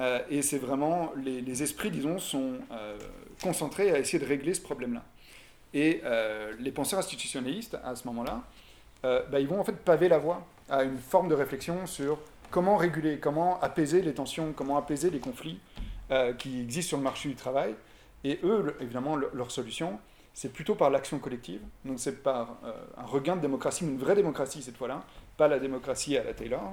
Euh, 0.00 0.18
et 0.30 0.42
c'est 0.42 0.58
vraiment, 0.58 1.12
les, 1.16 1.62
esprits, 1.62 1.90
disons, 1.90 2.18
sont 2.18 2.54
euh, 2.72 2.98
concentrés 3.42 3.90
à 3.90 3.98
essayer 3.98 4.18
de 4.18 4.28
régler 4.28 4.54
ce 4.54 4.60
problème-là. 4.60 5.04
Et 5.74 6.00
euh, 6.04 6.52
les 6.58 6.70
penseurs 6.70 6.98
institutionnalistes, 6.98 7.78
à 7.84 7.96
ce 7.96 8.06
moment-là, 8.08 8.42
bah, 9.02 9.40
ils 9.40 9.48
vont 9.48 9.58
en 9.58 9.64
fait 9.64 9.72
paver 9.72 10.08
la 10.08 10.18
voie 10.18 10.46
à 10.70 10.84
une 10.84 10.98
forme 10.98 11.26
de 11.28 11.34
réflexion 11.34 11.86
sur 11.86 12.20
comment 12.52 12.76
réguler, 12.76 13.18
comment 13.18 13.60
apaiser 13.60 14.00
les 14.00 14.14
tensions, 14.14 14.52
comment 14.52 14.76
apaiser 14.76 15.10
les 15.10 15.18
conflits 15.18 15.58
qui 16.38 16.60
existent 16.60 16.90
sur 16.90 16.98
le 16.98 17.02
marché 17.02 17.28
du 17.28 17.34
travail. 17.34 17.74
Et 18.22 18.38
eux, 18.44 18.76
évidemment, 18.80 19.16
leur 19.16 19.50
solution, 19.50 19.98
c'est 20.34 20.52
plutôt 20.52 20.76
par 20.76 20.88
l'action 20.88 21.18
collective. 21.18 21.62
Donc 21.84 21.98
c'est 21.98 22.22
par 22.22 22.58
un 22.96 23.04
regain 23.04 23.34
de 23.34 23.40
démocratie, 23.40 23.82
une 23.82 23.98
vraie 23.98 24.14
démocratie 24.14 24.62
cette 24.62 24.76
fois-là, 24.76 25.02
pas 25.36 25.48
la 25.48 25.58
démocratie 25.58 26.16
à 26.16 26.22
la 26.22 26.32
Taylor, 26.32 26.72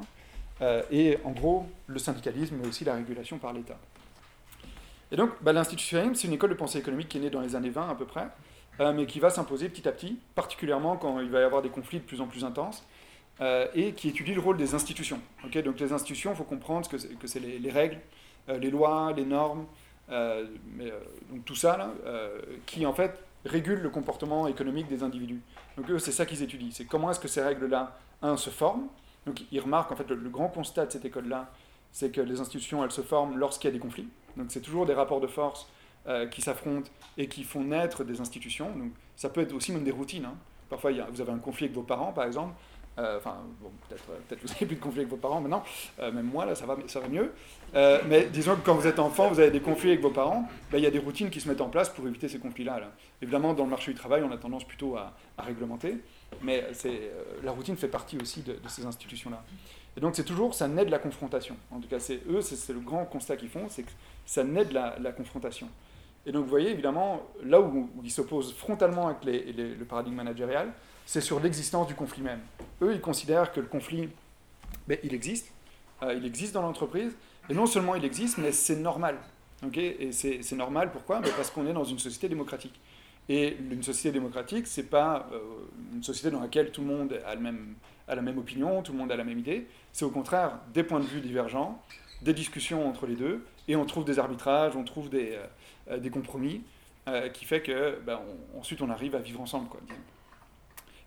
euh, 0.61 0.81
et 0.91 1.17
en 1.23 1.31
gros 1.31 1.65
le 1.87 1.99
syndicalisme, 1.99 2.55
mais 2.61 2.67
aussi 2.67 2.83
la 2.83 2.95
régulation 2.95 3.37
par 3.37 3.53
l'État. 3.53 3.77
Et 5.11 5.15
donc 5.15 5.31
bah, 5.41 5.53
l'institutionnalisme, 5.53 6.15
c'est 6.15 6.27
une 6.27 6.33
école 6.33 6.49
de 6.51 6.55
pensée 6.55 6.79
économique 6.79 7.09
qui 7.09 7.17
est 7.17 7.21
née 7.21 7.29
dans 7.29 7.41
les 7.41 7.55
années 7.55 7.69
20 7.69 7.89
à 7.89 7.95
peu 7.95 8.05
près, 8.05 8.27
euh, 8.79 8.93
mais 8.93 9.05
qui 9.05 9.19
va 9.19 9.29
s'imposer 9.29 9.69
petit 9.69 9.87
à 9.87 9.91
petit, 9.91 10.19
particulièrement 10.35 10.97
quand 10.97 11.19
il 11.19 11.29
va 11.29 11.39
y 11.41 11.43
avoir 11.43 11.61
des 11.61 11.69
conflits 11.69 11.99
de 11.99 12.03
plus 12.03 12.21
en 12.21 12.27
plus 12.27 12.43
intenses, 12.43 12.85
euh, 13.41 13.67
et 13.73 13.93
qui 13.93 14.09
étudie 14.09 14.33
le 14.33 14.41
rôle 14.41 14.57
des 14.57 14.75
institutions. 14.75 15.19
donc 15.43 15.79
les 15.79 15.93
institutions, 15.93 16.31
il 16.31 16.35
faut 16.35 16.43
comprendre 16.43 16.87
que 16.89 16.97
c'est 16.97 17.39
les, 17.39 17.71
règles, 17.71 17.99
les 18.47 18.69
lois, 18.69 19.13
les 19.15 19.25
normes, 19.25 19.65
tout 21.45 21.55
ça, 21.55 21.93
qui 22.65 22.85
en 22.85 22.93
fait 22.93 23.17
régulent 23.45 23.81
le 23.81 23.89
comportement 23.89 24.47
économique 24.47 24.87
des 24.87 25.03
individus. 25.03 25.41
Donc 25.77 25.89
eux, 25.89 25.99
c'est 25.99 26.11
ça 26.11 26.25
qu'ils 26.25 26.43
étudient, 26.43 26.71
c'est 26.71 26.85
comment 26.85 27.11
est-ce 27.11 27.19
que 27.19 27.29
ces 27.29 27.41
règles-là, 27.41 27.97
un, 28.21 28.35
se 28.35 28.49
forment, 28.49 28.87
donc 29.25 29.43
ils 29.51 29.59
remarquent, 29.59 29.91
en 29.91 29.95
fait, 29.95 30.09
le, 30.09 30.29
grand 30.29 30.47
constat 30.47 30.85
de 30.85 30.91
cette 30.91 31.05
école-là, 31.05 31.51
c'est 31.91 32.11
que 32.11 32.21
les 32.21 32.39
institutions, 32.39 32.83
elles 32.83 32.91
se 32.91 33.01
forment 33.01 33.37
lorsqu'il 33.37 33.69
y 33.69 33.71
a 33.71 33.73
des 33.73 33.79
conflits. 33.79 34.07
Donc 34.37 34.47
c'est 34.49 34.61
toujours 34.61 34.85
des 34.85 34.93
rapports 34.93 35.21
de 35.21 35.27
force 35.27 35.67
euh, 36.09 36.25
qui 36.25 36.41
s'affrontent 36.41 36.89
et 37.17 37.27
qui 37.27 37.43
font 37.43 37.63
naître 37.63 38.03
des 38.03 38.19
institutions. 38.19 38.71
Donc 38.71 38.91
ça 39.15 39.29
peut 39.29 39.41
être 39.41 39.53
aussi 39.53 39.71
même 39.71 39.83
des 39.83 39.91
routines. 39.91 40.25
Hein. 40.25 40.33
Parfois, 40.67 40.91
vous 41.11 41.21
avez 41.21 41.31
un 41.31 41.37
conflit 41.37 41.65
avec 41.65 41.75
vos 41.75 41.83
parents, 41.83 42.11
par 42.11 42.25
exemple. 42.25 42.55
Euh, 42.97 43.17
enfin, 43.17 43.37
peut-être 43.87 44.03
euh, 44.09 44.17
peut 44.27 44.35
vous 44.41 44.47
n'avez 44.53 44.65
plus 44.65 44.75
de 44.75 44.81
conflit 44.81 45.01
avec 45.01 45.11
vos 45.11 45.17
parents 45.17 45.39
maintenant. 45.39 45.63
même 45.99 46.25
moi, 46.25 46.45
là, 46.45 46.55
ça 46.55 46.65
va, 46.65 46.77
ça 46.87 46.99
va 46.99 47.07
mieux. 47.07 47.31
mais 48.07 48.25
disons 48.25 48.55
que 48.55 48.65
quand 48.65 48.73
vous 48.73 48.87
êtes 48.87 48.97
enfant, 48.97 49.29
vous 49.29 49.39
avez 49.39 49.51
des 49.51 49.61
conflits 49.61 49.89
avec 49.89 50.01
vos 50.01 50.09
parents, 50.09 50.47
ben, 50.71 50.79
il 50.79 50.83
y 50.83 50.87
a 50.87 50.91
des 50.91 50.97
routines 50.97 51.29
qui 51.29 51.39
se 51.39 51.47
mettent 51.47 51.61
en 51.61 51.69
place 51.69 51.89
pour 51.89 52.07
éviter 52.07 52.27
ces 52.27 52.39
conflits-là. 52.39 52.79
Là. 52.79 52.91
Évidemment, 53.21 53.53
dans 53.53 53.65
le 53.65 53.69
marché 53.69 53.91
du 53.91 53.97
travail, 53.97 54.23
on 54.23 54.31
a 54.31 54.37
tendance 54.37 54.63
plutôt 54.63 54.97
à, 54.97 55.13
réglementer. 55.37 55.97
Mais 56.41 56.65
la 57.43 57.51
routine 57.51 57.77
fait 57.77 57.87
partie 57.87 58.17
aussi 58.17 58.41
de, 58.41 58.57
ces 58.67 58.85
institutions-là. 58.85 59.43
Et 59.95 60.01
donc 60.01 60.15
c'est 60.15 60.23
toujours, 60.23 60.53
ça 60.53 60.67
naît 60.67 60.85
de 60.85 60.91
la 60.91 60.99
confrontation. 60.99 61.55
En 61.71 61.79
tout 61.79 61.87
cas, 61.87 61.99
c'est 61.99 62.21
eux, 62.29 62.41
c'est 62.41 62.73
le 62.73 62.79
grand 62.79 63.05
constat 63.05 63.37
qu'ils 63.37 63.49
font, 63.49 63.67
c'est 63.69 63.83
que 63.83 63.91
ça 64.25 64.43
naît 64.43 64.65
de 64.65 64.73
la, 64.73 65.11
confrontation. 65.11 65.67
Et 66.25 66.31
donc 66.31 66.43
vous 66.43 66.49
voyez, 66.49 66.71
évidemment, 66.71 67.23
là 67.43 67.61
où, 67.61 67.89
ils 68.03 68.11
s'opposent 68.11 68.53
frontalement 68.53 69.07
avec 69.07 69.23
le 69.25 69.83
paradigme 69.85 70.15
managérial, 70.15 70.71
c'est 71.09 71.21
sur 71.21 71.39
l'existence 71.39 71.87
du 71.87 71.95
conflit 71.95 72.21
même. 72.21 72.41
Eux, 72.83 72.93
ils 72.93 73.01
considèrent 73.01 73.51
que 73.51 73.59
le 73.59 73.65
conflit, 73.65 74.09
ben, 74.87 74.99
il 75.03 75.13
existe, 75.15 75.51
euh, 76.03 76.13
il 76.13 76.23
existe 76.23 76.53
dans 76.53 76.61
l'entreprise, 76.61 77.15
et 77.49 77.55
non 77.55 77.65
seulement 77.65 77.95
il 77.95 78.05
existe, 78.05 78.37
mais 78.37 78.51
c'est 78.51 78.75
normal. 78.75 79.17
et 79.73 80.11
c'est 80.11 80.55
normal, 80.55 80.91
pourquoi? 80.91 81.19
Ben, 81.19 81.31
Parce 81.35 81.49
qu'on 81.49 81.65
est 81.65 81.73
dans 81.73 81.83
une 81.83 81.97
société 81.97 82.29
démocratique. 82.29 82.79
Et 83.27 83.57
une 83.71 83.81
société 83.81 84.11
démocratique, 84.11 84.67
c'est 84.67 84.89
pas 84.89 85.27
euh, 85.33 85.39
une 85.93 86.03
société 86.03 86.29
dans 86.29 86.41
laquelle 86.41 86.71
tout 86.71 86.81
le 86.81 86.87
monde 86.87 87.19
a, 87.25 87.33
le 87.33 87.41
même, 87.41 87.73
a 88.07 88.13
la 88.13 88.21
même 88.21 88.37
opinion, 88.37 88.83
tout 88.83 88.91
le 88.91 88.97
monde 88.99 89.11
a 89.11 89.15
la 89.15 89.23
même 89.23 89.39
idée. 89.39 89.65
C'est 89.91 90.05
au 90.05 90.11
contraire 90.11 90.59
des 90.73 90.83
points 90.83 90.99
de 90.99 91.05
vue 91.05 91.21
divergents, 91.21 91.81
des 92.21 92.33
discussions 92.33 92.87
entre 92.87 93.07
les 93.07 93.15
deux, 93.15 93.45
et 93.67 93.75
on 93.75 93.85
trouve 93.85 94.05
des 94.05 94.19
arbitrages, 94.19 94.75
on 94.75 94.83
trouve 94.83 95.09
des, 95.09 95.31
euh, 95.33 95.45
des 95.97 96.09
compromis, 96.09 96.61
euh, 97.07 97.29
qui 97.29 97.45
fait 97.45 97.61
que 97.61 97.99
ben, 98.05 98.19
ensuite 98.57 98.81
on 98.81 98.89
arrive 98.89 99.15
à 99.15 99.19
vivre 99.19 99.41
ensemble. 99.41 99.67
Quoi, 99.69 99.79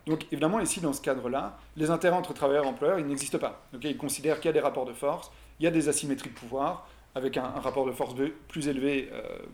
donc 0.05 0.25
évidemment, 0.31 0.59
ici, 0.59 0.81
dans 0.81 0.91
ce 0.91 1.01
cadre-là, 1.01 1.57
les 1.77 1.89
intérêts 1.89 2.17
entre 2.17 2.33
travailleurs 2.33 2.65
et 2.65 2.67
employeurs, 2.67 2.99
ils 2.99 3.05
n'existent 3.05 3.39
pas. 3.39 3.65
ils 3.81 3.97
considèrent 3.97 4.37
qu'il 4.37 4.47
y 4.47 4.49
a 4.49 4.53
des 4.53 4.59
rapports 4.59 4.85
de 4.85 4.93
force, 4.93 5.31
il 5.59 5.63
y 5.63 5.67
a 5.67 5.71
des 5.71 5.87
asymétries 5.87 6.29
de 6.29 6.35
pouvoir, 6.35 6.89
avec 7.15 7.37
un, 7.37 7.43
rapport 7.43 7.85
de 7.85 7.91
force 7.91 8.15
plus 8.49 8.67
élevé 8.67 9.09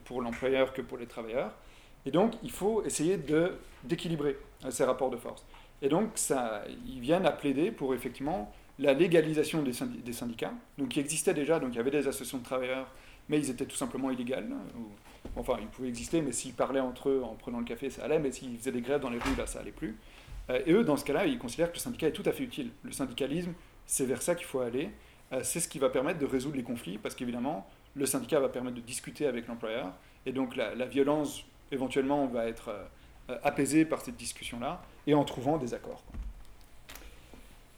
pour 0.06 0.22
l'employeur 0.22 0.74
que 0.74 0.82
pour 0.82 0.98
les 0.98 1.06
travailleurs. 1.06 1.52
Et 2.06 2.12
donc, 2.12 2.34
il 2.44 2.52
faut 2.52 2.84
essayer 2.84 3.18
d'équilibrer 3.84 4.38
euh, 4.66 4.72
ces 4.72 4.84
rapports 4.84 5.10
de 5.10 5.18
force. 5.18 5.46
Et 5.82 5.90
donc, 5.90 6.12
ça, 6.16 6.64
ils 6.88 7.00
viennent 7.00 7.26
à 7.26 7.32
plaider 7.32 7.72
pour 7.72 7.94
effectivement 7.94 8.54
la 8.80 8.94
légalisation 8.94 9.62
des, 9.62 9.74
syndicats, 10.14 10.54
donc 10.78 10.90
qui 10.90 11.00
existaient 11.00 11.34
déjà, 11.34 11.60
donc 11.60 11.70
il 11.74 11.76
y 11.76 11.80
avait 11.80 11.92
des 11.92 12.08
associations 12.08 12.38
de 12.38 12.44
travailleurs, 12.44 12.88
mais 13.28 13.38
ils 13.38 13.50
étaient 13.50 13.66
tout 13.66 13.76
simplement 13.76 14.10
illégaux. 14.10 14.36
Enfin, 15.36 15.58
ils 15.60 15.68
pouvaient 15.68 15.90
exister, 15.90 16.22
mais 16.22 16.32
s'ils 16.32 16.54
parlaient 16.54 16.80
entre 16.80 17.10
eux 17.10 17.22
en 17.24 17.36
prenant 17.36 17.60
le 17.60 17.66
café, 17.66 17.90
ça 17.90 18.04
allait, 18.04 18.20
mais 18.20 18.32
s'ils 18.32 18.58
faisaient 18.58 18.72
des 18.72 18.82
grèves 18.82 19.02
dans 19.02 19.10
les 19.10 19.20
rues, 19.20 19.36
là, 19.38 19.46
ça 19.46 19.60
allait 19.60 19.72
plus. 19.72 19.98
Euh, 20.50 20.62
et 20.66 20.74
eux, 20.74 20.84
dans 20.84 20.98
ce 20.98 21.06
cas-là, 21.06 21.26
ils 21.26 21.38
considèrent 21.38 21.70
que 21.70 21.78
le 21.78 21.82
syndicat 21.82 22.08
est 22.08 22.14
tout 22.14 22.24
à 22.26 22.32
fait 22.32 22.44
utile. 22.44 22.72
Le 22.84 22.92
syndicalisme, 22.92 23.54
c'est 23.86 24.06
vers 24.06 24.22
ça 24.22 24.36
qu'il 24.36 24.46
faut 24.46 24.60
aller. 24.60 24.90
Euh, 25.32 25.42
c'est 25.44 25.60
ce 25.60 25.68
qui 25.68 25.80
va 25.80 25.90
permettre 25.90 26.20
de 26.20 26.26
résoudre 26.26 26.56
les 26.58 26.64
conflits, 26.64 26.98
parce 26.98 27.16
qu'évidemment, 27.16 27.68
le 27.96 28.06
syndicat 28.06 28.40
va 28.40 28.50
permettre 28.50 28.76
de 28.76 28.82
discuter 28.82 29.28
avec 29.28 29.48
l'employeur, 29.48 29.92
et 30.26 30.32
donc 30.32 30.56
la, 30.56 30.76
la 30.76 30.86
violence 30.86 31.44
éventuellement 31.72 32.26
va 32.28 32.48
être 32.48 32.70
euh, 33.30 33.38
apaisé 33.44 33.86
par 33.86 34.02
cette 34.02 34.16
discussion-là 34.16 34.82
et 35.06 35.14
en 35.14 35.24
trouvant 35.24 35.58
des 35.58 35.74
accords. 35.74 36.04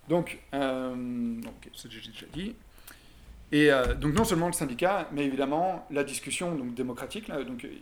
Donc, 0.07 0.39
euh, 0.53 1.41
ça 1.73 1.89
j'ai 1.89 2.11
déjà 2.11 2.25
dit. 2.33 2.55
Et 3.51 3.71
euh, 3.71 3.93
donc 3.95 4.13
non 4.13 4.23
seulement 4.23 4.47
le 4.47 4.53
syndicat, 4.53 5.09
mais 5.11 5.25
évidemment 5.25 5.85
la 5.91 6.03
discussion 6.03 6.55
démocratique, 6.55 7.29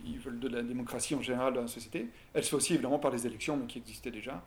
ils 0.05 0.19
veulent 0.19 0.39
de 0.39 0.47
la 0.47 0.63
démocratie 0.63 1.13
en 1.15 1.21
général 1.21 1.53
dans 1.53 1.61
la 1.61 1.67
société, 1.67 2.07
elle 2.33 2.43
se 2.43 2.49
fait 2.49 2.55
aussi 2.55 2.73
évidemment 2.73 2.99
par 2.99 3.11
les 3.11 3.27
élections, 3.27 3.59
qui 3.67 3.77
existaient 3.77 4.09
déjà. 4.09 4.43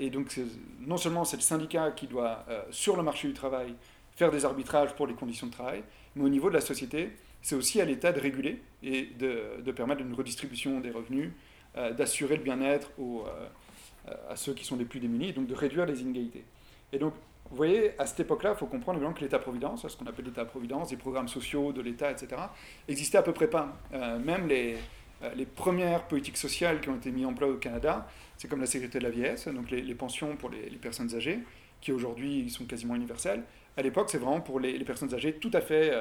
et 0.00 0.10
donc 0.10 0.40
non 0.80 0.96
seulement 0.96 1.24
c'est 1.24 1.36
le 1.36 1.42
syndicat 1.42 1.92
qui 1.92 2.08
doit, 2.08 2.44
sur 2.70 2.96
le 2.96 3.04
marché 3.04 3.28
du 3.28 3.34
travail, 3.34 3.74
faire 4.16 4.30
des 4.30 4.44
arbitrages 4.44 4.94
pour 4.94 5.06
les 5.06 5.14
conditions 5.14 5.46
de 5.46 5.52
travail, 5.52 5.84
mais 6.16 6.24
au 6.24 6.28
niveau 6.28 6.48
de 6.48 6.54
la 6.54 6.60
société, 6.60 7.10
c'est 7.42 7.54
aussi 7.54 7.80
à 7.80 7.84
l'État 7.84 8.10
de 8.12 8.18
réguler 8.18 8.60
et 8.82 9.08
de, 9.18 9.70
permettre 9.70 10.00
une 10.00 10.14
redistribution 10.14 10.80
des 10.80 10.90
revenus, 10.90 11.30
euh, 11.76 11.92
d'assurer 11.92 12.36
le 12.36 12.42
bien-être 12.42 12.90
euh, 12.98 13.22
à 14.28 14.34
ceux 14.34 14.54
qui 14.54 14.64
sont 14.64 14.76
les 14.76 14.84
plus 14.84 14.98
démunis, 14.98 15.28
et 15.28 15.32
donc 15.32 15.46
de 15.46 15.54
réduire 15.54 15.86
les 15.86 16.00
inégalités. 16.02 16.44
Et 16.92 16.98
donc, 16.98 17.14
vous 17.50 17.56
voyez, 17.56 17.92
à 17.98 18.06
cette 18.06 18.20
époque-là, 18.20 18.52
il 18.54 18.58
faut 18.58 18.66
comprendre 18.66 19.00
que 19.14 19.20
l'État-providence, 19.20 19.86
ce 19.86 19.96
qu'on 19.96 20.06
appelle 20.06 20.24
l'État-providence, 20.24 20.90
des 20.90 20.96
programmes 20.96 21.28
sociaux 21.28 21.72
de 21.72 21.80
l'État, 21.80 22.10
etc., 22.10 22.40
existait 22.88 23.18
à 23.18 23.22
peu 23.22 23.32
près 23.32 23.48
pas. 23.48 23.76
Euh, 23.92 24.18
même 24.18 24.48
les, 24.48 24.76
les 25.34 25.46
premières 25.46 26.02
politiques 26.08 26.36
sociales 26.36 26.80
qui 26.80 26.88
ont 26.88 26.96
été 26.96 27.10
mises 27.10 27.26
en 27.26 27.34
place 27.34 27.50
au 27.50 27.56
Canada, 27.56 28.08
c'est 28.36 28.48
comme 28.48 28.60
la 28.60 28.66
sécurité 28.66 28.98
de 28.98 29.04
la 29.04 29.10
vieillesse, 29.10 29.48
donc 29.48 29.70
les, 29.70 29.94
pensions 29.94 30.36
pour 30.36 30.50
les, 30.50 30.70
personnes 30.76 31.14
âgées, 31.14 31.38
qui 31.80 31.92
aujourd'hui 31.92 32.50
sont 32.50 32.64
quasiment 32.64 32.96
universelles. 32.96 33.42
À 33.76 33.82
l'époque, 33.82 34.10
c'est 34.10 34.18
vraiment 34.18 34.40
pour 34.40 34.60
les, 34.60 34.78
personnes 34.84 35.14
âgées 35.14 35.34
tout 35.34 35.50
à 35.52 35.60
fait 35.60 35.92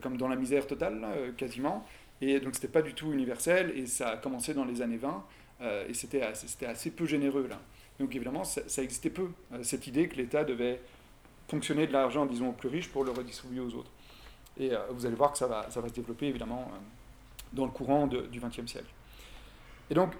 comme 0.00 0.16
dans 0.16 0.28
la 0.28 0.36
misère 0.36 0.66
totale, 0.66 1.04
quasiment. 1.36 1.84
Et 2.20 2.38
donc, 2.40 2.54
c'était 2.54 2.68
pas 2.68 2.82
du 2.82 2.94
tout 2.94 3.12
universel, 3.12 3.72
et 3.76 3.86
ça 3.86 4.10
a 4.10 4.16
commencé 4.16 4.54
dans 4.54 4.64
les 4.64 4.82
années 4.82 4.98
20, 4.98 5.24
et 5.88 5.94
c'était 5.94 6.22
assez, 6.22 6.64
assez, 6.64 6.90
peu 6.90 7.06
généreux, 7.06 7.48
là. 7.48 7.58
Donc, 8.00 8.14
évidemment, 8.14 8.44
ça, 8.44 8.82
existait 8.82 9.10
peu, 9.10 9.28
cette 9.62 9.86
idée 9.86 10.08
que 10.08 10.16
l'État 10.16 10.44
devait 10.44 10.80
fonctionner 11.48 11.86
de 11.86 11.92
l'argent, 11.92 12.26
disons, 12.26 12.48
aux 12.48 12.52
plus 12.52 12.68
riches 12.68 12.88
pour 12.88 13.04
le 13.04 13.12
redistribuer 13.12 13.60
aux 13.60 13.74
autres. 13.74 13.90
Et 14.58 14.70
vous 14.90 15.06
allez 15.06 15.14
voir 15.14 15.32
que 15.32 15.38
ça 15.38 15.46
va, 15.46 15.70
ça 15.70 15.80
va 15.80 15.88
se 15.88 15.94
développer, 15.94 16.26
évidemment, 16.26 16.70
dans 17.52 17.64
le 17.64 17.70
courant 17.70 18.06
du 18.06 18.40
XXe 18.40 18.70
siècle. 18.70 18.92
Et 19.90 19.94
donc, 19.94 20.12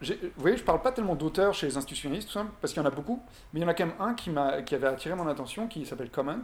vous 0.00 0.14
voyez, 0.36 0.56
je 0.56 0.62
ne 0.62 0.66
parle 0.66 0.82
pas 0.82 0.92
tellement 0.92 1.14
d'auteurs 1.14 1.54
chez 1.54 1.66
les 1.66 1.76
institutionnalistes, 1.76 2.28
tout 2.28 2.34
ça, 2.34 2.46
parce 2.60 2.72
qu'il 2.72 2.82
y 2.82 2.84
en 2.84 2.88
a 2.88 2.92
beaucoup, 2.92 3.22
mais 3.52 3.60
il 3.60 3.62
y 3.62 3.66
en 3.66 3.68
a 3.68 3.74
quand 3.74 3.86
même 3.86 3.94
un 3.98 4.14
qui, 4.14 4.30
qui 4.66 4.74
avait 4.74 4.86
attiré 4.86 5.14
mon 5.14 5.26
attention, 5.26 5.68
qui 5.68 5.86
s'appelle 5.86 6.10
Commons, 6.10 6.42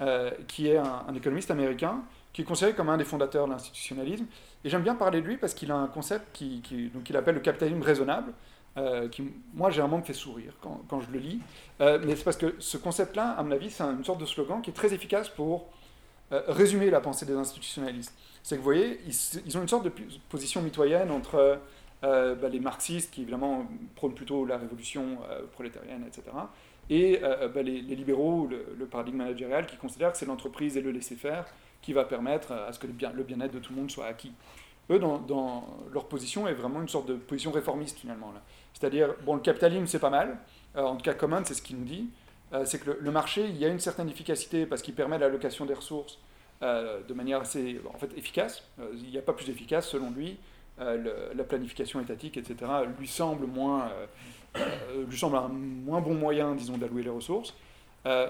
euh, 0.00 0.30
qui 0.46 0.68
est 0.68 0.78
un, 0.78 1.12
économiste 1.14 1.50
américain, 1.50 2.02
qui 2.32 2.42
est 2.42 2.44
considéré 2.44 2.74
comme 2.74 2.88
un 2.88 2.96
des 2.96 3.04
fondateurs 3.04 3.46
de 3.46 3.52
l'institutionnalisme. 3.52 4.26
Et 4.64 4.70
j'aime 4.70 4.82
bien 4.82 4.94
parler 4.94 5.20
de 5.20 5.26
lui 5.26 5.36
parce 5.36 5.54
qu'il 5.54 5.70
a 5.70 5.76
un 5.76 5.86
concept 5.86 6.32
qu'il 6.32 7.16
appelle 7.16 7.34
le 7.34 7.40
capitalisme 7.40 7.82
raisonnable, 7.82 8.32
euh, 8.78 9.08
qui, 9.08 9.24
moi, 9.52 9.70
généralement, 9.70 9.98
me 9.98 10.02
fait 10.02 10.14
sourire 10.14 10.54
quand, 10.62 11.00
je 11.00 11.10
le 11.12 11.18
lis. 11.18 11.40
Euh, 11.80 11.98
mais 12.02 12.16
c'est 12.16 12.24
parce 12.24 12.36
que 12.36 12.54
ce 12.58 12.78
concept-là, 12.78 13.32
à 13.32 13.42
mon 13.42 13.50
avis, 13.50 13.70
c'est 13.70 13.82
une 13.82 14.04
sorte 14.04 14.20
de 14.20 14.26
slogan 14.26 14.62
qui 14.62 14.70
est 14.70 14.74
très 14.74 14.94
efficace 14.94 15.28
pour 15.28 15.66
résumer 16.30 16.90
la 16.90 17.00
pensée 17.00 17.24
des 17.24 17.32
institutionnalistes. 17.32 18.14
C'est 18.42 18.56
que, 18.56 18.60
vous 18.60 18.64
voyez, 18.64 19.00
ils, 19.46 19.56
ont 19.56 19.62
une 19.62 19.68
sorte 19.68 19.84
de 19.84 19.92
position 20.28 20.60
mitoyenne 20.60 21.10
entre 21.10 21.58
euh, 22.04 22.36
bah, 22.36 22.48
les 22.48 22.60
marxistes 22.60 23.12
qui 23.12 23.22
évidemment 23.22 23.66
prônent 23.96 24.14
plutôt 24.14 24.44
la 24.44 24.56
révolution 24.56 25.18
euh, 25.30 25.42
prolétarienne, 25.52 26.04
etc. 26.06 26.22
Et 26.90 27.20
euh, 27.24 27.48
bah, 27.48 27.62
les, 27.62 27.80
libéraux, 27.80 28.46
le, 28.46 28.86
paradigme 28.86 29.16
managérial 29.16 29.66
qui 29.66 29.76
considèrent 29.76 30.12
que 30.12 30.18
c'est 30.18 30.26
l'entreprise 30.26 30.76
et 30.76 30.80
le 30.80 30.92
laisser-faire 30.92 31.46
qui 31.82 31.92
va 31.92 32.04
permettre 32.04 32.52
à 32.52 32.72
ce 32.72 32.78
que 32.78 32.86
le 32.86 33.22
bien-être 33.24 33.52
de 33.52 33.58
tout 33.58 33.72
le 33.72 33.80
monde 33.80 33.90
soit 33.90 34.06
acquis. 34.06 34.32
Eux, 34.90 34.98
dans, 34.98 35.66
leur 35.92 36.06
position, 36.06 36.46
est 36.46 36.54
vraiment 36.54 36.80
une 36.80 36.88
sorte 36.88 37.06
de 37.06 37.14
position 37.14 37.50
réformiste 37.50 37.98
finalement. 37.98 38.32
C'est-à-dire, 38.74 39.14
bon, 39.24 39.34
le 39.34 39.40
capitalisme 39.40 39.86
c'est 39.86 39.98
pas 39.98 40.10
mal, 40.10 40.38
en 40.76 40.96
tout 40.96 41.02
cas 41.02 41.14
Common 41.14 41.42
c'est 41.44 41.54
ce 41.54 41.62
qu'il 41.62 41.78
nous 41.78 41.84
dit, 41.84 42.08
c'est 42.64 42.78
que 42.80 42.96
le, 43.00 43.10
marché, 43.10 43.46
il 43.46 43.56
y 43.56 43.64
a 43.64 43.68
une 43.68 43.80
certaine 43.80 44.08
efficacité 44.08 44.66
parce 44.66 44.82
qu'il 44.82 44.94
permet 44.94 45.18
l'allocation 45.18 45.66
des 45.66 45.74
ressources 45.74 46.18
de 46.62 47.14
manière 47.14 47.40
assez 47.40 47.80
en 47.92 47.98
fait, 47.98 48.16
efficace. 48.16 48.62
il 48.94 49.10
n'y 49.10 49.18
a 49.18 49.22
pas 49.22 49.32
plus 49.32 49.50
efficace 49.50 49.88
selon 49.88 50.10
lui 50.10 50.38
euh, 50.80 51.32
la 51.34 51.42
planification 51.42 52.00
étatique, 52.00 52.36
etc., 52.36 52.70
lui 52.98 53.08
semble, 53.08 53.46
moins, 53.46 53.88
euh, 53.88 54.06
euh, 54.56 55.04
lui 55.08 55.18
semble 55.18 55.36
un 55.36 55.48
moins 55.48 56.00
bon 56.00 56.14
moyen, 56.14 56.54
disons, 56.54 56.78
d'allouer 56.78 57.02
les 57.02 57.10
ressources. 57.10 57.54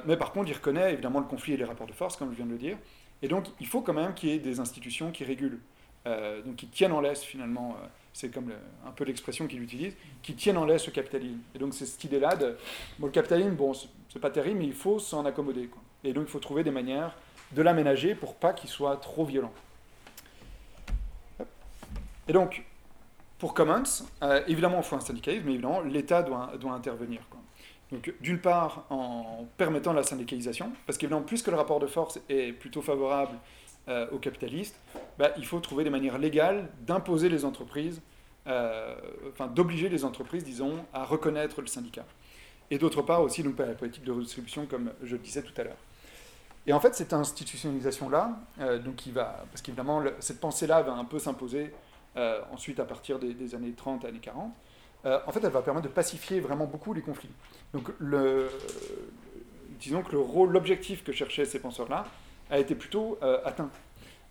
mais 0.06 0.16
par 0.16 0.32
contre, 0.32 0.48
il 0.48 0.54
reconnaît 0.54 0.92
évidemment 0.92 1.20
le 1.20 1.26
conflit 1.26 1.54
et 1.54 1.56
les 1.56 1.64
rapports 1.64 1.86
de 1.86 1.92
force, 1.92 2.16
comme 2.16 2.30
je 2.30 2.36
viens 2.36 2.46
de 2.46 2.52
le 2.52 2.58
dire. 2.58 2.78
Et 3.20 3.28
donc, 3.28 3.46
il 3.60 3.66
faut 3.66 3.82
quand 3.82 3.92
même 3.92 4.14
qu'il 4.14 4.30
y 4.30 4.32
ait 4.32 4.38
des 4.38 4.60
institutions 4.60 5.10
qui 5.10 5.24
régulent, 5.24 5.60
donc 6.06 6.56
qui 6.56 6.66
tiennent 6.68 6.92
en 6.92 7.00
laisse 7.00 7.22
finalement, 7.22 7.76
c'est 8.18 8.30
comme 8.30 8.50
un 8.84 8.90
peu 8.90 9.04
l'expression 9.04 9.46
qu'il 9.46 9.62
utilise, 9.62 9.94
qui 10.22 10.34
tiennent 10.34 10.58
en 10.58 10.64
laisse 10.64 10.84
le 10.86 10.92
capitalisme. 10.92 11.38
Et 11.54 11.58
donc, 11.60 11.72
c'est 11.72 11.86
cette 11.86 12.02
idée-là 12.02 12.34
de, 12.34 12.56
bon, 12.98 13.06
le 13.06 13.12
capitalisme, 13.12 13.52
bon, 13.52 13.72
c'est 13.74 14.18
pas 14.18 14.30
terrible, 14.30 14.58
mais 14.58 14.66
il 14.66 14.72
faut 14.72 14.98
s'en 14.98 15.24
accommoder. 15.24 15.70
Et 16.02 16.12
donc, 16.12 16.24
il 16.26 16.30
faut 16.30 16.40
trouver 16.40 16.64
des 16.64 16.72
manières 16.72 17.14
de 17.52 17.62
l'aménager 17.62 18.16
pour 18.16 18.34
pas 18.34 18.52
qu'il 18.52 18.68
soit 18.68 18.96
trop 18.96 19.24
violent. 19.24 19.52
Et 22.26 22.32
donc, 22.32 22.64
pour 23.38 23.54
Commons, 23.54 23.84
euh, 24.24 24.42
évidemment, 24.48 24.78
il 24.78 24.82
faut 24.82 24.96
un 24.96 25.00
syndicalisme, 25.00 25.44
mais 25.46 25.52
évidemment, 25.52 25.80
l'État 25.82 26.24
doit, 26.24 26.72
intervenir. 26.72 27.20
Donc, 27.92 28.12
d'une 28.20 28.40
part, 28.40 28.84
en 28.90 29.46
permettant 29.56 29.92
la 29.92 30.02
syndicalisation, 30.02 30.72
parce 30.86 30.98
qu'évidemment, 30.98 31.22
puisque 31.22 31.46
le 31.46 31.56
rapport 31.56 31.78
de 31.78 31.86
force 31.86 32.18
est 32.28 32.52
plutôt 32.52 32.82
favorable 32.82 33.38
euh, 33.88 34.06
aux 34.10 34.18
capitalistes, 34.18 34.76
bah, 35.18 35.30
il 35.36 35.46
faut 35.46 35.60
trouver 35.60 35.84
des 35.84 35.90
manières 35.90 36.18
légales 36.18 36.68
d'imposer 36.86 37.28
les 37.28 37.44
entreprises, 37.44 38.00
euh, 38.46 38.94
enfin, 39.32 39.46
d'obliger 39.46 39.88
les 39.88 40.04
entreprises, 40.04 40.44
disons, 40.44 40.84
à 40.92 41.04
reconnaître 41.04 41.60
le 41.60 41.66
syndicat. 41.66 42.04
Et 42.70 42.78
d'autre 42.78 43.02
part 43.02 43.22
aussi, 43.22 43.42
donc, 43.42 43.58
la 43.58 43.74
politique 43.74 44.04
de 44.04 44.12
redistribution, 44.12 44.66
comme 44.66 44.92
je 45.02 45.16
le 45.16 45.22
disais 45.22 45.42
tout 45.42 45.58
à 45.58 45.64
l'heure. 45.64 45.76
Et 46.66 46.72
en 46.72 46.80
fait, 46.80 46.94
cette 46.94 47.14
institutionnalisation-là, 47.14 48.38
donc 48.84 48.96
qui 48.96 49.10
va, 49.10 49.46
parce 49.50 49.62
qu'évidemment, 49.62 50.02
cette 50.20 50.38
pensée-là 50.38 50.82
va 50.82 50.92
un 50.92 51.06
peu 51.06 51.18
s'imposer 51.18 51.72
euh, 52.18 52.40
ensuite 52.52 52.80
à 52.80 52.84
partir 52.84 53.18
des, 53.18 53.54
années 53.54 53.72
30, 53.72 54.04
années 54.04 54.18
40, 54.18 54.52
euh, 55.06 55.20
en 55.26 55.30
fait, 55.30 55.44
elle 55.44 55.52
va 55.52 55.62
permettre 55.62 55.86
de 55.86 55.92
pacifier 55.92 56.40
vraiment 56.40 56.66
beaucoup 56.66 56.92
les 56.92 57.02
conflits. 57.02 57.30
Donc, 57.72 57.92
disons 59.78 60.02
que 60.02 60.12
le 60.12 60.18
rôle, 60.18 60.50
l'objectif 60.50 61.04
que 61.04 61.12
cherchaient 61.12 61.44
ces 61.44 61.60
penseurs-là 61.60 62.06
a 62.50 62.58
été 62.58 62.74
plutôt 62.74 63.18
euh, 63.22 63.40
atteint. 63.44 63.70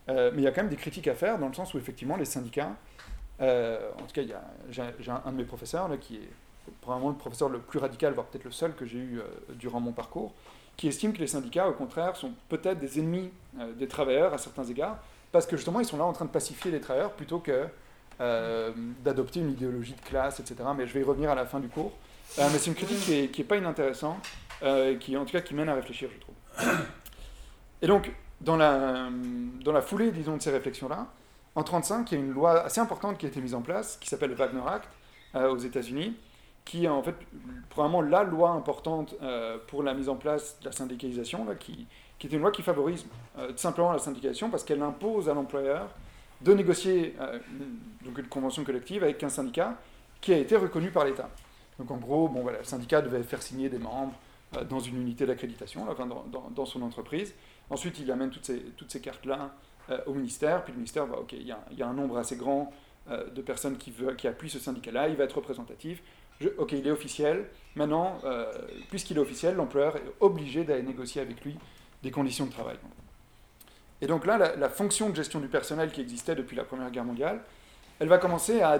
mais 0.08 0.30
il 0.36 0.42
y 0.42 0.46
a 0.46 0.50
quand 0.50 0.62
même 0.62 0.70
des 0.70 0.76
critiques 0.76 1.08
à 1.08 1.14
faire 1.14 1.38
dans 1.38 1.48
le 1.48 1.54
sens 1.54 1.74
où, 1.74 1.78
effectivement, 1.78 2.16
les 2.16 2.24
syndicats, 2.24 2.74
en 3.40 4.06
tout 4.06 4.14
cas, 4.14 4.22
j'ai 4.70 4.82
un, 5.10 5.22
un, 5.24 5.32
de 5.32 5.36
mes 5.36 5.44
professeurs 5.44 5.88
là, 5.88 5.96
qui 5.96 6.16
est 6.16 6.28
probablement 6.80 7.10
le 7.10 7.16
professeur 7.16 7.48
le 7.48 7.60
plus 7.60 7.78
radical, 7.78 8.14
voire 8.14 8.26
peut-être 8.26 8.44
le 8.44 8.50
seul 8.50 8.74
que 8.74 8.84
j'ai 8.84 8.98
eu 8.98 9.20
durant 9.50 9.80
mon 9.80 9.92
parcours, 9.92 10.32
qui 10.76 10.88
estime 10.88 11.12
que 11.12 11.18
les 11.18 11.26
syndicats, 11.26 11.68
au 11.68 11.72
contraire, 11.72 12.16
sont 12.16 12.32
peut-être 12.48 12.78
des 12.78 12.98
ennemis 12.98 13.30
des 13.76 13.86
travailleurs 13.86 14.34
à 14.34 14.38
certains 14.38 14.64
égards, 14.64 14.98
parce 15.30 15.46
que 15.46 15.56
justement, 15.56 15.80
ils 15.80 15.86
sont 15.86 15.98
là 15.98 16.04
en 16.04 16.12
train 16.12 16.24
de 16.24 16.30
pacifier 16.30 16.70
les 16.70 16.80
travailleurs 16.80 17.12
plutôt 17.12 17.38
que 17.38 17.68
euh, 18.20 18.72
d'adopter 19.04 19.38
une 19.38 19.52
idéologie 19.52 19.92
de 19.92 20.00
classe, 20.00 20.40
etc. 20.40 20.56
Mais 20.76 20.88
je 20.88 20.92
vais 20.92 21.00
y 21.00 21.04
revenir 21.04 21.30
à 21.30 21.36
la 21.36 21.46
fin 21.46 21.60
du 21.60 21.68
cours. 21.68 21.92
Euh, 22.40 22.48
mais 22.52 22.58
c'est 22.58 22.66
une 22.66 22.74
critique 22.74 22.98
qui 22.98 23.12
n'est 23.12 23.24
est 23.24 23.44
pas 23.44 23.56
inintéressante, 23.56 24.26
euh, 24.64 24.96
qui 24.96 25.16
en 25.16 25.24
tout 25.24 25.30
cas 25.30 25.40
qui 25.40 25.54
mène 25.54 25.68
à 25.68 25.74
réfléchir, 25.74 26.08
je 26.12 26.18
trouve. 26.18 26.34
Et 27.82 27.86
donc, 27.86 28.12
dans 28.40 28.56
la, 28.56 29.08
dans 29.64 29.72
la 29.72 29.82
foulée, 29.82 30.10
disons, 30.10 30.36
de 30.36 30.42
ces 30.42 30.50
réflexions-là, 30.50 31.06
en 31.54 31.62
1935, 31.62 32.12
il 32.12 32.14
y 32.14 32.20
a 32.20 32.24
une 32.24 32.32
loi 32.32 32.62
assez 32.62 32.80
importante 32.80 33.18
qui 33.18 33.26
a 33.26 33.28
été 33.28 33.40
mise 33.40 33.54
en 33.54 33.62
place, 33.62 33.96
qui 34.00 34.08
s'appelle 34.08 34.30
le 34.30 34.36
Wagner 34.36 34.62
Act, 34.66 34.88
aux 35.34 35.58
États-Unis, 35.58 36.16
qui 36.64 36.86
est 36.86 36.88
en 36.88 37.02
fait 37.02 37.14
probablement 37.68 38.00
la 38.00 38.22
loi 38.22 38.50
importante 38.50 39.14
pour 39.66 39.82
la 39.82 39.92
mise 39.92 40.08
en 40.08 40.16
place 40.16 40.58
de 40.60 40.66
la 40.66 40.72
syndicalisation, 40.72 41.44
là, 41.44 41.54
qui, 41.54 41.86
qui 42.18 42.26
est 42.26 42.30
une 42.30 42.40
loi 42.40 42.50
qui 42.50 42.62
favorise 42.62 43.06
euh, 43.38 43.52
simplement 43.56 43.92
la 43.92 43.98
syndicalisation 43.98 44.50
parce 44.50 44.64
qu'elle 44.64 44.82
impose 44.82 45.28
à 45.28 45.34
l'employeur 45.34 45.88
de 46.40 46.52
négocier 46.52 47.14
euh, 47.20 47.38
donc 48.04 48.18
une 48.18 48.26
convention 48.26 48.64
collective 48.64 49.04
avec 49.04 49.22
un 49.22 49.28
syndicat 49.28 49.76
qui 50.20 50.32
a 50.32 50.38
été 50.38 50.56
reconnu 50.56 50.90
par 50.90 51.04
l'État. 51.04 51.30
Donc 51.78 51.90
en 51.90 51.96
gros, 51.96 52.28
bon, 52.28 52.42
voilà, 52.42 52.58
le 52.58 52.64
syndicat 52.64 53.00
devait 53.02 53.22
faire 53.22 53.42
signer 53.42 53.68
des 53.68 53.78
membres 53.78 54.14
euh, 54.56 54.64
dans 54.64 54.80
une 54.80 55.00
unité 55.00 55.26
d'accréditation, 55.26 55.86
dans, 55.94 56.50
dans, 56.50 56.66
son 56.66 56.82
entreprise. 56.82 57.34
Ensuite, 57.70 57.98
il 57.98 58.10
amène 58.10 58.30
toutes 58.30 58.44
ces, 58.90 59.00
cartes-là 59.00 59.54
au 60.06 60.14
ministère, 60.14 60.64
puis 60.64 60.72
le 60.72 60.78
ministère 60.78 61.06
va, 61.06 61.18
OK, 61.18 61.32
il 61.32 61.46
y, 61.46 61.82
a 61.82 61.86
un 61.86 61.92
nombre 61.92 62.18
assez 62.18 62.36
grand 62.36 62.72
de 63.10 63.42
personnes 63.42 63.76
qui, 63.76 63.90
veut, 63.90 64.16
appuient 64.24 64.50
ce 64.50 64.58
syndicat-là, 64.58 65.08
il 65.08 65.16
va 65.16 65.24
être 65.24 65.36
représentatif. 65.36 66.02
Ok, 66.56 66.72
il 66.72 66.86
est 66.86 66.90
officiel. 66.90 67.46
Maintenant, 67.74 68.18
puisqu'il 68.90 69.18
est 69.18 69.20
officiel, 69.20 69.54
l'employeur 69.54 69.96
est 69.96 70.12
obligé 70.20 70.64
d'aller 70.64 70.82
négocier 70.82 71.20
avec 71.20 71.42
lui 71.44 71.58
des 72.02 72.10
conditions 72.10 72.46
de 72.46 72.52
travail. 72.52 72.76
Et 74.00 74.06
donc 74.06 74.26
là, 74.26 74.54
la, 74.56 74.68
fonction 74.68 75.10
de 75.10 75.16
gestion 75.16 75.40
du 75.40 75.48
personnel 75.48 75.90
qui 75.90 76.00
existait 76.00 76.34
depuis 76.34 76.56
la 76.56 76.64
Première 76.64 76.90
Guerre 76.90 77.04
mondiale, 77.04 77.40
elle 77.98 78.08
va 78.08 78.18
commencer 78.18 78.60
à, 78.62 78.78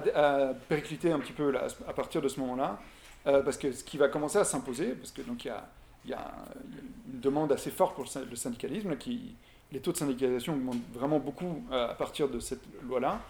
péricliter 0.69 1.11
un 1.11 1.19
petit 1.19 1.33
peu 1.33 1.53
à 1.87 1.93
partir 1.93 2.23
de 2.23 2.29
ce 2.29 2.39
moment-là, 2.41 2.79
euh, 3.27 3.43
parce 3.43 3.57
que 3.57 3.73
ce 3.73 3.83
qui 3.83 3.99
va 3.99 4.09
commencer 4.09 4.39
à 4.39 4.45
s'imposer, 4.45 4.93
parce 4.93 5.11
que 5.11 5.23
donc 5.23 5.45
il 5.45 5.49
y 5.49 5.51
a, 5.51 5.69
une 6.07 7.21
demande 7.21 7.53
assez 7.53 7.71
forte 7.71 7.95
pour 7.95 8.05
le 8.05 8.37
syndicalisme, 8.37 8.97
qui, 8.97 9.35
les 9.73 9.81
taux 9.81 9.93
de 9.93 9.97
syndicalisation 9.97 10.55
augmentent 10.55 10.93
vraiment 10.93 11.19
beaucoup 11.19 11.65
euh, 11.73 11.91
à 11.91 11.95
partir 11.95 12.29
de 12.29 12.41
cette 12.41 12.63
loi-là. 12.83 13.21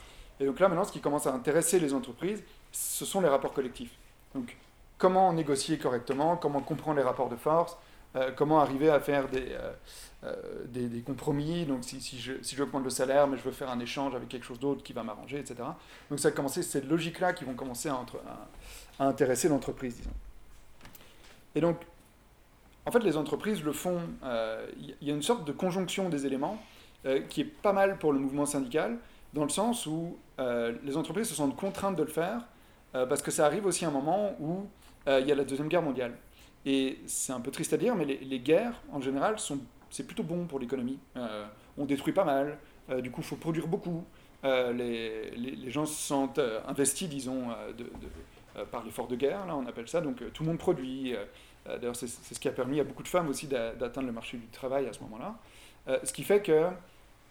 Et 0.41 0.47
donc 0.47 0.61
là, 0.61 0.69
maintenant, 0.69 0.85
ce 0.85 0.93
qui 0.93 1.01
commence 1.01 1.27
à 1.27 1.35
intéresser 1.35 1.81
les 1.81 1.93
entreprises, 1.93 2.43
ce 2.71 3.05
sont 3.05 3.21
les 3.21 3.29
rapports 3.29 3.53
collectifs. 3.53 3.93
Donc, 4.35 4.57
comment 4.99 5.33
négocier 5.33 5.79
correctement, 5.79 6.37
comment 6.37 6.61
comprendre 6.61 6.99
les 6.99 7.05
rapports 7.05 7.29
de 7.29 7.37
force, 7.37 7.77
euh, 8.17 8.31
comment 8.35 8.61
arriver 8.61 8.89
à 8.89 9.01
faire 9.01 9.29
des, 9.29 9.49
euh, 9.51 9.73
euh, 10.25 10.65
des, 10.67 11.03
compromis. 11.03 11.67
Donc, 11.67 11.85
si, 11.85 12.01
si, 12.01 12.19
je, 12.19 12.33
si 12.43 12.57
prendre 12.57 12.85
le 12.85 12.91
salaire, 12.91 13.29
mais 13.29 13.37
je 13.37 13.43
veux 13.43 13.53
faire 13.53 13.71
un 13.71 13.81
échange 13.81 14.15
avec 14.15 14.29
quelque 14.29 14.47
chose 14.47 14.59
d'autre 14.59 14.83
qui 14.83 14.93
va 14.93 15.03
m'arranger, 15.03 15.39
etc. 15.39 15.57
Donc, 16.11 16.19
ça 16.19 16.29
a 16.29 16.31
commencé, 16.31 16.63
cette 16.63 16.89
logique-là 16.89 17.33
qui 17.35 17.45
vont 17.45 17.55
commencer 17.55 17.89
à, 17.89 18.01
à, 18.99 19.07
intéresser 19.07 19.49
l'entreprise, 19.49 19.97
disons. 19.97 20.11
Et 21.55 21.61
donc, 21.61 21.77
en 22.89 22.91
fait, 22.91 23.01
les 23.01 23.17
entreprises 23.17 23.63
le 23.63 23.73
font. 23.73 24.01
Il 24.79 25.07
y 25.07 25.11
a 25.11 25.15
une 25.15 25.23
sorte 25.23 25.47
de 25.47 25.53
conjonction 25.53 26.09
des 26.09 26.27
éléments 26.27 26.59
qui 27.29 27.43
est 27.43 27.45
pas 27.45 27.73
mal 27.73 27.99
pour 27.99 28.13
le 28.13 28.19
mouvement 28.19 28.47
syndical, 28.47 28.99
dans 29.35 29.45
le 29.45 29.51
sens 29.51 29.87
où 29.87 30.17
les 30.39 30.97
entreprises 30.97 31.29
se 31.29 31.35
sentent 31.35 31.55
contraintes 31.55 31.97
de 31.97 32.03
le 32.03 32.09
faire, 32.09 32.47
parce 32.93 33.21
que 33.21 33.31
ça 33.31 33.45
arrive 33.45 33.67
aussi 33.67 33.85
à 33.85 33.89
un 33.89 33.93
moment 33.93 34.35
où 34.41 34.67
il 35.07 35.27
y 35.27 35.33
a 35.33 35.35
la 35.35 35.45
Deuxième 35.45 35.69
Guerre 35.69 35.83
mondiale. 35.83 36.15
Et 36.67 36.99
c'est 37.07 37.33
un 37.33 37.41
peu 37.41 37.51
triste 37.51 37.73
à 37.73 37.77
dire, 37.77 37.95
mais 37.95 38.05
les, 38.05 38.41
guerres, 38.41 38.81
en 38.93 39.01
général, 39.01 39.39
sont, 39.39 39.59
c'est 39.91 40.07
plutôt 40.07 40.23
bon 40.23 40.47
pour 40.47 40.59
l'économie. 40.59 40.99
Euh, 41.17 41.47
on 41.77 41.85
détruit 41.85 42.13
pas 42.13 42.25
mal, 42.25 42.59
euh, 42.91 43.01
du 43.01 43.11
coup, 43.11 43.21
il 43.21 43.27
faut 43.27 43.37
produire 43.37 43.67
beaucoup. 43.67 44.05
Euh, 44.45 44.73
les, 44.73 45.31
les, 45.31 45.71
gens 45.71 45.87
se 45.87 45.95
sentent 45.95 46.41
investis, 46.67 47.09
disons, 47.09 47.49
par 48.71 48.85
l'effort 48.85 49.09
de 49.09 49.17
guerre, 49.17 49.47
là, 49.47 49.57
on 49.57 49.67
appelle 49.67 49.89
ça. 49.89 50.01
Donc, 50.01 50.23
tout 50.33 50.43
le 50.43 50.49
monde 50.49 50.59
produit. 50.59 51.15
D'ailleurs, 51.69 51.97
c'est, 51.97 52.09
ce 52.09 52.39
qui 52.39 52.49
a 52.49 52.53
permis 52.53 52.81
à 52.81 52.85
beaucoup 52.85 53.03
de 53.03 53.09
femmes 53.09 53.29
aussi 53.29 53.47
d'atteindre 53.47 54.07
le 54.07 54.13
marché 54.13 54.37
du 54.37 54.47
travail 54.47 54.87
à 54.87 54.93
ce 54.93 55.01
moment-là. 55.01 55.35
ce 56.03 56.13
qui 56.13 56.25
fait 56.25 56.41
que 56.41 56.69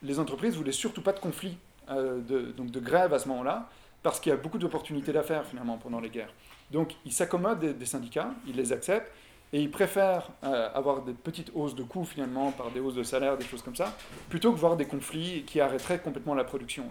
les 0.03 0.19
entreprises 0.19 0.55
voulaient 0.55 0.71
surtout 0.71 1.01
pas 1.01 1.13
de 1.13 1.19
conflit, 1.19 1.57
de, 1.89 2.51
donc 2.55 2.71
de 2.71 2.79
grève 2.79 3.13
à 3.13 3.19
ce 3.19 3.27
moment-là, 3.29 3.69
parce 4.03 4.19
qu'il 4.19 4.29
y 4.29 4.33
a 4.33 4.38
beaucoup 4.38 4.57
d'opportunités 4.57 5.11
d'affaires 5.11 5.45
finalement 5.45 5.77
pendant 5.77 5.99
les 5.99 6.09
guerres. 6.09 6.33
Donc 6.71 6.95
ils 7.05 7.13
s'accommodent 7.13 7.77
des, 7.77 7.85
syndicats, 7.85 8.31
ils 8.47 8.55
les 8.55 8.71
acceptent, 8.71 9.11
et 9.53 9.61
ils 9.61 9.71
préfèrent 9.71 10.29
avoir 10.41 11.01
des 11.01 11.13
petites 11.13 11.51
hausses 11.55 11.75
de 11.75 11.83
coûts 11.83 12.05
finalement 12.05 12.51
par 12.51 12.71
des 12.71 12.79
hausses 12.79 12.95
de 12.95 13.03
salaire, 13.03 13.38
des 13.38 13.45
choses 13.45 13.61
comme 13.61 13.75
ça, 13.75 13.95
plutôt 14.29 14.51
que 14.51 14.57
voir 14.57 14.75
des 14.75 14.85
conflits 14.85 15.43
qui 15.43 15.61
arrêteraient 15.61 15.99
complètement 15.99 16.35
la 16.35 16.43
production. 16.43 16.85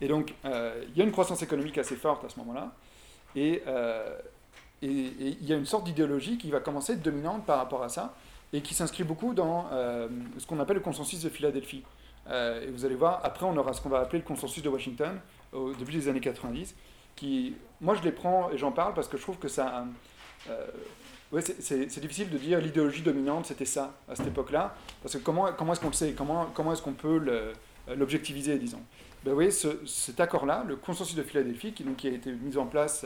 Et 0.00 0.08
donc 0.08 0.34
il 0.44 0.96
y 0.96 1.00
a 1.00 1.04
une 1.04 1.12
croissance 1.12 1.42
économique 1.42 1.78
assez 1.78 1.96
forte 1.96 2.24
à 2.24 2.28
ce 2.28 2.38
moment-là, 2.40 2.72
et, 3.34 3.62
et, 4.82 4.88
il 5.40 5.46
y 5.46 5.52
a 5.52 5.56
une 5.56 5.66
sorte 5.66 5.84
d'idéologie 5.84 6.38
qui 6.38 6.50
va 6.50 6.60
commencer 6.60 6.92
à 6.92 6.96
être 6.96 7.02
dominante 7.02 7.44
par 7.46 7.58
rapport 7.58 7.82
à 7.82 7.88
ça, 7.88 8.14
et 8.52 8.60
qui 8.60 8.74
s'inscrit 8.74 9.04
beaucoup 9.04 9.34
dans 9.34 9.66
euh, 9.72 10.08
ce 10.38 10.46
qu'on 10.46 10.60
appelle 10.60 10.76
le 10.76 10.82
consensus 10.82 11.22
de 11.22 11.28
Philadelphie. 11.28 11.82
Euh, 12.28 12.66
et 12.66 12.70
vous 12.70 12.84
allez 12.84 12.94
voir, 12.94 13.20
après 13.24 13.46
on 13.46 13.56
aura 13.56 13.72
ce 13.72 13.80
qu'on 13.80 13.88
va 13.88 14.00
appeler 14.00 14.18
le 14.18 14.24
consensus 14.24 14.62
de 14.62 14.68
Washington, 14.68 15.18
au 15.52 15.72
début 15.72 15.92
des 15.92 16.08
années 16.08 16.20
90, 16.20 16.74
qui, 17.14 17.54
moi 17.80 17.94
je 17.94 18.02
les 18.02 18.12
prends 18.12 18.50
et 18.50 18.58
j'en 18.58 18.72
parle 18.72 18.94
parce 18.94 19.08
que 19.08 19.16
je 19.16 19.22
trouve 19.22 19.38
que 19.38 19.48
ça... 19.48 19.86
Euh, 20.48 20.66
c'est 21.58 22.00
difficile 22.00 22.30
de 22.30 22.38
dire 22.38 22.60
l'idéologie 22.60 23.02
dominante, 23.02 23.46
c'était 23.46 23.64
ça, 23.64 23.92
à 24.08 24.14
cette 24.14 24.28
époque-là, 24.28 24.76
parce 25.02 25.14
que 25.14 25.18
comment, 25.18 25.48
comment 25.58 25.72
est-ce 25.72 25.80
qu'on 25.80 25.88
le 25.88 25.92
sait? 25.92 26.12
Comment, 26.16 26.46
comment 26.54 26.72
est-ce 26.72 26.82
qu'on 26.82 26.92
peut 26.92 27.20
l'objectiviser, 27.96 28.56
disons? 28.58 28.80
Ben 29.24 29.32
oui, 29.32 29.50
ce, 29.50 29.84
cet 29.86 30.20
accord-là, 30.20 30.64
le 30.68 30.76
consensus 30.76 31.16
de 31.16 31.24
Philadelphie, 31.24 31.72
qui 31.72 32.06
a 32.06 32.10
été 32.10 32.30
mis 32.30 32.56
en 32.56 32.66
place 32.66 33.04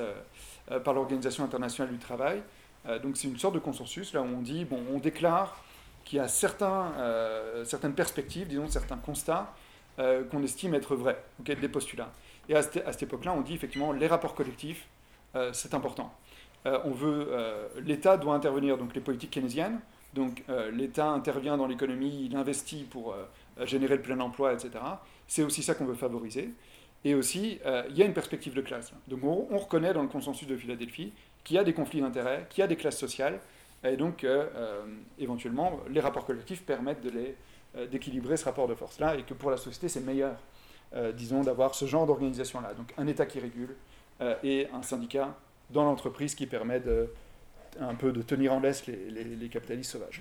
par 0.84 0.94
l'Organisation 0.94 1.44
internationale 1.44 1.92
du 1.92 1.98
travail, 1.98 2.42
euh, 2.86 2.98
donc 2.98 3.16
c'est 3.16 3.28
une 3.28 3.38
sorte 3.38 3.54
de 3.54 3.58
consensus 3.58 4.12
là 4.12 4.22
où 4.22 4.26
on 4.26 4.40
dit, 4.40 4.64
bon, 4.64 4.80
on 4.92 4.98
déclare 4.98 5.62
qu'il 6.04 6.16
y 6.16 6.20
a 6.20 6.28
certains, 6.28 6.92
euh, 6.98 7.64
certaines 7.64 7.92
perspectives, 7.92 8.48
disons 8.48 8.68
certains 8.68 8.96
constats 8.96 9.54
euh, 9.98 10.24
qu'on 10.24 10.42
estime 10.42 10.74
être 10.74 10.96
vrais, 10.96 11.22
des 11.40 11.68
postulats. 11.68 12.10
Et 12.48 12.56
à 12.56 12.62
cette, 12.62 12.86
à 12.86 12.92
cette 12.92 13.04
époque-là, 13.04 13.34
on 13.34 13.42
dit 13.42 13.54
effectivement 13.54 13.92
les 13.92 14.06
rapports 14.06 14.34
collectifs, 14.34 14.86
c'est 15.52 15.74
important. 15.74 16.12
on 16.64 16.90
veut, 16.90 17.28
l'État 17.84 18.16
doit 18.16 18.34
intervenir, 18.34 18.76
donc 18.76 18.96
les 18.96 19.00
politiques 19.00 19.30
keynésiennes, 19.30 19.78
donc 20.12 20.42
l'État 20.72 21.06
intervient 21.06 21.56
dans 21.56 21.68
l'économie, 21.68 22.26
il 22.28 22.34
investit 22.34 22.82
pour 22.82 23.14
générer 23.62 23.94
le 23.94 24.02
plein 24.02 24.18
emploi, 24.18 24.52
etc. 24.52 24.70
C'est 25.28 25.44
aussi 25.44 25.62
ça 25.62 25.76
qu'on 25.76 25.84
veut 25.84 25.94
favoriser. 25.94 26.52
Et 27.04 27.14
aussi, 27.14 27.58
il 27.88 27.96
y 27.96 28.02
a 28.02 28.06
une 28.06 28.12
perspective 28.12 28.52
de 28.52 28.60
classe. 28.60 28.92
Donc 29.08 29.24
on, 29.24 29.46
on, 29.50 29.58
reconnaît 29.58 29.94
dans 29.94 30.02
le 30.02 30.08
consensus 30.08 30.46
de 30.46 30.56
Philadelphie 30.56 31.12
qui 31.44 31.58
a 31.58 31.64
des 31.64 31.72
conflits 31.72 32.00
d'intérêts, 32.00 32.46
qui 32.50 32.62
a 32.62 32.66
des 32.66 32.76
classes 32.76 32.98
sociales, 32.98 33.40
et 33.84 33.96
donc 33.96 34.24
euh, 34.24 34.46
euh, 34.54 34.82
éventuellement 35.18 35.80
les 35.88 36.00
rapports 36.00 36.26
collectifs 36.26 36.62
permettent 36.64 37.04
euh, 37.06 37.86
d'équilibrer 37.86 38.36
ce 38.36 38.44
rapport 38.44 38.68
de 38.68 38.74
force-là, 38.74 39.16
et 39.16 39.22
que 39.22 39.34
pour 39.34 39.50
la 39.50 39.56
société 39.56 39.88
c'est 39.88 40.00
meilleur, 40.00 40.36
disons, 41.14 41.44
d'avoir 41.44 41.76
ce 41.76 41.84
genre 41.84 42.04
d'organisation-là. 42.04 42.74
Donc 42.74 42.92
un 42.98 43.06
État 43.06 43.24
qui 43.24 43.38
régule 43.38 43.76
et 44.42 44.66
un 44.74 44.82
syndicat 44.82 45.36
dans 45.70 45.84
l'entreprise 45.84 46.34
qui 46.34 46.48
permet 46.48 46.80
de, 46.80 47.08
un 47.80 47.94
peu 47.94 48.10
de 48.10 48.22
tenir 48.22 48.52
en 48.52 48.58
laisse 48.58 48.86
les 48.88 49.48
capitalistes 49.48 49.92
sauvages. 49.92 50.20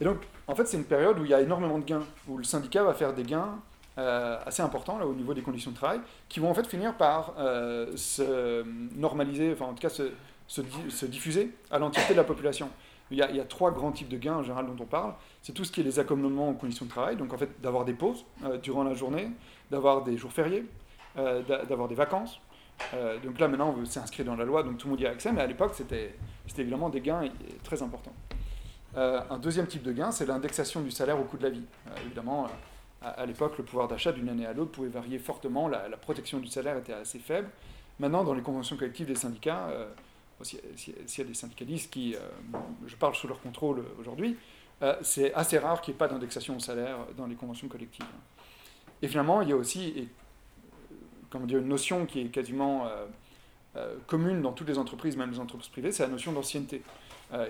Et 0.00 0.04
donc, 0.04 0.22
en 0.46 0.54
fait, 0.54 0.66
c'est 0.66 0.78
une 0.78 0.84
période 0.84 1.18
où 1.18 1.26
il 1.26 1.30
y 1.30 1.34
a 1.34 1.42
énormément 1.42 1.78
de 1.78 1.84
gains, 1.84 2.06
où 2.26 2.38
le 2.38 2.44
syndicat 2.44 2.82
va 2.82 2.94
faire 2.94 3.12
des 3.12 3.22
gains 3.22 3.60
euh, 4.00 4.38
assez 4.46 4.62
importants 4.62 4.98
là, 4.98 5.06
au 5.06 5.12
niveau 5.12 5.34
des 5.34 5.42
conditions 5.42 5.72
de 5.72 5.76
travail, 5.76 6.00
qui 6.30 6.40
vont 6.40 6.50
en 6.50 6.54
fait 6.54 6.66
finir 6.66 6.94
par 6.94 7.34
euh, 7.38 7.94
se 7.96 8.64
normaliser, 8.96 9.52
enfin 9.52 9.66
en 9.66 9.74
tout 9.74 9.82
cas 9.82 9.90
se, 9.90 10.12
se, 10.48 11.06
diffuser 11.06 11.54
à 11.70 11.78
l'entièreté 11.78 12.14
de 12.14 12.18
la 12.18 12.24
population. 12.24 12.70
Il 13.10 13.18
y, 13.18 13.22
a, 13.22 13.28
il 13.28 13.36
y, 13.36 13.40
a, 13.40 13.44
trois 13.44 13.72
grands 13.72 13.92
types 13.92 14.08
de 14.08 14.16
gains 14.16 14.36
en 14.36 14.42
général 14.42 14.66
dont 14.66 14.82
on 14.82 14.86
parle. 14.86 15.12
C'est 15.42 15.52
tout 15.52 15.64
ce 15.64 15.72
qui 15.72 15.80
est 15.80 15.84
les 15.84 15.98
accommodements 15.98 16.48
aux 16.48 16.54
conditions 16.54 16.86
de 16.86 16.90
travail, 16.90 17.16
donc 17.16 17.34
en 17.34 17.36
fait 17.36 17.60
d'avoir 17.60 17.84
des 17.84 17.92
pauses 17.92 18.24
euh, 18.44 18.56
durant 18.56 18.84
la 18.84 18.94
journée, 18.94 19.28
d'avoir 19.70 20.02
des 20.02 20.16
jours 20.16 20.32
fériés, 20.32 20.64
d'avoir 21.16 21.88
des 21.88 21.94
vacances. 21.94 22.40
donc 23.22 23.38
là 23.38 23.48
maintenant 23.48 23.74
c'est 23.84 24.00
inscrit 24.00 24.24
dans 24.24 24.36
la 24.36 24.44
loi, 24.44 24.62
donc 24.62 24.78
tout 24.78 24.86
le 24.86 24.92
monde 24.92 25.00
y 25.00 25.06
a 25.06 25.10
accès, 25.10 25.32
mais 25.32 25.42
à 25.42 25.46
l'époque 25.46 25.72
c'était 25.74 26.14
évidemment 26.56 26.88
des 26.88 27.00
gains 27.00 27.28
très 27.64 27.82
importants. 27.82 28.14
un 28.96 29.38
deuxième 29.38 29.66
type 29.66 29.82
de 29.82 29.92
gain, 29.92 30.10
c'est 30.12 30.24
l'indexation 30.24 30.80
du 30.80 30.90
salaire 30.90 31.20
au 31.20 31.24
coût 31.24 31.36
de 31.36 31.42
la 31.42 31.50
vie. 31.50 31.64
évidemment, 32.06 32.46
à, 33.02 33.24
l'époque, 33.24 33.56
le 33.56 33.64
pouvoir 33.64 33.88
d'achat 33.88 34.12
d'une 34.12 34.28
année 34.28 34.44
à 34.44 34.52
l'autre 34.52 34.72
pouvait 34.72 34.88
varier 34.88 35.18
fortement, 35.18 35.68
la, 35.68 35.88
protection 35.96 36.38
du 36.38 36.48
salaire 36.48 36.76
était 36.76 36.92
assez 36.92 37.18
faible. 37.18 37.48
Maintenant, 37.98 38.24
dans 38.24 38.34
les 38.34 38.42
conventions 38.42 38.76
collectives 38.76 39.06
des 39.06 39.14
syndicats, 39.14 39.68
euh, 39.70 39.88
s'il 40.42 40.94
y 40.94 41.20
a 41.20 41.24
des 41.24 41.34
syndicalistes 41.34 41.90
qui, 41.90 42.14
euh, 42.14 42.18
je 42.86 42.96
parle 42.96 43.14
sous 43.14 43.26
leur 43.26 43.40
contrôle 43.40 43.84
aujourd'hui, 43.98 44.36
euh, 44.82 44.96
c'est 45.02 45.32
assez 45.34 45.58
rare 45.58 45.80
qu'il 45.80 45.92
n'y 45.92 45.96
ait 45.96 45.98
pas 45.98 46.08
d'indexation 46.08 46.56
au 46.56 46.60
salaire 46.60 46.98
dans 47.16 47.26
les 47.26 47.34
conventions 47.36 47.68
collectives. 47.68 48.06
Et 49.00 49.08
finalement, 49.08 49.40
il 49.40 49.48
y 49.48 49.52
a 49.52 49.56
aussi 49.56 49.88
et, 49.96 50.08
comment 51.30 51.46
dire, 51.46 51.58
une 51.58 51.68
notion 51.68 52.04
qui 52.04 52.20
est 52.20 52.28
quasiment 52.28 52.86
commune 54.08 54.42
dans 54.42 54.52
toutes 54.52 54.68
les 54.68 54.78
entreprises, 54.78 55.16
même 55.16 55.30
les 55.30 55.38
entreprises 55.38 55.68
privées, 55.68 55.92
c'est 55.92 56.02
la 56.02 56.08
notion 56.08 56.32
d'ancienneté. 56.32 56.82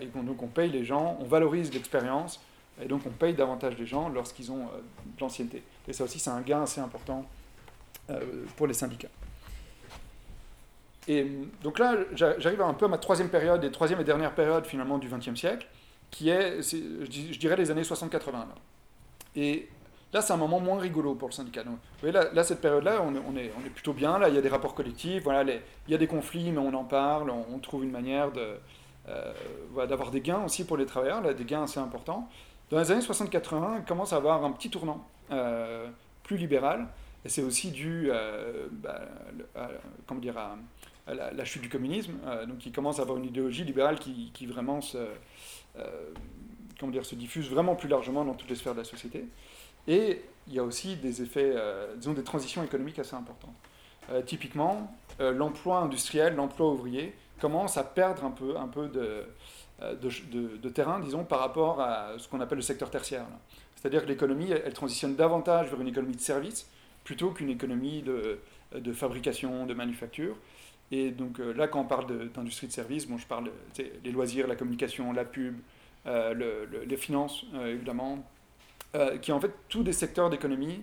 et 0.00 0.06
donc 0.06 0.42
on 0.42 0.48
paye 0.48 0.70
les 0.70 0.84
gens, 0.84 1.16
on 1.18 1.24
valorise 1.24 1.72
l'expérience, 1.72 2.40
et 2.82 2.86
donc 2.86 3.02
on 3.06 3.10
paye 3.10 3.34
davantage 3.34 3.76
les 3.78 3.86
gens 3.86 4.08
lorsqu'ils 4.08 4.50
ont 4.50 4.62
euh, 4.62 4.80
de 5.04 5.20
l'ancienneté. 5.20 5.62
Et 5.88 5.92
ça 5.92 6.04
aussi, 6.04 6.18
c'est 6.18 6.30
un 6.30 6.40
gain 6.40 6.62
assez 6.62 6.80
important 6.80 7.26
euh, 8.10 8.44
pour 8.56 8.66
les 8.66 8.74
syndicats. 8.74 9.08
Et 11.08 11.26
donc 11.62 11.78
là, 11.78 11.96
j'arrive 12.14 12.60
un 12.62 12.74
peu 12.74 12.84
à 12.84 12.88
ma 12.88 12.98
troisième 12.98 13.28
période, 13.28 13.64
et 13.64 13.70
troisième 13.70 14.00
et 14.00 14.04
dernière 14.04 14.34
période 14.34 14.66
finalement 14.66 14.98
du 14.98 15.08
XXe 15.08 15.34
siècle, 15.34 15.66
qui 16.10 16.28
est, 16.28 16.62
je 16.62 17.38
dirais, 17.38 17.56
les 17.56 17.70
années 17.70 17.82
60-80. 17.82 18.44
Et 19.36 19.68
là, 20.12 20.22
c'est 20.22 20.32
un 20.32 20.36
moment 20.36 20.60
moins 20.60 20.78
rigolo 20.78 21.14
pour 21.14 21.28
le 21.28 21.32
syndicat. 21.32 21.62
Vous 21.64 21.76
voyez, 22.00 22.12
là, 22.12 22.44
cette 22.44 22.60
période-là, 22.60 23.02
on, 23.02 23.36
est, 23.36 23.50
plutôt 23.74 23.92
bien. 23.92 24.18
Là, 24.18 24.28
il 24.28 24.34
y 24.34 24.38
a 24.38 24.42
des 24.42 24.48
rapports 24.48 24.74
collectifs, 24.74 25.22
voilà, 25.24 25.42
il 25.42 25.90
y 25.90 25.94
a 25.94 25.98
des 25.98 26.06
conflits, 26.06 26.52
mais 26.52 26.58
on 26.58 26.74
en 26.74 26.84
parle, 26.84 27.30
on, 27.30 27.58
trouve 27.58 27.84
une 27.84 27.90
manière 27.90 28.30
de, 28.30 28.56
euh, 29.08 29.32
d'avoir 29.86 30.10
des 30.10 30.20
gains 30.20 30.44
aussi 30.44 30.64
pour 30.64 30.76
les 30.76 30.86
travailleurs, 30.86 31.22
des 31.22 31.44
gains 31.44 31.64
assez 31.64 31.80
importants. 31.80 32.28
Dans 32.70 32.78
les 32.78 32.90
années 32.92 33.00
60-80, 33.00 33.78
on 33.78 33.82
commence 33.82 34.12
à 34.12 34.16
avoir 34.16 34.44
un 34.44 34.52
petit 34.52 34.70
tournant 34.70 35.04
euh, 35.32 35.88
plus 36.22 36.36
libéral, 36.36 36.86
et 37.24 37.28
c'est 37.28 37.42
aussi 37.42 37.72
dû 37.72 38.08
euh, 38.10 38.68
bah, 38.70 39.00
à, 39.56 39.70
comment 40.06 40.20
dire, 40.20 40.38
à, 40.38 40.56
la, 41.12 41.44
chute 41.44 41.62
du 41.62 41.68
communisme, 41.68 42.14
euh, 42.26 42.46
donc 42.46 42.64
il 42.64 42.70
commence 42.70 43.00
à 43.00 43.02
avoir 43.02 43.18
une 43.18 43.24
idéologie 43.24 43.64
libérale 43.64 43.98
qui, 43.98 44.30
qui 44.32 44.46
vraiment 44.46 44.80
se, 44.80 44.98
comment 46.78 46.92
dire, 46.92 47.04
se 47.04 47.16
diffuse 47.16 47.50
vraiment 47.50 47.74
plus 47.74 47.88
largement 47.88 48.24
dans 48.24 48.34
toutes 48.34 48.48
les 48.48 48.54
sphères 48.54 48.74
de 48.74 48.78
la 48.78 48.84
société. 48.84 49.24
Et 49.88 50.22
il 50.46 50.54
y 50.54 50.60
a 50.60 50.62
aussi 50.62 50.94
des 50.94 51.22
effets, 51.22 51.52
disons, 51.96 52.12
des 52.12 52.22
transitions 52.22 52.62
économiques 52.62 53.00
assez 53.00 53.16
importantes. 53.16 53.54
typiquement, 54.26 54.94
l'emploi 55.18 55.78
industriel, 55.78 56.36
l'emploi 56.36 56.70
ouvrier 56.70 57.14
commence 57.40 57.76
à 57.76 57.82
perdre 57.82 58.24
un 58.24 58.30
peu, 58.30 58.56
un 58.56 58.68
peu 58.68 58.86
de, 58.88 59.24
euh, 59.82 59.94
de, 59.94 60.68
terrain, 60.68 61.00
disons, 61.00 61.24
par 61.24 61.38
rapport 61.38 61.80
à 61.80 62.12
ce 62.18 62.28
qu'on 62.28 62.40
appelle 62.40 62.58
le 62.58 62.62
secteur 62.62 62.90
tertiaire. 62.90 63.24
C'est-à-dire 63.76 64.02
que 64.02 64.08
l'économie, 64.08 64.50
elle, 64.50 64.74
transitionne 64.74 65.16
davantage 65.16 65.70
vers 65.70 65.80
une 65.80 65.88
économie 65.88 66.16
de 66.16 66.20
service 66.20 66.68
plutôt 67.02 67.30
qu'une 67.30 67.48
économie 67.48 68.02
de, 68.02 68.92
fabrication, 68.92 69.64
de 69.64 69.72
manufacture. 69.72 70.36
Et 70.92 71.10
donc 71.10 71.40
euh, 71.40 71.54
là, 71.54 71.66
quand 71.66 71.80
on 71.80 71.84
parle 71.84 72.30
d'industrie 72.30 72.66
de, 72.66 72.72
service, 72.72 73.06
bon, 73.06 73.16
je 73.16 73.26
parle 73.26 73.50
des 73.74 74.10
loisirs, 74.10 74.46
la 74.46 74.56
communication, 74.56 75.12
la 75.12 75.24
pub, 75.24 75.56
euh, 76.06 76.66
les 76.86 76.96
finances, 76.96 77.46
évidemment, 77.64 78.22
qui 79.22 79.30
est 79.30 79.34
en 79.34 79.40
fait 79.40 79.52
tous 79.68 79.82
des 79.82 79.92
secteurs 79.92 80.28
d'économie 80.28 80.82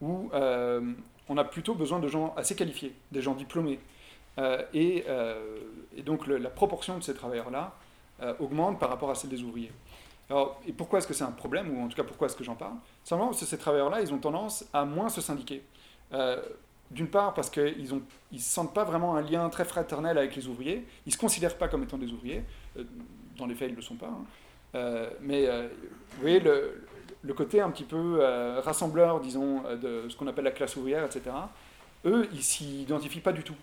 où 0.00 0.30
on 0.32 1.36
a 1.36 1.44
plutôt 1.44 1.74
besoin 1.74 1.98
de 1.98 2.08
gens 2.08 2.32
assez 2.36 2.54
qualifiés, 2.54 2.94
des 3.12 3.20
gens 3.20 3.34
diplômés. 3.34 3.80
Et, 4.72 5.04
donc 6.04 6.26
la 6.28 6.50
proportion 6.50 6.96
de 6.98 7.02
ces 7.02 7.14
travailleurs-là 7.14 7.74
euh, 8.22 8.34
augmente 8.40 8.78
par 8.78 8.88
rapport 8.88 9.10
à 9.10 9.14
celle 9.14 9.30
des 9.30 9.42
ouvriers. 9.42 9.72
Alors, 10.30 10.60
et 10.66 10.72
pourquoi 10.72 10.98
est-ce 10.98 11.06
que 11.06 11.14
c'est 11.14 11.24
un 11.24 11.32
problème, 11.32 11.76
ou 11.76 11.84
en 11.84 11.88
tout 11.88 11.96
cas 11.96 12.04
pourquoi 12.04 12.26
est-ce 12.26 12.36
que 12.36 12.44
j'en 12.44 12.54
parle? 12.54 12.74
Simplement 13.04 13.28
parce 13.30 13.40
que 13.40 13.46
ces 13.46 13.58
travailleurs-là, 13.58 14.00
ils 14.00 14.12
ont 14.12 14.18
tendance 14.18 14.64
à 14.72 14.84
moins 14.84 15.08
se 15.08 15.20
syndiquer. 15.20 15.62
Euh, 16.12 16.42
d'une 16.90 17.08
part 17.08 17.34
parce 17.34 17.50
qu'ils 17.50 17.94
ne 17.94 18.00
ils 18.32 18.40
sentent 18.40 18.72
pas 18.72 18.84
vraiment 18.84 19.16
un 19.16 19.20
lien 19.20 19.48
très 19.50 19.64
fraternel 19.64 20.16
avec 20.16 20.34
les 20.36 20.48
ouvriers, 20.48 20.86
ils 21.06 21.10
ne 21.10 21.12
se 21.12 21.18
considèrent 21.18 21.56
pas 21.56 21.68
comme 21.68 21.82
étant 21.82 21.98
des 21.98 22.12
ouvriers, 22.12 22.44
euh, 22.78 22.84
dans 23.36 23.46
les 23.46 23.54
faits 23.54 23.68
ils 23.68 23.72
ne 23.72 23.76
le 23.76 23.82
sont 23.82 23.96
pas, 23.96 24.08
hein. 24.08 25.08
mais 25.20 25.46
vous 25.46 26.20
voyez 26.20 26.40
le, 26.40 27.34
côté 27.34 27.60
un 27.60 27.70
petit 27.70 27.84
peu 27.84 28.20
rassembleur, 28.64 29.20
disons, 29.20 29.62
de 29.76 30.08
ce 30.08 30.16
qu'on 30.16 30.26
appelle 30.26 30.44
la 30.44 30.50
classe 30.50 30.76
ouvrière, 30.76 31.04
etc., 31.04 31.30
eux, 32.04 32.28
ils 32.32 32.42
s'y 32.42 32.82
identifient 32.82 33.20
pas 33.20 33.32
du 33.32 33.42
tout. 33.42 33.56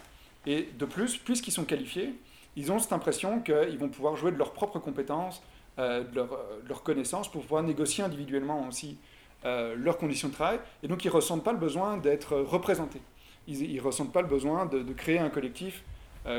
Et 0.45 0.69
de 0.77 0.85
plus, 0.85 1.17
puisqu'ils 1.17 1.51
sont 1.51 1.65
qualifiés, 1.65 2.13
ils 2.55 2.71
ont 2.71 2.79
cette 2.79 2.93
impression 2.93 3.41
qu'ils 3.41 3.77
vont 3.77 3.89
pouvoir 3.89 4.15
jouer 4.15 4.31
de 4.31 4.37
leurs 4.37 4.53
propres 4.53 4.79
compétences, 4.79 5.41
euh, 5.77 6.05
de, 6.05 6.21
euh, 6.21 6.25
leurs 6.69 6.83
connaissances 6.83 7.29
pour 7.29 7.41
pouvoir 7.41 7.61
négocier 7.61 8.01
individuellement 8.01 8.65
aussi 8.65 8.97
euh, 9.43 9.75
leurs 9.75 9.97
conditions 9.97 10.29
de 10.29 10.33
travail. 10.33 10.59
Et 10.83 10.87
donc 10.87 11.03
ils 11.03 11.09
ne 11.09 11.13
ressentent 11.13 11.43
pas 11.43 11.51
le 11.51 11.57
besoin 11.57 11.97
d'être 11.97 12.37
représentés. 12.37 13.01
Ils 13.47 13.75
ne 13.75 13.81
ressentent 13.81 14.13
pas 14.13 14.21
le 14.21 14.27
besoin 14.27 14.65
de, 14.65 14.81
créer 14.93 15.19
un 15.19 15.29
collectif 15.29 15.83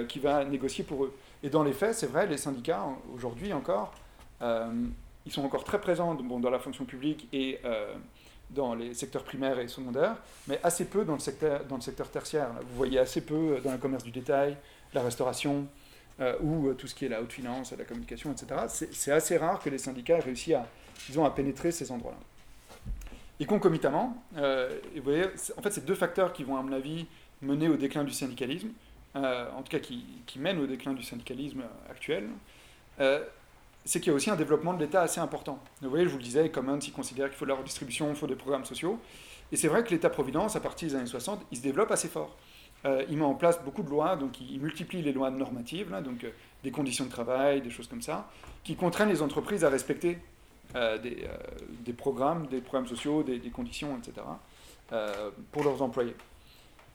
qui 0.08 0.18
va 0.18 0.44
négocier 0.44 0.82
pour 0.82 1.04
eux. 1.04 1.14
Et 1.44 1.48
dans 1.48 1.62
les 1.62 1.72
faits, 1.72 1.94
c'est 1.94 2.08
vrai, 2.08 2.26
les 2.26 2.36
syndicats, 2.36 2.84
aujourd'hui 3.14 3.52
encore, 3.52 3.94
ils 4.40 5.30
sont 5.30 5.44
encore 5.44 5.62
très 5.62 5.80
présents 5.80 6.14
dans 6.14 6.50
la 6.50 6.58
fonction 6.58 6.84
publique 6.84 7.28
et 7.32 7.60
dans 8.50 8.74
les 8.74 8.92
secteurs 8.94 9.22
primaires 9.22 9.60
et 9.60 9.68
secondaires, 9.68 10.16
mais 10.48 10.58
assez 10.64 10.86
peu 10.86 11.04
dans 11.04 11.12
le 11.12 11.20
secteur, 11.20 11.64
dans 11.66 11.76
le 11.76 11.80
secteur 11.80 12.10
tertiaire. 12.10 12.48
Vous 12.68 12.76
voyez 12.76 12.98
assez 12.98 13.20
peu 13.20 13.60
dans 13.62 13.70
le 13.70 13.78
commerce 13.78 14.02
du 14.02 14.10
détail, 14.10 14.56
la 14.92 15.02
restauration, 15.02 15.68
ou 16.42 16.72
tout 16.74 16.86
ce 16.86 16.94
qui 16.94 17.04
est 17.04 17.08
la 17.08 17.20
haute 17.20 17.32
finance, 17.32 17.74
la 17.76 17.84
communication, 17.84 18.32
etc. 18.32 18.86
C'est 18.92 19.12
assez 19.12 19.36
rare 19.36 19.58
que 19.60 19.68
les 19.68 19.78
syndicats 19.78 20.16
aient 20.16 20.20
réussi 20.20 20.54
à, 20.54 20.66
à 21.24 21.30
pénétrer 21.30 21.72
ces 21.72 21.92
endroits-là. 21.92 22.18
Et 23.38 23.44
concomitamment, 23.44 24.16
euh, 24.38 24.78
vous 24.94 25.02
voyez, 25.02 25.24
en 25.56 25.62
fait, 25.62 25.70
c'est 25.70 25.84
deux 25.84 25.94
facteurs 25.94 26.32
qui 26.32 26.42
vont, 26.42 26.56
à 26.56 26.62
mon 26.62 26.72
avis, 26.72 27.06
mener 27.42 27.68
au 27.68 27.76
déclin 27.76 28.02
du 28.02 28.12
syndicalisme, 28.12 28.68
euh, 29.14 29.50
en 29.56 29.62
tout 29.62 29.70
cas 29.70 29.78
qui, 29.78 30.38
mènent 30.38 30.58
au 30.58 30.66
déclin 30.66 30.94
du 30.94 31.02
syndicalisme 31.02 31.62
actuel. 31.90 32.28
Euh, 33.00 33.22
c'est 33.84 34.00
qu'il 34.00 34.08
y 34.08 34.12
a 34.12 34.16
aussi 34.16 34.30
un 34.30 34.36
développement 34.36 34.74
de 34.74 34.82
l'État 34.82 35.02
assez 35.02 35.20
important. 35.20 35.58
Vous 35.82 35.90
voyez, 35.90 36.06
je 36.06 36.10
vous 36.10 36.16
le 36.16 36.22
disais, 36.22 36.48
Commons, 36.50 36.78
il 36.78 36.92
considère 36.92 37.28
qu'il 37.28 37.36
faut 37.36 37.44
la 37.44 37.54
redistribution, 37.54 38.08
il 38.08 38.16
faut 38.16 38.26
des 38.26 38.34
programmes 38.34 38.64
sociaux. 38.64 38.98
Et 39.52 39.56
c'est 39.56 39.68
vrai 39.68 39.84
que 39.84 39.90
l'État-providence, 39.90 40.56
à 40.56 40.60
partir 40.60 40.88
des 40.88 40.94
années 40.96 41.06
60, 41.06 41.42
il 41.52 41.58
se 41.58 41.62
développe 41.62 41.90
assez 41.90 42.08
fort. 42.08 42.36
Il 43.08 43.16
met 43.16 43.24
en 43.24 43.34
place 43.34 43.60
beaucoup 43.64 43.82
de 43.82 43.90
lois, 43.90 44.16
donc 44.16 44.40
il 44.40 44.60
multiplie 44.60 45.02
les 45.02 45.12
lois 45.12 45.30
normatives, 45.30 45.90
donc 46.04 46.24
des 46.62 46.70
conditions 46.70 47.04
de 47.04 47.10
travail, 47.10 47.60
des 47.60 47.70
choses 47.70 47.88
comme 47.88 48.02
ça, 48.02 48.28
qui 48.64 48.76
contraignent 48.76 49.10
les 49.10 49.22
entreprises 49.22 49.64
à 49.64 49.68
respecter 49.68 50.18
euh, 50.74 50.98
des, 50.98 51.24
euh, 51.24 51.92
programmes, 51.96 52.46
des 52.48 52.60
programmes 52.60 52.88
sociaux, 52.88 53.22
des, 53.22 53.38
conditions, 53.50 53.96
etc., 53.96 54.26
euh, 54.92 55.30
pour 55.52 55.64
leurs 55.64 55.80
employés. 55.80 56.16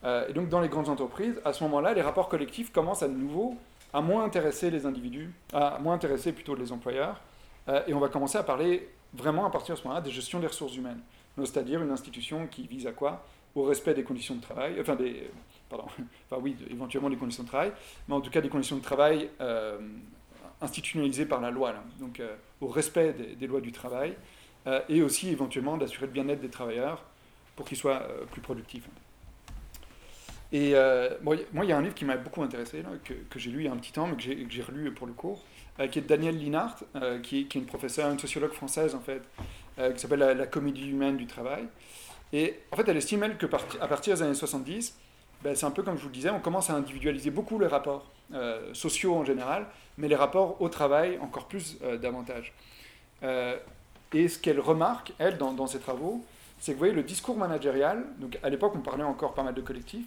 et 0.03 0.33
donc 0.33 0.49
dans 0.49 0.59
les 0.59 0.67
grandes 0.67 0.89
entreprises, 0.89 1.41
à 1.45 1.53
ce 1.53 1.63
moment-là, 1.63 1.93
les 1.93 2.01
rapports 2.01 2.29
collectifs 2.29 2.71
commencent 2.71 3.03
à 3.03 3.07
nouveau 3.07 3.57
à 3.93 4.01
moins 4.01 4.23
intéresser 4.23 4.69
les 4.69 4.85
individus, 4.85 5.31
à 5.53 5.79
moins 5.79 5.95
intéresser 5.95 6.31
plutôt 6.31 6.55
les 6.55 6.71
employeurs, 6.71 7.21
et 7.87 7.93
on 7.93 7.99
va 7.99 8.09
commencer 8.09 8.37
à 8.37 8.43
parler 8.43 8.89
vraiment 9.13 9.45
à 9.45 9.49
partir 9.49 9.75
de 9.75 9.79
ce 9.79 9.83
moment-là 9.85 10.01
des 10.01 10.11
gestions 10.11 10.39
des 10.39 10.47
ressources 10.47 10.75
humaines, 10.75 11.01
c'est-à-dire 11.37 11.81
une 11.81 11.91
institution 11.91 12.47
qui 12.47 12.67
vise 12.67 12.87
à 12.87 12.91
quoi? 12.91 13.25
Au 13.55 13.63
respect 13.63 13.93
des 13.93 14.03
conditions 14.03 14.35
de 14.35 14.41
travail, 14.41 14.77
enfin 14.79 14.95
des, 14.95 15.29
pardon, 15.71 15.85
enfin 16.29 16.41
oui, 16.41 16.55
éventuellement 16.69 17.09
des 17.09 17.17
conditions 17.17 17.43
de 17.43 17.47
travail, 17.47 17.71
mais 18.07 18.15
en 18.15 18.21
tout 18.21 18.29
cas 18.29 18.41
des 18.41 18.49
conditions 18.49 18.77
de 18.77 18.83
travail 18.83 19.29
institutionnalisé 20.61 21.25
par 21.25 21.41
la 21.41 21.51
loi, 21.51 21.73
donc 21.99 22.19
euh, 22.19 22.35
au 22.61 22.67
respect 22.67 23.13
des, 23.13 23.47
lois 23.47 23.61
du 23.61 23.71
travail, 23.71 24.15
euh, 24.67 24.79
et 24.89 25.01
aussi 25.01 25.29
éventuellement 25.29 25.75
d'assurer 25.75 26.05
le 26.05 26.11
bien-être 26.11 26.39
des 26.39 26.49
travailleurs 26.49 27.03
pour 27.55 27.65
qu'ils 27.65 27.77
soient 27.77 28.03
euh, 28.03 28.25
plus 28.31 28.41
productifs. 28.41 28.87
Et 30.53 30.73
moi, 31.21 31.37
il 31.37 31.69
y 31.69 31.71
a 31.71 31.77
un 31.77 31.81
livre 31.81 31.95
qui 31.95 32.03
m'a 32.03 32.17
beaucoup 32.17 32.43
intéressé, 32.43 32.83
que, 33.05 33.39
j'ai 33.39 33.51
lu 33.51 33.59
il 33.59 33.65
y 33.67 33.67
a 33.69 33.71
un 33.71 33.77
petit 33.77 33.93
temps, 33.93 34.05
mais 34.05 34.17
que 34.17 34.51
j'ai 34.51 34.61
relu 34.61 34.91
pour 34.91 35.07
le 35.07 35.13
cours, 35.13 35.45
qui 35.89 35.99
est 35.99 36.01
de 36.01 36.07
Danielle 36.07 36.37
Linhart, 36.37 36.75
qui, 37.23 37.39
est 37.39 37.55
une 37.55 37.65
professeure, 37.65 38.11
une 38.11 38.19
sociologue 38.19 38.51
française 38.51 38.93
en 38.93 38.99
fait, 38.99 39.21
qui 39.93 39.97
s'appelle 39.97 40.19
la, 40.19 40.47
comédie 40.47 40.89
humaine 40.89 41.15
du 41.15 41.25
travail. 41.25 41.69
Et 42.33 42.59
en 42.69 42.75
fait, 42.75 42.85
elle 42.89 42.97
estime, 42.97 43.23
elle, 43.23 43.37
que 43.37 43.45
à 43.79 43.87
partir 43.87 44.13
des 44.13 44.23
années 44.23 44.33
70, 44.33 44.99
ben, 45.43 45.55
c'est 45.55 45.65
un 45.65 45.71
peu 45.71 45.83
comme 45.83 45.97
je 45.97 46.03
vous 46.03 46.09
le 46.09 46.13
disais, 46.13 46.29
on 46.29 46.39
commence 46.39 46.69
à 46.69 46.73
individualiser 46.73 47.31
beaucoup 47.31 47.59
les 47.59 47.67
rapports 47.67 48.05
sociaux 48.73 49.15
en 49.15 49.25
général, 49.25 49.67
mais 49.97 50.07
les 50.07 50.15
rapports 50.15 50.61
au 50.61 50.69
travail 50.69 51.17
encore 51.21 51.45
plus 51.47 51.77
euh, 51.83 51.97
davantage. 51.97 52.53
Euh, 53.23 53.57
et 54.13 54.27
ce 54.27 54.39
qu'elle 54.39 54.59
remarque, 54.59 55.13
elle, 55.19 55.37
dans, 55.37 55.67
ses 55.67 55.79
travaux, 55.79 56.23
c'est 56.59 56.71
que 56.71 56.75
vous 56.75 56.79
voyez, 56.79 56.93
le 56.93 57.03
discours 57.03 57.37
managérial, 57.37 58.03
donc 58.17 58.37
à 58.43 58.49
l'époque 58.49 58.73
on 58.75 58.79
parlait 58.79 59.03
encore 59.03 59.33
pas 59.33 59.43
mal 59.43 59.53
de 59.53 59.61
collectifs, 59.61 60.05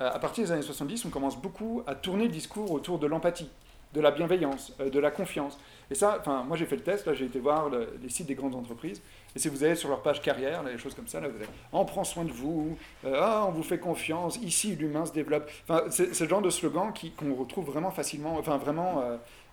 euh, 0.00 0.10
à 0.12 0.18
partir 0.18 0.44
des 0.44 0.52
années 0.52 0.62
70, 0.62 1.04
on 1.04 1.10
commence 1.10 1.40
beaucoup 1.40 1.82
à 1.86 1.94
tourner 1.94 2.24
le 2.24 2.32
discours 2.32 2.70
autour 2.72 2.98
de 2.98 3.06
l'empathie, 3.06 3.48
de 3.92 4.00
la 4.00 4.10
bienveillance, 4.10 4.72
de 4.78 4.98
la 4.98 5.10
confiance. 5.12 5.58
Et 5.90 5.94
ça, 5.94 6.16
enfin, 6.18 6.42
moi 6.42 6.56
j'ai 6.56 6.66
fait 6.66 6.76
le 6.76 6.82
test, 6.82 7.06
là 7.06 7.14
j'ai 7.14 7.26
été 7.26 7.38
voir 7.38 7.70
les 7.70 8.08
sites 8.08 8.26
des 8.26 8.34
grandes 8.34 8.56
entreprises, 8.56 9.00
et 9.34 9.38
si 9.38 9.48
vous 9.48 9.64
allez 9.64 9.74
sur 9.74 9.88
leur 9.88 10.02
page 10.02 10.22
carrière, 10.22 10.62
là, 10.62 10.70
les 10.70 10.78
choses 10.78 10.94
comme 10.94 11.08
ça, 11.08 11.20
là, 11.20 11.28
vous 11.28 11.36
avez 11.36 11.46
on 11.72 11.84
prend 11.84 12.04
soin 12.04 12.24
de 12.24 12.30
vous, 12.30 12.78
ah, 13.04 13.44
on 13.48 13.50
vous 13.50 13.64
fait 13.64 13.78
confiance, 13.78 14.36
ici 14.36 14.76
l'humain 14.76 15.06
se 15.06 15.12
développe. 15.12 15.50
Enfin, 15.68 15.84
c'est 15.90 16.20
le 16.20 16.28
genre 16.28 16.42
de 16.42 16.50
slogan 16.50 16.92
qu'on 17.16 17.34
retrouve 17.34 17.66
vraiment 17.66 17.90
facilement, 17.90 18.36
enfin 18.38 18.56
vraiment 18.58 19.02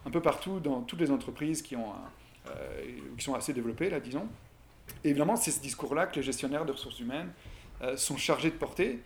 un 0.05 0.09
peu 0.09 0.21
partout 0.21 0.59
dans 0.59 0.81
toutes 0.81 0.99
les 0.99 1.11
entreprises 1.11 1.61
qui, 1.61 1.75
ont 1.75 1.93
euh, 2.47 2.51
qui 3.17 3.23
sont 3.23 3.35
assez 3.35 3.53
développées, 3.53 3.89
là, 3.89 3.99
disons. 3.99 4.27
Et 5.03 5.09
évidemment, 5.09 5.35
c'est 5.35 5.51
ce 5.51 5.61
discours-là 5.61 6.07
que 6.07 6.15
les 6.15 6.23
gestionnaires 6.23 6.65
de 6.65 6.71
ressources 6.71 6.99
humaines 6.99 7.31
euh, 7.83 7.95
sont 7.97 8.17
chargés 8.17 8.49
de 8.49 8.55
porter 8.55 8.99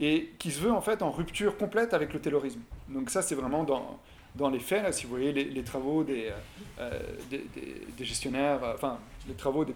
et 0.00 0.32
qui 0.38 0.50
se 0.50 0.60
veut 0.60 0.72
en 0.72 0.80
fait 0.80 1.02
en 1.02 1.10
rupture 1.10 1.56
complète 1.56 1.92
avec 1.92 2.14
le 2.14 2.20
taylorisme. 2.20 2.60
Donc 2.88 3.10
ça, 3.10 3.20
c'est 3.20 3.34
vraiment 3.34 3.64
dans, 3.64 3.98
dans 4.36 4.48
les 4.48 4.58
faits, 4.58 4.82
là, 4.82 4.92
si 4.92 5.04
vous 5.04 5.10
voyez 5.10 5.32
les, 5.32 5.64
travaux 5.64 6.02
des, 6.02 6.32
euh, 6.78 6.98
des, 7.30 7.44
des, 7.54 8.04
gestionnaires, 8.04 8.60
enfin, 8.74 8.98
les 9.28 9.34
travaux 9.34 9.64
de, 9.64 9.74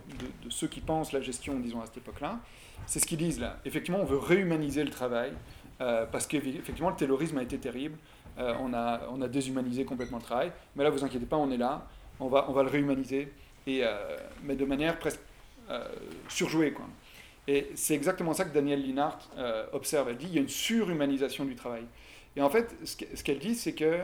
ceux 0.49 0.67
qui 0.67 0.81
pensent 0.81 1.13
la 1.13 1.21
gestion, 1.21 1.59
disons, 1.61 1.81
à 1.81 1.87
cette 1.87 1.99
époque-là, 1.99 2.41
c'est 2.87 2.99
ce 2.99 3.07
qu'ils 3.07 3.19
disent 3.19 3.39
là. 3.39 3.59
Effectivement, 3.65 4.01
on 4.01 4.05
veut 4.05 4.19
réhumaniser 4.19 4.83
le 4.83 4.91
travail, 4.91 5.33
parce 5.79 6.27
qu'effectivement, 6.27 6.91
le 6.91 6.97
taylorisme 6.97 7.39
a 7.39 7.43
été 7.43 7.59
terrible, 7.59 7.97
euh, 8.39 8.55
on, 8.61 8.73
a, 8.73 9.01
on 9.11 9.21
a 9.21 9.29
déshumanisé 9.29 9.85
complètement 9.85 10.19
le 10.19 10.23
travail. 10.23 10.53
Mais 10.75 10.85
là, 10.85 10.91
vous 10.91 11.05
inquiétez 11.05 11.27
pas, 11.27 11.37
on 11.37 11.51
est 11.51 11.57
là. 11.57 11.87
On 12.21 12.29
va, 12.29 12.47
on 12.49 12.53
va 12.53 12.63
le 12.63 12.69
réhumaniser, 12.69 13.33
et, 13.67 13.81
euh, 13.83 14.17
mais 14.45 14.55
de 14.55 14.65
manière 14.65 14.99
presque 14.99 15.21
euh, 15.71 15.85
surjouée. 16.29 16.73
Quoi. 16.73 16.87
Et 17.49 17.71
c'est 17.75 17.95
exactement 17.95 18.33
ça 18.33 18.45
que 18.45 18.55
Danielle 18.55 18.83
Linhart 18.83 19.19
observe. 19.73 20.09
Elle 20.11 20.17
dit 20.17 20.27
il 20.27 20.35
y 20.35 20.39
a 20.39 20.41
une 20.41 20.49
surhumanisation 20.49 21.45
du 21.45 21.57
travail. 21.57 21.85
Et 22.37 22.43
en 22.43 22.49
fait, 22.49 22.75
ce 22.85 23.23
qu'elle 23.23 23.41
dit, 23.41 23.55
c'est 23.55 23.75
que 23.75 23.99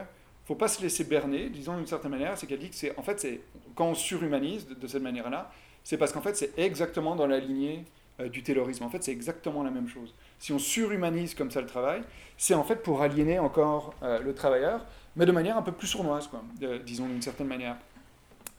faut 0.48 0.56
pas 0.56 0.68
se 0.68 0.82
laisser 0.82 1.04
berner, 1.04 1.48
disons 1.48 1.76
d'une 1.76 1.86
certaine 1.86 2.10
manière, 2.10 2.36
c'est 2.36 2.46
qu'elle 2.46 2.58
dit 2.58 2.70
que 2.70 2.74
c'est 2.74 2.98
en 2.98 3.02
fait 3.02 3.20
c'est 3.20 3.40
quand 3.74 3.86
on 3.86 3.94
surhumanise 3.94 4.66
de, 4.66 4.86
cette 4.88 5.02
manière-là, 5.02 5.52
c'est 5.84 5.96
parce 5.96 6.12
qu'en 6.12 6.22
fait 6.22 6.36
c'est 6.36 6.58
exactement 6.58 7.14
dans 7.14 7.26
la 7.26 7.38
lignée 7.38 7.84
du 8.26 8.42
terrorisme. 8.42 8.82
En 8.82 8.88
fait, 8.88 9.02
c'est 9.04 9.12
exactement 9.12 9.62
la 9.62 9.70
même 9.70 9.88
chose. 9.88 10.12
Si 10.40 10.52
on 10.52 10.58
surhumanise 10.58 11.36
comme 11.36 11.52
ça 11.52 11.60
le 11.60 11.68
travail, 11.68 12.02
c'est 12.36 12.54
en 12.54 12.64
fait 12.64 12.82
pour 12.82 13.00
aliéner 13.00 13.38
encore 13.38 13.94
euh, 14.02 14.18
le 14.18 14.34
travailleur, 14.34 14.84
mais 15.14 15.24
de 15.24 15.32
manière 15.32 15.56
un 15.56 15.62
peu 15.62 15.70
plus 15.70 15.86
sournoise, 15.86 16.26
quoi, 16.26 16.42
disons 16.84 17.06
d'une 17.06 17.22
certaine 17.22 17.46
manière. 17.46 17.76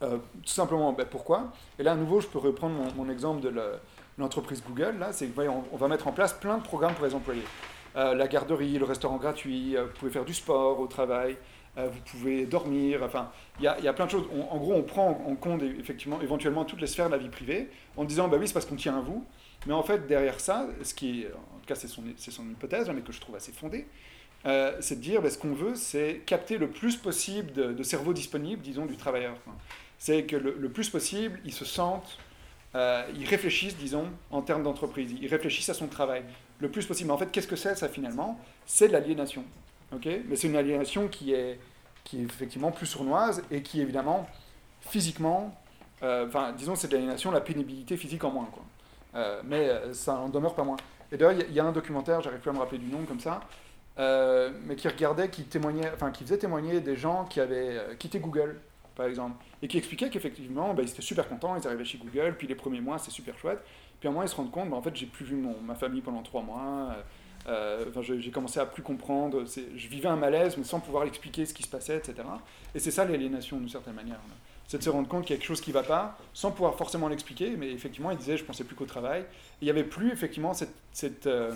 Euh, 0.02 0.18
tout 0.18 0.50
simplement, 0.54 0.94
ben, 0.94 1.06
pourquoi? 1.06 1.52
Et 1.78 1.84
là, 1.84 1.92
à 1.92 1.96
nouveau, 1.96 2.22
je 2.22 2.28
peux 2.28 2.40
reprendre 2.40 2.76
mon, 2.96 3.10
exemple 3.10 3.42
de 3.42 3.54
l'entreprise 4.18 4.64
Google. 4.66 4.96
Là, 4.98 5.12
c'est 5.12 5.30
on, 5.38 5.64
on, 5.74 5.78
va 5.78 5.90
mettre 5.90 6.08
en 6.08 6.14
place 6.14 6.32
plein 6.32 6.58
de 6.58 6.64
programmes 6.64 6.94
pour 6.94 7.06
les 7.06 7.14
employés. 7.14 7.44
Euh, 7.98 8.16
la 8.16 8.28
garderie, 8.30 8.78
le 8.78 8.86
restaurant 8.86 9.18
gratuit, 9.18 9.76
vous 9.76 10.00
pouvez 10.00 10.12
faire 10.12 10.24
du 10.24 10.34
sport 10.34 10.80
au 10.80 10.88
travail, 10.88 11.36
vous 11.78 12.02
pouvez 12.12 12.46
dormir, 12.46 13.02
enfin, 13.04 13.32
il 13.60 13.64
y, 13.64 13.68
a, 13.68 13.94
plein 13.94 14.06
de 14.06 14.12
choses. 14.12 14.26
en 14.50 14.58
gros, 14.58 14.74
on 14.74 14.84
prend 14.84 15.10
en 15.10 15.36
compte 15.36 15.64
effectivement, 15.64 16.20
éventuellement 16.22 16.66
toutes 16.66 16.82
les 16.82 16.88
sphères 16.88 17.08
de 17.08 17.14
la 17.14 17.18
vie 17.18 17.30
privée 17.30 17.70
en 17.96 18.04
disant, 18.04 18.28
bah 18.28 18.36
oui, 18.38 18.48
c'est 18.48 18.54
parce 18.54 18.66
qu'on 18.66 18.76
tient 18.76 18.98
à 18.98 19.02
vous, 19.02 19.24
mais 19.66 19.74
en 19.74 19.84
fait, 19.84 20.08
derrière 20.08 20.40
ça, 20.40 20.68
ce 20.84 20.94
qui 20.94 21.26
en 21.28 21.60
tout 21.60 21.66
cas, 21.68 21.76
c'est 21.76 21.88
son, 21.88 22.50
hypothèse, 22.50 22.90
mais 22.90 23.02
que 23.02 23.12
je 23.12 23.20
trouve 23.20 23.36
assez 23.36 23.52
fondée, 23.52 23.88
euh, 24.46 24.78
c'est 24.80 24.96
de 24.96 25.02
dire, 25.02 25.22
ben, 25.22 25.30
ce 25.30 25.38
qu'on 25.38 25.54
veut, 25.54 25.76
c'est 25.76 26.22
capter 26.26 26.58
le 26.58 26.70
plus 26.70 26.96
possible 26.96 27.52
de, 27.52 27.84
cerveau 27.84 28.14
disponible, 28.14 28.62
disons, 28.62 28.86
du 28.86 28.96
travailleur. 28.96 29.36
C'est 29.98 30.24
que 30.24 30.38
le, 30.38 30.70
plus 30.70 30.90
possible, 30.90 31.40
ils 31.44 31.54
se 31.54 31.66
sentent, 31.66 32.18
euh, 32.76 33.04
ils 33.16 33.26
réfléchissent, 33.26 33.76
disons, 33.76 34.08
en 34.32 34.42
termes 34.42 34.64
d'entreprise, 34.64 35.14
ils 35.20 35.28
réfléchissent 35.28 35.70
à 35.70 35.74
son 35.74 35.88
travail, 35.88 36.24
le 36.60 36.70
plus 36.70 36.86
possible. 36.86 37.08
Mais 37.08 37.14
en 37.14 37.18
fait, 37.18 37.32
qu'est-ce 37.32 37.48
que 37.48 37.58
c'est, 37.58 37.76
ça, 37.76 37.90
finalement? 37.90 38.40
C'est 38.66 38.88
de 38.88 38.94
l'aliénation. 38.94 39.44
Okay 39.92 40.24
mais 40.28 40.36
c'est 40.36 40.48
une 40.48 40.56
aliénation 40.56 41.08
qui 41.08 41.34
est, 41.34 41.60
qui 42.04 42.20
est 42.20 42.24
effectivement 42.24 42.72
plus 42.72 42.86
sournoise 42.86 43.44
et 43.52 43.62
qui, 43.62 43.82
évidemment, 43.82 44.28
physiquement, 44.82 45.56
euh, 46.04 46.28
enfin, 46.28 46.54
disons, 46.54 46.76
c'est 46.76 46.88
de 46.88 46.94
l'aliénation, 46.94 47.32
la 47.32 47.42
pénibilité 47.42 47.98
physique 47.98 48.24
en 48.24 48.32
moins, 48.32 48.50
quoi. 48.52 48.64
Euh, 49.16 49.42
mais 49.44 49.70
euh, 49.70 49.94
ça 49.94 50.14
n'en 50.14 50.30
demeure 50.30 50.56
pas 50.56 50.64
moins. 50.64 50.78
Et 51.12 51.18
d'ailleurs, 51.18 51.44
il 51.48 51.54
y, 51.54 51.60
a 51.60 51.66
un 51.66 51.72
documentaire, 51.72 52.22
j'arrive 52.22 52.40
plus 52.40 52.52
à 52.52 52.54
me 52.54 52.60
rappeler 52.60 52.78
du 52.78 52.88
nom 52.88 53.04
comme 53.08 53.20
ça, 53.20 53.42
euh, 53.98 54.52
mais 54.66 54.76
qui 54.76 54.88
regardait, 54.88 55.30
qui 55.30 55.44
témoignait, 55.44 55.92
enfin 55.94 56.12
qui 56.12 56.24
faisait 56.24 56.38
témoigner 56.38 56.82
des 56.82 56.96
gens 56.96 57.26
qui 57.26 57.40
avaient 57.40 57.96
quitté 57.98 58.20
Google, 58.20 58.60
par 58.96 59.08
exemple, 59.08 59.44
et 59.62 59.68
qui 59.68 59.78
expliquaient 59.78 60.10
qu'effectivement, 60.10 60.74
bah, 60.76 60.84
ils 60.84 60.90
étaient 60.90 61.02
super 61.02 61.28
contents, 61.28 61.56
ils 61.56 61.66
arrivaient 61.66 61.86
chez 61.86 61.98
Google, 61.98 62.36
puis 62.38 62.48
les 62.48 62.56
premiers 62.56 62.82
mois, 62.82 63.00
c'est 63.00 63.10
super 63.10 63.38
chouette, 63.40 63.60
puis 64.00 64.08
à 64.08 64.12
un 64.12 64.14
moment, 64.14 64.24
ils 64.24 64.30
se 64.30 64.36
rendent 64.36 64.52
compte, 64.52 64.70
bah, 64.70 64.78
en 64.78 64.82
fait, 64.84 64.96
j'ai 64.96 65.08
plus 65.08 65.26
vu 65.26 65.36
mon, 65.36 65.60
ma 65.62 65.74
famille 65.74 66.02
pendant 66.02 66.22
trois 66.22 66.44
mois, 66.44 66.96
enfin, 67.48 68.02
j'ai 68.02 68.32
commencé 68.32 68.60
à 68.60 68.66
plus 68.66 68.84
comprendre, 68.84 69.44
je 69.46 69.88
vivais 69.88 70.10
un 70.10 70.16
malaise, 70.16 70.58
mais 70.58 70.64
sans 70.64 70.80
pouvoir 70.80 71.06
expliquer 71.06 71.46
ce 71.46 71.54
qui 71.54 71.64
se 71.64 71.70
passait, 71.70 71.98
etc. 71.98 72.16
Et 72.76 72.80
c'est 72.80 72.92
ça 72.92 73.06
l'aliénation, 73.06 73.58
d'une 73.58 73.70
certaine 73.70 73.96
manière 73.96 74.20
c'est 74.70 74.78
de 74.78 74.84
se 74.84 74.90
rendre 74.92 75.08
compte 75.08 75.26
qu'il 75.26 75.32
y 75.32 75.34
a 75.34 75.38
quelque 75.38 75.48
chose 75.48 75.62
qui 75.62 75.72
ne 75.72 75.74
va 75.74 75.82
pas, 75.82 76.16
sans 76.32 76.52
pouvoir 76.52 76.76
forcément 76.76 77.08
l'expliquer, 77.08 77.56
mais 77.58 77.72
effectivement, 77.72 78.12
il 78.12 78.18
disait, 78.18 78.38
je 78.38 78.44
pensais 78.44 78.64
plus 78.64 78.76
qu'au 78.76 78.86
travail. 78.86 79.26
il 79.62 79.66
n'y 79.66 79.72
avait 79.72 79.84
plus, 79.84 80.12
effectivement, 80.12 80.52
euh, 81.26 81.52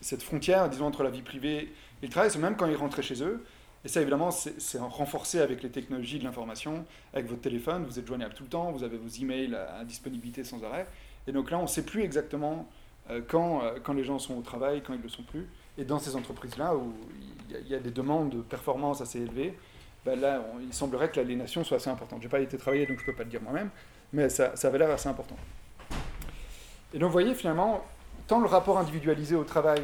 cette, 0.00 0.22
frontière, 0.22 0.70
disons, 0.70 0.86
entre 0.86 1.02
la 1.02 1.10
vie 1.10 1.20
privée 1.20 1.70
et 2.02 2.06
le 2.06 2.08
travail, 2.08 2.30
c'est 2.30 2.38
même 2.38 2.56
quand 2.56 2.64
ils 2.64 2.76
rentraient 2.76 3.02
chez 3.02 3.22
eux. 3.22 3.44
Et 3.84 3.88
ça, 3.88 4.00
évidemment, 4.00 4.30
c'est 4.30 4.78
renforcé 4.78 5.40
avec 5.40 5.62
les 5.62 5.68
technologies 5.68 6.18
de 6.18 6.24
l'information, 6.24 6.86
avec 7.12 7.26
votre 7.26 7.42
téléphone, 7.42 7.84
vous 7.84 7.98
êtes 7.98 8.06
joignable 8.06 8.32
tout 8.32 8.44
le 8.44 8.48
temps, 8.48 8.72
vous 8.72 8.84
avez 8.84 8.96
vos 8.96 9.22
emails 9.22 9.54
à, 9.54 9.84
disponibilité 9.84 10.44
sans 10.44 10.64
arrêt. 10.64 10.86
Et 11.26 11.32
donc 11.32 11.50
là, 11.50 11.58
on 11.58 11.64
ne 11.64 11.68
sait 11.68 11.84
plus 11.84 12.04
exactement 12.04 12.52
euh, 12.56 12.83
quand, 13.28 13.62
euh, 13.62 13.78
quand 13.82 13.92
les 13.92 14.04
gens 14.04 14.18
sont 14.18 14.36
au 14.36 14.42
travail, 14.42 14.82
quand 14.82 14.92
ils 14.92 14.98
ne 14.98 15.02
le 15.02 15.08
sont 15.08 15.22
plus. 15.22 15.46
Et 15.76 15.84
dans 15.84 15.98
ces 15.98 16.16
entreprises-là, 16.16 16.74
où 16.76 16.94
il 17.50 17.68
y, 17.68 17.74
a 17.74 17.78
des 17.78 17.90
demandes 17.90 18.30
de 18.30 18.42
performance 18.42 19.00
assez 19.00 19.20
élevées, 19.20 19.58
ben 20.04 20.20
là, 20.20 20.42
il 20.60 20.72
semblerait 20.72 21.10
que 21.10 21.16
l'aliénation 21.16 21.64
soit 21.64 21.78
assez 21.78 21.90
importante. 21.90 22.20
Je 22.20 22.26
n'ai 22.26 22.30
pas 22.30 22.40
été 22.40 22.56
travaillé, 22.56 22.86
donc 22.86 22.98
je 22.98 23.02
ne 23.02 23.06
peux 23.06 23.16
pas 23.16 23.24
le 23.24 23.30
dire 23.30 23.42
moi-même, 23.42 23.70
mais 24.12 24.28
ça, 24.28 24.54
ça 24.54 24.68
avait 24.68 24.78
l'air 24.78 24.90
assez 24.90 25.08
important. 25.08 25.36
Et 26.92 26.98
donc, 26.98 27.08
vous 27.08 27.12
voyez, 27.12 27.34
finalement, 27.34 27.84
tant 28.26 28.40
le 28.40 28.46
rapport 28.46 28.78
individualisé 28.78 29.34
au 29.34 29.44
travail 29.44 29.82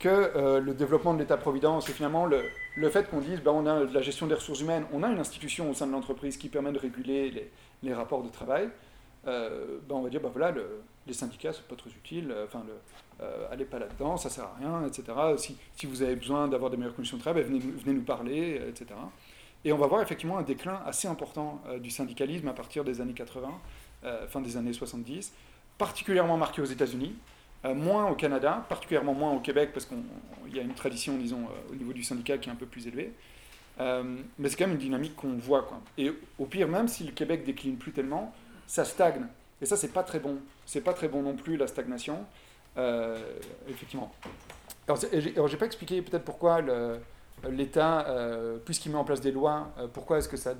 que 0.00 0.08
euh, 0.08 0.60
le 0.60 0.74
développement 0.74 1.14
de 1.14 1.20
l'État-providence 1.20 1.88
et 1.90 1.92
finalement 1.92 2.24
le, 2.24 2.42
le 2.74 2.88
fait 2.88 3.08
qu'on 3.08 3.20
dise 3.20 3.40
ben, 3.42 3.52
on 3.52 3.66
a 3.66 3.84
de 3.84 3.94
la 3.94 4.00
gestion 4.00 4.26
des 4.26 4.34
ressources 4.34 4.60
humaines, 4.60 4.84
on 4.92 5.02
a 5.02 5.08
une 5.08 5.18
institution 5.18 5.70
au 5.70 5.74
sein 5.74 5.86
de 5.86 5.92
l'entreprise 5.92 6.38
qui 6.38 6.48
permet 6.48 6.72
de 6.72 6.78
réguler 6.78 7.30
les, 7.30 7.50
les 7.82 7.94
rapports 7.94 8.22
de 8.22 8.30
travail, 8.30 8.70
euh, 9.26 9.78
ben, 9.88 9.96
on 9.96 10.02
va 10.02 10.10
dire 10.10 10.20
ben 10.20 10.30
voilà, 10.30 10.50
le, 10.50 10.82
les 11.06 11.12
syndicats, 11.12 11.52
c'est 11.52 11.66
pas 11.66 11.76
très 11.76 11.90
utile, 11.90 12.30
euh, 12.30 12.44
enfin, 12.44 12.64
le, 12.66 13.24
allez 13.50 13.64
pas 13.64 13.78
là-dedans, 13.78 14.16
ça 14.16 14.30
sert 14.30 14.44
à 14.44 14.54
rien, 14.58 14.86
etc. 14.86 15.04
Si, 15.36 15.56
si 15.76 15.86
vous 15.86 16.02
avez 16.02 16.16
besoin 16.16 16.48
d'avoir 16.48 16.70
des 16.70 16.76
meilleures 16.76 16.94
conditions 16.94 17.18
de 17.18 17.22
travail, 17.22 17.42
ben, 17.42 17.58
venez, 17.58 17.60
venez, 17.60 17.94
nous 17.94 18.04
parler, 18.04 18.60
etc. 18.68 18.86
Et 19.64 19.72
on 19.72 19.78
va 19.78 19.86
voir 19.86 20.00
effectivement 20.00 20.38
un 20.38 20.42
déclin 20.42 20.80
assez 20.86 21.06
important 21.06 21.60
du 21.80 21.90
syndicalisme 21.90 22.48
à 22.48 22.54
partir 22.54 22.82
des 22.82 23.02
années 23.02 23.12
80, 23.12 23.50
fin 24.28 24.40
des 24.40 24.56
années 24.56 24.72
70, 24.72 25.34
particulièrement 25.76 26.38
marqué 26.38 26.62
aux 26.62 26.66
États-Unis. 26.66 27.14
Euh, 27.66 27.74
moins 27.74 28.10
au 28.10 28.14
Canada, 28.14 28.64
particulièrement 28.68 29.12
moins 29.12 29.32
au 29.32 29.40
Québec, 29.40 29.70
parce 29.74 29.84
qu'il 29.84 30.54
y 30.54 30.58
a 30.58 30.62
une 30.62 30.72
tradition, 30.72 31.18
disons, 31.18 31.42
euh, 31.42 31.72
au 31.72 31.74
niveau 31.74 31.92
du 31.92 32.02
syndicat 32.02 32.38
qui 32.38 32.48
est 32.48 32.52
un 32.52 32.56
peu 32.56 32.64
plus 32.64 32.86
élevée. 32.86 33.12
Euh, 33.80 34.16
mais 34.38 34.48
c'est 34.48 34.56
quand 34.56 34.66
même 34.66 34.76
une 34.76 34.80
dynamique 34.80 35.14
qu'on 35.14 35.34
voit. 35.34 35.62
Quoi. 35.62 35.80
Et 35.98 36.10
au 36.38 36.46
pire, 36.46 36.68
même 36.68 36.88
si 36.88 37.04
le 37.04 37.12
Québec 37.12 37.44
décline 37.44 37.76
plus 37.76 37.92
tellement, 37.92 38.34
ça 38.70 38.84
stagne. 38.84 39.26
Et 39.60 39.66
ça, 39.66 39.76
c'est 39.76 39.92
pas 39.92 40.04
très 40.04 40.20
bon. 40.20 40.38
C'est 40.64 40.80
pas 40.80 40.94
très 40.94 41.08
bon 41.08 41.22
non 41.22 41.34
plus, 41.34 41.56
la 41.56 41.66
stagnation. 41.66 42.24
effectivement. 43.68 44.12
Alors, 44.86 45.48
j'ai 45.48 45.56
pas 45.56 45.66
expliqué 45.66 46.00
peut-être 46.02 46.24
pourquoi 46.24 46.60
l'État, 47.50 48.06
puisqu'il 48.64 48.90
met 48.92 48.98
en 48.98 49.04
place 49.04 49.20
des 49.20 49.32
lois, 49.32 49.72
pourquoi 49.92 50.18
est-ce 50.18 50.28
que 50.28 50.36
ça, 50.36 50.54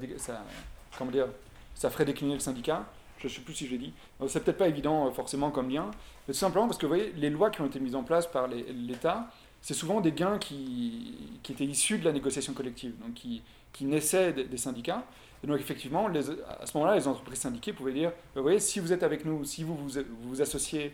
comment 0.98 1.10
dire, 1.10 1.28
ça 1.74 1.88
ferait 1.88 2.04
décliner 2.04 2.34
le 2.34 2.40
syndicat? 2.40 2.84
Je 3.20 3.26
ne 3.26 3.32
sais 3.32 3.40
plus 3.42 3.54
si 3.54 3.66
je 3.66 3.72
l'ai 3.72 3.78
dit. 3.78 3.92
C'est 4.28 4.42
peut-être 4.42 4.56
pas 4.56 4.68
évident 4.68 5.06
euh, 5.06 5.10
forcément 5.10 5.50
comme 5.50 5.70
lien, 5.70 5.90
mais 6.26 6.32
tout 6.32 6.40
simplement 6.40 6.66
parce 6.66 6.78
que 6.78 6.86
vous 6.86 6.94
voyez, 6.94 7.12
les 7.16 7.28
lois 7.30 7.50
qui 7.50 7.60
ont 7.60 7.66
été 7.66 7.78
mises 7.78 7.94
en 7.94 8.02
place 8.02 8.26
par 8.26 8.48
l'État, 8.48 9.30
c'est 9.60 9.74
souvent 9.74 10.00
des 10.00 10.12
gains 10.12 10.38
qui, 10.38 11.38
qui, 11.42 11.52
étaient 11.52 11.64
issus 11.64 11.98
de 11.98 12.04
la 12.06 12.12
négociation 12.12 12.54
collective, 12.54 12.98
donc 12.98 13.14
qui, 13.14 13.42
qui 13.74 13.84
naissaient 13.84 14.32
des, 14.32 14.56
syndicats. 14.56 15.04
Et 15.42 15.46
donc 15.46 15.58
effectivement, 15.58 16.06
à 16.06 16.66
ce 16.66 16.76
moment-là, 16.76 16.96
les 16.96 17.08
entreprises 17.08 17.40
syndiquées 17.40 17.72
pouvaient 17.72 17.92
dire, 17.92 18.12
vous 18.34 18.42
voyez, 18.42 18.60
si 18.60 18.78
vous 18.80 18.92
êtes 18.92 19.02
avec 19.02 19.24
nous, 19.24 19.44
si 19.44 19.64
vous 19.64 19.74
vous, 19.74 20.00
vous, 20.22 20.42
associez 20.42 20.92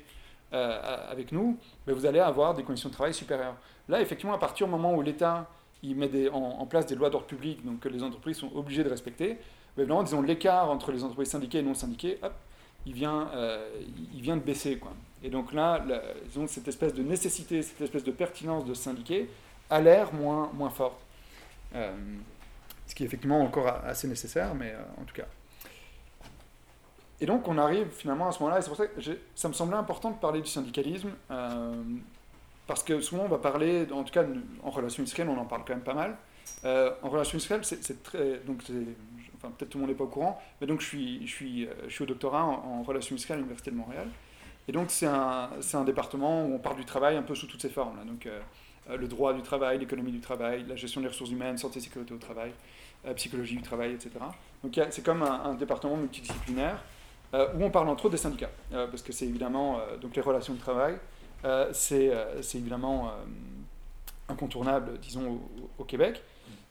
euh, 0.52 1.10
avec 1.10 1.32
nous, 1.32 1.58
ben, 1.86 1.94
vous 1.94 2.06
allez 2.06 2.20
avoir 2.20 2.54
des 2.54 2.62
conditions 2.62 2.88
de 2.88 2.94
travail 2.94 3.14
supérieures. 3.14 3.56
Là, 3.88 4.00
effectivement, 4.00 4.34
à 4.34 4.38
partir 4.38 4.66
du 4.66 4.70
moment 4.70 4.94
où 4.94 5.02
l'État 5.02 5.48
met 5.82 6.28
en, 6.30 6.66
place 6.66 6.86
des 6.86 6.94
lois 6.94 7.10
d'ordre 7.10 7.26
public, 7.26 7.64
donc 7.64 7.80
que 7.80 7.88
les 7.88 8.02
entreprises 8.02 8.38
sont 8.38 8.50
obligées 8.54 8.82
de 8.82 8.88
respecter, 8.88 9.38
vraiment, 9.76 10.02
disons, 10.02 10.22
l'écart 10.22 10.70
entre 10.70 10.90
les 10.92 11.04
entreprises 11.04 11.30
syndiquées 11.30 11.58
et 11.58 11.62
non 11.62 11.74
syndiquées, 11.74 12.18
hop, 12.22 12.32
il 12.86 12.92
vient, 12.92 13.28
euh, 13.34 13.68
il 14.14 14.20
vient 14.20 14.36
de 14.36 14.42
baisser. 14.42 14.78
Quoi. 14.78 14.92
Et 15.22 15.28
donc 15.28 15.52
là, 15.52 15.84
disons, 16.26 16.46
cette 16.46 16.68
espèce 16.68 16.94
de 16.94 17.02
nécessité, 17.02 17.62
cette 17.62 17.80
espèce 17.80 18.04
de 18.04 18.12
pertinence 18.12 18.64
de 18.64 18.74
syndiquer 18.74 19.28
a 19.70 19.80
l'air 19.80 20.12
moins, 20.14 20.50
moins 20.54 20.70
forte. 20.70 21.00
Euh, 21.74 21.92
ce 22.86 22.94
qui 22.94 23.02
est 23.02 23.06
effectivement 23.06 23.40
encore 23.40 23.68
assez 23.84 24.08
nécessaire, 24.08 24.54
mais 24.54 24.72
euh, 24.72 25.00
en 25.00 25.04
tout 25.04 25.14
cas. 25.14 25.26
Et 27.20 27.26
donc 27.26 27.48
on 27.48 27.58
arrive 27.58 27.88
finalement 27.88 28.28
à 28.28 28.32
ce 28.32 28.40
moment-là, 28.40 28.58
et 28.58 28.62
c'est 28.62 28.68
pour 28.68 28.76
ça 28.76 28.86
que 28.86 29.00
ça 29.34 29.48
me 29.48 29.54
semblait 29.54 29.76
important 29.76 30.10
de 30.10 30.18
parler 30.18 30.42
du 30.42 30.50
syndicalisme, 30.50 31.10
parce 32.66 32.82
que 32.82 33.00
souvent 33.00 33.24
on 33.24 33.28
va 33.28 33.38
parler, 33.38 33.86
en 33.90 34.04
tout 34.04 34.12
cas 34.12 34.24
en 34.62 34.70
relation 34.70 35.00
industrielle, 35.00 35.30
on 35.30 35.38
en 35.38 35.46
parle 35.46 35.62
quand 35.66 35.74
même 35.74 35.82
pas 35.82 35.94
mal. 35.94 36.16
en 36.64 37.08
relation 37.08 37.36
industrielle, 37.36 37.64
c'est 37.64 38.02
très. 38.02 38.40
Donc 38.40 38.62
peut-être 39.50 39.70
tout 39.70 39.78
le 39.78 39.82
monde 39.82 39.90
n'est 39.90 39.96
pas 39.96 40.04
au 40.04 40.08
courant, 40.08 40.40
mais 40.60 40.66
donc 40.66 40.80
je 40.80 40.86
suis, 40.86 41.66
euh, 41.66 41.88
au 42.00 42.06
doctorat 42.06 42.44
en, 42.44 42.82
relations 42.82 43.14
industrielles 43.14 43.38
à 43.38 43.40
l'Université 43.40 43.70
de 43.70 43.76
Montréal. 43.76 44.08
Et 44.68 44.72
donc 44.72 44.90
c'est 44.90 45.06
un, 45.06 45.84
département 45.84 46.46
où 46.46 46.54
on 46.54 46.58
parle 46.58 46.76
du 46.76 46.84
travail 46.84 47.16
un 47.16 47.22
peu 47.22 47.34
sous 47.34 47.46
toutes 47.46 47.62
ses 47.62 47.68
formes. 47.68 48.04
Donc 48.06 48.26
euh, 48.26 48.40
euh, 48.90 48.96
le 48.96 49.08
droit 49.08 49.32
du 49.32 49.42
travail, 49.42 49.78
l'économie 49.78 50.12
du 50.12 50.20
travail, 50.20 50.64
la 50.68 50.76
gestion 50.76 51.00
des 51.00 51.08
ressources 51.08 51.30
humaines, 51.30 51.58
santé 51.58 51.78
et 51.78 51.82
sécurité 51.82 52.14
au 52.14 52.18
travail, 52.18 52.52
psychologie 53.14 53.56
du 53.56 53.62
travail, 53.62 53.92
etc. 53.92 54.10
Donc 54.62 54.78
c'est 54.90 55.04
comme 55.04 55.22
un, 55.22 55.54
département 55.54 55.96
multidisciplinaire 55.96 56.82
où 57.32 57.62
on 57.62 57.70
parle 57.70 57.88
entre 57.88 58.06
autres 58.06 58.12
des 58.12 58.20
syndicats, 58.20 58.50
parce 58.70 59.02
que 59.02 59.12
c'est 59.12 59.26
évidemment 59.26 59.78
donc 60.00 60.16
les 60.16 60.22
relations 60.22 60.54
de 60.54 60.58
travail, 60.58 60.96
c'est 61.72 62.10
évidemment 62.54 63.12
incontournable, 64.28 64.98
disons, 65.00 65.40
au 65.78 65.84
Québec. 65.84 66.22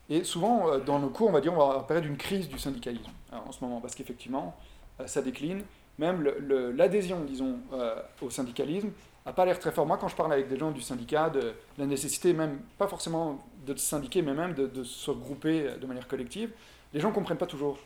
Et 0.10 0.24
souvent, 0.24 0.70
euh, 0.70 0.80
dans 0.80 1.00
nos 1.00 1.10
cours, 1.10 1.30
on 1.30 1.32
va 1.32 1.42
dire 1.42 1.54
on 1.54 1.58
va 1.58 1.80
parler 1.88 2.02
d'une 2.02 2.18
crise 2.18 2.48
du 2.48 2.60
syndicalisme 2.60 3.12
en 3.32 3.52
ce 3.52 3.64
moment, 3.64 3.82
parce 3.82 3.96
qu'effectivement, 3.96 4.56
euh, 5.00 5.08
ça 5.08 5.22
décline. 5.22 5.64
Même 5.98 6.30
l'adhésion, 6.76 7.24
disons, 7.24 7.58
euh, 7.74 7.96
au 8.22 8.30
syndicalisme 8.30 8.90
n'a 9.26 9.32
pas 9.32 9.46
l'air 9.46 9.58
très 9.58 9.72
fort. 9.72 9.86
Moi, 9.86 9.98
quand 9.98 10.10
je 10.10 10.16
parle 10.16 10.34
avec 10.34 10.50
des 10.50 10.58
gens 10.58 10.72
du 10.72 10.82
syndicat, 10.82 11.30
de, 11.30 11.54
la 11.78 11.86
nécessité, 11.86 12.34
même 12.34 12.60
pas 12.78 12.88
forcément 12.88 13.44
de 13.66 13.80
se 13.80 13.86
syndiquer, 13.86 14.22
mais 14.22 14.34
même 14.34 14.54
de, 14.54 14.84
se 14.84 15.12
regrouper 15.12 15.70
de 15.80 15.86
manière 15.86 16.08
collective, 16.08 16.52
les 16.94 17.00
gens 17.00 17.10
ne 17.10 17.14
comprennent 17.14 17.38
pas 17.38 17.46
toujours. 17.46 17.78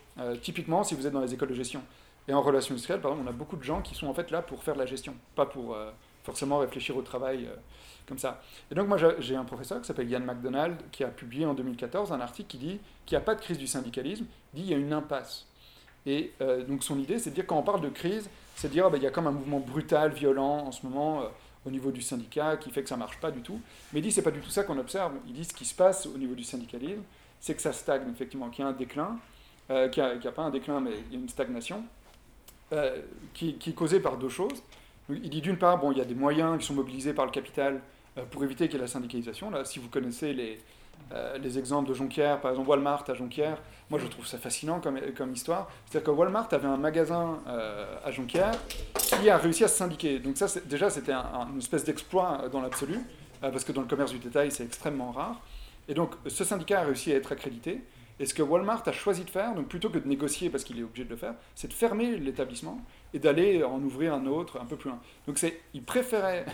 typiquement, 0.41 0.83
si 0.83 0.95
vous 0.95 1.07
êtes 1.07 1.13
dans 1.13 1.21
les 1.21 1.33
écoles 1.33 1.49
de 1.49 1.55
gestion 1.55 1.81
et 2.27 2.33
en 2.33 2.41
relations 2.41 2.73
industrielles, 2.73 3.01
par 3.01 3.11
exemple, 3.11 3.27
on 3.27 3.31
a 3.31 3.35
beaucoup 3.35 3.55
de 3.55 3.63
gens 3.63 3.81
qui 3.81 3.95
sont 3.95 4.07
en 4.07 4.13
fait 4.13 4.29
là 4.29 4.41
pour 4.41 4.63
faire 4.63 4.75
la 4.75 4.85
gestion, 4.85 5.15
pas 5.35 5.45
pour 5.45 5.75
forcément 6.23 6.59
réfléchir 6.59 6.95
au 6.95 7.01
travail 7.01 7.49
comme 8.09 8.17
ça. 8.17 8.41
Et 8.69 8.75
donc 8.75 8.87
moi 8.87 8.97
j'ai 9.19 9.35
un 9.35 9.45
professeur 9.45 9.79
qui 9.79 9.87
s'appelle 9.87 10.09
Yann 10.09 10.25
McDonald 10.25 10.75
qui 10.91 11.03
a 11.03 11.07
publié 11.07 11.45
en 11.45 11.53
2014 11.53 12.11
un 12.11 12.19
article 12.19 12.49
qui 12.49 12.57
dit 12.57 12.79
qu'il 13.05 13.17
n'y 13.17 13.21
a 13.21 13.25
pas 13.25 13.35
de 13.35 13.41
crise 13.41 13.57
du 13.57 13.67
syndicalisme, 13.67 14.25
dit 14.53 14.63
qu'il 14.63 14.71
y 14.71 14.73
a 14.73 14.77
une 14.77 14.91
impasse. 14.91 15.45
Et 16.05 16.33
euh, 16.41 16.65
donc 16.65 16.83
son 16.83 16.99
idée 16.99 17.19
c'est 17.19 17.29
de 17.29 17.35
dire 17.35 17.45
quand 17.45 17.57
on 17.57 17.63
parle 17.63 17.81
de 17.81 17.89
crise, 17.89 18.29
c'est 18.55 18.67
de 18.67 18.73
dire 18.73 18.85
qu'il 18.85 18.95
oh, 18.95 18.97
ben, 18.97 19.03
y 19.03 19.07
a 19.07 19.11
comme 19.11 19.27
un 19.27 19.31
mouvement 19.31 19.59
brutal, 19.59 20.11
violent 20.11 20.65
en 20.65 20.71
ce 20.71 20.85
moment 20.85 21.21
euh, 21.21 21.27
au 21.65 21.71
niveau 21.71 21.91
du 21.91 22.01
syndicat 22.01 22.57
qui 22.57 22.71
fait 22.71 22.83
que 22.83 22.89
ça 22.89 22.95
ne 22.95 22.99
marche 22.99 23.19
pas 23.19 23.31
du 23.31 23.41
tout. 23.41 23.59
Mais 23.93 23.99
il 23.99 24.03
dit 24.03 24.11
c'est 24.11 24.21
pas 24.21 24.31
du 24.31 24.39
tout 24.39 24.49
ça 24.49 24.63
qu'on 24.63 24.77
observe. 24.77 25.13
Il 25.27 25.33
dit 25.33 25.45
ce 25.45 25.53
qui 25.53 25.65
se 25.65 25.75
passe 25.75 26.05
au 26.05 26.17
niveau 26.17 26.35
du 26.35 26.43
syndicalisme, 26.43 27.03
c'est 27.39 27.55
que 27.55 27.61
ça 27.61 27.73
stagne 27.73 28.09
effectivement, 28.11 28.49
qu'il 28.49 28.63
y 28.63 28.67
a 28.67 28.69
un 28.69 28.73
déclin, 28.73 29.19
euh, 29.69 29.89
qu'il 29.89 30.03
n'y 30.03 30.27
a, 30.27 30.31
pas 30.31 30.43
un 30.43 30.49
déclin 30.49 30.79
mais 30.79 30.91
il 31.07 31.13
y 31.13 31.17
a 31.17 31.19
une 31.19 31.29
stagnation 31.29 31.83
qui, 33.33 33.55
qui, 33.55 33.71
est 33.71 33.73
causée 33.73 33.99
par 33.99 34.17
deux 34.17 34.29
choses. 34.29 34.61
Il 35.09 35.29
dit 35.29 35.41
d'une 35.41 35.57
part, 35.57 35.79
bon, 35.79 35.91
il 35.91 35.97
y 35.97 36.01
a 36.01 36.05
des 36.05 36.13
moyens 36.13 36.59
qui 36.59 36.67
sont 36.67 36.75
mobilisés 36.75 37.13
par 37.13 37.25
le 37.25 37.31
capital 37.31 37.81
euh, 38.19 38.25
pour 38.29 38.43
éviter 38.43 38.67
qu'il 38.67 38.75
y 38.75 38.77
ait 38.77 38.81
la 38.81 38.87
syndicalisation. 38.87 39.49
Là, 39.49 39.65
si 39.65 39.79
vous 39.79 39.89
connaissez 39.89 40.33
les, 40.33 40.59
euh, 41.11 41.37
les 41.37 41.57
exemples 41.57 41.89
de 41.89 41.93
Jonquière, 41.93 42.39
par 42.39 42.51
exemple 42.51 42.69
Walmart 42.69 43.03
à 43.07 43.13
Jonquière, 43.13 43.57
moi 43.89 43.99
je 43.99 44.07
trouve 44.07 44.27
ça 44.27 44.37
fascinant 44.37 44.79
comme, 44.79 44.99
comme 45.17 45.33
histoire. 45.33 45.69
C'est-à-dire 45.85 46.11
que 46.11 46.11
Walmart 46.11 46.47
avait 46.51 46.67
un 46.67 46.77
magasin 46.77 47.39
euh, 47.47 47.95
à 48.05 48.11
Jonquière 48.11 48.51
qui 48.93 49.29
a 49.29 49.37
réussi 49.37 49.63
à 49.63 49.67
se 49.67 49.77
syndiquer. 49.77 50.19
Donc 50.19 50.37
ça, 50.37 50.47
déjà, 50.65 50.89
c'était 50.89 51.13
une 51.13 51.57
espèce 51.57 51.83
d'exploit 51.83 52.47
dans 52.51 52.61
l'absolu, 52.61 52.99
parce 53.41 53.63
que 53.63 53.71
dans 53.71 53.81
le 53.81 53.87
commerce 53.87 54.11
du 54.11 54.19
détail, 54.19 54.51
c'est 54.51 54.63
extrêmement 54.63 55.11
rare. 55.11 55.41
Et 55.87 55.93
donc 55.95 56.11
ce 56.27 56.43
syndicat 56.43 56.81
a 56.81 56.83
réussi 56.83 57.11
à 57.11 57.15
être 57.15 57.31
accrédité. 57.31 57.81
Et 58.21 58.25
ce 58.25 58.33
que 58.33 58.43
Walmart 58.43 58.83
a 58.85 58.91
choisi 58.91 59.23
de 59.23 59.29
faire, 59.29 59.55
donc 59.55 59.69
plutôt 59.69 59.89
que 59.89 59.97
de 59.97 60.07
négocier 60.07 60.49
parce 60.49 60.65
qu'il 60.65 60.77
est 60.77 60.83
obligé 60.83 61.05
de 61.05 61.09
le 61.09 61.15
faire, 61.15 61.35
c'est 61.55 61.69
de 61.69 61.73
fermer 61.73 62.17
l'établissement 62.17 62.81
et 63.13 63.19
d'aller 63.19 63.63
en 63.63 63.81
ouvrir 63.81 64.13
un 64.13 64.25
autre 64.25 64.59
un 64.59 64.65
peu 64.65 64.75
plus 64.75 64.89
loin. 64.89 64.99
Donc 65.25 65.39
il 65.73 65.83
préférait 65.83 66.45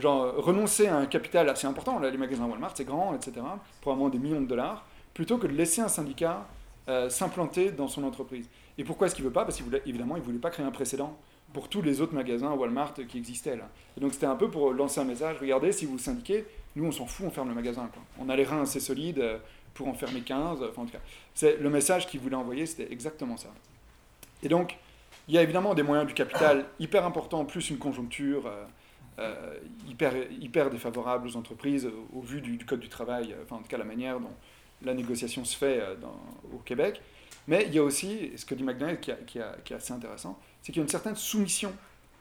genre 0.00 0.34
renoncer 0.36 0.86
à 0.86 0.96
un 0.96 1.06
capital 1.06 1.48
assez 1.48 1.66
important, 1.66 1.98
là 1.98 2.10
les 2.10 2.18
magasins 2.18 2.46
Walmart 2.46 2.72
c'est 2.74 2.84
grand, 2.84 3.14
etc., 3.14 3.32
probablement 3.80 4.08
des 4.08 4.18
millions 4.18 4.40
de 4.40 4.46
dollars, 4.46 4.84
plutôt 5.14 5.38
que 5.38 5.46
de 5.46 5.52
laisser 5.52 5.80
un 5.80 5.88
syndicat 5.88 6.46
euh, 6.88 7.08
s'implanter 7.10 7.70
dans 7.70 7.88
son 7.88 8.04
entreprise. 8.04 8.48
Et 8.78 8.84
pourquoi 8.84 9.06
est-ce 9.06 9.14
qu'il 9.14 9.24
veut 9.24 9.30
pas? 9.30 9.44
Parce 9.44 9.60
qu'évidemment, 9.60 10.16
il 10.16 10.22
voulait 10.22 10.38
pas 10.38 10.50
créer 10.50 10.64
un 10.64 10.70
précédent 10.70 11.16
pour 11.52 11.68
tous 11.68 11.82
les 11.82 12.00
autres 12.00 12.14
magasins 12.14 12.52
Walmart 12.52 12.94
qui 13.08 13.18
existaient 13.18 13.56
là. 13.56 13.68
Et 13.96 14.00
donc 14.00 14.12
c'était 14.14 14.26
un 14.26 14.36
peu 14.36 14.48
pour 14.50 14.72
lancer 14.72 15.00
un 15.00 15.04
message, 15.04 15.36
regardez, 15.40 15.72
si 15.72 15.84
vous 15.84 15.98
syndiquez, 15.98 16.46
nous 16.76 16.86
on 16.86 16.92
s'en 16.92 17.06
fout, 17.06 17.26
on 17.26 17.30
ferme 17.30 17.48
le 17.48 17.54
magasin. 17.54 17.88
Quoi. 17.92 18.02
On 18.20 18.28
a 18.28 18.36
les 18.36 18.44
reins 18.44 18.62
assez 18.62 18.80
solides 18.80 19.18
euh, 19.18 19.38
pour 19.74 19.88
en 19.88 19.94
fermer 19.94 20.20
15, 20.20 20.62
enfin 20.62 20.82
en 20.82 20.84
tout 20.86 20.92
cas. 20.92 21.00
C'est, 21.34 21.58
le 21.60 21.70
message 21.70 22.06
qu'il 22.06 22.20
voulait 22.20 22.36
envoyer, 22.36 22.66
c'était 22.66 22.92
exactement 22.92 23.36
ça. 23.36 23.48
Et 24.42 24.48
donc, 24.48 24.76
il 25.28 25.34
y 25.34 25.38
a 25.38 25.42
évidemment 25.42 25.74
des 25.74 25.82
moyens 25.82 26.08
du 26.08 26.14
capital 26.14 26.66
hyper 26.78 27.04
importants, 27.04 27.44
plus 27.44 27.70
une 27.70 27.78
conjoncture... 27.78 28.46
Euh, 28.46 28.64
euh, 29.20 29.58
hyper, 29.86 30.14
hyper 30.40 30.70
défavorable 30.70 31.28
aux 31.28 31.36
entreprises 31.36 31.86
au, 32.14 32.20
vu 32.22 32.40
du, 32.40 32.64
Code 32.64 32.80
du 32.80 32.88
travail, 32.88 33.32
euh, 33.32 33.42
enfin 33.44 33.56
en 33.56 33.58
tout 33.58 33.68
cas 33.68 33.76
la 33.76 33.84
manière 33.84 34.18
dont 34.18 34.32
la 34.82 34.94
négociation 34.94 35.44
se 35.44 35.56
fait 35.56 35.78
euh, 35.80 35.94
au 36.54 36.58
Québec. 36.58 37.02
Mais 37.46 37.66
il 37.66 37.74
y 37.74 37.78
a 37.78 37.82
aussi, 37.82 38.32
ce 38.36 38.46
que 38.46 38.54
dit 38.54 38.62
McDonald 38.62 38.98
qui 39.00 39.10
est 39.38 39.74
assez 39.74 39.92
intéressant, 39.92 40.38
c'est 40.62 40.72
qu'il 40.72 40.80
y 40.80 40.80
a 40.80 40.84
une 40.84 40.90
certaine 40.90 41.16
soumission 41.16 41.72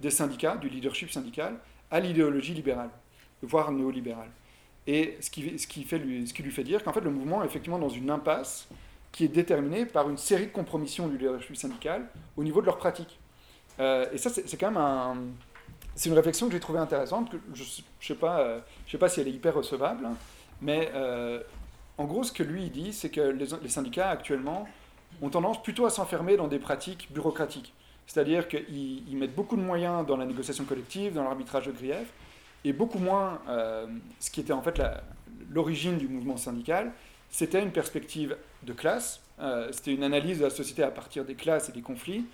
des 0.01 0.09
syndicats, 0.09 0.57
du 0.57 0.67
leadership 0.67 1.09
syndical, 1.09 1.57
à 1.89 2.01
l'idéologie 2.01 2.53
libérale, 2.53 2.89
voire 3.43 3.71
néolibérale. 3.71 4.29
Et 4.85 5.17
ce 5.21 5.29
qui, 5.29 5.57
ce, 5.57 5.67
qui 5.67 5.83
fait 5.83 5.99
lui, 5.99 6.27
ce 6.27 6.33
qui 6.33 6.43
lui 6.43 6.51
fait 6.51 6.63
dire 6.63 6.83
qu'en 6.83 6.91
fait 6.91 7.01
le 7.01 7.11
mouvement 7.11 7.43
est 7.43 7.45
effectivement 7.45 7.79
dans 7.79 7.89
une 7.89 8.09
impasse 8.09 8.67
qui 9.11 9.23
est 9.23 9.29
déterminée 9.29 9.85
par 9.85 10.09
une 10.09 10.17
série 10.17 10.47
de 10.47 10.51
compromissions 10.51 11.07
du 11.07 11.17
leadership 11.17 11.55
syndical 11.55 12.09
au 12.35 12.43
niveau 12.43 12.59
de 12.59 12.65
leurs 12.65 12.77
pratiques. 12.77 13.19
et 13.79 14.17
ça, 14.17 14.29
c'est 14.29 14.57
quand 14.57 14.71
même 14.71 14.77
un, 14.77 15.15
c'est 15.99 16.07
une 16.07 16.15
réflexion 16.15 16.47
que 16.47 16.53
j'ai 16.53 16.61
trouvée 16.61 16.79
intéressante, 16.79 17.29
je 17.53 17.61
ne 17.61 17.67
sais, 17.99 18.15
pas, 18.15 18.39
euh, 18.39 18.59
sais 18.89 18.97
pas 18.97 19.09
si 19.09 19.19
elle 19.19 19.27
est 19.27 19.33
hyper 19.33 19.53
recevable, 19.53 20.05
hein, 20.05 20.15
mais 20.61 20.89
euh, 20.95 21.41
en 21.97 22.05
gros, 22.05 22.23
ce 22.23 22.31
que 22.31 22.41
lui 22.41 22.69
dit, 22.69 22.93
c'est 22.93 23.09
que 23.09 23.19
les, 23.19 23.67
syndicats 23.67 24.09
actuellement 24.09 24.65
ont 25.21 25.27
tendance 25.27 25.61
plutôt 25.61 25.85
à 25.85 25.89
s'enfermer 25.89 26.37
dans 26.37 26.47
des 26.47 26.57
pratiques 26.57 27.09
bureaucratiques. 27.11 27.73
C'est-à-dire 28.07 28.47
qu'ils 28.47 29.17
mettent 29.17 29.35
beaucoup 29.35 29.57
de 29.57 29.61
moyens 29.61 30.05
dans 30.05 30.15
la 30.15 30.25
négociation 30.25 30.63
collective, 30.63 31.15
dans 31.15 31.25
l'arbitrage 31.25 31.65
de 31.65 31.73
griefs, 31.73 32.13
et 32.63 32.71
beaucoup 32.71 32.99
moins 32.99 33.41
euh, 33.49 33.85
ce 34.21 34.31
qui 34.31 34.39
était 34.39 34.53
en 34.53 34.61
fait 34.61 34.81
l'origine 35.51 35.97
du 35.97 36.07
mouvement 36.07 36.37
syndical, 36.37 36.93
c'était 37.29 37.61
une 37.61 37.71
perspective 37.73 38.37
de 38.63 38.71
classe, 38.71 39.21
c'était 39.71 39.93
une 39.93 40.03
analyse 40.03 40.39
de 40.39 40.45
la 40.45 40.49
société 40.49 40.81
à 40.81 40.91
partir 40.91 41.25
des 41.25 41.35
classes 41.35 41.67
et 41.67 41.73
des 41.73 41.81
conflits, 41.81 42.25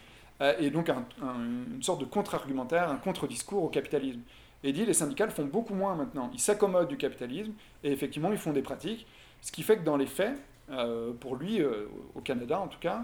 et 0.41 0.69
donc 0.69 0.89
une 0.89 1.81
sorte 1.81 2.01
de 2.01 2.05
contre-argumentaire, 2.05 2.89
un 2.89 2.97
contre-discours 2.97 3.63
au 3.63 3.69
capitalisme. 3.69 4.19
Et 4.63 4.73
dit, 4.73 4.85
les 4.85 4.93
syndicats 4.93 5.29
font 5.29 5.45
beaucoup 5.45 5.75
moins 5.75 5.95
maintenant. 5.95 6.29
Ils 6.33 6.39
s'accommodent 6.39 6.89
du 6.89 6.97
capitalisme, 6.97 7.53
et 7.83 7.91
effectivement, 7.91 8.31
ils 8.31 8.37
font 8.37 8.51
des 8.51 8.61
pratiques, 8.61 9.07
ce 9.41 9.51
qui 9.51 9.63
fait 9.63 9.77
que 9.77 9.83
dans 9.83 9.95
les 9.95 10.07
faits, 10.07 10.37
pour 11.19 11.35
lui, 11.37 11.61
au 12.15 12.19
Canada 12.19 12.59
en 12.59 12.67
tout 12.67 12.79
cas, 12.79 13.03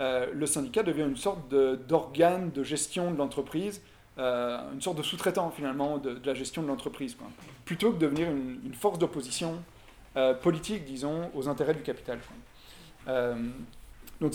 le 0.00 0.46
syndicat 0.46 0.82
devient 0.82 1.02
une 1.02 1.16
sorte 1.16 1.48
d'organe 1.50 2.50
de, 2.50 2.64
gestion 2.64 3.12
de 3.12 3.16
l'entreprise 3.16 3.80
euh, 4.18 4.72
une 4.74 4.82
sorte 4.82 4.98
de 4.98 5.02
sous-traitant 5.02 5.50
finalement 5.50 5.96
de, 5.96 6.20
la 6.24 6.34
gestion 6.34 6.62
de 6.62 6.68
l'entreprise, 6.68 7.16
plutôt 7.64 7.92
que 7.92 7.96
de 7.96 8.00
devenir 8.00 8.30
une, 8.30 8.74
force 8.74 8.98
d'opposition 8.98 9.62
euh, 10.16 10.34
politique, 10.34 10.84
disons, 10.84 11.30
aux 11.34 11.48
intérêts 11.48 11.72
du 11.72 11.82
capital. 11.82 12.18
Euh, 13.08 13.34
donc, 14.20 14.34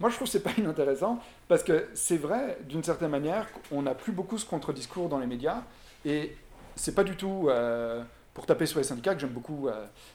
moi, 0.00 0.10
je 0.10 0.16
trouve 0.16 0.26
que 0.26 0.32
c'est 0.32 0.42
pas 0.42 0.52
inintéressant 0.58 1.20
parce 1.48 1.62
que 1.62 1.88
c'est 1.94 2.16
vrai, 2.16 2.58
d'une 2.68 2.82
certaine 2.82 3.10
manière, 3.10 3.48
qu'on 3.68 3.82
n'a 3.82 3.94
plus 3.94 4.12
beaucoup 4.12 4.38
ce 4.38 4.46
contre-discours 4.46 5.08
dans 5.08 5.18
les 5.18 5.26
médias 5.26 5.62
et 6.04 6.36
c'est 6.76 6.94
pas 6.94 7.04
du 7.04 7.16
tout 7.16 7.50
pour 8.34 8.46
taper 8.46 8.66
sur 8.66 8.78
les 8.78 8.84
syndicats 8.84 9.14
que 9.14 9.20
j'aime 9.20 9.30
beaucoup. 9.30 9.68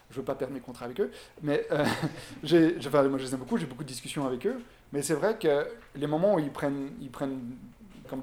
je 0.09 0.15
veux 0.15 0.23
pas 0.23 0.35
perdre 0.35 0.53
mes 0.53 0.61
contrats 0.61 0.85
avec 0.85 1.01
eux, 1.01 1.11
mais 1.41 1.67
enfin, 1.71 3.03
moi 3.03 3.17
je 3.17 3.25
les 3.25 3.33
aime 3.33 3.39
beaucoup. 3.39 3.57
J'ai 3.57 3.65
beaucoup 3.65 3.83
de 3.83 3.89
discussions 3.89 4.25
avec 4.25 4.47
eux, 4.47 4.61
mais 4.93 5.01
c'est 5.01 5.15
vrai 5.15 5.37
que 5.37 5.67
les 5.95 6.07
moments 6.07 6.35
où 6.35 6.39
ils 6.39 6.51
prennent, 6.51 6.91
ils 7.01 7.09
prennent 7.09 7.41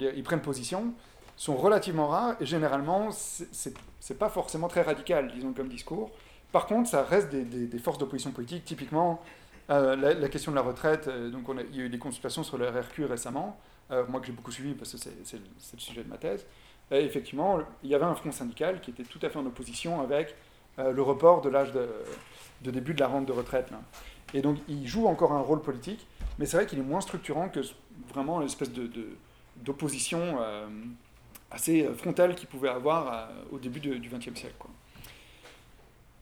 ils 0.00 0.22
prennent 0.22 0.40
position, 0.40 0.92
sont 1.36 1.56
relativement 1.56 2.08
rares 2.08 2.36
et 2.40 2.46
généralement, 2.46 3.08
c'est 3.12 4.18
pas 4.18 4.28
forcément 4.28 4.68
très 4.68 4.82
radical, 4.82 5.32
disons, 5.34 5.52
comme 5.52 5.68
discours. 5.68 6.10
Par 6.52 6.66
contre, 6.66 6.88
ça 6.88 7.02
reste 7.02 7.30
des, 7.30 7.78
forces 7.78 7.98
d'opposition 7.98 8.32
politique. 8.32 8.64
Typiquement, 8.64 9.22
euh, 9.70 9.96
la, 9.96 10.28
question 10.28 10.52
de 10.52 10.56
la 10.56 10.62
retraite, 10.62 11.08
euh, 11.08 11.30
donc 11.30 11.44
il 11.70 11.76
y 11.76 11.80
a 11.80 11.84
eu 11.84 11.88
des 11.88 11.98
consultations 11.98 12.42
sur 12.42 12.58
le 12.58 12.68
RRQ 12.68 13.04
récemment, 13.04 13.58
euh, 13.90 14.04
moi 14.08 14.20
que 14.20 14.26
j'ai 14.26 14.32
beaucoup 14.32 14.50
suivi 14.50 14.74
parce 14.74 14.92
que 14.92 14.98
c'est 14.98 15.36
le 15.36 15.78
sujet 15.78 16.02
de 16.02 16.08
ma 16.08 16.18
thèse. 16.18 16.46
Effectivement, 16.92 17.60
il 17.84 17.90
y 17.90 17.94
avait 17.94 18.04
un 18.04 18.16
front 18.16 18.32
syndical 18.32 18.80
qui 18.80 18.90
était 18.90 19.04
tout 19.04 19.20
à 19.22 19.30
fait 19.30 19.38
en 19.38 19.46
opposition 19.46 20.00
avec 20.00 20.34
le 20.76 21.00
report 21.02 21.40
de 21.40 21.48
l'âge 21.48 21.70
de, 21.70 22.70
début 22.72 22.94
de 22.94 23.00
la 23.00 23.06
rente 23.06 23.26
de 23.26 23.32
retraite. 23.32 23.68
Et 24.34 24.42
donc, 24.42 24.58
il 24.68 24.86
joue 24.88 25.06
encore 25.06 25.32
un 25.32 25.40
rôle 25.40 25.62
politique, 25.62 26.06
mais 26.38 26.46
c'est 26.46 26.56
vrai 26.56 26.66
qu'il 26.66 26.78
est 26.78 26.82
moins 26.82 27.00
structurant 27.00 27.48
que 27.48 27.60
vraiment 28.08 28.38
l'espèce 28.40 28.70
d'opposition 29.56 30.38
euh, 30.40 30.66
assez 31.50 31.84
frontale 31.94 32.34
qu'il 32.34 32.48
pouvait 32.48 32.68
avoir 32.68 33.12
euh, 33.12 33.26
au 33.52 33.58
début 33.58 33.80
du 33.80 34.08
XXe 34.08 34.38
siècle. 34.38 34.56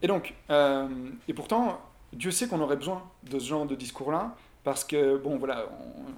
Et 0.00 0.06
donc, 0.06 0.34
euh, 0.50 0.88
et 1.26 1.34
pourtant, 1.34 1.80
Dieu 2.12 2.30
sait 2.30 2.48
qu'on 2.48 2.60
aurait 2.60 2.76
besoin 2.76 3.02
de 3.24 3.38
ce 3.38 3.46
genre 3.46 3.66
de 3.66 3.74
discours-là, 3.74 4.36
parce 4.64 4.84
que, 4.84 5.16
bon, 5.16 5.36
voilà, 5.36 5.66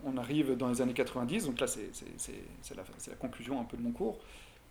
on, 0.05 0.17
arrive 0.17 0.57
dans 0.57 0.69
les 0.69 0.81
années 0.81 0.93
90, 0.93 1.47
donc 1.47 1.61
là, 1.61 1.67
c'est 1.67 1.91
la, 2.75 2.83
la, 3.09 3.15
conclusion 3.17 3.61
un 3.61 3.65
peu 3.65 3.77
de 3.77 3.83
mon 3.83 3.93
cours. 3.93 4.19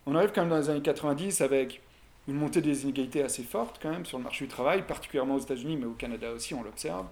On 0.05 0.15
arrive 0.15 0.31
quand 0.33 0.41
même 0.41 0.49
dans 0.49 0.57
les 0.57 0.69
années 0.69 0.81
90 0.81 1.41
avec 1.41 1.81
une 2.27 2.35
montée 2.35 2.61
des 2.61 2.83
inégalités 2.83 3.23
assez 3.23 3.43
forte, 3.43 3.79
quand 3.81 3.89
même, 3.89 4.05
sur 4.05 4.17
le 4.17 4.23
marché 4.23 4.45
du 4.45 4.49
travail, 4.49 4.85
particulièrement 4.85 5.35
aux 5.35 5.39
États-Unis, 5.39 5.77
mais 5.77 5.85
au 5.85 5.93
Canada 5.93 6.31
aussi, 6.31 6.53
on 6.53 6.63
l'observe. 6.63 7.05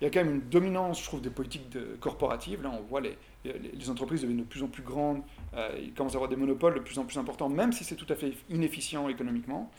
Il 0.00 0.04
y 0.04 0.06
a 0.06 0.10
quand 0.10 0.24
même 0.24 0.34
une 0.34 0.48
dominance, 0.48 1.00
je 1.00 1.04
trouve, 1.04 1.20
des 1.20 1.30
politiques 1.30 1.76
corporatives. 2.00 2.62
Là, 2.62 2.72
on 2.72 2.82
voit 2.82 3.00
les, 3.00 3.16
les 3.44 3.90
entreprises 3.90 4.22
deviennent 4.22 4.38
de 4.38 4.44
plus 4.44 4.62
en 4.62 4.68
plus 4.68 4.82
grandes, 4.82 5.22
euh, 5.54 5.70
ils 5.80 5.92
commencent 5.92 6.14
à 6.14 6.16
avoir 6.16 6.30
des 6.30 6.36
monopoles 6.36 6.74
de 6.74 6.80
plus 6.80 6.98
en 6.98 7.04
plus 7.04 7.18
importants, 7.18 7.48
même 7.48 7.72
si 7.72 7.84
c'est 7.84 7.96
tout 7.96 8.06
à 8.08 8.14
fait 8.14 8.32
inefficient 8.48 9.08
économiquement. 9.08 9.70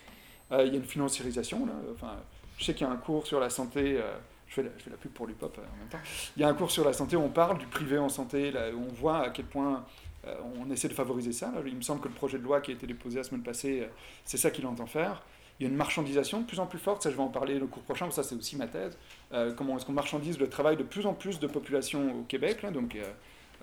Euh, 0.51 0.65
il 0.65 0.73
y 0.73 0.75
a 0.75 0.79
une 0.79 0.85
financiarisation. 0.85 1.65
Là. 1.65 1.73
Enfin, 1.93 2.17
je 2.63 2.67
sais 2.67 2.73
qu'il 2.73 2.87
y 2.87 2.89
a 2.89 2.93
un 2.93 2.97
cours 2.97 3.27
sur 3.27 3.39
la 3.39 3.49
santé, 3.49 3.97
euh, 3.97 4.13
je, 4.47 4.55
fais 4.55 4.63
la, 4.63 4.97
pub 4.97 5.11
pour 5.11 5.27
l'UPOP 5.27 5.57
en 5.57 5.77
même 5.77 5.89
temps. 5.89 5.99
Il 6.37 6.41
y 6.41 6.45
a 6.45 6.47
un 6.47 6.53
cours 6.53 6.71
sur 6.71 6.85
la 6.85 6.93
santé 6.93 7.15
où 7.15 7.21
on 7.21 7.29
parle 7.29 7.57
du 7.57 7.67
privé 7.67 7.97
en 7.97 8.09
santé, 8.09 8.53
où 8.73 8.79
on 8.89 8.93
voit 8.93 9.19
à 9.19 9.29
quel 9.29 9.45
point 9.45 9.83
on 10.25 10.71
essaie 10.71 10.87
de 10.87 10.93
favoriser 10.93 11.33
ça. 11.33 11.51
Il 11.65 11.75
me 11.75 11.81
semble 11.81 11.99
que 11.99 12.07
le 12.07 12.13
projet 12.13 12.37
de 12.37 12.43
loi 12.43 12.61
qui 12.61 12.71
a 12.71 12.73
été 12.73 12.87
déposé 12.87 13.17
la 13.17 13.23
semaine 13.23 13.43
passée, 13.43 13.89
c'est 14.23 14.37
ça 14.37 14.51
qu'il 14.51 14.65
entend 14.65 14.85
faire. 14.85 15.21
Il 15.59 15.63
y 15.63 15.65
a 15.67 15.69
une 15.69 15.75
marchandisation 15.75 16.41
de 16.41 16.45
plus 16.45 16.59
en 16.59 16.65
plus 16.65 16.79
forte, 16.79 17.03
ça 17.03 17.11
je 17.11 17.15
vais 17.15 17.21
en 17.21 17.27
parler 17.27 17.59
le 17.59 17.67
cours 17.67 17.83
prochain, 17.83 18.09
ça 18.09 18.23
c'est 18.23 18.35
aussi 18.35 18.55
ma 18.55 18.67
thèse. 18.67 18.97
comment 19.57 19.75
est-ce 19.75 19.85
qu'on 19.85 19.91
marchandise 19.91 20.39
le 20.39 20.47
travail 20.47 20.77
de 20.77 20.83
plus 20.83 21.05
en 21.05 21.13
plus 21.13 21.39
de 21.39 21.47
populations 21.47 22.19
au 22.19 22.23
Québec, 22.23 22.65
donc 22.71 22.95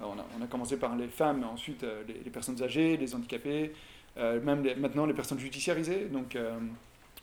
on 0.03 0.43
a, 0.43 0.47
commencé 0.47 0.77
par 0.77 0.97
les 0.97 1.09
femmes, 1.09 1.45
ensuite 1.45 1.85
euh, 1.85 2.03
les, 2.09 2.31
personnes 2.31 2.63
âgées, 2.63 2.97
les 2.97 3.15
handicapés, 3.15 3.73
euh, 4.17 4.41
même 4.41 4.67
maintenant 4.79 5.07
les 5.07 5.15
personnes 5.15 5.39
judiciarisées. 5.39 6.07
Donc 6.07 6.37
euh, 6.37 6.59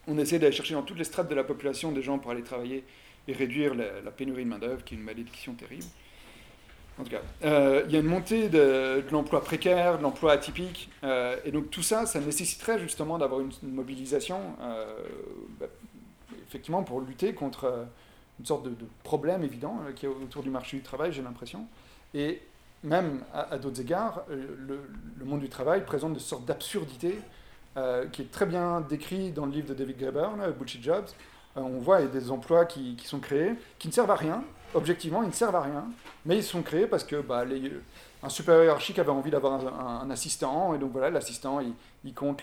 on 0.08 0.18
essaie 0.18 0.39
d'aller 0.39 0.55
chercher 0.55 0.74
dans 0.74 0.84
toutes 0.84 0.97
les 0.97 1.03
strates 1.03 1.30
de 1.30 1.36
la 1.36 1.43
population 1.43 1.91
des 1.91 2.01
gens 2.01 2.20
pour 2.20 2.32
aller 2.32 2.43
travailler 2.43 2.84
et 3.28 3.34
réduire 3.34 3.74
la, 3.76 4.12
pénurie 4.12 4.45
de 4.45 4.49
main-d'œuvre, 4.49 4.84
qui 4.84 4.95
est 4.95 4.97
une 4.97 5.03
malédiction 5.03 5.53
terrible. 5.53 5.84
En 6.99 7.03
tout 7.03 7.12
cas, 7.12 7.22
il 7.86 7.91
y 7.91 7.95
a 7.95 7.99
une 7.99 8.05
montée 8.05 8.49
de, 8.49 9.03
l'emploi 9.12 9.43
précaire, 9.43 9.97
de 9.97 10.03
l'emploi 10.03 10.32
atypique, 10.32 10.89
et 11.03 11.51
donc 11.51 11.70
tout 11.70 11.84
ça, 11.84 12.05
ça 12.05 12.22
nécessiterait 12.22 12.80
justement 12.80 13.18
d'avoir 13.18 13.41
une, 13.41 13.51
mobilisation, 13.64 14.39
bah, 15.60 15.68
effectivement, 16.47 16.84
pour 16.84 17.01
lutter 17.01 17.34
contre 17.34 17.86
une 18.39 18.45
sorte 18.45 18.64
de, 18.64 18.74
problème 19.03 19.43
évident 19.43 19.80
qui 19.95 20.05
est 20.05 20.10
autour 20.10 20.41
du 20.41 20.49
marché 20.49 20.78
du 20.78 20.84
travail, 20.84 21.12
j'ai 21.12 21.22
l'impression. 21.22 21.68
Et 22.14 22.41
même 22.84 23.24
à, 23.34 23.58
d'autres 23.58 23.82
égards, 23.82 24.24
euh, 24.30 24.80
le, 25.18 25.26
monde 25.26 25.39
du 25.39 25.49
travail 25.49 25.84
présente 25.86 26.14
une 26.14 26.20
sorte 26.20 26.45
d'absurdité 26.45 27.16
euh, 27.78 28.08
qui 28.08 28.24
est 28.24 28.32
très 28.32 28.48
bien 28.48 28.82
décrit 28.82 29.32
dans 29.32 29.46
le 29.46 29.52
livre 29.52 29.68
de 29.68 29.76
David 29.76 29.98
Graeber, 30.00 30.30
Bullshit 30.58 30.82
Jobs. 30.82 31.06
Euh, 31.58 31.62
on 31.62 31.78
voit 31.78 32.02
des 32.02 32.32
emplois 32.32 32.66
qui, 32.66 32.98
sont 33.04 33.20
créés, 33.20 33.52
qui 33.78 33.88
ne 33.88 33.94
servent 33.94 34.10
à 34.10 34.16
rien, 34.16 34.44
objectivement, 34.74 35.22
ils 35.22 35.30
ne 35.30 35.34
servent 35.34 35.56
à 35.56 35.62
rien, 35.62 35.86
mais 36.26 36.38
ils 36.38 36.44
sont 36.44 36.64
créés 36.64 36.88
parce 36.88 37.04
que 37.04 37.22
bah, 37.22 37.46
un 38.24 38.30
supérieur 38.30 38.64
hiérarchique 38.64 38.98
avait 38.98 39.12
envie 39.12 39.30
d'avoir 39.30 40.02
un, 40.02 40.10
assistant, 40.10 40.74
et 40.74 40.80
donc 40.80 40.92
voilà, 40.92 41.12
l'assistant, 41.12 41.60
il, 42.04 42.14
compte 42.16 42.42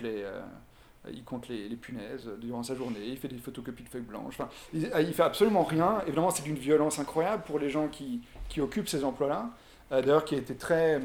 compte 1.25 1.49
les, 1.49 1.77
punaises 1.77 2.31
durant 2.39 2.63
sa 2.63 2.77
journée, 2.77 3.01
il 3.05 3.17
fait 3.17 3.27
des 3.27 3.39
photocopies 3.39 3.83
de 3.83 3.89
feuilles 3.89 4.03
blanches. 4.03 4.39
Il, 4.73 4.89
il 5.01 5.15
fait 5.15 5.23
absolument 5.25 5.65
rien. 5.65 6.01
Évidemment, 6.07 6.31
c'est 6.31 6.45
d'une 6.45 6.55
violence 6.55 7.01
incroyable 7.01 7.43
pour 7.45 7.59
les 7.59 7.71
gens 7.71 7.89
qui, 7.89 8.21
occupent 8.61 8.89
ces 8.89 9.03
emplois-là. 9.03 9.51
Euh, 9.91 10.01
d'ailleurs 10.01 10.25
qui 10.25 10.37
a 10.37 10.39
été 10.39 10.55
très, 10.55 11.01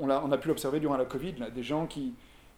on, 0.00 0.08
a, 0.08 0.22
on 0.24 0.32
a 0.32 0.38
pu 0.38 0.48
l'observer 0.48 0.80
durant 0.80 0.96
la 0.96 1.04
Covid, 1.04 1.34
des 1.54 1.62
gens 1.62 1.86
qui, 1.86 2.14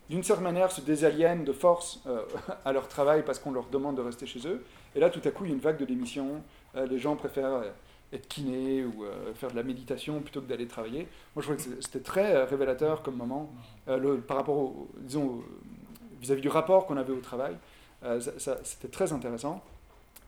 d'une 0.08 0.22
certaine 0.22 0.44
manière, 0.44 0.72
se 0.72 0.80
désaliènent 0.80 1.44
de 1.44 1.52
force 1.52 2.00
euh, 2.06 2.22
à 2.64 2.72
leur 2.72 2.88
travail 2.88 3.22
parce 3.24 3.38
qu'on 3.38 3.52
leur 3.52 3.66
demande 3.66 3.96
de 3.96 4.02
rester 4.02 4.26
chez 4.26 4.46
eux. 4.46 4.64
Et 4.94 5.00
là, 5.00 5.10
tout 5.10 5.20
à 5.24 5.30
coup, 5.30 5.44
il 5.44 5.48
y 5.48 5.52
a 5.52 5.54
une 5.54 5.60
vague 5.60 5.78
de 5.78 5.84
démission. 5.84 6.42
Euh, 6.76 6.86
les 6.86 6.98
gens 6.98 7.16
préfèrent 7.16 7.62
être 8.10 8.26
kiné 8.26 8.84
ou 8.86 9.04
faire 9.34 9.50
de 9.50 9.56
la 9.56 9.62
méditation 9.62 10.20
plutôt 10.20 10.40
que 10.40 10.46
d'aller 10.46 10.66
travailler. 10.66 11.06
Moi, 11.36 11.42
je 11.42 11.52
trouvais 11.52 11.56
que 11.58 11.82
c'était 11.82 12.00
très 12.00 12.42
révélateur 12.44 13.02
comme 13.02 13.16
moment 13.16 13.52
par 13.86 14.38
rapport, 14.38 14.56
au, 14.56 14.88
disons, 15.00 15.42
vis-à-vis 16.18 16.40
du 16.40 16.48
rapport 16.48 16.86
qu'on 16.86 16.96
avait 16.96 17.12
au 17.12 17.20
travail. 17.20 17.54
c'était 18.64 18.88
très 18.88 19.12
intéressant. 19.12 19.62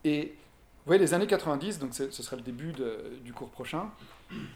Et 0.03 0.25
vous 0.25 0.85
voyez, 0.85 1.01
les 1.01 1.15
années 1.15 1.25
90, 1.25 1.79
donc 1.79 1.95
ce 1.95 2.11
serait 2.11 2.35
le 2.35 2.43
début 2.43 2.71
du 3.25 3.33
cours 3.33 3.49
prochain, 3.49 3.89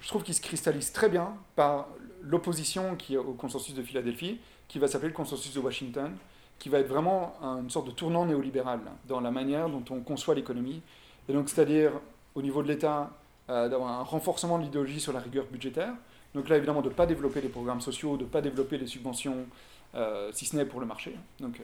je 0.01 0.07
trouve 0.07 0.21
qu'il 0.21 0.36
se 0.36 0.41
cristallise 0.41 0.91
très 0.91 1.09
bien 1.09 1.34
par 1.55 1.88
l'opposition 2.21 2.95
qui 2.95 3.17
au 3.17 3.34
consensus 3.34 3.73
de 3.73 3.82
Philadelphie, 3.82 4.39
qui 4.68 4.80
va 4.80 4.88
s'appeler 4.88 5.09
le 5.09 5.16
consensus 5.16 5.53
de 5.53 5.59
Washington, 5.59 6.11
qui 6.59 6.70
va 6.70 6.80
être 6.80 6.88
vraiment 6.88 7.34
une 7.41 7.70
sorte 7.70 7.88
de 7.88 7.91
tournant 7.91 8.26
néolibéral 8.26 8.80
dans 9.07 9.20
la 9.20 9.32
manière 9.32 9.70
dont 9.70 9.84
on 9.89 9.99
conçoit 10.01 10.36
l'économie. 10.36 10.82
Et 11.28 11.34
donc, 11.34 11.49
c'est-à-dire, 11.49 11.91
au 12.34 12.41
niveau 12.41 12.63
de 12.63 12.68
l'État, 12.68 13.11
euh, 13.49 13.70
d'avoir 13.70 13.99
un 13.99 14.03
renforcement 14.03 14.57
de 14.57 14.63
l'idéologie 14.63 14.99
sur 14.99 15.13
la 15.13 15.20
rigueur 15.20 15.45
budgétaire. 15.45 15.93
Donc 16.34 16.49
là, 16.49 16.57
évidemment, 16.57 16.82
de 16.82 16.89
ne 16.89 16.93
pas 16.95 17.05
développer 17.05 17.41
les 17.41 17.49
programmes 17.49 17.80
sociaux, 17.82 18.18
de 18.18 18.24
ne 18.24 18.28
pas 18.28 18.41
développer 18.41 18.80
les 18.80 18.88
subventions, 18.88 19.45
euh, 19.93 20.32
si 20.34 20.45
ce 20.45 20.55
n'est 20.55 20.66
pour 20.66 20.80
le 20.80 20.88
marché. 20.88 21.16
Donc, 21.39 21.59
euh, 21.59 21.63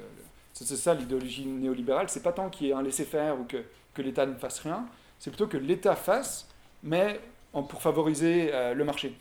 c'est 0.53 0.65
ça 0.75 0.93
l'idéologie 0.93 1.47
néolibérale. 1.47 2.07
C'est 2.09 2.21
pas 2.21 2.33
tant 2.33 2.51
qu'il 2.51 2.67
y 2.67 2.69
ait 2.69 2.73
un 2.73 2.83
laisser-faire 2.83 3.39
ou 3.39 3.45
que, 3.45 3.57
l'État 4.01 4.27
ne 4.27 4.35
fasse 4.35 4.59
rien, 4.59 4.85
c'est 5.17 5.31
plutôt 5.31 5.47
que 5.47 5.57
l'État 5.57 5.95
fasse, 5.95 6.47
mais 6.83 7.19
pour 7.51 7.81
favoriser 7.81 8.51
le 8.73 8.83
marché. 8.83 9.15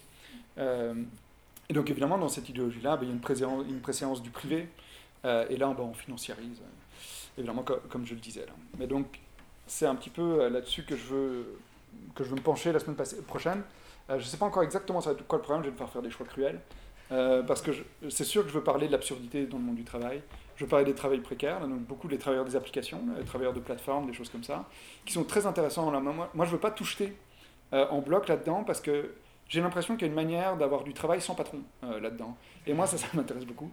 Euh, 1.70 1.72
et 1.72 1.72
donc 1.72 1.90
évidemment, 1.90 2.18
dans 2.18 2.28
cette 2.28 2.48
idéologie-là, 2.48 2.96
ben, 2.96 3.04
il 3.04 3.08
y 3.08 3.10
a 3.10 3.14
une, 3.14 3.80
préséance, 3.80 4.22
du 4.22 4.30
privé, 4.30 4.68
euh, 5.24 5.46
et 5.48 5.56
là, 5.56 5.72
ben, 5.76 5.84
on 5.84 5.94
financiarise, 5.94 6.60
évidemment, 7.38 7.62
comme, 7.62 8.06
je 8.06 8.14
le 8.14 8.20
disais. 8.20 8.46
Mais 8.78 8.86
donc, 8.86 9.06
c'est 9.66 9.86
un 9.86 9.94
petit 9.94 10.10
peu 10.10 10.48
là-dessus 10.48 10.84
que, 10.84 10.96
je 10.96 11.04
veux, 11.04 11.58
que 12.14 12.24
je 12.24 12.30
veux 12.30 12.36
me 12.36 12.42
pencher 12.42 12.72
la 12.72 12.80
semaine 12.80 12.96
prochaine. 13.26 13.62
je 14.08 14.14
ne 14.14 14.20
sais 14.20 14.36
pas 14.36 14.46
encore 14.46 14.64
exactement 14.64 15.00
ça 15.00 15.14
quoi 15.28 15.38
le 15.38 15.42
problème, 15.42 15.62
je 15.62 15.68
vais 15.68 15.72
devoir 15.72 15.90
faire 15.90 16.02
des 16.02 16.10
choix 16.10 16.26
cruels. 16.26 16.60
parce 17.08 17.62
que 17.62 17.70
c'est 18.08 18.24
sûr 18.24 18.42
que 18.42 18.48
je 18.48 18.54
veux 18.54 18.64
parler 18.64 18.88
de 18.88 18.92
l'absurdité 18.92 19.46
dans 19.46 19.58
le 19.58 19.64
monde 19.64 19.76
du 19.76 19.84
travail. 19.84 20.22
Je 20.56 20.64
veux 20.64 20.68
parler 20.68 20.84
des 20.84 20.94
travailleurs 20.94 21.22
précaires, 21.22 21.60
donc 21.60 21.80
beaucoup 21.80 22.08
des 22.08 22.18
travailleurs 22.18 22.44
des 22.44 22.56
applications, 22.56 23.00
les 23.16 23.24
travailleurs 23.24 23.54
de 23.54 23.60
plateformes, 23.60 24.06
des 24.06 24.12
choses 24.12 24.28
comme 24.28 24.44
ça, 24.44 24.68
qui 25.06 25.12
sont 25.12 25.24
très 25.24 25.46
intéressants. 25.46 25.90
Moi, 25.90 26.30
moi 26.34 26.44
je 26.44 26.50
ne 26.50 26.56
veux 26.56 26.60
pas 26.60 26.72
tout 26.72 26.84
jeter 26.84 27.16
en 27.72 28.00
bloc 28.00 28.26
là-dedans 28.26 28.64
parce 28.64 28.80
que 28.80 29.12
j'ai 29.50 29.60
l'impression 29.60 29.96
qu'il 29.96 30.02
y 30.02 30.04
a 30.04 30.08
une 30.08 30.14
manière 30.14 30.56
d'avoir 30.56 30.82
du 30.84 30.94
travail 30.94 31.20
sans 31.20 31.34
patron 31.34 31.58
là-dedans. 31.82 32.36
Et 32.66 32.72
moi, 32.72 32.86
ça, 32.86 32.96
ça 32.96 33.08
m'intéresse 33.14 33.44
beaucoup. 33.44 33.70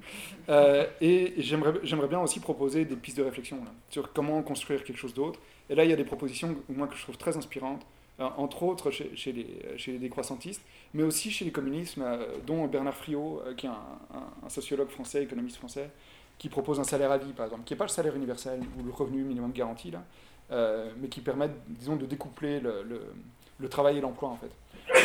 et 0.49 1.33
j'aimerais 1.37 2.07
bien 2.09 2.19
aussi 2.19 2.41
proposer 2.41 2.83
des 2.83 2.95
pistes 2.95 3.17
de 3.17 3.23
réflexion 3.23 3.59
sur 3.89 4.11
comment 4.11 4.41
construire 4.41 4.83
quelque 4.83 4.97
chose 4.97 5.13
d'autre. 5.13 5.39
Et 5.69 5.75
là, 5.75 5.85
il 5.85 5.89
y 5.89 5.93
a 5.93 5.95
des 5.95 6.03
propositions, 6.03 6.55
moi, 6.67 6.87
que 6.87 6.95
je 6.95 7.03
trouve 7.03 7.17
très 7.17 7.37
inspirantes, 7.37 7.85
entre 8.19 8.63
autres 8.63 8.89
chez, 8.91 9.31
les, 9.31 9.97
décroissantistes, 9.99 10.63
mais 10.93 11.03
aussi 11.03 11.29
chez 11.29 11.45
les 11.45 11.51
communistes, 11.51 11.99
dont 12.45 12.65
Bernard 12.65 12.95
Friot, 12.95 13.43
qui 13.55 13.67
est 13.67 13.69
un, 13.69 14.49
sociologue 14.49 14.89
français, 14.89 15.23
économiste 15.23 15.57
français, 15.57 15.89
qui 16.37 16.49
propose 16.49 16.79
un 16.79 16.83
salaire 16.83 17.11
à 17.11 17.17
vie, 17.17 17.33
par 17.33 17.45
exemple, 17.45 17.63
qui 17.63 17.73
n'est 17.73 17.77
pas 17.77 17.85
le 17.85 17.89
salaire 17.89 18.15
universel 18.15 18.59
ou 18.79 18.83
le 18.83 18.91
revenu 18.91 19.23
minimum 19.23 19.51
garanti, 19.51 19.91
euh, 20.51 20.91
mais 20.99 21.07
qui 21.07 21.21
permettent, 21.21 21.59
disons, 21.67 21.95
de 21.95 22.05
découpler 22.05 22.59
le, 22.59 22.83
le, 22.83 23.01
le 23.59 23.69
travail 23.69 23.97
et 23.97 24.01
l'emploi, 24.01 24.29
en 24.29 24.37
fait. 24.37 24.51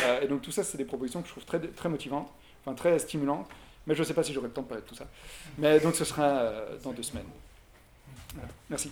Euh, 0.04 0.20
et 0.20 0.28
donc 0.28 0.42
tout 0.42 0.52
ça, 0.52 0.62
c'est 0.62 0.78
des 0.78 0.84
propositions 0.84 1.22
que 1.22 1.28
je 1.28 1.32
trouve 1.32 1.44
très, 1.44 1.60
très 1.60 1.88
motivantes, 1.88 2.28
enfin 2.64 2.74
très 2.74 2.98
stimulantes, 2.98 3.48
mais 3.86 3.94
je 3.94 4.00
ne 4.00 4.04
sais 4.04 4.14
pas 4.14 4.22
si 4.22 4.32
j'aurai 4.32 4.48
le 4.48 4.52
temps 4.52 4.62
de 4.62 4.68
parler 4.68 4.82
de 4.82 4.88
tout 4.88 4.94
ça. 4.94 5.06
Mais 5.58 5.80
donc 5.80 5.94
ce 5.94 6.04
sera 6.04 6.24
euh, 6.24 6.78
dans 6.82 6.92
deux 6.92 7.02
semaines. 7.02 7.26
Merci. 8.70 8.90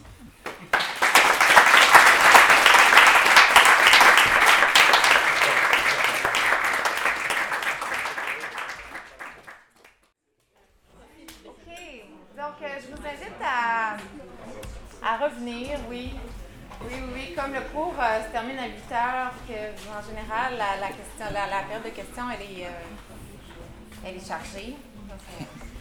Euh, 18.01 18.25
se 18.27 18.33
termine 18.33 18.59
à 18.59 18.67
8 18.67 18.93
heures, 18.93 19.33
que, 19.47 19.61
en 19.91 20.03
général, 20.03 20.57
la, 20.57 20.89
question, 20.89 21.27
la, 21.33 21.63
période 21.63 21.85
de 21.85 21.91
questions, 21.91 22.25
elle 22.33 22.43
est, 22.43 22.67
euh, 22.67 24.07
elle 24.07 24.17
est 24.17 24.27
chargée. 24.27 24.77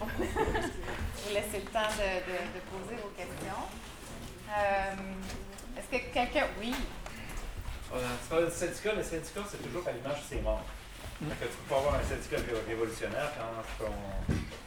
vous 0.00 1.34
laissez 1.34 1.60
le 1.64 1.70
temps 1.70 1.92
de, 1.96 2.10
de, 2.28 2.60
poser 2.68 2.96
vos 3.00 3.10
questions. 3.16 3.64
Euh, 4.50 4.94
est-ce 5.78 5.88
que 5.88 6.12
quelqu'un. 6.12 6.46
Oui? 6.60 6.74
C'est 7.92 8.28
pas 8.28 8.40
le 8.40 8.50
syndicat, 8.50 8.92
le 8.94 9.02
syndicat, 9.02 9.40
c'est 9.50 9.62
toujours 9.62 9.86
à 9.88 9.92
l'image 9.92 10.20
de 10.22 10.36
ses 10.36 10.40
membres. 10.40 10.64
Mm. 11.20 11.28
que 11.28 11.44
tu 11.44 11.56
peux 11.68 11.74
avoir 11.74 11.94
un 11.94 12.02
syndicat 12.02 12.36
révolutionnaire 12.66 13.32
quand 13.36 13.84
ton 13.84 13.92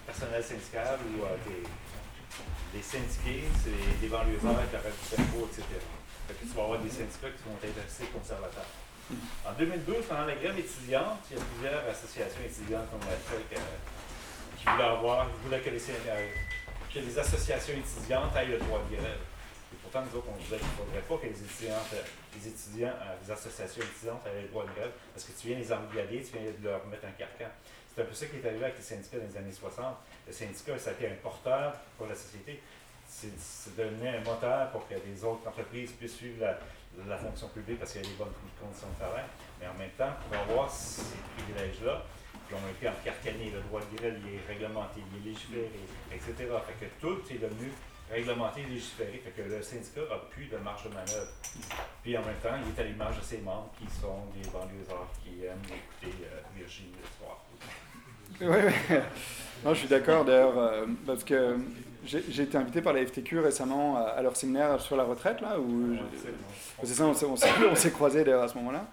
personnel 0.05 0.43
syndical 0.43 0.99
ou 1.17 1.25
tes 1.47 1.63
les 2.73 2.81
syndiqués, 2.81 3.43
c'est 3.63 4.01
des 4.01 4.07
banlieusards 4.07 4.57
avec 4.57 4.73
la 4.73 4.79
du 4.79 5.05
cerveau, 5.07 5.47
etc. 5.51 5.63
Fait 6.33 6.45
que 6.45 6.51
tu 6.51 6.57
vas 6.57 6.63
avoir 6.63 6.79
des 6.79 6.89
syndicats 6.89 7.29
qui 7.29 7.43
vont 7.45 7.57
être 7.61 7.77
assez 7.85 8.05
conservateurs. 8.09 8.65
En 9.45 9.53
2012, 9.53 10.05
pendant 10.09 10.25
la 10.25 10.35
grève 10.35 10.57
étudiante, 10.57 11.21
il 11.29 11.37
y 11.37 11.39
a 11.39 11.43
plusieurs 11.43 11.83
associations 11.85 12.41
étudiantes 12.41 12.89
comme 12.89 13.05
la 13.05 13.17
FEC 13.19 13.53
euh, 13.53 13.61
qui 14.57 14.65
voulaient 14.65 14.83
avoir, 14.97 15.27
qui 15.27 15.39
voulaient 15.45 15.59
que 15.59 15.69
les, 15.69 15.83
euh, 15.83 16.29
que 16.89 16.99
les 16.99 17.19
associations 17.19 17.75
étudiantes 17.77 18.33
aient 18.35 18.47
le 18.47 18.57
droit 18.57 18.81
de 18.89 18.95
grève. 18.95 19.21
Et 19.73 19.77
pourtant, 19.83 20.01
nous 20.09 20.17
autres, 20.17 20.29
on 20.33 20.39
disait 20.41 20.57
qu'il 20.57 20.73
ne 20.73 20.79
faudrait 20.81 21.05
pas 21.05 21.17
que 21.17 21.27
les 21.27 21.37
les 21.37 22.47
étudiants, 22.47 22.97
euh, 22.97 23.13
les 23.21 23.29
associations 23.29 23.83
étudiantes 23.83 24.25
aient 24.25 24.41
le 24.41 24.47
droit 24.47 24.65
de 24.65 24.73
grève 24.73 24.93
parce 25.13 25.25
que 25.27 25.33
tu 25.37 25.47
viens 25.47 25.59
les 25.59 25.71
embrigader, 25.71 26.23
tu 26.23 26.33
viens 26.33 26.49
leur 26.63 26.81
mettre 26.87 27.05
un 27.05 27.13
carcan. 27.13 27.51
C'est 27.93 28.01
un 28.01 28.05
peu 28.05 28.15
ça 28.15 28.25
qui 28.25 28.37
est 28.37 28.47
arrivé 28.47 28.63
avec 28.63 28.77
les 28.77 28.83
syndicats 28.83 29.19
dans 29.19 29.29
les 29.29 29.37
années 29.37 29.51
60 29.51 29.85
le 30.25 30.33
syndicat, 30.33 30.77
ça 30.79 30.91
a 30.91 30.93
été 30.93 31.07
un 31.07 31.15
porteur 31.21 31.73
pour 31.97 32.07
la 32.07 32.15
société. 32.15 32.61
C'est 33.21 33.75
devenu 33.77 34.07
un 34.07 34.19
moteur 34.21 34.71
pour 34.71 34.87
que 34.87 34.95
les 34.95 35.23
autres 35.23 35.47
entreprises 35.47 35.91
puissent 35.91 36.15
suivre 36.17 36.45
la, 37.07 37.17
fonction 37.17 37.47
publique 37.49 37.79
parce 37.79 37.93
qu'il 37.93 38.01
y 38.01 38.05
a 38.05 38.09
des 38.09 38.15
bonnes 38.15 38.33
conditions 38.59 38.87
de 38.89 38.99
travail. 38.99 39.23
Mais 39.59 39.67
en 39.67 39.73
même 39.75 39.91
temps, 39.97 40.13
pour 40.27 40.39
avoir 40.41 40.69
ces 40.69 41.03
privilèges-là, 41.37 42.03
qui 42.47 42.53
ont 42.55 42.67
été 42.69 42.89
encarcanés, 42.89 43.51
le 43.53 43.61
droit 43.61 43.79
de 43.79 43.97
grève, 43.97 44.19
il 44.19 44.35
est 44.35 44.45
réglementé, 44.47 44.99
il 44.99 45.21
est 45.21 45.31
légiféré, 45.31 45.69
etc. 46.11 46.33
Fait 46.67 46.85
que 46.85 46.91
tout 46.99 47.21
est 47.31 47.37
devenu 47.37 47.71
réglementé, 48.11 48.63
légiféré, 48.63 49.21
fait 49.23 49.31
que 49.31 49.47
le 49.47 49.61
syndicat 49.61 50.01
n'a 50.09 50.17
plus 50.29 50.45
de 50.45 50.57
marge 50.57 50.83
de 50.83 50.89
manœuvre. 50.89 51.31
Puis 52.03 52.17
en 52.17 52.21
même 52.21 52.35
temps, 52.43 52.55
il 52.61 52.75
est 52.75 52.81
à 52.81 52.85
l'image 52.85 53.17
de 53.17 53.23
ses 53.23 53.37
membres 53.39 53.71
qui 53.79 53.87
sont 53.99 54.25
des 54.35 54.47
banlieusards 54.49 55.11
qui 55.23 55.45
aiment 55.45 55.63
écouter 55.65 56.25
euh, 56.25 56.41
Virginie 56.55 56.93
le 56.99 57.07
soir. 57.17 57.39
Oui, 58.41 58.71
oui. 58.89 58.97
Non, 59.63 59.73
je 59.73 59.79
suis 59.79 59.87
d'accord 59.87 60.25
d'ailleurs, 60.25 60.57
euh, 60.57 60.85
parce 61.05 61.23
que 61.23 61.57
j'ai 62.05 62.41
été 62.41 62.57
invité 62.57 62.81
par 62.81 62.93
la 62.93 63.05
FTQ 63.05 63.39
récemment 63.39 63.97
à, 63.97 64.21
leur 64.21 64.35
séminaire 64.35 64.79
sur 64.81 64.95
la 64.95 65.03
retraite, 65.03 65.41
là, 65.41 65.59
où 65.59 65.95
c'est 66.83 66.93
ça, 66.93 67.05
on 67.05 67.75
s'est 67.75 67.91
croisés 67.91 68.23
d'ailleurs 68.23 68.43
à 68.43 68.47
ce 68.47 68.57
moment-là. 68.57 68.85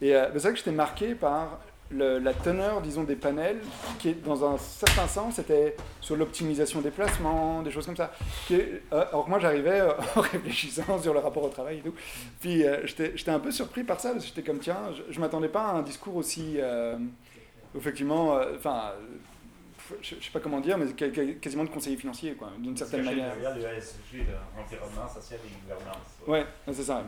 Et 0.00 0.14
euh, 0.14 0.26
c'est 0.34 0.40
vrai 0.40 0.50
que 0.52 0.58
j'étais 0.58 0.72
marqué 0.72 1.14
par 1.14 1.60
la 1.92 2.34
teneur, 2.34 2.82
disons, 2.82 3.04
des 3.04 3.14
panels, 3.14 3.60
qui, 4.00 4.12
dans 4.14 4.44
un 4.44 4.58
certain 4.58 5.06
sens, 5.06 5.38
était 5.38 5.76
sur 6.00 6.16
l'optimisation 6.16 6.80
des 6.80 6.90
placements, 6.90 7.62
des 7.62 7.70
choses 7.70 7.86
comme 7.86 7.96
ça. 7.96 8.12
Qui, 8.48 8.56
euh, 8.56 8.80
alors 8.90 9.28
moi, 9.28 9.38
j'arrivais 9.38 9.82
en 10.16 10.20
réfléchissant 10.32 11.00
sur 11.00 11.14
le 11.14 11.20
rapport 11.20 11.44
au 11.44 11.48
travail 11.48 11.78
et 11.78 11.80
tout. 11.80 11.94
Puis 12.40 12.64
j'étais 12.84 13.30
un 13.30 13.38
peu 13.38 13.52
surpris 13.52 13.84
par 13.84 14.00
ça, 14.00 14.10
parce 14.10 14.24
que 14.24 14.28
j'étais 14.28 14.42
comme, 14.42 14.58
tiens, 14.58 14.80
je 15.08 15.14
ne 15.14 15.20
m'attendais 15.20 15.48
pas 15.48 15.66
à 15.66 15.72
un 15.74 15.82
discours 15.82 16.16
aussi, 16.16 16.58
effectivement, 17.76 18.40
enfin 18.56 18.92
je 20.00 20.14
ne 20.14 20.20
sais 20.20 20.30
pas 20.32 20.40
comment 20.40 20.60
dire, 20.60 20.78
mais 20.78 20.86
quasiment 21.40 21.64
de 21.64 21.70
conseiller 21.70 21.96
financier, 21.96 22.34
quoi, 22.34 22.50
d'une 22.58 22.76
certaine 22.76 23.04
manière. 23.04 23.34
Regarde 23.36 23.56
le 23.58 23.62
l'environnement 23.62 25.08
social 25.08 25.40
et 25.44 25.62
gouvernance. 25.62 26.06
Ouais, 26.26 26.46
c'est 26.72 26.82
ça. 26.82 27.04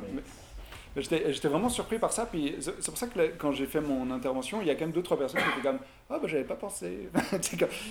J'étais 0.97 1.49
vraiment 1.49 1.69
surpris 1.69 1.99
par 1.99 2.13
ça. 2.13 2.27
Puis 2.27 2.57
c'est 2.61 2.87
pour 2.87 2.99
ça 2.99 3.07
que 3.07 3.21
quand 3.39 3.53
j'ai 3.53 3.67
fait 3.67 3.81
mon 3.81 4.11
intervention, 4.11 4.61
il 4.61 4.69
y 4.69 4.71
a 4.71 4.75
quand 4.75 4.87
même 4.87 4.93
deux 4.93 5.03
trois 5.03 5.19
personnes 5.19 5.41
qui 5.41 5.49
étaient 5.59 5.69
comme 5.69 5.79
ah 6.11 6.15
oh, 6.17 6.21
bah 6.23 6.29
j'avais 6.29 6.45
pas 6.45 6.57
pensé. 6.57 7.09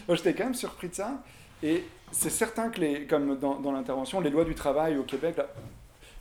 j'étais 0.09 0.33
quand 0.33 0.43
même 0.43 0.55
surpris 0.55 0.89
de 0.89 0.95
ça. 0.95 1.21
Et 1.63 1.83
c'est 2.11 2.29
certain 2.29 2.69
que 2.69 2.79
les, 2.79 3.05
comme 3.05 3.37
dans, 3.39 3.59
dans 3.59 3.71
l'intervention, 3.71 4.19
les 4.19 4.29
lois 4.29 4.45
du 4.45 4.55
travail 4.55 4.97
au 4.97 5.03
Québec, 5.03 5.35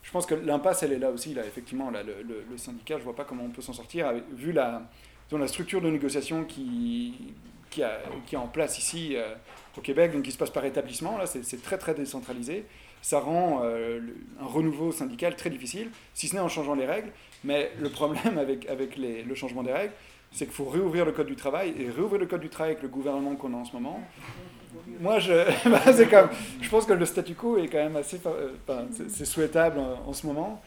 je 0.03 0.11
pense 0.11 0.25
que 0.25 0.35
l'impasse 0.35 0.83
elle 0.83 0.93
est 0.93 0.99
là 0.99 1.11
aussi. 1.11 1.35
Là, 1.35 1.45
effectivement, 1.45 1.91
là, 1.91 2.03
le, 2.03 2.23
le, 2.23 2.59
syndicat, 2.59 2.99
je 2.99 3.05
vois 3.05 3.15
pas 3.17 3.25
comment 3.25 3.45
on 3.45 3.51
peut 3.51 3.63
s'en 3.63 3.73
sortir 3.73 4.13
vu 4.33 4.53
la, 4.53 4.83
la 5.33 5.49
structure 5.49 5.81
de 5.81 5.91
négociation 5.91 6.45
qui 6.45 7.35
qui, 8.27 8.35
est 8.35 8.39
en 8.39 8.47
place 8.47 8.79
ici 8.79 9.13
euh, 9.15 9.35
au 9.77 9.81
Québec, 9.81 10.13
donc 10.13 10.23
qui 10.23 10.33
se 10.33 10.39
passe 10.39 10.51
par 10.51 10.65
établissement. 10.65 11.19
Là, 11.19 11.27
c'est 11.27 11.63
très 11.63 11.79
très 11.79 11.95
décentralisé. 11.95 12.65
Ça 13.03 13.21
rend 13.21 13.61
euh, 13.63 14.01
un 14.41 14.47
renouveau 14.47 14.91
syndical 14.93 15.37
très 15.37 15.51
difficile, 15.51 15.91
si 16.15 16.29
ce 16.29 16.35
n'est 16.35 16.41
en 16.41 16.49
changeant 16.49 16.75
les 16.75 16.87
règles. 16.87 17.11
Mais 17.45 17.71
le 17.81 17.91
problème 17.91 18.39
avec, 18.39 18.69
avec 18.69 18.97
le 18.97 19.35
changement 19.35 19.63
des 19.63 19.73
règles, 19.73 19.93
c'est 20.33 20.47
qu'il 20.47 20.55
faut 20.55 20.65
réouvrir 20.65 21.05
le 21.05 21.13
code 21.13 21.27
du 21.27 21.37
travail 21.37 21.75
et 21.79 21.89
réouvrir 21.91 22.21
le 22.21 22.27
code 22.27 22.41
du 22.41 22.49
travail 22.49 22.73
avec 22.73 22.83
le 22.83 22.89
gouvernement 22.89 23.37
qu'on 23.37 23.55
a 23.55 23.57
en 23.59 23.65
ce 23.65 23.73
moment. 23.73 24.01
Moi, 25.01 25.19
je, 25.19 25.33
bah, 25.71 25.81
comme, 26.11 26.31
je 26.61 26.69
pense 26.69 26.87
que 26.87 26.93
le 26.93 27.07
statu 27.07 27.35
quo 27.35 27.59
est 27.59 27.69
quand 27.69 27.79
même 27.79 27.97
assez, 27.97 28.21
euh, 28.27 28.51
c'est 29.09 29.25
souhaitable 29.25 29.79
en, 29.79 30.13
ce 30.13 30.27
moment, 30.27 30.61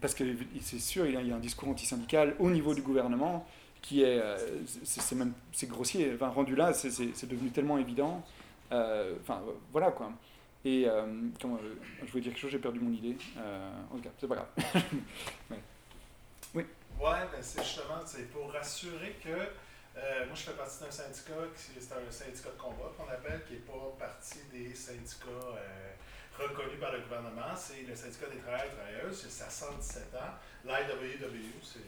parce 0.00 0.14
que 0.14 0.24
c'est 0.60 0.80
sûr, 0.80 1.06
il 1.06 1.26
y 1.26 1.32
a 1.32 1.34
un 1.34 1.38
discours 1.38 1.68
antisyndical 1.68 2.34
au 2.38 2.50
niveau 2.50 2.74
du 2.74 2.82
gouvernement 2.82 3.46
qui 3.82 4.02
est, 4.02 4.20
euh, 4.20 4.36
c'est 4.84 5.14
même, 5.14 5.32
c'est 5.52 5.68
grossier. 5.68 6.12
Enfin, 6.14 6.28
rendu 6.28 6.54
là, 6.54 6.72
c'est 6.72 7.26
devenu 7.26 7.50
tellement 7.50 7.78
évident. 7.78 8.24
Euh, 8.72 9.16
enfin, 9.20 9.42
voilà 9.72 9.90
quoi. 9.90 10.12
Et 10.64 10.86
euh, 10.86 11.06
je 11.40 12.10
voulais 12.10 12.22
dire 12.22 12.32
quelque 12.32 12.38
chose, 12.38 12.50
j'ai 12.50 12.58
perdu 12.58 12.80
mon 12.80 12.92
idée. 12.92 13.16
en 13.90 13.96
tout 13.96 14.02
cas, 14.02 14.10
c'est 14.18 14.28
pas 14.28 14.36
grave. 14.36 14.48
Oui. 16.52 16.64
Ouais, 16.98 17.28
ben 17.30 17.40
c'est 17.40 17.62
justement, 17.62 18.00
pour 18.32 18.52
rassurer 18.52 19.16
que 19.22 19.30
moi, 19.30 20.34
je 20.34 20.40
fais 20.40 20.52
partie 20.52 20.82
d'un 20.82 20.90
syndicat, 20.90 21.34
c'est 21.54 21.92
un 21.92 22.10
syndicat 22.10 22.50
de 22.50 22.60
combat 22.60 22.90
qu'on 22.98 23.08
appelle, 23.08 23.44
qui 23.46 23.54
n'est 23.54 23.60
pas 23.60 23.94
partie 23.96 24.40
des 24.52 24.74
syndicats 24.74 25.54
reconnus 26.40 26.80
par 26.80 26.92
le 26.92 27.00
gouvernement. 27.00 27.54
C'est 27.56 27.82
le 27.88 27.94
syndicat 27.94 28.26
des 28.26 28.38
travailleurs 28.38 28.72
et 28.72 28.76
travailleuses, 28.76 29.20
c'est 29.22 29.30
ça 29.30 29.50
117 29.50 30.14
ans. 30.14 30.34
L'IWW, 30.64 31.60
c'est 31.62 31.80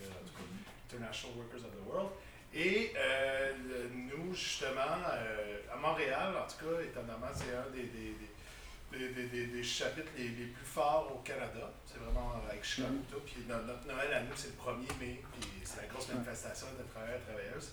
International 0.88 1.36
Workers 1.38 1.64
of 1.64 1.72
the 1.72 1.86
World. 1.88 2.10
Et 2.54 2.92
euh, 2.96 3.52
nous, 3.92 4.34
justement, 4.34 5.00
euh, 5.10 5.58
à 5.72 5.76
Montréal, 5.76 6.34
en 6.36 6.46
tout 6.46 6.66
cas, 6.66 6.82
étonnamment, 6.82 7.32
c'est 7.34 7.54
un 7.56 7.70
des, 7.70 7.88
des, 7.88 9.08
des, 9.08 9.46
des, 9.46 9.62
chapitres 9.62 10.10
les, 10.18 10.28
les, 10.28 10.46
plus 10.46 10.66
forts 10.66 11.10
au 11.14 11.18
Canada. 11.20 11.72
C'est 11.86 11.98
vraiment 11.98 12.34
avec 12.46 12.62
Chicago. 12.62 12.92
Mm-hmm. 12.92 13.24
Puis 13.24 13.44
notre 13.48 13.86
Noël 13.86 14.12
à 14.12 14.20
nous, 14.20 14.36
c'est 14.36 14.48
le 14.48 14.60
1er 14.60 15.00
mai, 15.00 15.22
puis 15.32 15.48
c'est 15.64 15.80
la 15.80 15.88
grosse 15.88 16.08
manifestation 16.08 16.66
des 16.76 16.84
travailleurs 16.90 17.20
et 17.20 17.32
travailleuses. 17.32 17.72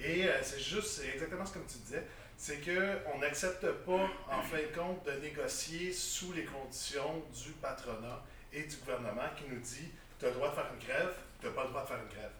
Et 0.00 0.28
euh, 0.28 0.42
c'est 0.42 0.60
juste, 0.60 0.88
c'est 0.88 1.08
exactement 1.08 1.46
ce 1.46 1.54
que 1.54 1.58
tu 1.60 1.78
disais, 1.78 2.04
c'est 2.38 2.60
qu'on 2.64 3.18
n'accepte 3.18 3.66
pas, 3.84 4.08
en 4.30 4.42
fin 4.42 4.58
de 4.58 4.74
compte, 4.74 5.04
de 5.04 5.12
négocier 5.20 5.92
sous 5.92 6.32
les 6.32 6.44
conditions 6.44 7.22
du 7.34 7.50
patronat 7.60 8.22
et 8.52 8.62
du 8.62 8.76
gouvernement 8.76 9.28
qui 9.36 9.52
nous 9.52 9.60
dit 9.60 9.90
tu 10.18 10.24
as 10.24 10.28
le 10.28 10.34
droit 10.36 10.50
de 10.50 10.54
faire 10.54 10.70
une 10.72 10.86
grève, 10.86 11.14
tu 11.40 11.46
n'as 11.46 11.52
pas 11.52 11.64
le 11.64 11.70
droit 11.70 11.82
de 11.82 11.88
faire 11.88 11.98
une 11.98 12.08
grève. 12.16 12.30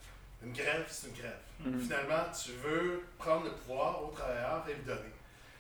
Une 0.43 0.53
grève, 0.53 0.87
c'est 0.89 1.09
une 1.09 1.15
grève. 1.15 1.39
Mhm. 1.61 1.81
Finalement, 1.81 2.25
tu 2.33 2.53
veux 2.53 3.03
prendre 3.19 3.47
le 3.47 3.51
pouvoir 3.51 4.05
au 4.05 4.13
travailleur 4.13 4.65
et 4.69 4.75
le 4.75 4.83
donner. 4.83 5.13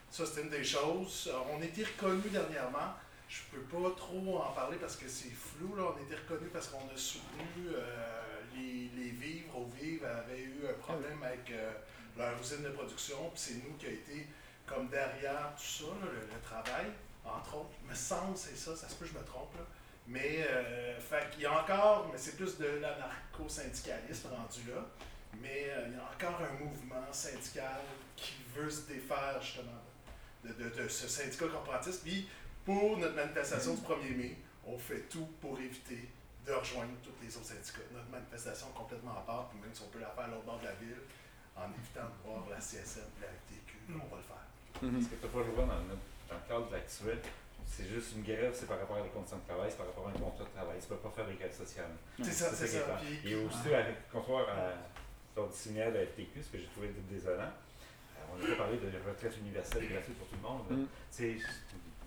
Ça, 0.09 0.25
c'est 0.25 0.43
une 0.43 0.51
des 0.51 0.65
choses. 0.65 1.29
Euh, 1.33 1.39
On 1.53 1.61
a 1.61 1.65
été 1.65 1.85
reconnu 1.85 2.23
dernièrement. 2.31 2.95
Je 3.29 3.41
peux 3.51 3.61
pas 3.61 3.91
trop 3.97 4.39
en 4.39 4.53
parler 4.53 4.79
parce 4.81 4.97
que 4.97 5.09
c'est 5.09 5.31
flou. 5.31 5.75
Là. 5.77 5.83
On 5.83 5.99
a 5.99 6.03
été 6.03 6.15
reconnu 6.15 6.49
parce 6.53 6.69
qu'on 6.69 6.79
a 6.79 6.97
soutenu 6.97 7.75
euh, 7.75 8.41
les, 8.57 8.89
les 8.97 9.11
vivres. 9.11 9.59
Au 9.59 9.67
vivre 9.67 10.07
avait 10.07 10.41
eu 10.43 10.61
un 10.69 10.79
problème 10.81 11.23
avec 11.23 11.51
euh, 11.51 11.73
leur 12.19 12.39
usine 12.41 12.63
de 12.63 12.71
production. 12.71 13.31
Puis 13.31 13.41
c'est 13.41 13.55
nous 13.55 13.75
qui 13.79 13.87
a 13.87 13.91
été 13.91 14.27
comme 14.67 14.89
derrière 14.89 15.53
tout 15.57 15.63
ça, 15.87 15.93
le, 16.03 16.41
travail, 16.43 16.87
entre 17.25 17.57
autres. 17.57 17.71
Me 17.89 17.95
semble 17.95 18.37
c'est 18.37 18.57
ça. 18.57 18.77
Ça 18.77 18.89
se 18.89 18.95
peut 18.97 19.07
que 19.07 19.13
je 19.13 19.19
me 19.19 19.25
trompe. 19.25 19.55
Là. 19.57 19.63
Mais 20.07 20.47
euh, 20.49 20.99
fait 21.01 21.31
qu'il 21.31 21.43
y 21.43 21.47
a 21.47 21.63
encore, 21.63 22.09
mais 22.13 22.19
c'est 22.19 22.37
plus 22.37 22.57
de 22.59 22.67
l'anarcho-syndicalisme 22.67 24.29
rendu 24.29 24.61
là. 24.71 24.85
Mais 25.41 25.67
euh, 25.71 25.87
il 25.89 25.95
y 25.95 25.97
a 25.97 26.05
encore 26.05 26.41
un 26.43 26.53
mouvement 26.65 27.13
syndical 27.13 27.81
qui 28.17 28.35
veut 28.55 28.71
se 28.71 28.89
défaire 28.89 29.41
justement 29.41 29.81
de, 30.45 30.53
de- 30.53 30.83
de 30.83 30.89
ce 30.89 31.07
syndicat 31.09 31.47
corporatiste. 31.49 32.03
Puis 32.03 32.29
pour 32.65 32.97
notre 32.99 33.15
manifestation 33.15 33.75
du 33.75 33.83
1er 33.83 34.17
mai, 34.17 34.37
on 34.67 34.79
fait 34.79 35.01
tout 35.09 35.27
pour 35.41 35.59
éviter 35.61 36.09
de 36.47 36.53
rejoindre 36.53 36.93
tous 37.03 37.13
les 37.23 37.37
autres 37.37 37.47
syndicats. 37.47 37.81
Notre 37.93 38.09
manifestation 38.09 38.69
est 38.69 38.77
complètement 38.79 39.13
à 39.13 39.21
part, 39.21 39.49
puis 39.51 39.59
même 39.61 39.75
si 39.75 39.83
on 39.83 39.89
peut 39.89 40.01
la 40.01 40.09
faire 40.11 40.25
à 40.25 40.29
l'autre 40.29 40.45
bord 40.45 40.59
de 40.59 40.65
la 40.65 40.73
ville, 40.75 40.97
en 41.59 41.69
évitant 41.75 42.07
de 42.07 42.17
voir 42.25 42.47
la 42.51 42.59
CSN 42.59 43.11
et 43.19 43.27
la 43.27 43.29
FTQ, 43.35 43.95
on 43.95 44.07
va 44.09 44.17
le 44.17 44.27
faire. 44.27 44.47
Mhm. 44.83 45.03
Ce 45.03 45.09
que 45.09 45.17
tu 45.17 45.27
n'as 45.27 45.33
pas 45.33 45.39
le 45.43 45.53
droit 45.53 45.67
dans, 45.67 45.83
notre- 45.91 46.09
dans 46.29 46.39
le 46.39 46.47
cadre 46.49 46.75
actuel, 46.75 47.19
c'est 47.67 47.87
juste 47.87 48.15
une 48.17 48.23
grève, 48.23 48.53
c'est 48.55 48.67
par 48.67 48.79
rapport 48.79 48.97
à 48.97 49.03
les 49.03 49.11
conditions 49.11 49.37
de 49.39 49.45
travail, 49.45 49.69
c'est 49.71 49.77
par 49.77 49.87
rapport 49.87 50.07
à 50.07 50.11
un 50.11 50.19
contrat 50.19 50.45
de 50.45 50.51
travail. 50.51 50.79
Tu 50.81 50.85
ne 50.85 50.97
peux 50.97 51.03
pas 51.03 51.11
faire 51.11 51.27
des 51.27 51.35
grèves 51.35 51.55
sociales. 51.57 51.93
C'est 52.23 52.33
ça, 52.33 52.49
c'est 52.55 52.67
ça. 52.67 52.99
Et 53.25 53.35
aussi, 53.35 53.75
avec 53.75 54.09
comptoir 54.11 54.49
à 54.49 54.73
du 55.47 55.55
signal 55.57 55.97
à 55.97 56.05
FTQ, 56.07 56.43
ce 56.43 56.49
que 56.51 56.59
j'ai 56.59 56.67
trouvé 56.67 56.91
désolant, 57.09 57.43
euh, 57.45 58.33
on 58.33 58.39
n'a 58.39 58.49
pas 58.57 58.65
parlé 58.65 58.79
de 58.79 58.87
retraite 59.07 59.37
universelle 59.39 59.89
gratuite 59.89 60.19
pour 60.19 60.27
tout 60.27 60.37
le 60.37 60.43
monde. 60.43 60.65
Mm. 60.71 60.87
Tu 61.15 61.39
sais, 61.39 61.47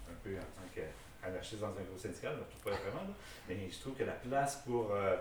un 0.09 0.15
peu 0.23 0.35
en 0.35 0.41
tant 0.41 0.67
qu'anarchiste 0.75 1.61
dans 1.61 1.69
un 1.69 1.83
gros 1.87 1.97
syndical, 1.97 2.35
je 2.37 2.57
trouve 2.57 2.73
pas 2.73 2.79
vraiment, 2.79 3.07
là. 3.07 3.13
mais 3.47 3.69
je 3.69 3.79
trouve 3.79 3.93
que 3.95 4.03
la 4.03 4.13
place 4.13 4.57
pour 4.65 4.91
euh, 4.91 5.15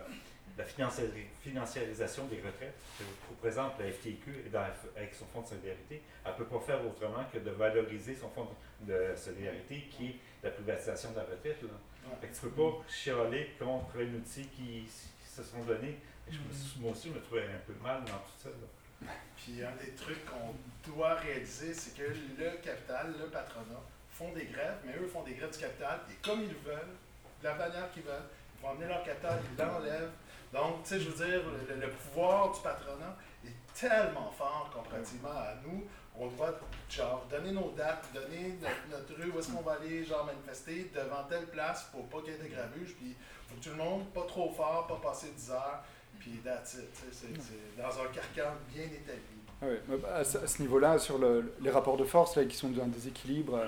la 0.61 0.67
financiari- 0.67 1.27
financiarisation 1.43 2.27
des 2.27 2.37
retraites 2.37 2.75
que 2.99 3.05
représente 3.31 3.79
la 3.79 3.91
FTQ 3.93 4.45
et 4.47 4.49
dans 4.51 4.65
avec 4.97 5.15
son 5.15 5.25
fonds 5.27 5.43
de 5.43 5.47
solidarité, 5.49 6.03
elle 6.25 6.33
ne 6.33 6.37
peut 6.37 6.45
pas 6.45 6.61
faire 6.61 6.85
autrement 6.87 7.25
que 7.33 7.39
de 7.39 7.51
valoriser 7.51 8.15
son 8.15 8.29
fonds 8.31 8.49
de 8.81 9.15
solidarité 9.17 9.89
qui 9.91 10.07
est 10.09 10.17
la 10.43 10.51
privatisation 10.51 11.11
de 11.13 11.17
la 11.17 11.23
retraite. 11.23 11.63
Là. 11.63 11.69
Ouais. 12.09 12.17
Fait 12.21 12.27
que 12.29 12.35
tu 12.35 12.41
peux 12.43 12.51
pas 12.63 12.85
chialer 12.89 13.51
contre 13.59 13.97
un 13.99 14.15
outil 14.15 14.47
qui, 14.49 14.85
qui 14.85 15.29
se 15.29 15.43
sont 15.43 15.63
donnés. 15.65 15.99
Je 16.31 16.39
moi 16.81 16.93
aussi, 16.93 17.09
je 17.09 17.15
me 17.15 17.21
trouvais 17.23 17.43
un 17.45 17.61
peu 17.67 17.75
mal 17.83 18.01
dans 18.05 18.19
tout 18.19 18.39
ça. 18.39 18.49
là. 18.51 19.09
Puis 19.37 19.63
un 19.65 19.75
des 19.83 19.93
trucs 19.93 20.25
qu'on 20.27 20.55
doit 20.93 21.15
réaliser, 21.15 21.73
c'est 21.73 21.97
que 21.97 22.03
le 22.39 22.51
capital, 22.63 23.15
le 23.19 23.27
patronat, 23.29 23.81
font 24.13 24.31
des 24.33 24.45
grèves, 24.45 24.77
mais 24.85 24.93
eux 25.01 25.07
font 25.09 25.23
des 25.23 25.33
grèves 25.35 25.51
du 25.53 25.59
capital, 25.59 26.01
et 26.11 26.15
comme 26.23 26.43
ils 26.43 26.55
veulent, 26.69 26.95
de 27.43 27.45
la 27.49 27.55
manière 27.55 27.91
qu'ils 27.93 28.03
veulent, 28.03 28.29
ils 28.59 28.63
vont 28.63 28.71
amener 28.73 28.87
leur 28.89 29.03
capital, 29.03 29.41
ils 29.51 29.59
l'enlèvent. 29.59 30.11
Donc, 30.53 30.83
tu 30.83 30.91
sais, 30.91 31.01
je 31.01 31.09
veux 31.11 31.25
dire, 31.27 31.41
le, 31.69 31.81
le 31.81 31.89
pouvoir 31.91 32.53
du 32.53 32.61
patronat 32.61 33.17
est 33.47 33.55
tellement 33.79 34.31
fort 34.37 34.71
comparativement 34.75 35.29
à 35.31 35.55
nous. 35.65 35.85
On 36.19 36.27
doit, 36.29 36.59
genre, 36.91 37.25
donner 37.31 37.53
nos 37.53 37.71
dates, 37.71 38.05
donner 38.13 38.59
notre, 38.61 38.75
notre 39.09 39.23
rue, 39.23 39.31
où 39.31 39.39
est-ce 39.39 39.51
qu'on 39.53 39.63
va 39.63 39.75
aller, 39.81 40.05
genre, 40.05 40.27
manifester 40.27 40.91
devant 40.95 41.23
telle 41.29 41.47
place 41.47 41.85
pour 41.93 42.07
pas 42.09 42.19
qu'il 42.21 42.33
y 42.33 42.37
ait 42.37 42.39
de 42.49 42.49
gravuge. 42.55 42.95
Puis, 42.97 43.15
faut 43.49 43.55
que 43.57 43.63
tout 43.65 43.71
le 43.71 43.77
monde, 43.77 44.07
pas 44.13 44.25
trop 44.27 44.51
fort, 44.51 44.87
pas 44.89 44.97
passer 45.09 45.29
10 45.37 45.51
heures. 45.53 45.83
Puis, 46.19 46.41
that's 46.45 46.75
it. 46.75 46.89
C'est 47.13 47.81
dans 47.81 47.89
un 47.89 48.07
carcan 48.13 48.55
bien 48.75 48.85
établi. 48.85 49.21
Ah 49.63 49.67
ouais, 49.67 49.81
bah, 49.99 50.17
à 50.17 50.25
ce, 50.25 50.61
niveau-là, 50.63 50.99
sur 50.99 51.19
le- 51.19 51.55
les 51.61 51.71
rapports 51.71 51.97
de 51.97 52.05
force 52.05 52.37
là, 52.37 52.45
qui 52.45 52.57
sont 52.57 52.71
dans 52.71 52.83
un 52.83 52.89
déséquilibre, 52.89 53.55
euh, 53.57 53.67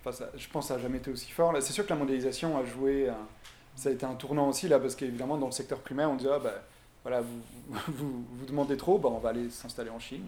enfin, 0.00 0.12
ça- 0.12 0.30
je 0.36 0.48
pense 0.48 0.64
que 0.64 0.68
ça 0.68 0.76
n'a 0.76 0.82
jamais 0.82 0.98
été 0.98 1.10
aussi 1.10 1.30
fort. 1.30 1.52
Là, 1.52 1.60
C'est 1.60 1.72
sûr 1.72 1.84
que 1.84 1.90
la 1.90 1.96
mondialisation 1.96 2.58
a 2.58 2.64
joué, 2.64 3.08
ça 3.80 3.88
a 3.88 3.92
été 3.92 4.06
un 4.06 4.14
tournant 4.14 4.48
aussi, 4.48 4.68
là, 4.68 4.78
parce 4.78 4.94
qu'évidemment, 4.94 5.36
dans 5.38 5.46
le 5.46 5.52
secteur 5.52 5.78
primaire, 5.80 6.10
on 6.10 6.16
disait, 6.16 6.30
ah, 6.32 6.38
bah, 6.38 6.54
voilà, 7.02 7.20
vous, 7.22 7.40
vous, 7.88 8.24
vous 8.38 8.46
demandez 8.46 8.76
trop, 8.76 8.98
bah, 8.98 9.08
on 9.12 9.18
va 9.18 9.30
aller 9.30 9.50
s'installer 9.50 9.90
en 9.90 9.98
Chine. 9.98 10.24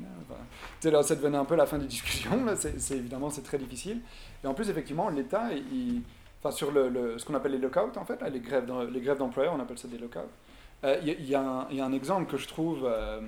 sais, 0.81 0.91
là, 0.91 1.03
ça 1.03 1.15
devenait 1.15 1.39
un 1.39 1.45
peu 1.45 1.55
la 1.57 1.67
fin 1.67 1.79
des 1.79 1.87
discussions, 1.87 2.45
là, 2.45 2.57
c'est, 2.57 2.97
évidemment, 2.97 3.31
c'est 3.31 3.43
très 3.43 3.59
difficile. 3.59 4.01
Et 4.43 4.47
en 4.47 4.55
plus, 4.55 4.71
effectivement, 4.71 5.09
l'État, 5.11 5.51
enfin, 6.43 6.51
sur 6.55 6.73
le, 6.73 6.89
le- 6.89 7.19
ce 7.19 7.25
qu'on 7.27 7.35
appelle 7.35 7.53
les 7.53 7.59
lockouts, 7.59 7.97
en 7.97 8.05
fait, 8.05 8.21
les, 8.33 8.41
grèves 8.41 8.71
les 8.93 9.01
grèves 9.01 9.19
d'employeurs, 9.19 9.55
on 9.57 9.61
appelle 9.61 9.79
ça 9.79 9.89
des 9.89 9.99
lockouts, 9.99 10.21
euh, 10.85 10.99
il 11.03 11.09
y, 11.09 11.11
a- 11.13 11.15
il 11.19 11.25
y 11.27 11.37
il 11.71 11.77
y 11.77 11.81
a 11.81 11.85
un 11.87 11.93
exemple 11.93 12.31
que 12.31 12.37
je 12.37 12.49
trouve... 12.49 12.85
euh, 12.87 13.21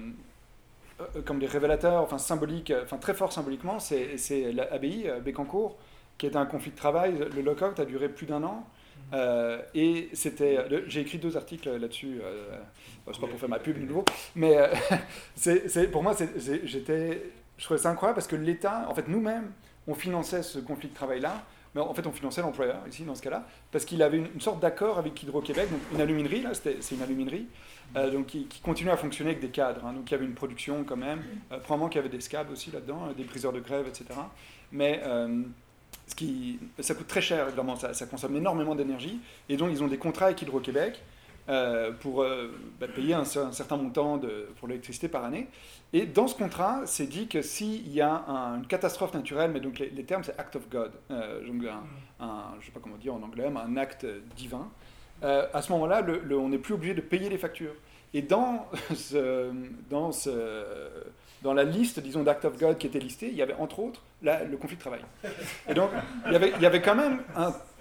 euh, 1.01 1.22
comme 1.22 1.39
des 1.39 1.47
révélateurs, 1.47 2.03
enfin 2.03 2.18
symboliques, 2.18 2.70
euh, 2.70 2.85
enfin 2.85 2.99
très 2.99 3.14
fort 3.14 3.33
symboliquement, 3.33 3.79
c'est 3.81 4.16
euh, 5.09 5.20
Bécancourt, 5.20 5.77
qui 6.18 6.27
était 6.27 6.37
un 6.37 6.47
conflit 6.47 6.70
de 6.70 6.77
travail. 6.77 7.18
Le 7.35 7.43
lockout 7.43 7.79
a 7.81 7.85
duré 7.85 8.09
plus 8.09 8.27
d'un 8.27 8.43
an. 8.45 8.64
Euh, 9.15 9.62
et 9.75 10.09
c'était, 10.12 10.59
j'ai 10.89 11.01
écrit 11.01 11.19
deux 11.19 11.37
articles 11.37 11.71
là-dessus. 11.71 12.21
euh, 12.23 12.59
c'est 13.07 13.21
pas 13.21 13.27
pour 13.27 13.39
faire 13.39 13.49
ma 13.49 13.59
pub 13.59 13.79
de 13.79 13.87
nouveau, 13.87 14.05
mais 14.35 14.57
euh, 14.57 15.87
pour 15.93 16.03
moi, 16.03 16.15
j'étais, 16.65 17.23
je 17.57 17.65
trouvais 17.65 17.79
ça 17.79 17.91
incroyable 17.91 18.17
parce 18.17 18.27
que 18.27 18.37
l'État, 18.37 18.87
en 18.89 18.95
fait, 18.95 19.07
nous-mêmes, 19.09 19.53
on 19.87 19.95
finançait 19.95 20.43
ce 20.43 20.59
conflit 20.59 20.89
de 20.89 20.95
travail-là. 20.95 21.45
Mais 21.75 21.81
en 21.81 21.93
fait, 21.93 22.07
on 22.07 22.12
finançait 22.12 22.41
l'employeur 22.41 22.79
ici 22.89 23.03
dans 23.03 23.17
ce 23.17 23.23
cas-là 23.23 23.49
parce 23.73 23.85
qu'il 23.85 24.01
avait 24.01 24.19
une, 24.19 24.41
sorte 24.41 24.61
d'accord 24.61 24.97
avec 24.97 25.21
Hydro-Québec, 25.21 25.69
une 25.93 26.01
aluminerie 26.01 26.43
là, 26.43 26.53
c'est 26.55 26.79
une 26.93 27.03
aluminerie, 27.03 27.49
euh, 27.97 28.12
donc 28.12 28.27
qui, 28.27 28.47
continuait 28.62 28.93
à 28.93 28.97
fonctionner 28.97 29.31
avec 29.31 29.43
des 29.43 29.49
cadres. 29.49 29.85
hein. 29.85 29.93
donc 29.93 30.09
il 30.09 30.12
y 30.12 30.15
avait 30.15 30.25
une 30.25 30.35
production 30.35 30.85
quand 30.85 30.97
même, 30.97 31.21
probablement 31.65 31.89
qu'il 31.89 31.97
y 31.97 32.05
avait 32.05 32.17
des 32.17 32.21
scabs 32.21 32.49
aussi 32.53 32.71
là-dedans, 32.71 33.09
des 33.17 33.25
briseurs 33.25 33.53
de 33.53 33.59
grève, 33.59 33.89
etc. 33.89 34.05
Mais 34.71 35.03
ce 36.07 36.15
qui, 36.15 36.59
ça 36.81 36.95
coûte 36.95 37.07
très 37.09 37.23
cher, 37.23 37.47
évidemment, 37.49 37.77
ça, 37.77 38.07
consomme 38.07 38.37
énormément 38.37 38.75
d'énergie. 38.75 39.21
Et 39.49 39.57
donc 39.57 39.71
ils 39.73 39.83
ont 39.83 39.89
des 39.89 39.99
contrats 39.99 40.27
avec 40.27 40.43
Hydro-Québec 40.43 41.03
euh, 41.49 41.93
pour 41.93 42.23
euh, 42.23 42.49
bah, 42.81 42.87
payer 42.89 43.15
un, 43.15 43.23
cer- 43.23 43.47
un 43.47 43.53
certain 43.53 43.77
montant 43.77 44.17
de, 44.17 44.49
pour 44.59 44.69
l'électricité 44.69 45.09
par 45.09 45.25
année. 45.25 45.49
Et 45.93 46.07
dans 46.07 46.27
ce 46.27 46.35
contrat, 46.35 46.83
c'est 46.87 47.07
dit 47.07 47.29
que 47.29 47.43
s'il 47.43 47.89
y 47.93 48.01
a 48.01 48.25
un- 48.29 48.57
une 48.57 48.67
catastrophe 48.67 49.15
naturelle, 49.15 49.51
mais 49.53 49.61
donc 49.61 49.79
les, 49.79 50.05
termes 50.05 50.25
c'est 50.25 50.39
act 50.39 50.57
of 50.57 50.69
God, 50.69 50.93
euh, 51.11 51.47
donc 51.47 51.63
un, 52.21 52.55
je 52.61 52.67
sais 52.67 52.73
pas 52.73 52.81
comment 52.83 52.97
dire 52.97 53.15
en 53.15 53.23
anglais, 53.23 53.51
mais 53.51 53.61
un 53.61 53.77
acte 53.77 54.07
divin, 54.37 54.69
à 55.23 55.63
ce 55.63 55.73
moment-là, 55.73 56.05
on 56.33 56.49
n'est 56.51 56.59
plus 56.59 56.75
obligé 56.75 56.93
de 56.93 57.01
payer 57.01 57.31
les 57.31 57.39
factures. 57.39 57.75
Et 58.13 58.21
dans, 58.21 58.67
ce, 58.95 59.51
dans, 59.89 60.13
ce, 60.13 60.31
dans 61.45 61.53
la 61.53 61.63
liste, 61.65 62.01
disons, 62.01 62.23
d'Act 62.23 62.47
of 62.47 62.59
God 62.59 62.79
qui 62.79 62.87
était 62.87 62.99
listée, 62.99 63.29
il 63.29 63.37
y 63.37 63.43
avait 63.43 63.55
entre 63.55 63.79
autres 63.79 64.03
le 64.23 64.57
conflit 64.57 64.77
de 64.77 64.81
travail. 64.81 65.03
Et 65.69 65.75
donc, 65.75 65.91
il 66.27 66.33
y 66.33 66.67
avait, 66.67 66.81
quand 66.81 66.95
même 66.97 67.21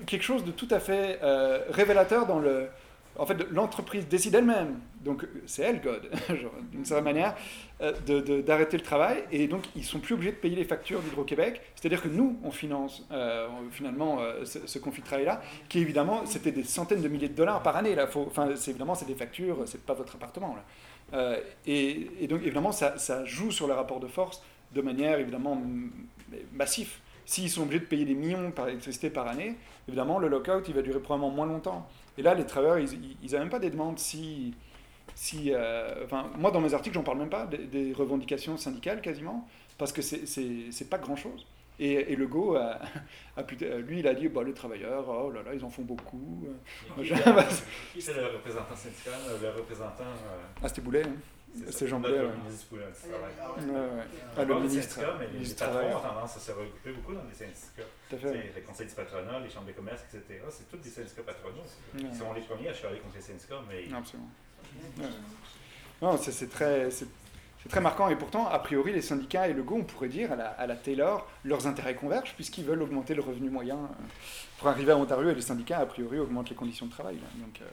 quelque 0.05 0.21
chose 0.21 0.43
de 0.43 0.51
tout 0.51 0.67
à 0.69 0.79
fait 0.79 1.19
euh, 1.23 1.59
révélateur 1.69 2.27
dans 2.27 2.39
le. 2.39 2.67
En 3.15 3.27
fait, 3.27 3.37
l'entreprise 3.51 4.07
décide 4.07 4.33
elle-même, 4.33 4.79
donc 5.01 5.27
c'est 5.45 5.61
elle, 5.61 5.81
God, 5.81 6.09
d'une 6.71 6.83
certaine 6.83 7.03
manière, 7.05 7.35
euh, 7.81 8.41
d'arrêter 8.41 8.75
le 8.75 8.81
travail, 8.81 9.23
et 9.31 9.47
donc 9.47 9.65
ils 9.75 9.83
sont 9.83 9.99
plus 9.99 10.15
obligés 10.15 10.31
de 10.31 10.37
payer 10.37 10.55
les 10.55 10.65
factures 10.65 10.99
d'Hydro-Québec. 10.99 11.61
C'est-à-dire 11.75 12.01
que 12.01 12.07
nous, 12.07 12.39
on 12.43 12.49
finance 12.49 13.05
euh, 13.11 13.47
finalement 13.69 14.17
ce, 14.43 14.79
conflit 14.79 15.03
de 15.03 15.07
travail-là, 15.07 15.41
qui 15.69 15.79
évidemment, 15.79 16.25
c'était 16.25 16.51
des 16.51 16.63
centaines 16.63 17.03
de 17.03 17.07
milliers 17.07 17.29
de 17.29 17.35
dollars 17.35 17.61
par 17.61 17.77
année. 17.77 17.93
Là. 17.93 18.09
Enfin, 18.13 18.49
évidemment, 18.49 18.95
c'est 18.95 19.05
des 19.05 19.15
factures, 19.15 19.59
c'est 19.67 19.85
pas 19.85 19.93
votre 19.93 20.15
appartement. 20.15 20.55
Là. 20.55 20.63
Euh, 21.13 21.39
et, 21.65 22.27
donc, 22.27 22.41
évidemment, 22.41 22.71
ça, 22.71 23.25
joue 23.25 23.51
sur 23.51 23.67
le 23.67 23.73
rapport 23.73 23.99
de 23.99 24.07
force 24.07 24.41
de 24.73 24.81
manière 24.81 25.19
évidemment 25.19 25.61
massif. 26.53 27.01
S'ils 27.25 27.49
sont 27.49 27.61
obligés 27.61 27.79
de 27.79 27.85
payer 27.85 28.05
des 28.05 28.15
millions 28.15 28.51
par 28.51 28.67
électricité 28.67 29.09
par 29.09 29.27
année, 29.27 29.55
évidemment, 29.87 30.19
le 30.19 30.27
lockout, 30.27 30.67
il 30.67 30.73
va 30.73 30.81
durer 30.81 30.99
probablement 30.99 31.31
moins 31.33 31.45
longtemps. 31.45 31.87
Et 32.17 32.21
là, 32.21 32.33
les 32.33 32.45
travailleurs, 32.45 32.79
ils 32.79 33.31
n'ont 33.31 33.39
même 33.39 33.49
pas 33.49 33.59
des 33.59 33.69
demandes 33.69 33.99
si... 33.99 34.53
si 35.15 35.51
euh, 35.53 36.03
enfin, 36.03 36.31
moi, 36.37 36.51
dans 36.51 36.61
mes 36.61 36.73
articles, 36.73 36.95
j'en 36.95 37.03
parle 37.03 37.19
même 37.19 37.29
pas 37.29 37.45
des, 37.45 37.59
des 37.59 37.93
revendications 37.93 38.57
syndicales 38.57 39.01
quasiment, 39.01 39.47
parce 39.77 39.93
que 39.93 40.01
c'est 40.01 40.89
pas 40.89 40.97
grand-chose. 40.97 41.45
Et, 41.79 42.13
et 42.13 42.15
le 42.15 42.27
Go, 42.27 42.55
a, 42.55 42.79
a 43.35 43.43
pu- 43.43 43.55
lui, 43.55 43.99
il 43.99 44.07
a 44.07 44.13
dit, 44.13 44.27
bah, 44.29 44.43
les 44.43 44.53
travailleurs, 44.53 45.07
oh 45.09 45.31
là 45.31 45.41
là, 45.43 45.53
ils 45.53 45.63
en 45.65 45.69
font 45.69 45.81
beaucoup. 45.81 46.45
Qui 46.95 47.03
Je- 47.05 47.13
qui 47.93 48.01
c'est 48.01 48.13
le 48.13 48.27
représentant 48.27 48.75
syndical, 48.75 49.13
le 49.41 49.49
représentant. 49.49 50.03
euh, 50.03 50.41
Ah, 50.61 50.69
c'était 50.69 50.81
Boulet, 50.81 51.03
hein. 51.03 51.13
c'est 51.71 51.87
Jean 51.87 51.99
Boulet. 51.99 52.19
ouais. 52.19 52.29
ministre 52.45 52.67
Boulet 52.69 52.85
du 52.85 53.09
Travail. 53.09 53.31
Ah 53.41 53.51
Ouais, 53.51 53.65
ouais. 53.73 54.45
Le 54.45 54.53
les 54.53 54.59
ministre, 54.61 54.93
syndicats, 54.95 55.15
mais 55.17 55.25
le 55.25 55.31
les 55.31 55.37
ministre 55.39 55.65
patrons 55.65 55.79
travail. 55.79 55.95
ont 55.95 55.99
tendance 56.13 56.37
à 56.37 56.39
se 56.39 56.51
regrouper 56.51 56.91
beaucoup 56.91 57.13
dans 57.15 57.23
les 57.27 57.33
syndicats. 57.35 57.89
Tout 58.09 58.15
à 58.15 58.19
fait. 58.19 58.51
Les 58.55 58.61
conseils 58.61 58.87
du 58.87 58.93
patronat, 58.93 59.39
les 59.39 59.49
chambres 59.49 59.67
de 59.67 59.71
commerce, 59.71 60.03
etc. 60.13 60.41
C'est 60.51 60.69
tous 60.69 60.77
des 60.77 60.89
syndicats 60.89 61.23
patronaux. 61.23 61.57
Ouais. 61.95 62.01
Ils 62.11 62.15
sont 62.15 62.33
les 62.33 62.41
premiers 62.41 62.69
à 62.69 62.73
chialer 62.73 62.99
contre 62.99 63.15
les 63.15 63.21
syndicats, 63.21 63.61
mais 63.67 63.87
Non, 63.89 63.97
absolument. 63.97 64.29
Ouais. 64.99 65.05
Non, 66.03 66.17
c'est 66.17 66.49
très, 66.49 66.89
c'est 67.63 67.69
très 67.69 67.81
marquant. 67.81 68.09
Et 68.09 68.15
pourtant, 68.15 68.47
a 68.47 68.59
priori, 68.59 68.91
les 68.93 69.01
syndicats 69.01 69.47
et 69.47 69.53
le 69.53 69.63
Go, 69.63 69.77
on 69.79 69.83
pourrait 69.83 70.09
dire, 70.09 70.31
à 70.33 70.67
la, 70.67 70.75
Taylor, 70.75 71.27
leurs 71.43 71.65
intérêts 71.65 71.95
convergent, 71.95 72.33
puisqu'ils 72.35 72.65
veulent 72.65 72.81
augmenter 72.81 73.15
le 73.15 73.21
revenu 73.21 73.49
moyen. 73.49 73.75
euh, 73.77 74.03
Pour 74.59 74.67
arriver 74.67 74.91
à 74.91 74.97
Ontario, 74.97 75.29
et 75.29 75.35
les 75.35 75.41
syndicats, 75.41 75.79
a 75.79 75.85
priori, 75.85 76.19
augmentent 76.19 76.49
les 76.49 76.55
conditions 76.55 76.85
de 76.85 76.91
travail. 76.91 77.15
là. 77.15 77.27
Donc, 77.45 77.61
euh, 77.61 77.65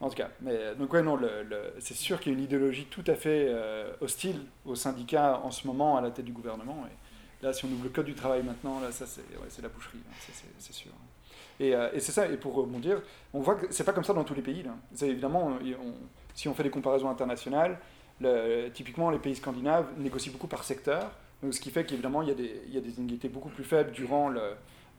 En 0.00 0.08
tout 0.08 0.16
cas, 0.16 0.28
mais 0.42 0.74
donc 0.76 0.92
ouais, 0.92 1.02
non, 1.02 1.18
c'est 1.80 1.94
sûr 1.94 2.20
qu'il 2.20 2.32
y 2.32 2.34
a 2.34 2.38
une 2.38 2.44
idéologie 2.44 2.84
tout 2.84 3.02
à 3.08 3.14
fait 3.14 3.52
hostile 4.00 4.42
aux 4.64 4.76
syndicats 4.76 5.40
en 5.42 5.50
ce 5.50 5.66
moment 5.66 5.96
à 5.96 6.00
la 6.00 6.10
tête 6.12 6.24
du 6.24 6.30
gouvernement. 6.32 6.84
Là, 7.42 7.52
si 7.52 7.64
on 7.64 7.68
ouvre 7.68 7.82
le 7.84 7.90
code 7.90 8.06
du 8.06 8.14
travail 8.14 8.44
maintenant, 8.44 8.78
là, 8.80 8.92
ça 8.92 9.06
c'est 9.06 9.62
la 9.62 9.68
boucherie, 9.68 9.98
hein, 10.08 10.32
c'est 10.58 10.72
sûr. 10.72 10.92
Et, 11.58 11.74
c'est 11.98 12.12
ça, 12.12 12.28
et 12.28 12.36
pour 12.36 12.54
rebondir, 12.54 13.02
on 13.34 13.40
voit 13.40 13.56
que 13.56 13.66
c'est 13.72 13.82
pas 13.82 13.92
comme 13.92 14.04
ça 14.04 14.12
dans 14.12 14.22
tous 14.22 14.34
les 14.34 14.42
pays. 14.42 14.64
Évidemment, 15.02 15.58
si 16.32 16.46
on 16.48 16.54
fait 16.54 16.62
des 16.62 16.70
comparaisons 16.70 17.10
internationales, 17.10 17.76
typiquement 18.74 19.10
les 19.10 19.18
pays 19.18 19.36
scandinaves 19.36 19.86
négocient 19.98 20.32
beaucoup 20.32 20.48
par 20.48 20.64
secteur, 20.64 21.10
donc, 21.42 21.54
ce 21.54 21.60
qui 21.60 21.70
fait 21.70 21.84
qu'évidemment 21.84 22.22
il, 22.22 22.28
y 22.28 22.32
a 22.32 22.80
des 22.80 22.98
inégalités 22.98 23.28
beaucoup 23.28 23.48
plus 23.48 23.64
faibles 23.64 23.92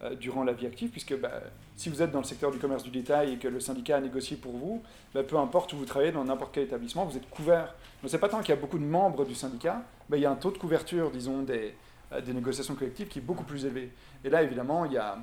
euh, 0.02 0.16
durant 0.16 0.44
la 0.44 0.54
vie 0.54 0.66
active, 0.66 0.90
puisque 0.90 1.20
bah, 1.20 1.42
si 1.76 1.90
vous 1.90 2.02
êtes 2.02 2.12
dans 2.12 2.20
le 2.20 2.26
secteur 2.26 2.52
du 2.52 2.58
commerce 2.58 2.84
du 2.84 2.90
détail 2.90 3.34
et 3.34 3.38
que 3.38 3.50
le 3.50 3.60
syndicat 3.60 3.98
a 3.98 4.00
négocié 4.00 4.38
pour 4.38 4.54
vous, 4.54 4.82
bah, 5.14 5.24
peu 5.24 5.38
importe 5.38 5.74
où 5.74 5.78
vous 5.78 5.86
travaillez, 5.86 6.14
dans 6.14 6.24
n'importe 6.24 6.54
quel 6.54 6.64
établissement, 6.64 7.04
vous 7.04 7.18
êtes 7.18 7.30
couvert. 7.30 7.76
Donc 8.02 8.10
c'est 8.10 8.20
pas 8.20 8.30
tant 8.30 8.40
qu'il 8.40 8.50
y 8.50 8.58
a 8.58 8.62
beaucoup 8.62 8.80
de 8.80 8.86
membres 8.86 9.26
du 9.26 9.36
syndicat, 9.36 9.84
bah, 10.08 10.16
il 10.16 10.22
y 10.22 10.26
a 10.26 10.32
un 10.32 10.36
taux 10.36 10.52
de 10.52 10.58
couverture, 10.58 11.12
disons, 11.12 11.42
des, 11.44 11.76
euh, 12.14 12.22
négociations 12.22 12.76
collectives 12.76 13.10
qui 13.10 13.20
est 13.20 13.24
beaucoup 13.24 13.44
plus 13.44 13.66
élevé. 13.66 13.92
Et 14.24 14.30
là, 14.30 14.42
évidemment, 14.42 14.86
il 14.86 14.94
y 14.94 14.98
a, 14.98 15.18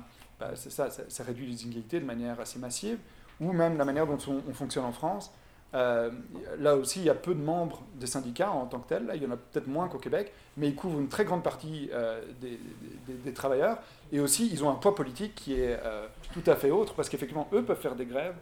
ça, 0.53 0.69
ça, 0.69 0.89
ça, 1.07 1.23
réduit 1.23 1.47
les 1.47 1.63
inégalités 1.63 1.99
de 1.99 2.05
manière 2.05 2.39
assez 2.39 2.59
massive, 2.59 2.99
ou 3.39 3.51
même 3.53 3.77
la 3.79 3.85
manière 3.85 4.05
dont 4.05 4.19
on 4.27 4.53
fonctionne 4.53 4.85
en 4.85 4.91
France. 4.91 5.33
Euh, 5.73 6.11
là 6.59 6.75
aussi, 6.75 6.99
il 6.99 7.05
y 7.05 7.09
a 7.09 7.15
peu 7.15 7.35
de 7.35 7.41
membres 7.41 7.81
des 7.95 8.07
syndicats 8.07 8.51
en 8.51 8.65
tant 8.65 8.79
que 8.79 8.89
tels. 8.89 9.11
Il 9.15 9.23
y 9.23 9.25
en 9.25 9.31
a 9.31 9.37
peut-être 9.37 9.67
moins 9.67 9.87
qu'au 9.87 9.97
Québec, 9.97 10.31
mais 10.55 10.69
ils 10.69 10.75
couvrent 10.75 10.99
une 10.99 11.09
très 11.09 11.25
grande 11.25 11.43
partie 11.43 11.89
euh, 11.93 12.21
des, 12.41 13.33
travailleurs. 13.33 13.79
Et 14.11 14.19
aussi, 14.19 14.49
ils 14.51 14.63
ont 14.63 14.69
un 14.69 14.75
poids 14.75 14.95
politique 14.95 15.35
qui 15.35 15.59
est 15.59 15.79
euh, 15.83 16.07
tout 16.33 16.43
à 16.49 16.55
fait 16.55 16.71
autre, 16.71 16.93
parce 16.93 17.09
qu'effectivement, 17.09 17.47
eux 17.53 17.63
peuvent 17.63 17.79
faire 17.79 17.95
des 17.95 18.05
grèves 18.05 18.35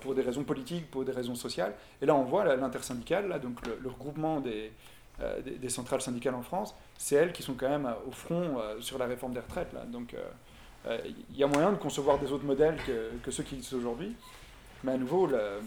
pour 0.00 0.16
des 0.16 0.22
raisons 0.22 0.42
politiques, 0.42 0.90
pour 0.90 1.04
des 1.04 1.12
raisons 1.12 1.36
sociales. 1.36 1.72
Et 2.00 2.06
là, 2.06 2.16
on 2.16 2.24
voit 2.24 2.44
l'intersyndicale, 2.56 3.40
donc 3.40 3.64
le, 3.64 3.88
regroupement 3.88 4.40
des, 4.40 4.72
centrales 5.68 6.00
syndicales 6.00 6.34
en 6.34 6.42
France, 6.42 6.74
c'est 6.98 7.14
elles 7.14 7.32
qui 7.32 7.44
sont 7.44 7.54
quand 7.54 7.68
même 7.68 7.88
au 8.08 8.10
front 8.10 8.56
sur 8.80 8.98
la 8.98 9.06
réforme 9.06 9.34
des 9.34 9.38
retraites. 9.38 9.72
Donc, 9.92 10.16
il 11.30 11.36
y 11.36 11.44
a 11.44 11.46
moyen 11.46 11.70
de 11.70 11.76
concevoir 11.76 12.18
des 12.18 12.32
autres 12.32 12.44
modèles 12.44 12.76
que, 12.84 13.12
que 13.22 13.30
ceux 13.30 13.44
qui 13.44 13.54
existent 13.54 13.76
aujourd'hui. 13.76 14.16
Mais 14.82 14.92
à 14.92 14.96
nouveau, 14.96 15.28
le, 15.28 15.60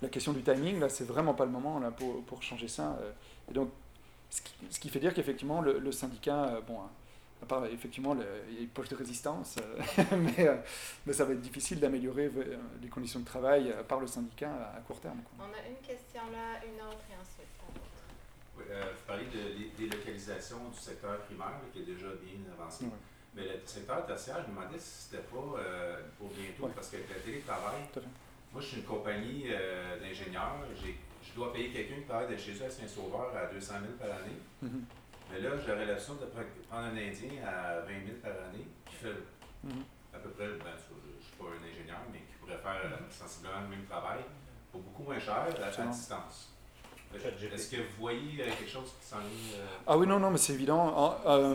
la 0.00 0.08
question 0.08 0.32
du 0.32 0.42
timing, 0.42 0.78
là, 0.78 0.88
c'est 0.88 1.04
vraiment 1.04 1.34
pas 1.34 1.44
le 1.44 1.50
moment 1.50 1.78
là, 1.78 1.90
pour, 1.90 2.22
pour 2.24 2.42
changer 2.42 2.68
ça. 2.68 2.96
Euh. 3.00 3.12
Et 3.50 3.54
donc, 3.54 3.70
ce 4.30 4.42
qui, 4.42 4.54
ce 4.70 4.78
qui 4.78 4.88
fait 4.90 5.00
dire 5.00 5.14
qu'effectivement, 5.14 5.60
le, 5.60 5.92
syndicat, 5.92 6.44
euh, 6.44 6.60
bon, 6.60 6.80
à 7.42 7.46
part 7.46 7.66
effectivement, 7.66 8.16
il 8.48 8.54
y 8.54 8.58
a 8.58 8.62
une 8.62 8.68
poche 8.68 8.88
de 8.88 8.96
résistance, 8.96 9.56
euh, 9.58 10.02
mais, 10.16 10.62
mais, 11.06 11.12
ça 11.12 11.24
va 11.24 11.32
être 11.32 11.40
difficile 11.40 11.80
d'améliorer 11.80 12.30
les 12.80 12.88
conditions 12.88 13.20
de 13.20 13.24
travail 13.24 13.74
par 13.88 14.00
le 14.00 14.06
syndicat 14.06 14.72
à, 14.76 14.80
court 14.80 15.00
terme. 15.00 15.20
On 15.38 15.44
a 15.44 15.68
une 15.68 15.76
question 15.76 16.22
là, 16.32 16.60
une 16.64 16.80
autre 16.80 17.04
et 17.10 17.20
ensuite. 17.20 17.46
Oui, 18.56 18.64
vous 18.66 19.06
parlez 19.06 19.26
de 19.26 19.76
délocalisation 19.76 20.56
du 20.72 20.78
secteur 20.78 21.20
primaire 21.20 21.60
qui 21.72 21.80
est 21.80 21.84
déjà 21.84 22.08
bien 22.22 22.38
avancé. 22.58 22.86
Mais 23.34 23.44
le 23.44 23.60
secteur 23.64 24.04
tertiaire, 24.04 24.42
je 24.44 24.50
me 24.50 24.56
demandais 24.56 24.78
si 24.78 25.08
c'était 25.08 25.22
pas 25.22 25.36
pour 26.18 26.28
bientôt, 26.30 26.72
parce 26.74 26.88
que 26.88 26.96
le 26.96 27.20
télétravail, 27.24 27.82
moi, 28.52 28.62
je 28.62 28.66
suis 28.66 28.76
une 28.78 28.84
compagnie 28.84 29.44
euh, 29.50 30.00
d'ingénieurs. 30.00 30.64
Je 31.22 31.34
dois 31.34 31.52
payer 31.52 31.70
quelqu'un 31.70 31.96
qui 31.96 32.06
travaille 32.08 32.32
de 32.34 32.36
chez 32.36 32.52
eux 32.52 32.66
à 32.66 32.70
Saint-Sauveur 32.70 33.30
à 33.36 33.52
200 33.52 33.74
000 33.80 33.84
par 33.98 34.08
année. 34.18 34.38
Mhm. 34.62 34.84
Mais 35.30 35.40
là, 35.40 35.50
j'aurais 35.64 35.84
l'option 35.84 36.14
de 36.14 36.26
prendre 36.26 36.86
un 36.86 36.96
Indien 36.96 37.44
à 37.46 37.80
20 37.80 37.86
000 37.86 38.18
par 38.22 38.32
année 38.32 38.64
qui 38.86 38.94
fait 38.96 39.14
mhm. 39.62 39.84
à 40.14 40.18
peu 40.18 40.30
près, 40.30 40.46
ben, 40.46 40.72
je 40.72 40.94
ne 40.94 41.22
suis 41.22 41.36
pas 41.36 41.44
un 41.44 41.62
ingénieur, 41.62 42.00
mais 42.10 42.20
qui 42.20 42.34
pourrait 42.40 42.56
faire 42.56 42.80
euh, 42.84 42.96
sensiblement 43.10 43.60
le 43.60 43.76
même 43.76 43.84
travail 43.84 44.20
pour 44.72 44.80
beaucoup 44.80 45.02
moins 45.02 45.18
cher 45.18 45.44
à, 45.44 45.86
distance. 45.86 46.54
Est-ce 47.14 47.70
que 47.70 47.76
vous 47.76 48.00
voyez 48.00 48.42
euh, 48.42 48.46
quelque 48.46 48.70
chose 48.70 48.94
qui 49.00 49.06
s'en 49.06 49.18
vient 49.18 49.60
Ah 49.86 49.96
oui, 49.96 50.06
non, 50.06 50.18
non, 50.18 50.30
mais 50.30 50.38
c'est 50.38 50.54
évident. 50.54 51.20
Ah, 51.26 51.52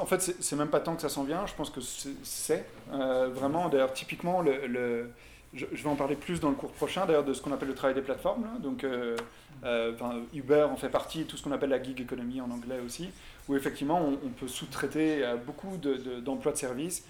en 0.00 0.06
fait, 0.06 0.20
c'est 0.20 0.56
même 0.56 0.68
pas 0.68 0.80
tant 0.80 0.94
que 0.96 1.02
ça 1.02 1.08
s'en 1.10 1.24
vient, 1.24 1.46
je 1.46 1.54
pense 1.54 1.68
que 1.68 1.80
c'est 1.80 2.64
vraiment, 2.90 3.68
d'ailleurs, 3.68 3.92
typiquement, 3.92 4.40
le 4.40 5.12
je, 5.54 5.66
vais 5.66 5.88
en 5.88 5.96
parler 5.96 6.16
plus 6.16 6.40
dans 6.40 6.48
le 6.48 6.54
cours 6.54 6.72
prochain, 6.72 7.04
d'ailleurs, 7.04 7.24
de 7.24 7.34
ce 7.34 7.42
qu'on 7.42 7.52
appelle 7.52 7.68
le 7.68 7.74
travail 7.74 7.94
des 7.94 8.02
plateformes. 8.02 8.46
Donc, 8.60 8.84
euh, 8.84 9.16
euh, 9.64 9.92
Uber 10.32 10.66
en 10.70 10.76
fait 10.76 10.88
partie, 10.88 11.24
tout 11.24 11.36
ce 11.36 11.42
qu'on 11.42 11.52
appelle 11.52 11.70
la 11.70 11.82
gig 11.82 12.00
economy 12.00 12.40
en 12.40 12.50
anglais 12.50 12.80
aussi, 12.84 13.10
où 13.48 13.56
effectivement, 13.56 14.00
on, 14.00 14.28
peut 14.28 14.48
sous-traiter 14.48 15.24
euh, 15.24 15.36
beaucoup 15.36 15.76
d'emplois 15.76 16.52
de, 16.52 16.56
services 16.56 17.04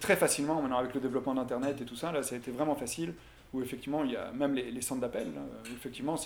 très 0.00 0.16
facilement, 0.16 0.60
maintenant 0.60 0.78
avec 0.78 0.94
le 0.94 1.00
développement 1.00 1.34
d'Internet 1.34 1.80
et 1.80 1.84
tout 1.84 1.96
ça, 1.96 2.10
là, 2.10 2.22
ça 2.22 2.34
a 2.34 2.38
été 2.38 2.50
vraiment 2.50 2.74
facile, 2.74 3.14
où 3.52 3.62
effectivement, 3.62 4.02
il 4.02 4.12
y 4.12 4.16
a 4.16 4.32
même 4.32 4.54
les, 4.54 4.80
centres 4.80 5.02
d'appel, 5.02 5.28
effectivement, 5.76 6.16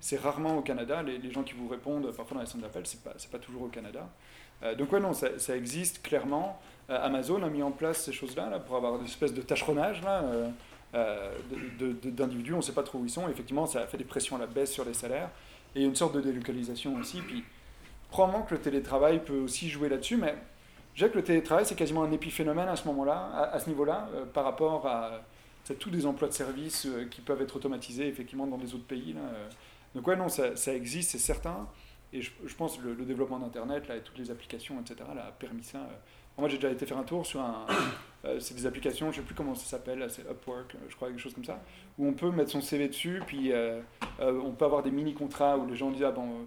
c'est 0.00 0.20
rarement 0.20 0.58
au 0.58 0.60
Canada, 0.60 1.02
les, 1.02 1.32
gens 1.32 1.42
qui 1.42 1.54
vous 1.54 1.66
répondent 1.66 2.12
parfois 2.14 2.36
dans 2.36 2.42
les 2.42 2.46
centres 2.46 2.62
d'appel, 2.62 2.86
c'est 2.86 3.02
pas, 3.02 3.14
pas 3.32 3.38
toujours 3.38 3.62
au 3.62 3.68
Canada. 3.68 4.06
donc 4.78 4.92
ouais, 4.92 5.00
non, 5.00 5.14
ça, 5.14 5.38
ça 5.38 5.56
existe 5.56 6.02
clairement. 6.02 6.60
Amazon 6.88 7.42
a 7.42 7.48
mis 7.48 7.62
en 7.62 7.72
place 7.72 8.04
ces 8.04 8.12
choses-là 8.12 8.50
là, 8.50 8.60
pour 8.60 8.76
avoir 8.76 8.96
une 8.96 9.06
espèce 9.06 9.32
de 9.32 9.40
tâcheronnage. 9.40 10.02
Là, 10.02 10.22
d'individus, 12.10 12.54
on 12.54 12.58
ne 12.58 12.62
sait 12.62 12.72
pas 12.72 12.82
trop 12.82 12.98
où 12.98 13.04
ils 13.04 13.10
sont. 13.10 13.28
Effectivement, 13.28 13.66
ça 13.66 13.82
a 13.82 13.86
fait 13.86 13.98
des 13.98 14.04
pressions 14.04 14.36
à 14.36 14.38
la 14.38 14.46
baisse 14.46 14.72
sur 14.72 14.84
les 14.84 14.94
salaires 14.94 15.30
et 15.74 15.82
une 15.84 15.94
sorte 15.94 16.14
de 16.14 16.20
délocalisation 16.20 16.96
aussi. 16.96 17.20
Puis 17.20 17.44
probablement 18.10 18.44
que 18.44 18.54
le 18.54 18.60
télétravail 18.60 19.22
peut 19.24 19.38
aussi 19.38 19.68
jouer 19.68 19.88
là-dessus, 19.88 20.16
mais 20.16 20.34
je 20.94 21.00
dirais 21.00 21.10
que 21.10 21.18
le 21.18 21.24
télétravail, 21.24 21.66
c'est 21.66 21.74
quasiment 21.74 22.04
un 22.04 22.12
épiphénomène 22.12 22.68
à 22.68 22.76
ce 22.76 22.86
moment-là, 22.88 23.50
à, 23.52 23.58
ce 23.58 23.68
niveau-là, 23.68 24.08
euh, 24.14 24.24
par 24.24 24.44
rapport 24.44 24.86
à 24.86 25.20
tous 25.78 25.90
des 25.90 26.06
emplois 26.06 26.28
de 26.28 26.32
service 26.32 26.86
euh, 26.86 27.06
qui 27.10 27.20
peuvent 27.20 27.42
être 27.42 27.56
automatisés 27.56 28.06
effectivement 28.06 28.46
dans 28.46 28.56
les 28.56 28.74
autres 28.74 28.86
pays. 28.86 29.14
Donc 29.94 30.06
ouais, 30.06 30.16
non, 30.16 30.28
ça, 30.28 30.74
existe, 30.74 31.10
c'est 31.10 31.18
certain. 31.18 31.68
Et 32.12 32.22
je, 32.22 32.30
pense 32.56 32.76
que 32.76 32.86
le, 32.86 33.04
développement 33.04 33.38
d'Internet 33.38 33.84
et 33.90 34.00
toutes 34.00 34.18
les 34.18 34.30
applications, 34.30 34.80
etc., 34.80 35.10
a 35.10 35.32
permis 35.32 35.64
ça. 35.64 35.80
Moi, 36.38 36.48
j'ai 36.48 36.56
déjà 36.56 36.70
été 36.70 36.86
faire 36.86 36.98
un 36.98 37.02
tour 37.02 37.26
sur 37.26 37.40
un. 37.40 37.66
Euh, 38.26 38.40
c'est 38.40 38.54
des 38.54 38.66
applications, 38.66 39.12
je 39.12 39.18
ne 39.18 39.22
sais 39.22 39.26
plus 39.26 39.34
comment 39.34 39.54
ça 39.54 39.66
s'appelle, 39.66 40.04
c'est 40.10 40.22
Upwork, 40.22 40.74
euh, 40.74 40.78
je 40.88 40.96
crois, 40.96 41.08
quelque 41.08 41.20
chose 41.20 41.34
comme 41.34 41.44
ça, 41.44 41.62
où 41.98 42.06
on 42.06 42.12
peut 42.12 42.30
mettre 42.30 42.50
son 42.50 42.60
CV 42.60 42.88
dessus, 42.88 43.22
puis 43.26 43.52
euh, 43.52 43.80
on 44.18 44.52
peut 44.52 44.64
avoir 44.64 44.82
des 44.82 44.90
mini-contrats 44.90 45.58
où 45.58 45.66
les 45.66 45.76
gens 45.76 45.90
disent 45.90 46.04
Ah 46.04 46.10
bon, 46.10 46.46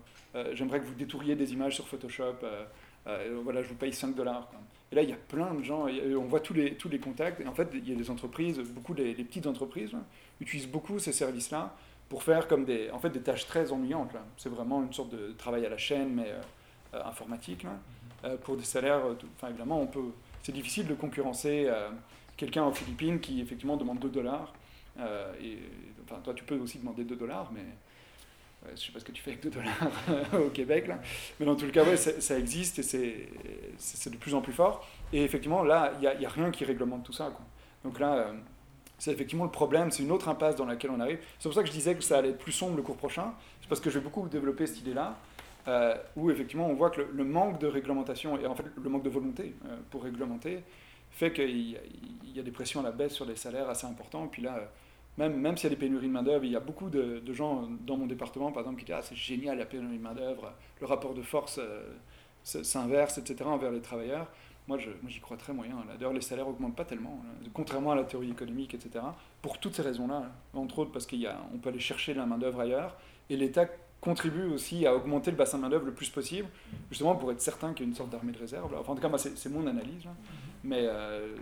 j'aimerais 0.53 0.80
que 0.80 0.85
vous 0.85 0.95
détouriez 0.95 1.35
des 1.35 1.53
images 1.53 1.76
sur 1.76 1.88
Photoshop, 1.88 2.35
voilà, 3.43 3.61
je 3.61 3.69
vous 3.69 3.76
paye 3.76 3.93
5 3.93 4.15
dollars. 4.15 4.49
Et 4.91 4.95
là, 4.95 5.03
il 5.03 5.10
y 5.10 5.14
a 5.14 5.18
plein 5.18 5.53
de 5.53 5.64
gens, 5.64 5.85
on 5.88 6.26
voit 6.26 6.39
tous 6.39 6.53
les, 6.53 6.76
tous 6.76 6.89
les 6.89 6.99
contacts, 6.99 7.39
et 7.41 7.47
en 7.47 7.53
fait, 7.53 7.69
il 7.73 7.88
y 7.88 7.93
a 7.93 7.95
des 7.95 8.10
entreprises, 8.10 8.60
beaucoup 8.60 8.93
des, 8.93 9.14
petites 9.14 9.47
entreprises, 9.47 9.91
utilisent 10.41 10.69
beaucoup 10.69 10.99
ces 10.99 11.11
services-là 11.11 11.76
pour 12.10 12.23
faire 12.23 12.47
comme 12.47 12.65
des, 12.65 12.89
en 12.91 12.99
fait, 12.99 13.11
des 13.11 13.22
tâches 13.22 13.45
très 13.45 13.72
ennuyantes. 13.72 14.11
C'est 14.38 14.49
vraiment 14.49 14.81
une 14.84 14.93
sorte 14.93 15.11
de 15.11 15.34
travail 15.38 15.65
à 15.65 15.69
la 15.69 15.77
chaîne, 15.77 16.14
mais 16.14 16.34
informatique. 16.93 17.64
Là. 17.64 17.77
Euh, 18.26 18.35
pour 18.38 18.57
des 18.57 18.64
salaires. 18.64 19.01
Enfin, 19.38 19.49
évidemment, 19.49 19.81
on 19.81 19.88
peut. 19.88 20.11
C'est 20.44 20.52
difficile 20.52 20.88
de 20.88 20.94
concurrencer 20.94 21.66
euh, 21.68 21.90
quelqu'un 22.38 22.66
aux 22.66 22.74
Philippines 22.74 23.20
qui 23.20 23.41
effectivement 23.41 23.78
demande 23.78 23.99
2 23.99 24.10
dollars. 24.10 24.53
et 25.41 25.60
enfin, 26.03 26.20
toi, 26.24 26.34
tu 26.34 26.44
peux 26.44 26.57
aussi 26.57 26.80
demander 26.80 27.03
2 27.03 27.16
dollars, 27.16 27.52
mais 27.53 27.66
je 28.68 28.72
ne 28.72 28.76
sais 28.78 28.91
pas 28.91 28.99
ce 28.99 29.06
que 29.06 29.11
tu 29.11 29.22
fais 29.22 29.32
avec 29.32 29.44
2 29.44 29.49
dollars 29.49 29.91
au 30.45 30.49
Québec, 30.49 30.88
là. 30.88 30.99
mais 31.40 31.45
dans 31.45 31.56
tout 31.56 31.66
le 31.66 31.72
cas, 31.72 31.84
ouais, 31.84 31.98
ça 31.98 32.38
existe 32.38 32.80
et 32.80 32.84
c'est 33.78 34.10
de 34.10 34.18
plus 34.18 34.34
en 34.34 34.41
plus 34.41 34.53
fort. 34.53 34.88
Et 35.14 35.24
effectivement, 35.24 35.64
là, 35.64 35.94
il 36.02 36.20
n'y 36.20 36.26
a, 36.26 36.30
rien 36.30 36.52
qui 36.52 36.66
réglemente 36.66 37.03
tout 37.03 37.14
ça. 37.14 37.32
Donc 37.84 37.99
là, 37.99 38.34
c'est 38.99 39.11
effectivement 39.11 39.45
le 39.45 39.52
problème, 39.52 39.90
c'est 39.91 40.03
une 40.03 40.11
autre 40.11 40.28
impasse 40.28 40.57
dans 40.57 40.66
laquelle 40.66 40.91
on 40.91 40.99
arrive. 40.99 41.20
C'est 41.40 41.48
pour 41.48 41.56
ça 41.56 41.61
que 41.61 41.68
je 41.68 41.74
disais 41.74 41.95
que 41.95 42.03
ça 42.03 42.18
allait 42.18 42.30
être 42.30 42.38
plus 42.38 42.52
sombre 42.52 42.76
le 42.76 42.84
cours 42.84 42.98
prochain, 42.98 43.34
c'est 43.61 43.70
parce 43.70 43.80
que 43.82 43.90
je 43.90 43.98
vais 43.98 44.03
beaucoup 44.03 44.28
développer 44.28 44.68
cette 44.68 44.80
idée-là. 44.80 45.18
Euh, 45.70 45.96
où 46.16 46.32
effectivement 46.32 46.66
on 46.68 46.74
voit 46.74 46.90
que 46.90 47.00
le, 47.02 47.24
manque 47.24 47.60
de 47.60 47.68
réglementation 47.68 48.40
et 48.40 48.48
en 48.48 48.56
fait 48.56 48.64
le 48.76 48.90
manque 48.90 49.04
de 49.04 49.10
volonté 49.10 49.54
euh, 49.66 49.78
pour 49.91 50.02
réglementer 50.02 50.64
fait 51.12 51.32
qu'il 51.32 51.78
y, 52.26 52.40
a 52.40 52.41
des 52.41 52.50
pressions 52.50 52.80
à 52.80 52.84
la 52.84 52.91
baisse 52.91 53.14
sur 53.14 53.26
les 53.26 53.36
salaires 53.36 53.70
assez 53.70 53.86
importants. 53.86 54.28
Puis 54.28 54.41
là, 54.41 54.72
même, 55.18 55.40
même 55.40 55.58
s'il 55.58 55.70
y 55.70 55.74
a 55.74 55.76
des 55.76 55.80
pénuries 55.80 56.08
de 56.08 56.12
main-d'œuvre, 56.12 56.44
il 56.44 56.52
y 56.52 56.56
a 56.56 56.60
beaucoup 56.60 56.90
de, 56.90 57.22
gens 57.34 57.68
dans 57.86 57.98
mon 57.98 58.08
département, 58.08 58.52
par 58.52 58.62
exemple, 58.62 58.80
qui 58.80 58.86
disent 58.86 58.96
Ah, 58.98 59.02
c'est 59.04 59.16
génial 59.16 59.60
la 59.60 59.66
pénurie 59.66 59.98
de 59.98 60.02
main-d'œuvre, 60.02 60.54
le 60.80 60.88
rapport 60.88 61.14
de 61.14 61.22
force 61.22 61.60
euh, 61.60 61.84
s'inverse, 62.44 63.20
etc., 63.20 63.44
envers 63.44 63.72
les 63.72 63.82
travailleurs. 63.82 64.28
Moi, 64.68 64.78
j'y 65.08 65.20
crois 65.20 65.38
très 65.38 65.54
moyen. 65.54 65.76
D'ailleurs, 66.00 66.14
les 66.14 66.22
salaires 66.22 66.46
n'augmentent 66.46 66.76
pas 66.76 66.86
tellement, 66.86 67.22
contrairement 67.54 67.91
à 67.91 67.96
la 67.96 68.04
théorie 68.06 68.32
économique, 68.32 68.74
etc., 68.74 69.04
pour 69.41 69.60
toutes 69.60 69.76
ces 69.76 69.82
raisons-là. 69.82 70.32
Entre 70.54 70.80
autres, 70.80 70.91
parce 70.91 71.06
qu'on 71.06 71.58
peut 71.62 71.70
aller 71.70 71.80
chercher 71.80 72.14
la 72.14 72.26
main-d'œuvre 72.26 72.62
ailleurs, 72.62 72.96
et 73.30 73.36
l'État 73.36 73.68
contribue 74.01 74.45
aussi 74.45 74.85
à 74.85 74.95
augmenter 74.95 75.31
le 75.31 75.38
bassin 75.38 75.57
de 75.57 75.63
main-d'œuvre 75.63 75.85
le 75.85 75.93
plus 75.93 76.09
possible, 76.09 76.47
justement 76.89 77.15
pour 77.15 77.31
être 77.31 77.41
certain 77.41 77.73
qu'il 77.73 77.85
y 77.85 77.89
a 77.89 77.89
une 77.89 77.95
sorte 77.95 78.09
d'armée 78.09 78.31
de 78.31 78.38
réserve. 78.38 78.73
Enfin, 78.77 78.93
en 78.93 78.95
tout 78.95 79.01
cas, 79.01 79.09
moi, 79.09 79.19
c'est 79.19 79.49
mon 79.49 79.67
analyse. 79.67 80.05
Mais 80.63 80.84
euh, 80.84 81.35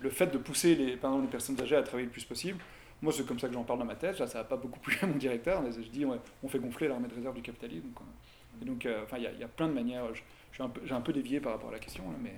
le, 0.00 0.10
fait 0.10 0.26
de 0.26 0.38
pousser 0.38 0.74
les, 0.74 0.96
personnes 1.30 1.60
âgées 1.60 1.76
à 1.76 1.82
travailler 1.82 2.06
le 2.06 2.12
plus 2.12 2.24
possible, 2.24 2.58
moi, 3.00 3.12
c'est 3.12 3.26
comme 3.26 3.40
ça 3.40 3.48
que 3.48 3.54
j'en 3.54 3.64
parle 3.64 3.80
dans 3.80 3.84
ma 3.84 3.96
tête. 3.96 4.16
Ça 4.24 4.38
n'a 4.38 4.44
pas 4.44 4.56
beaucoup 4.56 4.78
plu 4.78 4.96
à 5.02 5.06
mon 5.06 5.16
directeur. 5.16 5.60
Mais 5.62 5.72
je 5.72 5.88
dis, 5.88 6.04
on 6.04 6.48
fait 6.48 6.60
gonfler 6.60 6.86
l'armée 6.88 7.08
de 7.08 7.14
réserve 7.14 7.34
du 7.34 7.42
capitalisme. 7.42 7.88
Et 8.60 8.64
donc, 8.64 8.86
euh, 8.86 9.04
il 9.16 9.22
y, 9.22 9.44
a 9.44 9.48
plein 9.48 9.66
de 9.66 9.72
manières. 9.72 10.04
J'ai 10.52 10.62
un, 10.62 11.00
peu, 11.00 11.12
dévié 11.12 11.40
par 11.40 11.52
rapport 11.52 11.70
à 11.70 11.72
la 11.72 11.78
question, 11.78 12.04
mais 12.22 12.34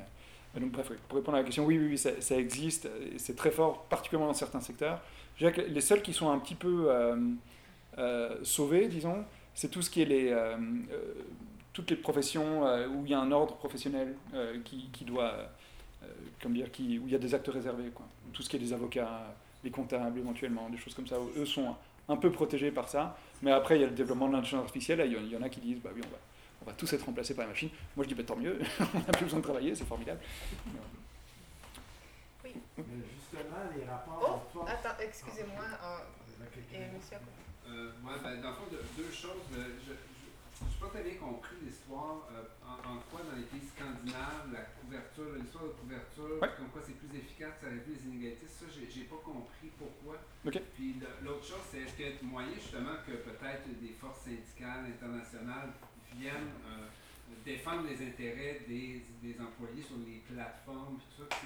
donc, 0.59 0.71
bref, 0.71 0.93
pour 1.09 1.19
répondre 1.19 1.37
à 1.37 1.41
la 1.41 1.45
question, 1.45 1.67
oui, 1.67 1.79
oui, 1.79 1.89
oui 1.91 1.99
ça, 1.99 2.11
ça 2.21 2.37
existe, 2.37 2.89
c'est 3.17 3.35
très 3.35 3.51
fort, 3.51 3.83
particulièrement 3.87 4.29
dans 4.29 4.35
certains 4.35 4.61
secteurs. 4.61 5.01
Je 5.35 5.41
dirais 5.41 5.53
que 5.53 5.61
les 5.61 5.81
seuls 5.81 6.01
qui 6.01 6.13
sont 6.13 6.31
un 6.31 6.39
petit 6.39 6.55
peu 6.55 6.89
sauvés, 8.43 8.89
disons, 8.89 9.25
c'est 9.55 9.71
tout 9.71 9.83
ce 9.83 9.91
qui 9.91 10.03
est 10.03 10.07
les, 10.07 10.37
toutes 11.73 11.91
les 11.91 11.97
professions 11.97 12.63
où 12.89 13.05
il 13.05 13.11
y 13.11 13.15
a 13.15 13.21
un 13.21 13.33
ordre 13.33 13.57
professionnel 13.57 14.15
qui, 14.65 14.89
qui, 14.93 15.05
doit, 15.05 15.35
comme 16.43 16.55
dire, 16.55 16.71
qui, 16.71 16.99
où 16.99 17.07
il 17.07 17.13
y 17.13 17.17
a 17.17 17.19
des 17.19 17.35
actes 17.35 17.49
réservés, 17.49 17.91
quoi. 17.95 18.07
Tout 18.33 18.43
ce 18.43 18.49
qui 18.49 18.57
est 18.57 18.61
des 18.61 18.73
avocats, 18.73 19.35
les 19.63 19.71
comptables 19.71 20.19
éventuellement, 20.19 20.69
des 20.69 20.77
choses 20.77 20.95
comme 20.95 21.07
ça, 21.07 21.21
où 21.21 21.31
eux 21.37 21.47
sont 21.47 21.75
un 22.09 22.17
peu 22.17 22.31
protégés 22.31 22.71
par 22.71 22.89
ça. 22.89 23.17
Mais 23.43 23.53
après, 23.53 23.77
il 23.77 23.81
y 23.81 23.85
a 23.85 23.89
le 23.89 23.95
développement 23.95 24.29
de 24.29 24.33
l'intelligence 24.33 24.65
artificielle, 24.65 25.03
il 25.07 25.33
y 25.33 25.37
en 25.37 25.43
a 25.43 25.49
qui 25.49 25.61
disent, 25.61 25.81
bah 25.81 25.91
oui, 25.95 26.03
on 26.05 26.11
va, 26.11 26.19
on 26.63 26.65
va 26.67 26.73
tous 26.73 26.93
être 26.93 27.05
remplacés 27.05 27.35
par 27.35 27.45
la 27.45 27.51
machine. 27.51 27.71
Moi, 27.97 28.05
je 28.05 28.09
dis, 28.09 28.15
bah, 28.15 28.25
tant 28.27 28.37
mieux, 28.37 28.59
on 28.95 28.99
n'a 28.99 29.13
plus 29.13 29.25
besoin 29.25 29.41
de 29.41 29.45
travailler, 29.45 29.75
c'est 29.75 29.85
formidable. 29.85 30.21
Oui. 32.45 32.53
justement, 32.77 33.57
les 33.77 33.85
rapports. 33.85 34.47
Oh, 34.55 34.65
attends, 34.67 34.97
excusez-moi. 35.01 35.65
Euh, 35.83 36.75
et 36.75 36.95
monsieur 36.95 37.17
euh, 37.85 38.07
ouais, 38.07 38.17
ben, 38.23 38.41
dans 38.41 38.51
le 38.51 38.57
fond, 38.57 38.69
deux 38.71 39.13
choses. 39.13 39.45
Euh, 39.57 39.77
je 39.85 39.93
n'ai 39.93 40.77
pas 40.81 40.89
très 40.89 41.03
bien 41.03 41.15
compris 41.21 41.57
l'histoire. 41.63 42.29
Euh, 42.33 42.43
en, 42.65 43.01
quoi, 43.11 43.21
dans 43.25 43.37
les 43.37 43.45
pays 43.49 43.65
scandinaves, 43.65 44.53
la 44.53 44.65
couverture, 44.77 45.37
l'histoire 45.41 45.65
de 45.65 45.75
couverture, 45.81 46.41
comme 46.41 46.69
quoi 46.69 46.83
c'est 46.85 46.97
plus 46.97 47.13
efficace, 47.17 47.55
ça 47.61 47.69
réduit 47.69 47.97
les 47.97 48.05
inégalités, 48.09 48.49
ça, 48.49 48.67
j'ai 48.69 49.05
pas 49.05 49.21
compris 49.25 49.73
pourquoi. 49.79 50.21
Puis 50.75 50.97
l'autre 51.25 51.45
chose, 51.45 51.65
c'est 51.71 51.81
est-ce 51.81 51.95
qu'il 51.95 52.07
y 52.07 52.13
a 52.13 52.13
moyen 52.23 52.53
justement 52.55 52.97
que 53.07 53.13
peut-être 53.13 53.65
des 53.81 53.95
forces 54.01 54.25
syndicales 54.25 54.85
internationales 54.93 55.73
viennent 56.17 56.53
euh, 56.69 56.89
défendre 57.45 57.83
les 57.89 58.07
intérêts 58.07 58.61
des, 58.67 59.03
des, 59.23 59.37
employés 59.41 59.83
sur 59.83 59.97
les 60.07 60.23
plateformes, 60.29 60.99
tout 60.99 61.23
ça. 61.23 61.37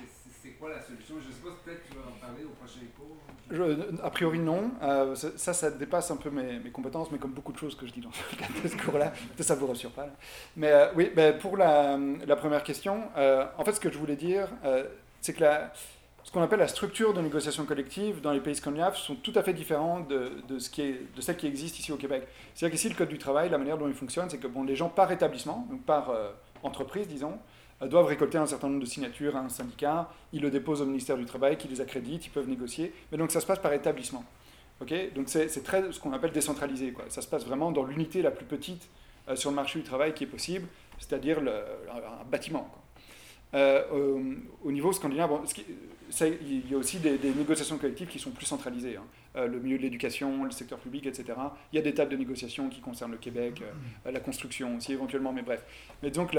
C'est 0.41 0.51
quoi 0.51 0.71
la 0.71 0.81
solution? 0.81 1.17
Je 1.21 1.29
ne 1.29 1.33
sais 1.33 1.41
pas 1.43 1.57
peut-être 1.65 1.83
tu 1.91 1.97
vas 1.97 2.03
en 2.03 2.19
parler 2.25 2.45
au 2.45 2.51
prochain 2.51 2.81
cours. 2.97 3.17
Je, 3.51 4.03
a 4.03 4.11
priori, 4.11 4.39
non. 4.39 4.71
Euh, 4.83 5.15
ça, 5.15 5.53
ça 5.53 5.71
dépasse 5.71 6.11
un 6.11 6.17
peu 6.17 6.31
mes, 6.31 6.61
mes, 6.61 6.71
compétences, 6.71 7.11
mais 7.11 7.19
comme 7.19 7.33
beaucoup 7.33 7.53
de 7.53 7.59
choses 7.59 7.77
que 7.77 7.87
je 7.87 7.93
dis 7.93 8.01
dans 8.01 8.13
ce 8.13 8.77
cours-là, 8.77 9.13
ça 9.41 9.55
vous 9.57 9.67
rassure 9.67 9.91
pas. 9.91 10.09
Mais 10.57 10.71
euh, 10.71 10.93
oui, 10.95 11.11
ben, 11.15 11.37
pour 11.39 11.57
la, 11.57 11.99
la, 12.27 12.37
première 12.37 12.63
question, 12.63 13.09
en 13.17 13.65
fait, 13.65 13.73
ce 13.73 13.81
que 13.81 13.91
je 13.91 13.99
voulais 13.99 14.17
dire, 14.17 14.49
c'est 15.21 15.35
que 15.35 15.41
la 15.41 15.73
ce 16.29 16.33
qu'on 16.35 16.43
appelle 16.43 16.59
la 16.59 16.69
structure 16.69 17.15
de 17.15 17.23
négociation 17.23 17.65
collective 17.65 18.21
dans 18.21 18.33
les 18.33 18.41
pays 18.41 18.55
scandinaves 18.55 18.99
sont 18.99 19.15
tout 19.15 19.33
à 19.35 19.43
fait 19.43 19.55
différents 19.55 20.01
de, 20.01 20.43
de, 20.47 20.59
ce 20.59 20.69
qui 20.69 20.83
est, 20.83 21.17
de 21.17 21.23
celle 21.23 21.39
qui 21.39 21.47
existe 21.47 21.79
ici 21.79 21.91
au 21.91 21.97
Québec. 21.97 22.29
C'est-à-dire 22.55 22.77
qu'ici, 22.77 22.91
le 22.91 22.95
Code 22.95 23.09
du 23.09 23.17
travail, 23.17 23.49
la 23.49 23.57
manière 23.57 23.79
dont 23.79 23.89
il 23.89 23.95
fonctionne, 23.95 24.29
c'est 24.29 24.37
que 24.37 24.47
bon, 24.47 24.63
les 24.63 24.77
gens 24.77 24.91
par 24.91 25.11
établissement, 25.11 25.67
donc 25.71 25.85
par 25.85 26.11
euh, 26.11 26.31
entreprise, 26.63 27.09
disons, 27.09 27.39
euh, 27.81 27.89
doivent 27.89 28.05
récolter 28.05 28.37
un 28.37 28.45
certain 28.45 28.69
nombre 28.69 28.81
de 28.81 28.87
signatures 28.87 29.37
à 29.37 29.41
un 29.41 29.49
syndicat, 29.49 30.11
ils 30.35 30.43
le 30.43 30.51
déposent 30.51 30.83
au 30.83 30.85
ministère 30.85 31.17
du 31.17 31.25
Travail, 31.25 31.57
qui 31.57 31.67
les 31.67 31.81
accrédite, 31.81 32.27
ils 32.27 32.31
peuvent 32.31 32.47
négocier, 32.47 32.93
mais 33.11 33.17
donc 33.17 33.31
ça 33.31 33.41
se 33.41 33.47
passe 33.47 33.61
par 33.61 33.73
établissement. 33.73 34.23
Okay 34.83 35.11
donc 35.17 35.31
c'est 35.31 35.65
très 35.65 35.91
ce 35.91 35.99
qu'on 35.99 36.13
appelle 36.13 36.33
décentralisé. 36.33 36.93
Quoi. 36.93 37.07
Ça 37.09 37.23
se 37.23 37.27
passe 37.27 37.47
vraiment 37.47 37.73
dans 37.73 37.85
l'unité 37.85 38.21
la 38.21 38.33
plus 38.33 38.45
petite 38.45 38.87
euh, 39.31 39.35
sur 39.35 39.49
le 39.49 39.57
marché 39.57 39.79
du 39.79 39.85
travail 39.87 40.13
qui 40.13 40.25
est 40.25 40.29
possible, 40.29 40.69
c'est-à-dire 40.99 41.39
un 41.39 42.25
bâtiment. 42.31 42.71
Au, 43.55 44.21
au, 44.65 44.73
niveau 44.73 44.93
scandinave, 44.93 45.31
il 46.21 46.71
y 46.71 46.75
a 46.75 46.77
aussi 46.77 46.99
des, 46.99 47.19
négociations 47.35 47.79
collectives 47.79 48.09
qui 48.09 48.19
sont 48.19 48.31
plus 48.31 48.47
centralisées. 48.47 48.97
Hein. 48.97 49.05
Euh, 49.37 49.47
le 49.47 49.61
milieu 49.61 49.79
de 49.79 49.83
l'éducation, 49.83 50.45
le 50.45 50.51
secteur 50.51 50.79
public, 50.79 51.07
etc. 51.07 51.39
Il 51.73 51.77
y 51.77 51.79
a 51.79 51.83
des 51.83 51.95
tables 51.95 52.11
de 52.11 52.17
négociation 52.17 52.69
qui 52.69 52.81
concernent 52.81 53.13
le 53.13 53.19
Québec, 53.19 53.63
euh, 53.63 54.11
la 54.11 54.21
construction 54.21 54.77
aussi 54.77 54.93
éventuellement, 54.93 55.33
mais 55.33 55.43
bref. 55.43 55.65
Mais 56.03 56.11
donc 56.11 56.35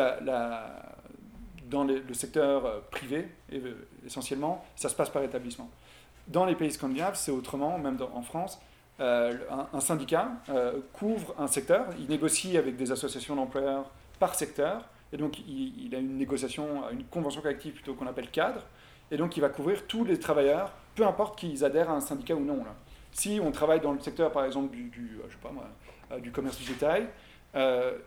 dans 1.69 1.84
le 1.84 2.14
secteur 2.14 2.65
euh, 2.65 2.80
privé, 2.90 3.27
essentiellement, 4.06 4.65
ça 4.76 4.90
se 4.90 4.95
passe 4.95 5.10
par 5.10 5.23
établissement. 5.23 5.69
Dans 6.27 6.45
les 6.45 6.56
pays 6.56 6.72
scandinaves, 6.72 7.15
c'est 7.15 7.31
autrement, 7.31 7.77
même 7.77 7.98
en 8.14 8.22
France. 8.22 8.60
un, 8.99 9.80
syndicat 9.80 10.31
couvre 10.94 11.34
un 11.40 11.48
secteur, 11.48 11.88
il 11.98 12.07
négocie 12.07 12.57
avec 12.57 12.76
des 12.76 12.91
associations 12.91 13.36
d'employeurs 13.36 13.90
par 14.19 14.36
secteur, 14.36 14.84
et 15.11 15.18
donc 15.18 15.40
il, 15.48 15.94
a 15.95 15.99
une 15.99 16.18
négociation, 16.18 16.90
une 16.91 17.03
convention 17.06 17.41
collective 17.41 17.73
plutôt 17.73 17.94
qu'on 17.94 18.07
appelle 18.07 18.30
cadre, 18.30 18.61
et 19.11 19.18
donc 19.18 19.38
il 19.38 19.41
va 19.41 19.49
couvrir 19.49 19.88
tous 19.88 20.03
les 20.03 20.19
travailleurs, 20.19 20.73
peu 20.95 21.06
importe 21.06 21.38
qu'ils 21.40 21.64
adhèrent 21.65 21.90
à 21.90 21.94
un 21.94 22.02
syndicat 22.02 22.36
ou 22.36 22.45
non. 22.45 22.64
Si 23.11 23.40
on 23.44 23.52
travaille 23.52 23.81
dans 23.81 23.94
le 23.94 23.99
secteur, 23.99 24.31
par 24.31 24.45
exemple, 24.45 24.76
du, 24.76 24.84
du 24.84 25.19
je 25.27 25.34
sais 25.34 25.40
pas 25.41 25.52
moi, 25.52 25.65
euh, 26.11 26.19
du 26.19 26.31
commerce 26.31 26.57
du 26.60 26.65
détail, 26.72 27.07
euh, 27.56 27.98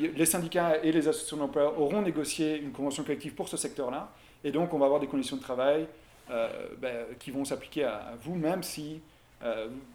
les 0.00 0.26
syndicats 0.26 0.78
et 0.82 0.90
les 0.90 1.06
associations 1.06 1.36
d'employeurs 1.36 1.80
auront 1.80 2.02
négocié 2.02 2.58
une 2.58 2.72
convention 2.72 3.04
collective 3.04 3.34
pour 3.34 3.48
ce 3.48 3.56
secteur-là, 3.56 4.10
et 4.42 4.50
donc 4.50 4.74
on 4.74 4.78
va 4.78 4.86
avoir 4.86 5.00
des 5.00 5.06
conditions 5.06 5.36
de 5.36 5.42
travail 5.42 5.86
euh, 6.30 6.48
ben, 6.78 7.06
qui 7.20 7.30
vont 7.30 7.44
s'appliquer 7.44 7.84
à, 7.84 8.14
vous, 8.20 8.34
même 8.34 8.62
si 8.62 9.00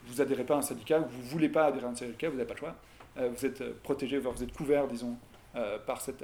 vous 0.07 0.19
n'adhérez 0.19 0.45
pas 0.45 0.55
à 0.55 0.59
un 0.59 0.61
syndicat 0.61 1.01
ou 1.01 1.05
vous 1.05 1.21
voulez 1.23 1.49
pas 1.49 1.65
adhérer 1.65 1.85
à 1.85 1.89
un 1.89 1.95
syndicat, 1.95 2.29
vous 2.29 2.37
n'avez 2.37 2.47
pas 2.47 2.53
le 2.53 2.59
choix. 2.59 2.75
vous 3.17 3.45
êtes 3.45 3.81
protégé, 3.81 4.17
vous 4.17 4.41
êtes 4.41 4.53
couvert, 4.53 4.87
disons, 4.87 5.17
par 5.85 6.01
cette 6.01 6.23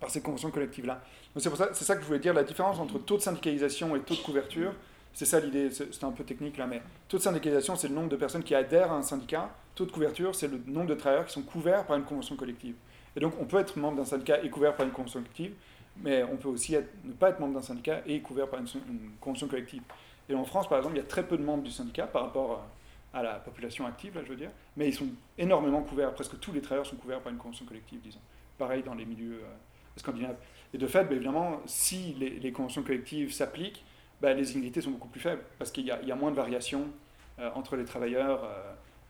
par 0.00 0.10
ces 0.10 0.20
conventions 0.20 0.50
collectives-là. 0.50 1.00
Ça, 1.36 1.50
c'est 1.72 1.84
ça 1.84 1.94
que 1.94 2.02
je 2.02 2.06
voulais 2.06 2.18
dire, 2.18 2.34
la 2.34 2.42
différence 2.42 2.80
entre 2.80 2.98
taux 2.98 3.16
de 3.16 3.22
syndicalisation 3.22 3.94
et 3.94 4.00
taux 4.00 4.16
de 4.16 4.20
couverture, 4.20 4.74
c'est 5.14 5.26
ça 5.26 5.38
l'idée, 5.40 5.70
c'est 5.70 6.04
un 6.04 6.10
peu 6.10 6.24
technique 6.24 6.56
là, 6.56 6.66
mais 6.66 6.82
taux 7.08 7.18
de 7.18 7.22
syndicalisation, 7.22 7.76
c'est 7.76 7.88
le 7.88 7.94
nombre 7.94 8.08
de 8.08 8.16
personnes 8.16 8.42
qui 8.42 8.54
adhèrent 8.54 8.92
à 8.92 8.96
un 8.96 9.02
syndicat, 9.02 9.50
taux 9.74 9.86
de 9.86 9.92
couverture, 9.92 10.34
c'est 10.34 10.48
le 10.48 10.60
nombre 10.66 10.88
de 10.88 10.94
travailleurs 10.94 11.26
qui 11.26 11.32
sont 11.32 11.42
couverts 11.42 11.84
par 11.86 11.96
une 11.96 12.04
convention 12.04 12.34
collective. 12.34 12.74
Et 13.14 13.20
donc 13.20 13.34
on 13.40 13.44
peut 13.44 13.58
être 13.58 13.76
membre 13.76 13.98
d'un 13.98 14.04
syndicat 14.04 14.42
et 14.42 14.50
couvert 14.50 14.74
par 14.74 14.86
une 14.86 14.92
convention 14.92 15.20
collective, 15.20 15.54
mais 16.02 16.24
on 16.24 16.36
peut 16.36 16.48
aussi 16.48 16.74
ne 17.04 17.12
pas 17.12 17.30
être 17.30 17.40
membre 17.40 17.54
d'un 17.54 17.62
syndicat 17.62 18.00
et 18.06 18.20
couvert 18.20 18.48
par 18.48 18.60
une, 18.60 18.66
convention 19.20 19.48
collective. 19.48 19.82
Et 20.28 20.34
en 20.34 20.44
France, 20.44 20.68
par 20.68 20.78
exemple, 20.78 20.96
il 20.96 20.98
y 20.98 21.02
a 21.02 21.06
très 21.06 21.22
peu 21.22 21.36
de 21.36 21.42
membres 21.42 21.62
du 21.62 21.70
syndicat 21.70 22.06
par 22.06 22.22
rapport 22.22 22.52
à 22.52 22.66
la 23.20 23.34
population 23.34 23.84
active, 23.84 24.14
là, 24.14 24.22
je 24.24 24.30
veux 24.30 24.36
dire, 24.36 24.50
mais 24.76 24.88
ils 24.88 24.94
sont 24.94 25.08
énormément 25.36 25.82
couverts, 25.82 26.14
presque 26.14 26.38
tous 26.38 26.52
les 26.52 26.62
travailleurs 26.62 26.86
sont 26.86 26.96
couverts 26.96 27.20
par 27.20 27.32
une 27.32 27.38
convention 27.38 27.66
collective, 27.66 28.00
disons. 28.00 28.20
Pareil 28.56 28.82
dans 28.82 28.94
les 28.94 29.04
milieux... 29.04 29.40
Euh, 29.42 29.56
scandinave. 29.96 30.36
Et 30.74 30.78
de 30.78 30.86
fait, 30.86 31.04
ben, 31.04 31.16
évidemment, 31.16 31.60
si 31.66 32.14
les, 32.14 32.52
conventions 32.52 32.82
collectives 32.82 33.32
s'appliquent, 33.32 33.84
ben, 34.20 34.36
les 34.36 34.52
inégalités 34.52 34.80
sont 34.80 34.90
beaucoup 34.90 35.08
plus 35.08 35.20
faibles, 35.20 35.42
parce 35.58 35.70
qu'il 35.70 35.84
y, 35.84 35.90
a 35.90 36.14
moins 36.14 36.30
de 36.30 36.36
variations 36.36 36.86
euh, 37.38 37.50
entre 37.54 37.76
les 37.76 37.84
travailleurs, 37.84 38.48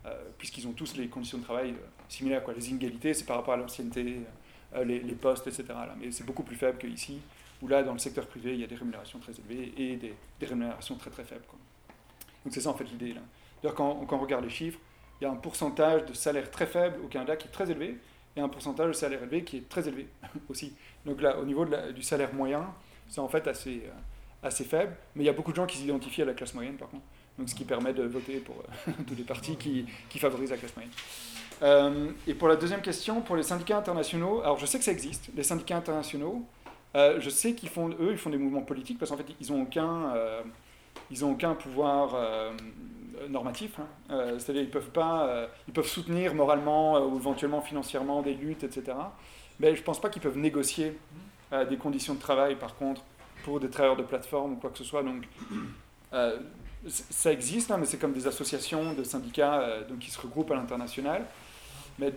euh, 0.07 0.12
puisqu'ils 0.39 0.66
ont 0.66 0.73
tous 0.73 0.97
les 0.97 1.09
conditions 1.09 1.39
de 1.39 1.45
travail 1.45 1.74
similaires. 2.09 2.43
Quoi. 2.43 2.55
Les 2.55 2.70
inégalités, 2.70 3.15
c'est 3.15 3.24
par 3.24 3.37
rapport 3.37 3.55
à 3.55 3.57
l'ancienneté, 3.57 4.23
les, 4.85 5.01
postes, 5.15 5.47
etc. 5.47 5.65
Là. 5.69 5.95
Mais 6.01 6.11
c'est 6.11 6.24
beaucoup 6.24 6.43
plus 6.43 6.57
faible 6.57 6.79
qu'ici, 6.79 7.20
où 7.61 7.69
là, 7.69 7.83
dans 7.83 7.93
le 7.93 7.99
secteur 7.99 8.27
privé, 8.27 8.55
il 8.55 8.61
y 8.61 8.65
a 8.65 8.66
des 8.66 8.74
rémunérations 8.74 9.19
très 9.20 9.33
élevées 9.33 9.73
et 9.77 9.97
des, 9.97 10.15
rémunérations 10.47 10.97
très 10.97 11.11
très 11.11 11.24
faibles. 11.24 11.45
Quoi. 11.47 11.59
Donc 12.45 12.53
c'est 12.53 12.61
ça 12.61 12.70
en 12.70 12.74
fait 12.74 12.85
l'idée. 12.85 13.15
Quand, 13.71 14.07
on 14.11 14.19
regarde 14.19 14.45
les 14.45 14.51
chiffres, 14.51 14.79
il 15.21 15.25
y 15.25 15.27
a 15.27 15.31
un 15.31 15.37
pourcentage 15.37 16.05
de 16.07 16.15
salaire 16.15 16.51
très 16.51 16.67
faible 16.67 16.97
au 17.05 17.09
Canada 17.09 17.37
qui 17.37 17.49
est 17.49 17.51
très 17.53 17.71
élevé, 17.71 17.97
et 18.37 18.41
un 18.41 18.49
pourcentage 18.49 18.89
de 18.89 18.93
salaire 18.93 19.23
élevé 19.23 19.45
qui 19.45 19.59
est 19.59 19.69
très 19.69 19.87
élevé 19.87 20.09
aussi. 20.49 20.73
Donc 21.05 21.21
là, 21.21 21.39
au 21.39 21.45
niveau 21.45 21.65
du 21.65 22.03
salaire 22.03 22.33
moyen, 22.35 22.67
c'est 23.09 23.21
en 23.21 23.29
fait 23.29 23.47
assez, 23.47 23.83
euh, 23.87 24.47
assez 24.47 24.65
faible, 24.65 24.97
mais 25.15 25.25
il 25.25 25.27
y 25.27 25.31
a 25.31 25.33
beaucoup 25.33 25.51
de 25.51 25.57
gens 25.57 25.67
qui 25.67 25.77
s'identifient 25.77 26.23
à 26.23 26.27
la 26.27 26.35
classe 26.35 26.55
moyenne 26.55 26.77
par 26.77 26.89
contre. 26.89 27.05
Donc 27.39 27.49
ce 27.49 27.55
qui 27.55 27.65
permet 27.65 27.93
de 27.93 28.03
voter 28.03 28.39
pour 28.39 28.57
euh, 28.57 28.93
tous 29.07 29.15
les 29.15 29.25
partis 29.25 29.57
qui, 29.57 29.87
favorisent 30.19 30.51
la 30.51 30.57
classe 30.57 30.75
moyenne. 30.75 30.93
Euh, 31.63 32.11
et 32.27 32.35
pour 32.35 32.49
la 32.49 32.57
deuxième 32.57 32.81
question, 32.81 33.21
pour 33.21 33.37
les 33.37 33.43
syndicats 33.43 33.79
internationaux, 33.79 34.41
alors 34.41 34.59
je 34.59 34.67
sais 34.67 34.79
que 34.79 34.85
ça 34.85 34.93
existe, 34.93 35.29
les 35.37 35.43
syndicats 35.43 35.77
internationaux, 35.77 36.45
je 36.95 37.31
sais 37.31 37.55
qu'ils 37.55 37.71
font, 37.71 37.89
eux, 37.89 38.11
ils 38.11 38.19
font 38.19 38.29
des 38.29 38.37
mouvements 38.37 38.63
politiques 38.63 38.99
parce 38.99 39.11
qu'en 39.11 39.17
fait, 39.17 39.25
ils 39.41 39.51
n'ont 39.51 39.63
aucun, 39.63 40.13
aucun 41.23 41.55
pouvoir 41.55 42.15
normatif, 43.28 43.78
hein. 43.78 43.86
euh, 44.11 44.39
c'est-à-dire 44.39 44.62
ils 44.62 44.70
peuvent 44.70 44.90
euh, 44.97 45.47
peuvent 45.73 45.86
soutenir 45.86 46.35
moralement 46.35 46.97
euh, 46.97 47.01
ou 47.01 47.16
éventuellement 47.16 47.61
financièrement 47.61 48.23
des 48.23 48.35
luttes, 48.35 48.65
etc. 48.65 48.97
Mais 49.61 49.74
je 49.74 49.81
ne 49.81 49.85
pense 49.85 50.01
pas 50.01 50.09
qu'ils 50.09 50.23
peuvent 50.23 50.39
négocier 50.39 50.99
des 51.69 51.77
conditions 51.77 52.15
de 52.15 52.19
travail, 52.19 52.57
par 52.57 52.77
contre, 52.77 53.03
pour 53.44 53.61
des 53.61 53.69
travailleurs 53.69 53.99
de 53.99 54.03
plateforme 54.03 54.55
ou 54.55 54.57
quoi 54.57 54.70
que 54.70 54.78
ce 54.78 54.85
soit. 54.85 55.03
Donc, 55.03 55.28
ça 56.89 57.31
existe, 57.31 57.70
hein, 57.70 57.77
mais 57.78 57.85
c'est 57.85 57.99
comme 57.99 58.15
des 58.15 58.27
associations 58.27 58.94
de 58.94 59.05
syndicats 59.05 59.82
donc, 59.86 59.99
qui 59.99 60.11
se 60.11 60.19
regroupent 60.19 60.51
à 60.51 60.55
l'international. 60.55 61.27
Mais 61.99 62.15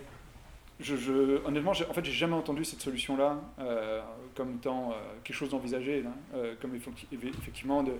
je, 0.80 0.96
je, 0.96 1.44
honnêtement, 1.44 1.72
en 1.72 1.92
fait, 1.92 2.04
j'ai 2.04 2.12
jamais 2.12 2.34
entendu 2.34 2.64
cette 2.64 2.80
solution-là 2.80 3.36
comme 4.34 4.54
étant 4.54 4.94
quelque 5.22 5.36
chose 5.36 5.50
d'envisagé, 5.50 6.02
hein, 6.06 6.38
comme 6.62 6.74
effectivement 6.74 7.82
de 7.82 7.92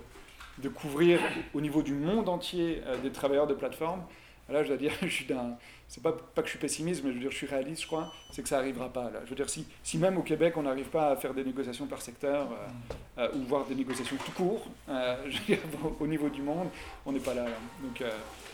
de 0.59 0.69
couvrir 0.69 1.19
au 1.53 1.61
niveau 1.61 1.81
du 1.81 1.93
monde 1.93 2.29
entier 2.29 2.81
euh, 2.85 2.97
des 2.97 3.11
travailleurs 3.11 3.47
de 3.47 3.53
plateforme. 3.53 4.03
Là, 4.49 4.63
je 4.63 4.69
dois 4.69 4.77
dire, 4.77 4.93
je 5.01 5.07
suis 5.07 5.25
d'un. 5.25 5.57
C'est 5.89 6.03
pas, 6.03 6.11
pas 6.11 6.41
que 6.41 6.47
je 6.47 6.51
suis 6.51 6.59
pessimiste, 6.59 7.01
mais 7.03 7.11
je 7.11 7.15
veux 7.15 7.21
dire, 7.21 7.31
je 7.31 7.37
suis 7.37 7.47
réaliste, 7.47 7.83
je 7.83 7.87
crois, 7.87 8.11
c'est 8.31 8.41
que 8.41 8.49
ça 8.49 8.57
n'arrivera 8.57 8.89
pas. 8.91 9.09
Je 9.23 9.29
veux 9.29 9.35
dire, 9.35 9.47
si, 9.49 9.97
même 9.97 10.17
au 10.17 10.21
Québec, 10.21 10.55
on 10.57 10.63
n'arrive 10.63 10.89
pas 10.89 11.11
à 11.11 11.15
faire 11.15 11.33
des 11.33 11.45
négociations 11.45 11.85
par 11.85 12.01
secteur, 12.01 12.49
euh, 12.51 13.21
euh, 13.21 13.35
ou 13.35 13.43
voir 13.43 13.65
des 13.65 13.75
négociations 13.75 14.17
tout 14.17 14.31
court, 14.31 14.67
au 15.99 16.07
niveau 16.07 16.27
du 16.29 16.41
monde, 16.41 16.67
on 17.05 17.13
n'est 17.13 17.21
pas 17.21 17.33
là. 17.33 17.45
Donc, 17.81 18.03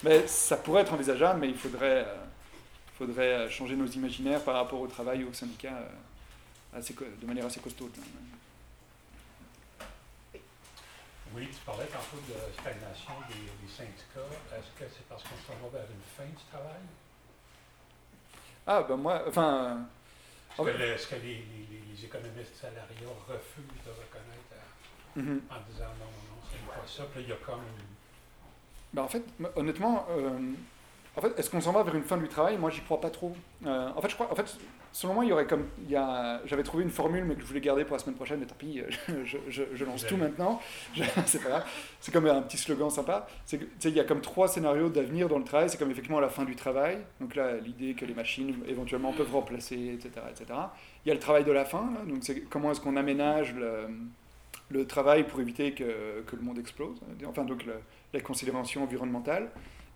mais 0.03 0.27
ça 0.27 0.57
pourrait 0.57 0.83
être 0.83 0.93
envisageable, 0.93 1.39
mais 1.39 1.49
il 1.49 1.57
faudrait, 1.57 2.05
faudrait 2.99 3.49
changer 3.49 3.75
nos 3.75 3.87
imaginaires 3.87 4.41
par 4.41 4.55
rapport 4.55 4.79
au 4.79 4.87
travail 4.87 5.21
et 5.21 5.23
aux 5.23 5.33
syndicats 5.33 5.89
assez, 6.75 6.93
de 6.93 7.25
manière 7.25 7.45
assez 7.45 7.59
costaud. 7.59 7.89
Parlais 11.65 11.85
tantôt 11.85 12.21
de 12.27 12.53
stagnation 12.53 13.13
des, 13.29 13.67
syndicats. 13.67 14.29
Est-ce 14.55 14.79
que 14.79 14.89
c'est 14.89 15.07
parce 15.07 15.23
qu'on 15.23 15.35
s'en 15.35 15.59
va 15.63 15.79
vers 15.79 15.87
une 15.89 16.01
fin 16.15 16.29
du 16.29 16.43
travail? 16.51 16.83
Ah, 18.67 18.83
ben 18.87 18.97
moi, 18.97 19.23
enfin. 19.27 19.85
Est-ce 20.59 21.07
que, 21.07 21.15
les, 21.15 21.45
les, 21.45 22.05
économistes 22.05 22.55
salariaux 22.55 23.15
refusent 23.27 23.83
de 23.85 23.89
reconnaître 23.89 24.53
mhm. 25.15 25.41
en 25.49 25.71
disant 25.71 25.89
non, 25.99 26.05
non, 26.05 26.41
c'est 26.51 26.65
pas 26.67 26.87
ça? 26.87 27.03
Puis 27.11 27.23
il 27.23 27.29
y 27.29 27.31
a 27.31 27.37
comme 27.37 27.63
Ben 28.93 29.03
en 29.03 29.07
fait, 29.07 29.23
honnêtement, 29.55 30.05
euh, 30.11 30.39
en 31.15 31.21
fait, 31.21 31.37
est-ce 31.37 31.49
qu'on 31.49 31.61
s'en 31.61 31.71
va 31.71 31.83
vers 31.83 31.93
une 31.93 32.03
fin 32.03 32.17
du 32.17 32.27
travail? 32.27 32.57
Moi, 32.57 32.71
j'y 32.71 32.81
crois 32.81 32.99
pas 32.99 33.11
trop. 33.11 33.35
Euh, 33.67 33.89
en 33.95 34.01
fait, 34.01 34.09
je 34.09 34.15
crois, 34.15 34.31
en 34.31 34.35
fait, 34.35 34.57
selon 34.91 35.13
moi, 35.13 35.23
il 35.23 35.29
y 35.29 35.31
aurait 35.31 35.45
comme, 35.45 35.67
il 35.83 35.91
y 35.91 35.95
a, 35.95 36.41
j'avais 36.45 36.63
trouvé 36.63 36.83
une 36.83 36.89
formule, 36.89 37.23
mais 37.23 37.35
que 37.35 37.41
je 37.41 37.45
voulais 37.45 37.61
garder 37.61 37.85
pour 37.85 37.95
la 37.95 37.99
semaine 37.99 38.15
prochaine, 38.15 38.39
mais 38.39 38.47
tant 38.47 38.55
pis, 38.55 38.81
je, 39.23 39.37
je, 39.47 39.63
je 39.71 39.85
lance 39.85 40.07
tout 40.07 40.17
maintenant. 40.17 40.59
c'est 41.27 41.43
pas 41.43 41.49
grave. 41.49 41.65
C'est 41.99 42.11
comme 42.11 42.25
un 42.25 42.41
petit 42.41 42.57
slogan 42.57 42.89
sympa. 42.89 43.27
C'est 43.45 43.59
que, 43.59 43.65
il 43.87 43.93
y 43.93 43.99
a 43.99 44.05
comme 44.05 44.21
trois 44.21 44.47
scénarios 44.47 44.89
d'avenir 44.89 45.29
dans 45.29 45.37
le 45.37 45.43
travail. 45.43 45.69
C'est 45.69 45.77
comme 45.77 45.91
effectivement 45.91 46.19
la 46.19 46.29
fin 46.29 46.45
du 46.45 46.55
travail. 46.55 46.97
Donc 47.21 47.35
là, 47.35 47.57
l'idée 47.57 47.93
que 47.93 48.05
les 48.05 48.15
machines 48.15 48.55
éventuellement 48.67 49.13
peuvent 49.13 49.31
remplacer, 49.31 49.75
etc., 49.93 50.25
etc. 50.31 50.59
Il 51.05 51.09
y 51.09 51.11
a 51.11 51.13
le 51.13 51.19
travail 51.19 51.43
de 51.43 51.51
la 51.51 51.65
fin. 51.65 51.91
donc 52.07 52.19
c'est 52.21 52.41
comment 52.49 52.71
est-ce 52.71 52.81
qu'on 52.81 52.95
aménage 52.95 53.53
le, 53.53 53.87
le, 54.71 54.87
travail 54.87 55.25
pour 55.25 55.39
éviter 55.41 55.73
que, 55.73 56.21
que, 56.25 56.35
le 56.35 56.41
monde 56.41 56.57
explose. 56.57 56.97
Enfin, 57.27 57.43
donc 57.43 57.65
la 58.13 58.19
considération 58.21 58.81
environnementale 58.81 59.51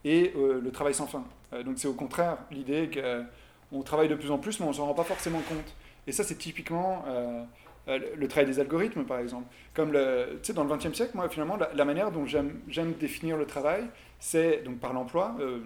et 0.07 0.33
euh, 0.35 0.61
le 0.61 0.71
travail 0.71 0.93
sans 0.93 1.07
fin. 1.07 1.23
Euh, 1.53 1.63
donc 1.63 1.75
c'est 1.77 1.87
au 1.87 1.93
contraire 1.93 2.37
l'idée 2.51 2.89
que 2.89 3.23
on 3.71 3.81
travaille 3.81 4.07
de 4.07 4.15
plus 4.15 4.31
en 4.31 4.37
plus, 4.37 4.59
mais 4.59 4.65
on 4.65 4.69
ne 4.69 4.75
s'en 4.75 4.85
rend 4.85 4.93
pas 4.93 5.03
forcément 5.03 5.41
compte. 5.41 5.75
Et 6.07 6.11
ça, 6.11 6.23
c'est 6.23 6.35
typiquement 6.35 7.03
euh, 7.07 7.43
euh, 7.89 7.99
le 8.15 8.27
travail 8.27 8.49
des 8.49 8.59
algorithmes, 8.59 9.03
par 9.03 9.19
exemple. 9.19 9.45
Comme 9.73 9.91
le, 9.91 10.39
dans 10.53 10.63
le 10.63 10.75
XXe 10.75 10.93
siècle, 10.93 11.11
moi, 11.15 11.27
finalement, 11.27 11.57
la, 11.57 11.85
manière 11.85 12.11
dont 12.11 12.25
j'aime 12.25 12.93
définir 12.99 13.35
le 13.37 13.45
travail, 13.45 13.83
c'est, 14.19 14.63
donc 14.63 14.79
par 14.79 14.93
l'emploi, 14.93 15.35
euh, 15.39 15.59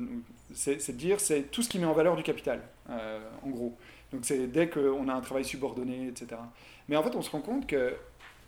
c'est 0.54 0.92
de 0.92 0.98
dire 0.98 1.20
c'est 1.20 1.44
tout 1.44 1.62
ce 1.62 1.70
qui 1.70 1.80
met 1.80 1.86
en 1.86 1.94
valeur 1.94 2.16
du 2.16 2.24
capital, 2.24 2.62
en 2.90 3.50
gros. 3.50 3.78
Donc 4.12 4.26
c'est 4.26 4.48
dès 4.48 4.68
qu'on 4.68 5.08
a 5.08 5.14
un 5.14 5.22
travail 5.22 5.46
subordonné, 5.46 6.08
etc. 6.08 6.42
Mais 6.90 6.98
en 6.98 7.04
fait, 7.04 7.16
on 7.16 7.22
se 7.22 7.30
rend 7.30 7.40
compte 7.40 7.68
que 7.68 7.94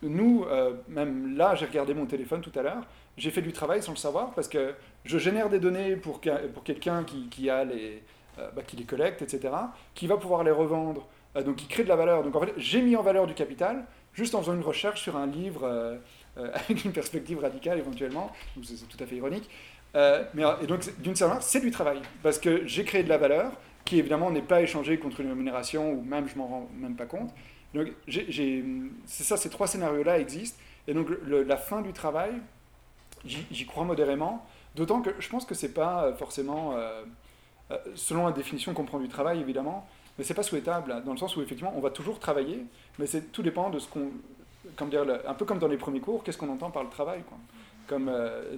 nous, 0.02 0.46
même 0.90 1.38
là, 1.38 1.56
j'ai 1.56 1.66
regardé 1.66 1.94
mon 1.94 2.06
téléphone 2.06 2.42
tout 2.42 2.52
à 2.60 2.64
l'heure, 2.64 2.86
j'ai 3.16 3.32
fait 3.32 3.42
du 3.42 3.54
travail 3.54 3.82
sans 3.82 3.94
le 3.94 3.98
savoir 3.98 4.32
parce 4.32 4.50
que 4.50 4.74
je 5.06 5.18
génère 5.18 5.50
des 5.50 5.60
données 5.60 5.96
pour, 5.96 6.22
pour 6.54 6.64
quelqu'un 6.64 7.04
qui, 7.04 7.28
qui, 7.30 7.44
les, 7.44 8.02
euh, 8.40 8.50
bah, 8.56 8.64
qui 8.66 8.76
les 8.76 8.86
collecte, 8.86 9.22
etc., 9.22 9.54
qui 9.94 10.08
va 10.08 10.18
pouvoir 10.18 10.44
les 10.44 10.52
revendre, 10.52 11.08
euh, 11.36 11.44
donc 11.44 11.58
qui 11.58 11.68
crée 11.68 11.84
de 11.84 11.90
la 11.90 11.96
valeur. 11.96 12.24
Donc 12.24 12.36
en 12.36 12.40
fait, 12.42 12.54
j'ai 12.58 12.82
mis 12.82 12.96
en 12.96 13.04
valeur 13.04 13.28
du 13.28 13.36
capital 13.36 13.86
juste 14.14 14.34
en 14.34 14.42
faisant 14.42 14.56
une 14.56 14.64
recherche 14.64 15.02
sur 15.02 15.18
un 15.18 15.28
livre 15.28 15.64
euh, 15.64 15.98
avec 16.36 16.84
une 16.84 16.92
perspective 16.92 17.40
radicale 17.40 17.78
éventuellement, 17.78 18.32
c'est 18.64 18.88
tout 18.88 18.98
à 19.04 19.06
fait 19.06 19.18
ironique. 19.18 19.48
mais, 19.94 20.44
et 20.62 20.66
donc 20.66 20.82
d'une 21.00 21.16
certaine 21.16 21.36
manière, 21.36 21.44
c'est 21.44 21.60
du 21.60 21.70
travail, 21.70 22.02
parce 22.24 22.40
que 22.40 22.66
j'ai 22.66 22.84
créé 22.84 23.04
de 23.04 23.10
la 23.10 23.20
valeur 23.20 23.52
qui 23.86 24.00
évidemment 24.00 24.32
n'est 24.32 24.42
pas 24.42 24.64
échangée 24.64 24.98
contre 24.98 25.20
une 25.20 25.28
rémunération 25.28 25.92
ou 25.92 26.02
même 26.02 26.28
je 26.28 26.36
m'en 26.36 26.48
rends 26.48 26.70
même 26.76 26.96
pas 26.96 27.06
compte. 27.06 27.32
Donc 27.76 27.90
c'est 28.08 29.24
ça, 29.24 29.38
ces 29.38 29.50
trois 29.50 29.68
scénarios-là 29.68 30.18
existent. 30.20 30.58
Et 30.88 30.94
donc 30.96 31.08
la 31.28 31.58
fin 31.58 31.82
du 31.82 31.94
travail, 31.94 32.32
j'y 33.26 33.66
crois 33.68 33.84
modérément, 33.84 34.44
d'autant 34.76 35.02
que 35.02 35.10
je 35.20 35.30
pense 35.30 35.46
que 35.46 35.56
c'est 35.56 35.74
pas 35.74 36.14
forcément 36.14 36.76
euh, 37.72 37.78
selon 37.96 38.26
la 38.26 38.32
définition 38.32 38.74
qu'on 38.74 38.86
prend 38.86 39.00
du 39.00 39.08
travail, 39.08 39.40
évidemment, 39.40 39.88
mais 40.18 40.24
c'est 40.24 40.34
pas 40.34 40.44
souhaitable, 40.44 41.02
dans 41.06 41.14
le 41.14 41.18
sens 41.18 41.36
où 41.36 41.42
effectivement 41.42 41.74
on 41.76 41.80
va 41.80 41.90
toujours 41.90 42.20
travailler, 42.20 42.66
mais 43.00 43.08
c'est 43.08 43.32
tout 43.32 43.42
dépend 43.42 43.70
de 43.70 43.80
ce 43.80 43.88
qu'on. 43.88 44.12
Comme 44.78 44.90
dire, 44.90 45.06
un 45.28 45.34
peu 45.34 45.46
comme 45.46 45.60
dans 45.60 45.68
les 45.68 45.78
premiers 45.78 46.00
cours, 46.00 46.24
qu'est-ce 46.24 46.38
qu'on 46.38 46.50
entend 46.50 46.72
par 46.72 46.84
le 46.84 46.90
travail 46.90 47.22
quoi. 47.28 47.38
Comme 47.88 48.10
euh, 48.10 48.56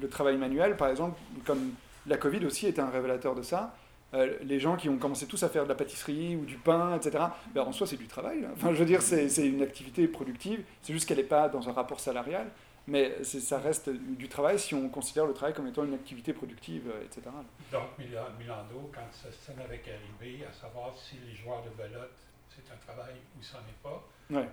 le 0.00 0.08
travail 0.08 0.36
manuel, 0.36 0.76
par 0.76 0.88
exemple, 0.88 1.18
comme 1.44 1.72
la 2.06 2.16
Covid 2.16 2.44
aussi 2.46 2.66
était 2.66 2.80
un 2.80 2.90
révélateur 2.90 3.34
de 3.34 3.42
ça. 3.42 3.74
Euh, 4.14 4.36
les 4.42 4.60
gens 4.60 4.76
qui 4.76 4.88
ont 4.88 4.96
commencé 4.96 5.26
tous 5.26 5.42
à 5.42 5.48
faire 5.48 5.64
de 5.64 5.68
la 5.68 5.74
pâtisserie 5.74 6.36
ou 6.36 6.44
du 6.44 6.56
pain, 6.56 6.96
etc., 6.96 7.24
ben 7.54 7.62
en 7.62 7.72
soi 7.72 7.86
c'est 7.86 7.96
du 7.96 8.06
travail. 8.06 8.46
Enfin, 8.54 8.72
je 8.72 8.78
veux 8.78 8.86
dire, 8.86 9.02
c'est 9.02 9.46
une 9.46 9.62
activité 9.62 10.06
productive, 10.06 10.62
c'est 10.82 10.92
juste 10.92 11.06
qu'elle 11.06 11.18
n'est 11.18 11.24
pas 11.24 11.48
dans 11.48 11.68
un 11.68 11.72
rapport 11.72 12.00
salarial 12.00 12.46
mais 12.88 13.22
ça 13.22 13.58
reste 13.58 13.90
du 13.90 14.28
travail 14.28 14.58
si 14.58 14.74
on 14.74 14.88
considère 14.88 15.26
le 15.26 15.34
travail 15.34 15.54
comme 15.54 15.66
étant 15.68 15.84
une 15.84 15.92
activité 15.92 16.32
productive, 16.32 16.88
euh, 16.88 17.04
etc. 17.04 17.22
Donc, 17.70 17.98
Milando, 17.98 18.90
quand 18.94 19.12
ça 19.12 19.28
s'est 19.30 19.60
avec 19.62 19.86
arrivé, 19.86 20.44
à 20.46 20.52
savoir 20.52 20.96
si 20.96 21.16
les 21.28 21.34
joueurs 21.34 21.62
de 21.62 21.70
belote, 21.70 22.16
c'est 22.48 22.72
un 22.72 22.76
travail 22.78 23.16
ou 23.38 23.42
c'en 23.42 23.58
est 23.58 23.82
pas, 23.82 24.02
ouais. 24.30 24.48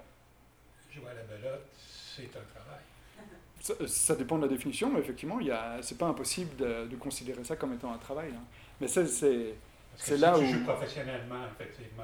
jouer 0.92 1.10
à 1.12 1.14
la 1.14 1.24
belote, 1.24 1.66
c'est 1.78 2.24
un 2.24 2.44
travail. 2.54 2.84
Ça, 3.62 3.74
ça, 3.88 4.16
dépend 4.16 4.38
de 4.38 4.44
la 4.44 4.50
définition, 4.50 4.92
mais 4.92 5.00
effectivement, 5.00 5.40
ce 5.40 5.94
n'est 5.94 5.98
pas 5.98 6.08
impossible 6.08 6.58
de, 6.58 6.88
de, 6.88 6.96
considérer 6.98 7.44
ça 7.46 7.56
comme 7.56 7.74
étant 7.74 7.94
un 7.94 7.98
travail. 7.98 8.32
Hein. 8.36 8.44
Mais 8.82 8.88
c'est 8.88 9.02
là 10.18 10.36
si 10.36 10.42
où... 10.42 10.46
tu 10.46 10.54
joues 10.54 10.66
professionnellement, 10.66 11.46
effectivement, 11.58 12.04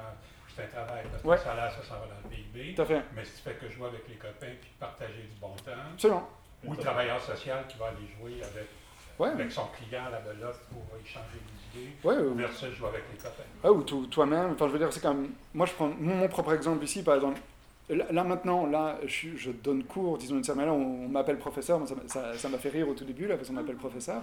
c'est 0.54 0.64
un 0.64 0.66
travail, 0.66 1.04
parce 1.10 1.22
que 1.22 1.28
le 1.28 1.36
salaire, 1.36 1.72
ça 1.72 1.82
s'en 1.82 1.94
va 1.94 2.06
dans 2.06 2.28
le 2.28 2.28
PIB. 2.28 2.74
Tout 2.74 2.82
à 2.82 2.84
fait. 2.84 3.02
Mais 3.14 3.24
si 3.24 3.32
tu 3.36 3.42
fais 3.42 3.54
que 3.54 3.68
jouer 3.70 3.88
avec 3.88 4.08
les 4.08 4.16
copains 4.16 4.54
puis 4.60 4.70
partager 4.78 5.22
du 5.22 5.40
bon 5.40 5.54
temps. 5.64 5.72
Absolument. 5.92 6.28
Ou 6.64 6.72
le 6.72 6.78
travailleur 6.78 7.20
social 7.20 7.64
qui 7.68 7.78
va 7.78 7.86
aller 7.86 8.06
jouer 8.18 8.40
avec, 8.42 9.34
avec 9.34 9.52
son 9.52 9.66
client 9.66 10.06
à 10.06 10.10
la 10.10 10.20
belote 10.20 10.60
pour 10.70 10.82
échanger 10.98 11.40
des 11.74 11.80
idées. 11.80 11.92
Ouais, 12.04 12.16
versus 12.36 12.74
jouer 12.74 12.88
avec 12.88 13.04
les 13.10 13.18
copains. 13.18 13.42
Ouais, 13.64 13.70
ou 13.70 13.82
toi-même. 14.06 14.52
Enfin, 14.52 14.68
je 14.68 14.72
veux 14.72 14.78
dire, 14.78 14.92
c'est 14.92 15.02
comme. 15.02 15.30
Moi, 15.54 15.66
je 15.66 15.72
prends 15.72 15.88
mon 15.88 16.28
propre 16.28 16.52
exemple 16.52 16.84
ici, 16.84 17.02
par 17.02 17.16
exemple. 17.16 17.40
Là, 17.88 18.24
maintenant, 18.24 18.66
là, 18.66 18.96
je, 19.04 19.36
je, 19.36 19.50
donne 19.50 19.82
cours, 19.84 20.16
disons 20.16 20.36
d'une 20.36 20.44
certaine 20.44 20.64
manière, 20.64 20.80
on, 20.80 21.08
m'appelle 21.08 21.36
professeur, 21.36 21.80
ça 22.06 22.48
m'a 22.48 22.58
fait 22.58 22.68
rire 22.68 22.88
au 22.88 22.94
tout 22.94 23.04
début, 23.04 23.26
là, 23.26 23.36
parce 23.36 23.48
qu'on 23.48 23.54
m'appelle 23.54 23.76
professeur. 23.76 24.22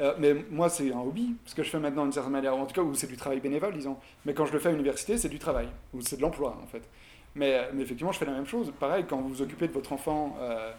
Euh, 0.00 0.14
mais 0.18 0.34
moi, 0.50 0.68
c'est 0.68 0.92
un 0.92 1.00
hobby, 1.00 1.34
ce 1.44 1.54
que 1.54 1.62
je 1.62 1.70
fais 1.70 1.78
maintenant 1.78 2.04
d'une 2.04 2.12
certaine 2.12 2.32
manière, 2.32 2.56
en 2.56 2.64
tout 2.66 2.74
cas, 2.74 2.82
où 2.82 2.94
c'est 2.94 3.06
du 3.06 3.16
travail 3.16 3.40
bénévole, 3.40 3.74
disons. 3.74 3.96
Mais 4.24 4.32
quand 4.32 4.46
je 4.46 4.52
le 4.52 4.58
fais 4.58 4.68
à 4.68 4.72
l'université, 4.72 5.18
c'est 5.18 5.28
du 5.28 5.38
travail, 5.38 5.68
ou 5.92 6.00
c'est 6.00 6.16
de 6.16 6.22
l'emploi, 6.22 6.58
en 6.62 6.66
fait. 6.66 6.82
Mais, 7.34 7.54
euh, 7.54 7.80
effectivement, 7.80 8.12
je 8.12 8.18
fais 8.18 8.24
la 8.24 8.32
même 8.32 8.46
chose. 8.46 8.72
Pareil, 8.78 9.04
quand 9.08 9.18
vous 9.18 9.28
vous 9.28 9.42
occupez 9.42 9.68
de 9.68 9.72
votre 9.72 9.92
enfant 9.92 10.36
euh, 10.40 10.72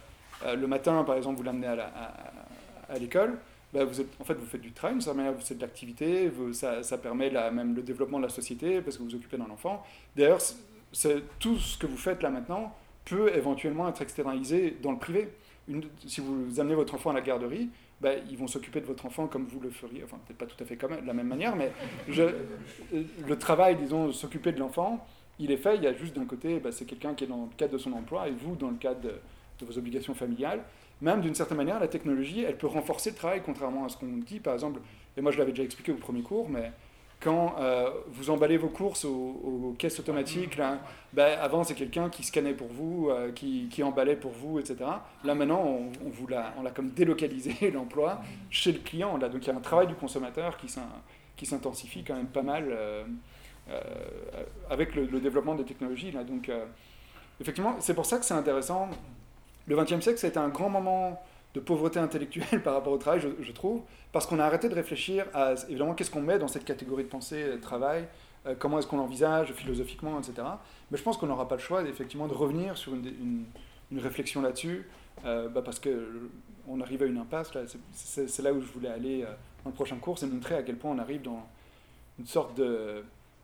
le 0.55 0.67
matin, 0.67 1.03
par 1.03 1.15
exemple, 1.15 1.37
vous 1.37 1.43
l'amenez 1.43 1.67
à, 1.67 2.97
l'école, 2.99 3.37
bah, 3.73 3.85
vous 3.85 4.01
en 4.01 4.23
fait, 4.25 4.33
vous 4.33 4.45
faites 4.45 4.61
du 4.61 4.71
travail, 4.71 5.01
certaine 5.01 5.23
manière, 5.23 5.39
c'est 5.41 5.55
de 5.55 5.61
l'activité, 5.61 6.29
ça, 6.51 6.83
ça, 6.83 6.97
permet 6.97 7.29
même 7.51 7.75
le 7.75 7.83
développement 7.83 8.17
de 8.17 8.23
la 8.23 8.29
société, 8.29 8.81
parce 8.81 8.97
que 8.97 9.03
vous 9.03 9.09
vous 9.09 9.15
occupez 9.15 9.37
d'un 9.37 9.49
enfant. 9.49 9.85
D'ailleurs, 10.15 10.41
tout 11.39 11.57
ce 11.57 11.77
que 11.77 11.85
vous 11.85 11.95
faites 11.95 12.21
là 12.21 12.29
maintenant 12.29 12.75
peut 13.05 13.33
éventuellement 13.33 13.87
être 13.87 14.01
externalisé 14.01 14.77
dans 14.81 14.91
le 14.91 14.97
privé. 14.97 15.29
Si 16.05 16.19
vous 16.19 16.59
amenez 16.59 16.75
votre 16.75 16.95
enfant 16.95 17.11
à 17.11 17.13
la 17.13 17.21
garderie, 17.21 17.69
ben, 18.01 18.19
ils 18.29 18.37
vont 18.37 18.47
s'occuper 18.47 18.81
de 18.81 18.85
votre 18.85 19.05
enfant 19.05 19.27
comme 19.27 19.45
vous 19.45 19.59
le 19.59 19.69
feriez, 19.69 20.03
enfin 20.03 20.17
peut-être 20.25 20.37
pas 20.37 20.45
tout 20.45 20.61
à 20.61 20.65
fait 20.65 20.75
comme, 20.75 20.99
de 20.99 21.05
la 21.05 21.13
même 21.13 21.27
manière, 21.27 21.55
mais 21.55 21.71
je, 22.09 22.23
le 23.27 23.37
travail, 23.37 23.75
disons, 23.75 24.11
s'occuper 24.11 24.51
de 24.51 24.59
l'enfant, 24.59 25.05
il 25.39 25.51
est 25.51 25.57
fait, 25.57 25.75
il 25.75 25.83
y 25.83 25.87
a 25.87 25.93
juste 25.93 26.15
d'un 26.15 26.25
côté, 26.25 26.59
ben, 26.59 26.71
c'est 26.71 26.85
quelqu'un 26.85 27.13
qui 27.13 27.25
est 27.25 27.27
dans 27.27 27.43
le 27.43 27.55
cadre 27.57 27.73
de 27.73 27.77
son 27.77 27.93
emploi, 27.93 28.27
et 28.27 28.31
vous, 28.31 28.55
dans 28.55 28.69
le 28.69 28.77
cadre 28.77 29.01
de, 29.01 29.13
de 29.59 29.65
vos 29.65 29.77
obligations 29.77 30.13
familiales. 30.13 30.63
Même 31.01 31.21
d'une 31.21 31.33
certaine 31.33 31.57
manière, 31.57 31.79
la 31.79 31.87
technologie, 31.87 32.43
elle 32.43 32.57
peut 32.57 32.67
renforcer 32.67 33.11
le 33.11 33.15
travail, 33.15 33.41
contrairement 33.43 33.85
à 33.85 33.89
ce 33.89 33.97
qu'on 33.97 34.17
dit, 34.17 34.39
par 34.39 34.53
exemple, 34.53 34.81
et 35.17 35.21
moi 35.21 35.31
je 35.31 35.37
l'avais 35.37 35.51
déjà 35.51 35.63
expliqué 35.63 35.91
au 35.91 35.95
premier 35.95 36.21
cours, 36.21 36.49
mais 36.49 36.71
quand 37.21 37.55
euh, 37.59 37.89
vous 38.07 38.31
emballez 38.31 38.57
vos 38.57 38.67
courses 38.67 39.05
aux, 39.05 39.75
caisses 39.77 39.99
automatiques, 39.99 40.57
là, 40.57 40.79
ben, 41.13 41.37
avant 41.39 41.63
c'est 41.63 41.75
quelqu'un 41.75 42.09
qui 42.09 42.23
scannait 42.23 42.53
pour 42.53 42.67
vous, 42.67 43.09
euh, 43.09 43.31
qui, 43.31 43.69
qui, 43.69 43.83
emballait 43.83 44.15
pour 44.15 44.31
vous, 44.31 44.59
etc. 44.59 44.77
Là 45.23 45.35
maintenant, 45.35 45.63
on, 45.63 46.09
vous 46.09 46.27
l'a, 46.27 46.53
on 46.57 46.63
l'a 46.63 46.71
comme 46.71 46.89
délocalisé 46.89 47.71
l'emploi 47.73 48.21
chez 48.49 48.71
le 48.71 48.79
client. 48.79 49.17
Là. 49.17 49.29
Donc 49.29 49.45
il 49.45 49.49
y 49.49 49.51
a 49.51 49.55
un 49.55 49.61
travail 49.61 49.87
du 49.87 49.95
consommateur 49.95 50.57
qui, 50.57 50.67
s'intensifie 51.45 52.03
quand 52.03 52.15
même 52.15 52.27
pas 52.27 52.41
mal 52.41 52.65
euh, 52.69 53.03
avec 54.69 54.95
le, 54.95 55.19
développement 55.19 55.55
des 55.55 55.63
technologies. 55.63 56.11
Là. 56.11 56.23
Donc 56.23 56.49
effectivement, 57.39 57.75
c'est 57.79 57.93
pour 57.93 58.07
ça 58.07 58.17
que 58.17 58.25
c'est 58.25 58.33
intéressant. 58.33 58.89
Le 59.67 59.75
XXe 59.75 60.01
siècle, 60.01 60.25
été 60.25 60.39
un 60.39 60.49
grand 60.49 60.69
moment 60.69 61.21
de 61.53 61.59
pauvreté 61.59 61.99
intellectuelle 61.99 62.61
par 62.63 62.73
rapport 62.73 62.93
au 62.93 62.97
travail, 62.97 63.21
je, 63.39 63.51
trouve, 63.51 63.81
parce 64.11 64.25
qu'on 64.25 64.39
a 64.39 64.45
arrêté 64.45 64.69
de 64.69 64.75
réfléchir 64.75 65.25
à, 65.33 65.53
évidemment, 65.67 65.93
qu'est-ce 65.93 66.11
qu'on 66.11 66.21
met 66.21 66.39
dans 66.39 66.47
cette 66.47 66.65
catégorie 66.65 67.03
de 67.03 67.09
pensée 67.09 67.43
euh, 67.43 67.57
travail, 67.57 68.07
euh, 68.45 68.55
comment 68.57 68.79
est-ce 68.79 68.87
qu'on 68.87 68.97
l'envisage 68.97 69.51
philosophiquement, 69.53 70.19
etc. 70.19 70.47
Mais 70.89 70.97
je 70.97 71.03
pense 71.03 71.17
qu'on 71.17 71.27
n'aura 71.27 71.47
pas 71.47 71.55
le 71.55 71.61
choix, 71.61 71.83
effectivement, 71.83 72.27
de 72.27 72.33
revenir 72.33 72.77
sur 72.77 72.93
une, 72.95 73.45
une, 73.91 73.99
réflexion 73.99 74.41
là-dessus, 74.41 74.87
euh, 75.25 75.49
bah 75.49 75.61
parce 75.61 75.81
qu'on 75.81 76.79
arrive 76.79 77.03
à 77.03 77.05
une 77.05 77.17
impasse. 77.17 77.53
Là, 77.53 77.61
c'est, 77.93 78.41
là 78.41 78.53
où 78.53 78.61
je 78.61 78.67
voulais 78.67 78.87
aller 78.87 79.25
dans 79.63 79.69
le 79.69 79.75
prochain 79.75 79.97
cours, 79.97 80.17
c'est 80.17 80.27
montrer 80.27 80.55
à 80.55 80.63
quel 80.63 80.77
point 80.77 80.91
on 80.91 80.99
arrive 80.99 81.21
dans 81.21 81.45
une 82.17 82.25
sorte 82.25 82.55
de... 82.55 83.03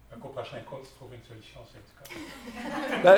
Donc 0.09 0.23
au 0.23 0.29
prochain 0.29 0.59
cours, 0.61 0.79
tu 0.81 0.95
trouves 0.95 1.13
une 1.13 1.23
solution 1.27 1.59
syndicat 1.65 3.03
bah, 3.03 3.17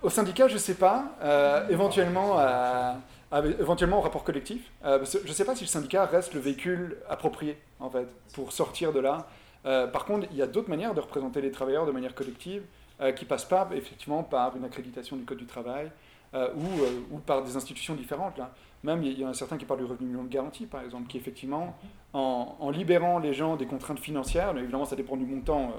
Au 0.00 0.08
syndicat, 0.08 0.46
je 0.46 0.54
ne 0.54 0.58
sais 0.58 0.76
pas. 0.76 1.66
éventuellement, 1.68 2.38
à 2.38 2.98
ah, 3.32 3.42
éventuellement 3.60 3.98
au 3.98 4.00
rapport 4.00 4.24
collectif. 4.24 4.72
Euh, 4.84 5.04
je 5.04 5.28
ne 5.28 5.32
sais 5.32 5.44
pas 5.44 5.54
si 5.54 5.62
le 5.62 5.68
syndicat 5.68 6.04
reste 6.04 6.34
le 6.34 6.40
véhicule 6.40 6.98
approprié, 7.08 7.56
en 7.78 7.88
fait, 7.88 8.08
pour 8.34 8.52
sortir 8.52 8.92
de 8.92 8.98
là. 8.98 9.28
Euh, 9.66 9.86
par 9.86 10.04
contre, 10.04 10.26
il 10.32 10.36
y 10.36 10.42
a 10.42 10.48
d'autres 10.48 10.68
manières 10.68 10.94
de 10.94 11.00
représenter 11.00 11.40
les 11.40 11.52
travailleurs 11.52 11.86
de 11.86 11.92
manière 11.92 12.14
collective 12.14 12.62
euh, 13.00 13.12
qui 13.12 13.24
passent 13.24 13.44
pas, 13.44 13.68
effectivement, 13.72 14.24
par 14.24 14.56
une 14.56 14.64
accréditation 14.64 15.16
du 15.16 15.24
Code 15.24 15.38
du 15.38 15.46
travail, 15.46 15.90
ou, 16.32 17.14
ou, 17.14 17.18
par 17.18 17.42
des 17.42 17.56
institutions 17.56 17.96
différentes. 17.96 18.38
Là. 18.38 18.52
Même, 18.84 19.02
il 19.02 19.18
y, 19.18 19.24
en 19.24 19.30
a 19.30 19.34
certains 19.34 19.58
qui 19.58 19.64
parlent 19.64 19.80
du 19.80 19.86
revenu 19.86 20.06
minimum 20.06 20.28
garanti, 20.28 20.64
par 20.64 20.82
exemple, 20.82 21.08
qui 21.08 21.16
effectivement, 21.16 21.76
en, 22.12 22.70
libérant 22.70 23.18
les 23.18 23.34
gens 23.34 23.56
des 23.56 23.66
contraintes 23.66 23.98
financières, 23.98 24.56
évidemment 24.56 24.84
ça 24.84 24.94
dépend 24.94 25.16
du 25.16 25.26
montant 25.26 25.72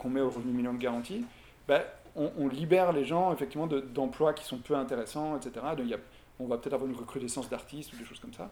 qu'on 0.00 0.08
met 0.08 0.20
au 0.20 0.28
revenu 0.28 0.50
minimum 0.50 0.78
garanti, 0.78 1.24
ben, 1.68 1.82
on, 2.16 2.48
libère 2.48 2.92
les 2.92 3.04
gens 3.04 3.32
effectivement 3.32 3.68
d'emplois 3.68 4.32
qui 4.32 4.44
sont 4.44 4.58
peu 4.58 4.74
intéressants, 4.74 5.36
etc. 5.36 5.52
Donc, 5.76 5.84
il 5.84 5.90
y 5.90 5.94
a, 5.94 5.98
on 6.38 6.46
va 6.46 6.58
peut-être 6.58 6.74
avoir 6.74 6.90
une 6.90 6.96
recrudescence 6.96 7.48
d'artistes 7.48 7.92
ou 7.92 7.96
des 7.96 8.04
choses 8.04 8.20
comme 8.20 8.34
ça. 8.34 8.50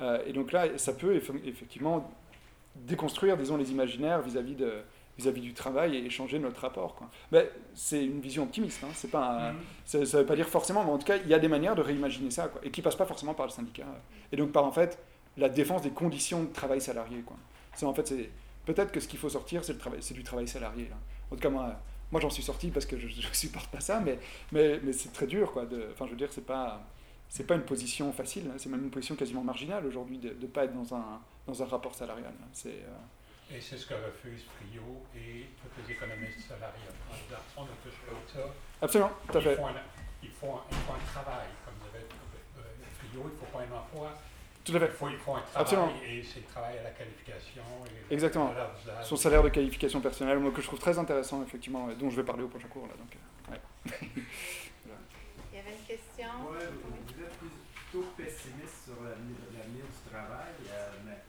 Euh, 0.00 0.22
et 0.26 0.32
donc 0.32 0.52
là, 0.52 0.78
ça 0.78 0.92
peut 0.92 1.14
effectivement 1.14 2.10
déconstruire, 2.74 3.36
disons, 3.36 3.56
les 3.56 3.70
imaginaires 3.70 4.20
vis-à-vis 4.22 4.54
de 4.54 4.82
vis-à-vis 5.18 5.40
du 5.40 5.54
travail 5.54 5.96
et 5.96 6.10
changer 6.10 6.38
notre 6.38 6.60
rapport. 6.60 6.94
Mais 7.32 7.50
c'est 7.74 8.04
une 8.04 8.20
vision 8.20 8.42
optimiste, 8.42 8.84
hein. 8.84 8.88
c'est 8.94 9.10
pas 9.10 9.52
mm-hmm. 9.86 10.04
ça 10.04 10.18
ne 10.18 10.22
veut 10.22 10.26
pas 10.26 10.36
dire 10.36 10.46
forcément, 10.46 10.84
mais 10.84 10.90
en 10.90 10.98
tout 10.98 11.06
cas, 11.06 11.16
il 11.16 11.28
y 11.28 11.32
a 11.32 11.38
des 11.38 11.48
manières 11.48 11.74
de 11.74 11.80
réimaginer 11.80 12.30
ça, 12.30 12.48
quoi, 12.48 12.60
et 12.62 12.70
qui 12.70 12.80
ne 12.80 12.84
passent 12.84 12.96
pas 12.96 13.06
forcément 13.06 13.32
par 13.32 13.46
le 13.46 13.52
syndicat. 13.52 13.86
Et 14.30 14.36
donc 14.36 14.52
par 14.52 14.64
en 14.64 14.72
fait 14.72 14.98
la 15.36 15.48
défense 15.48 15.82
des 15.82 15.90
conditions 15.90 16.42
de 16.42 16.52
travail 16.52 16.80
salarié. 16.80 17.22
Quoi. 17.22 17.36
En 17.82 17.94
fait, 17.94 18.06
c'est 18.06 18.30
peut-être 18.64 18.92
que 18.92 19.00
ce 19.00 19.08
qu'il 19.08 19.18
faut 19.18 19.28
sortir, 19.28 19.64
c'est, 19.64 19.74
le 19.74 19.78
travail, 19.78 19.98
c'est 20.02 20.14
du 20.14 20.22
travail 20.22 20.48
salarié. 20.48 20.88
Là. 20.88 20.96
En 21.30 21.36
tout 21.36 21.42
cas, 21.42 21.50
moi, 21.50 21.80
moi 22.10 22.20
j'en 22.20 22.30
suis 22.30 22.42
sorti 22.42 22.70
parce 22.70 22.86
que 22.86 22.98
je 22.98 23.06
ne 23.06 23.34
supporte 23.34 23.70
pas 23.70 23.80
ça, 23.80 24.00
mais, 24.00 24.18
mais, 24.52 24.80
mais 24.82 24.92
c'est 24.92 25.12
très 25.12 25.26
dur. 25.26 25.52
Quoi, 25.52 25.66
de, 25.66 25.88
enfin, 25.92 26.06
je 26.06 26.10
veux 26.12 26.16
dire, 26.16 26.28
c'est 26.30 26.46
pas 26.46 26.82
c'est 27.28 27.46
pas 27.46 27.54
une 27.54 27.64
position 27.64 28.12
facile, 28.12 28.50
hein. 28.50 28.56
c'est 28.58 28.68
même 28.68 28.84
une 28.84 28.90
position 28.90 29.14
quasiment 29.14 29.42
marginale 29.42 29.86
aujourd'hui 29.86 30.18
de 30.18 30.30
ne 30.30 30.46
pas 30.46 30.64
être 30.64 30.74
dans 30.74 30.94
un, 30.94 31.20
dans 31.46 31.62
un 31.62 31.66
rapport 31.66 31.94
salarial. 31.94 32.32
Hein. 32.40 32.48
C'est, 32.52 32.68
euh, 32.68 33.56
Et 33.56 33.60
c'est 33.60 33.76
ce 33.76 33.86
que 33.86 33.94
refusent 33.94 34.44
Frio 34.44 35.02
et 35.14 35.46
tous 35.60 35.82
les 35.82 35.94
économistes 35.94 36.40
salariés. 36.48 36.88
On 37.56 37.62
ne 37.62 37.68
touche 37.82 38.00
pas 38.06 38.32
ça. 38.32 38.40
Absolument, 38.80 39.10
tout 39.30 39.38
à 39.38 39.40
fait. 39.40 39.58
Il 40.22 40.30
faut 40.30 40.46
un, 40.46 40.62
il 40.70 40.76
faut 40.76 40.92
un, 40.92 41.12
travail, 41.12 41.46
comme 41.64 41.74
disait 41.86 42.04
euh, 42.58 42.62
il 43.12 43.18
ne 43.18 43.28
faut 43.28 43.46
pas 43.46 43.60
un 43.60 43.78
emploi. 43.78 44.12
Tout 44.64 44.74
à 44.74 44.80
fait. 44.80 44.86
Il 44.86 44.92
faut, 44.92 45.08
il 45.08 45.16
faut 45.16 45.34
un 45.34 45.40
travail 45.40 45.62
Absolument. 45.62 45.92
et 46.04 46.22
c'est 46.24 46.40
le 46.40 46.46
travail 46.46 46.78
à 46.78 46.82
la 46.82 46.90
qualification. 46.90 47.62
Et 48.10 48.14
Exactement. 48.14 48.52
Son 49.02 49.16
salaire 49.16 49.42
de 49.42 49.48
qualification 49.48 50.00
personnelle, 50.00 50.40
moi, 50.40 50.50
que 50.50 50.60
je 50.60 50.66
trouve 50.66 50.80
très 50.80 50.98
intéressant, 50.98 51.42
effectivement, 51.44 51.88
dont 51.98 52.10
je 52.10 52.16
vais 52.16 52.24
parler 52.24 52.42
au 52.42 52.48
prochain 52.48 52.66
cours. 52.68 52.88
Là, 52.88 52.94
donc, 52.98 53.14
euh, 53.14 53.52
ouais. 53.52 53.60
Il 55.52 55.56
y 55.56 55.62
avait 55.62 55.78
une 55.78 55.86
question 55.86 56.28
pessimiste 58.16 58.84
sur 58.84 59.02
l'avenir 59.04 59.84
du 59.86 60.10
travail, 60.10 60.52
euh, 60.68 60.90
mais 61.06 61.22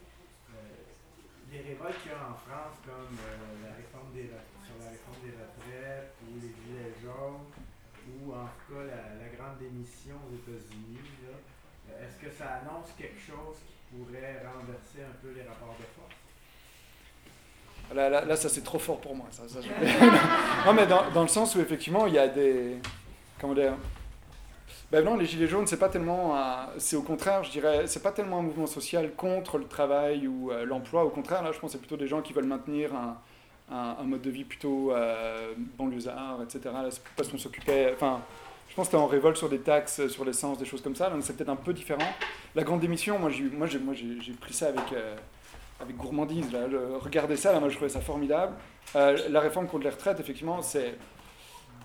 euh, 0.52 1.52
les 1.52 1.67
révoltes 1.78 2.02
qu'il 2.02 2.12
y 2.12 2.16
a 2.16 2.26
en 2.26 2.38
France, 2.42 2.82
comme 2.86 3.14
euh, 3.14 3.70
la 3.70 3.76
réforme 3.78 4.10
des, 4.14 4.30
retraites 4.34 6.14
ou 6.26 6.36
les 6.42 6.50
gilets 6.50 6.94
jaunes, 7.02 7.46
ou 8.08 8.34
en 8.34 8.46
tout 8.46 8.74
cas 8.74 8.84
la, 8.84 9.30
grande 9.38 9.58
démission 9.60 10.16
aux 10.26 10.34
États-Unis, 10.34 10.98
est-ce 12.02 12.26
que 12.26 12.32
ça 12.32 12.62
annonce 12.62 12.90
quelque 12.98 13.20
chose 13.20 13.58
qui 13.66 13.96
pourrait 13.96 14.44
renverser 14.44 15.06
un 15.06 15.16
peu 15.22 15.32
les 15.36 15.44
rapports 15.44 15.76
de 15.80 15.86
force? 15.96 16.16
Là, 17.94 18.26
là, 18.26 18.36
ça 18.36 18.50
c'est 18.50 18.64
trop 18.64 18.80
fort 18.80 19.00
pour 19.00 19.16
moi. 19.16 19.28
Non, 20.66 20.74
mais 20.74 20.86
dans, 20.86 21.10
dans, 21.12 21.22
le 21.22 21.30
sens 21.30 21.56
où 21.56 21.62
effectivement 21.62 22.06
il 22.08 22.14
y 22.14 22.20
a 22.20 22.28
des. 22.28 22.82
Comment 23.40 23.54
dire 23.54 23.74
ben 24.90 25.04
non, 25.04 25.18
les 25.18 25.26
Gilets 25.26 25.48
jaunes, 25.48 25.68
c'est 25.68 25.80
pas 25.80 25.90
tellement. 25.90 26.36
c'est 26.78 26.96
au 26.96 27.02
contraire, 27.02 27.44
je 27.44 27.52
dirais, 27.52 27.88
c'est 27.88 28.02
pas 28.02 28.12
tellement 28.12 28.40
un 28.40 28.44
mouvement 28.44 28.68
social 28.68 29.12
contre 29.16 29.58
le 29.58 29.66
travail 29.66 30.28
ou 30.28 30.50
euh, 30.52 30.66
l'emploi. 30.66 31.04
Au 31.04 31.10
contraire, 31.10 31.44
là, 31.44 31.52
je 31.52 31.60
pense 31.60 31.72
que 31.72 31.74
c'est 31.74 31.80
plutôt 31.80 31.98
des 31.98 32.08
gens 32.08 32.22
qui 32.22 32.32
veulent 32.32 32.46
maintenir 32.46 32.92
un, 32.96 33.18
un, 33.70 34.04
mode 34.04 34.22
de 34.22 34.30
vie 34.30 34.46
plutôt 34.46 34.94
euh, 34.94 35.54
banlieusard, 35.78 36.40
etc. 36.42 36.74
Parce 37.18 37.28
qu'on 37.28 37.38
s'occupait. 37.38 37.92
Enfin, 37.94 38.22
je 38.70 38.76
pense 38.76 38.88
que 38.88 38.96
en 38.96 39.08
révolte 39.08 39.36
sur 39.36 39.50
des 39.50 39.60
taxes, 39.60 40.08
sur 40.08 40.24
l'essence, 40.24 40.58
des 40.58 40.66
choses 40.66 40.82
comme 40.82 40.96
ça. 40.96 41.10
Donc 41.10 41.22
c'est 41.22 41.36
peut-être 41.36 41.50
un 41.50 41.58
peu 41.58 41.74
différent. 41.74 42.10
La 42.56 42.64
grande 42.64 42.80
démission, 42.80 43.20
moi, 43.20 43.30
j'ai, 43.30 43.44
moi, 43.44 43.68
j'ai, 43.68 43.80
moi, 43.80 43.94
j'ai, 43.94 44.34
pris 44.34 44.54
ça 44.54 44.68
avec. 44.68 44.94
Euh, 44.94 45.16
avec 45.80 45.96
gourmandise, 45.96 46.48
regardez 47.02 47.36
ça, 47.36 47.54
là, 47.54 47.60
moi 47.60 47.70
je 47.70 47.76
trouvais 47.76 47.92
ça 47.92 48.02
formidable. 48.02 48.54
la 48.96 49.40
réforme 49.40 49.68
contre 49.68 49.84
les 49.84 49.92
retraites, 49.92 50.20
effectivement, 50.20 50.60
c'est, 50.64 50.96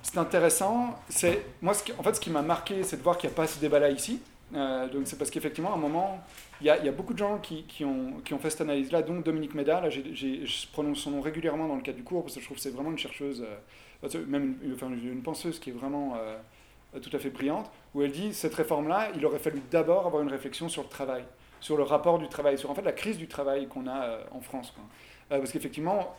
c'est 0.02 0.18
intéressant. 0.18 0.98
C'est 1.08 1.44
moi, 1.60 1.74
ce 1.74 1.84
qui, 1.84 1.92
en 1.92 2.02
fait, 2.02 2.14
ce 2.14 2.20
qui 2.20 2.30
m'a 2.30 2.42
marqué, 2.42 2.82
c'est 2.82 2.96
de 2.96 3.02
voir 3.02 3.16
qu'il 3.16 3.28
n'y 3.28 3.34
a 3.34 3.36
pas 3.36 3.46
ce 3.46 3.58
débat-là 3.60 3.90
ici. 3.90 4.20
Euh, 4.54 4.88
donc 4.88 5.06
c'est 5.06 5.16
parce 5.16 5.30
qu'effectivement, 5.30 5.72
à 5.72 5.76
un 5.76 5.80
moment, 5.80 6.22
il 6.60 6.66
y, 6.66 6.70
a, 6.70 6.92
beaucoup 6.92 7.14
de 7.14 7.18
gens 7.18 7.38
qui, 7.38 7.84
ont, 7.84 8.38
fait 8.38 8.50
cette 8.50 8.60
analyse-là, 8.62 9.02
dont 9.02 9.20
Dominique 9.20 9.54
Méda. 9.54 9.80
Là, 9.80 9.90
je 9.90 10.66
prononce 10.72 10.98
son 10.98 11.12
nom 11.12 11.20
régulièrement 11.20 11.68
dans 11.68 11.76
le 11.76 11.82
cadre 11.82 11.96
du 11.96 12.04
cours 12.04 12.22
parce 12.22 12.34
que 12.34 12.40
je 12.40 12.44
trouve 12.44 12.56
que 12.56 12.62
c'est 12.62 12.70
vraiment 12.70 12.90
une 12.90 12.98
chercheuse, 12.98 13.44
euh, 14.04 14.26
même 14.26 14.56
une, 14.62 15.22
penseuse 15.22 15.58
qui 15.58 15.70
est 15.70 15.72
vraiment 15.72 16.16
euh, 16.16 17.00
tout 17.00 17.10
à 17.14 17.18
fait 17.18 17.30
brillante, 17.30 17.70
où 17.94 18.02
elle 18.02 18.12
dit 18.12 18.34
cette 18.34 18.54
réforme-là, 18.54 19.10
il 19.16 19.24
aurait 19.24 19.38
fallu 19.38 19.62
d'abord 19.70 20.06
avoir 20.06 20.22
une 20.22 20.30
réflexion 20.30 20.68
sur 20.68 20.82
le 20.82 20.88
travail, 20.88 21.24
sur 21.60 21.76
le 21.76 21.82
rapport 21.82 22.18
du 22.18 22.28
travail, 22.28 22.58
sur 22.58 22.70
en 22.70 22.74
fait 22.74 22.82
la 22.82 22.92
crise 22.92 23.16
du 23.16 23.28
travail 23.28 23.66
qu'on 23.66 23.88
a 23.88 24.18
en 24.32 24.40
France. 24.40 24.74
Parce 25.28 25.50
qu'effectivement, 25.50 26.14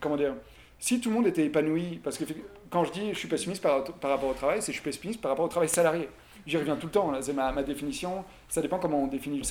comment 0.00 0.16
dire, 0.16 0.34
si 0.78 1.00
tout 1.00 1.08
le 1.08 1.14
monde 1.14 1.26
était 1.26 1.44
épanoui, 1.44 2.00
parce 2.02 2.18
que 2.18 2.24
quand 2.70 2.84
je 2.84 2.92
dis 2.92 3.08
je 3.12 3.18
suis 3.18 3.28
pessimiste 3.28 3.62
par, 3.62 3.84
rapport 4.02 4.28
au 4.28 4.34
travail, 4.34 4.60
c'est 4.60 4.72
je 4.72 4.80
suis 4.80 4.84
pessimiste 4.84 5.20
par 5.20 5.30
rapport 5.30 5.44
au 5.44 5.48
travail 5.48 5.68
salarié. 5.68 6.08
J'y 6.46 6.56
reviens 6.56 6.76
tout 6.76 6.86
le 6.86 6.92
temps, 6.92 7.12
c'est 7.20 7.32
ma, 7.32 7.62
définition, 7.62 8.24
ça 8.48 8.62
dépend 8.62 8.78
comment 8.78 9.02
on 9.02 9.06
définit 9.08 9.38
le, 9.40 9.46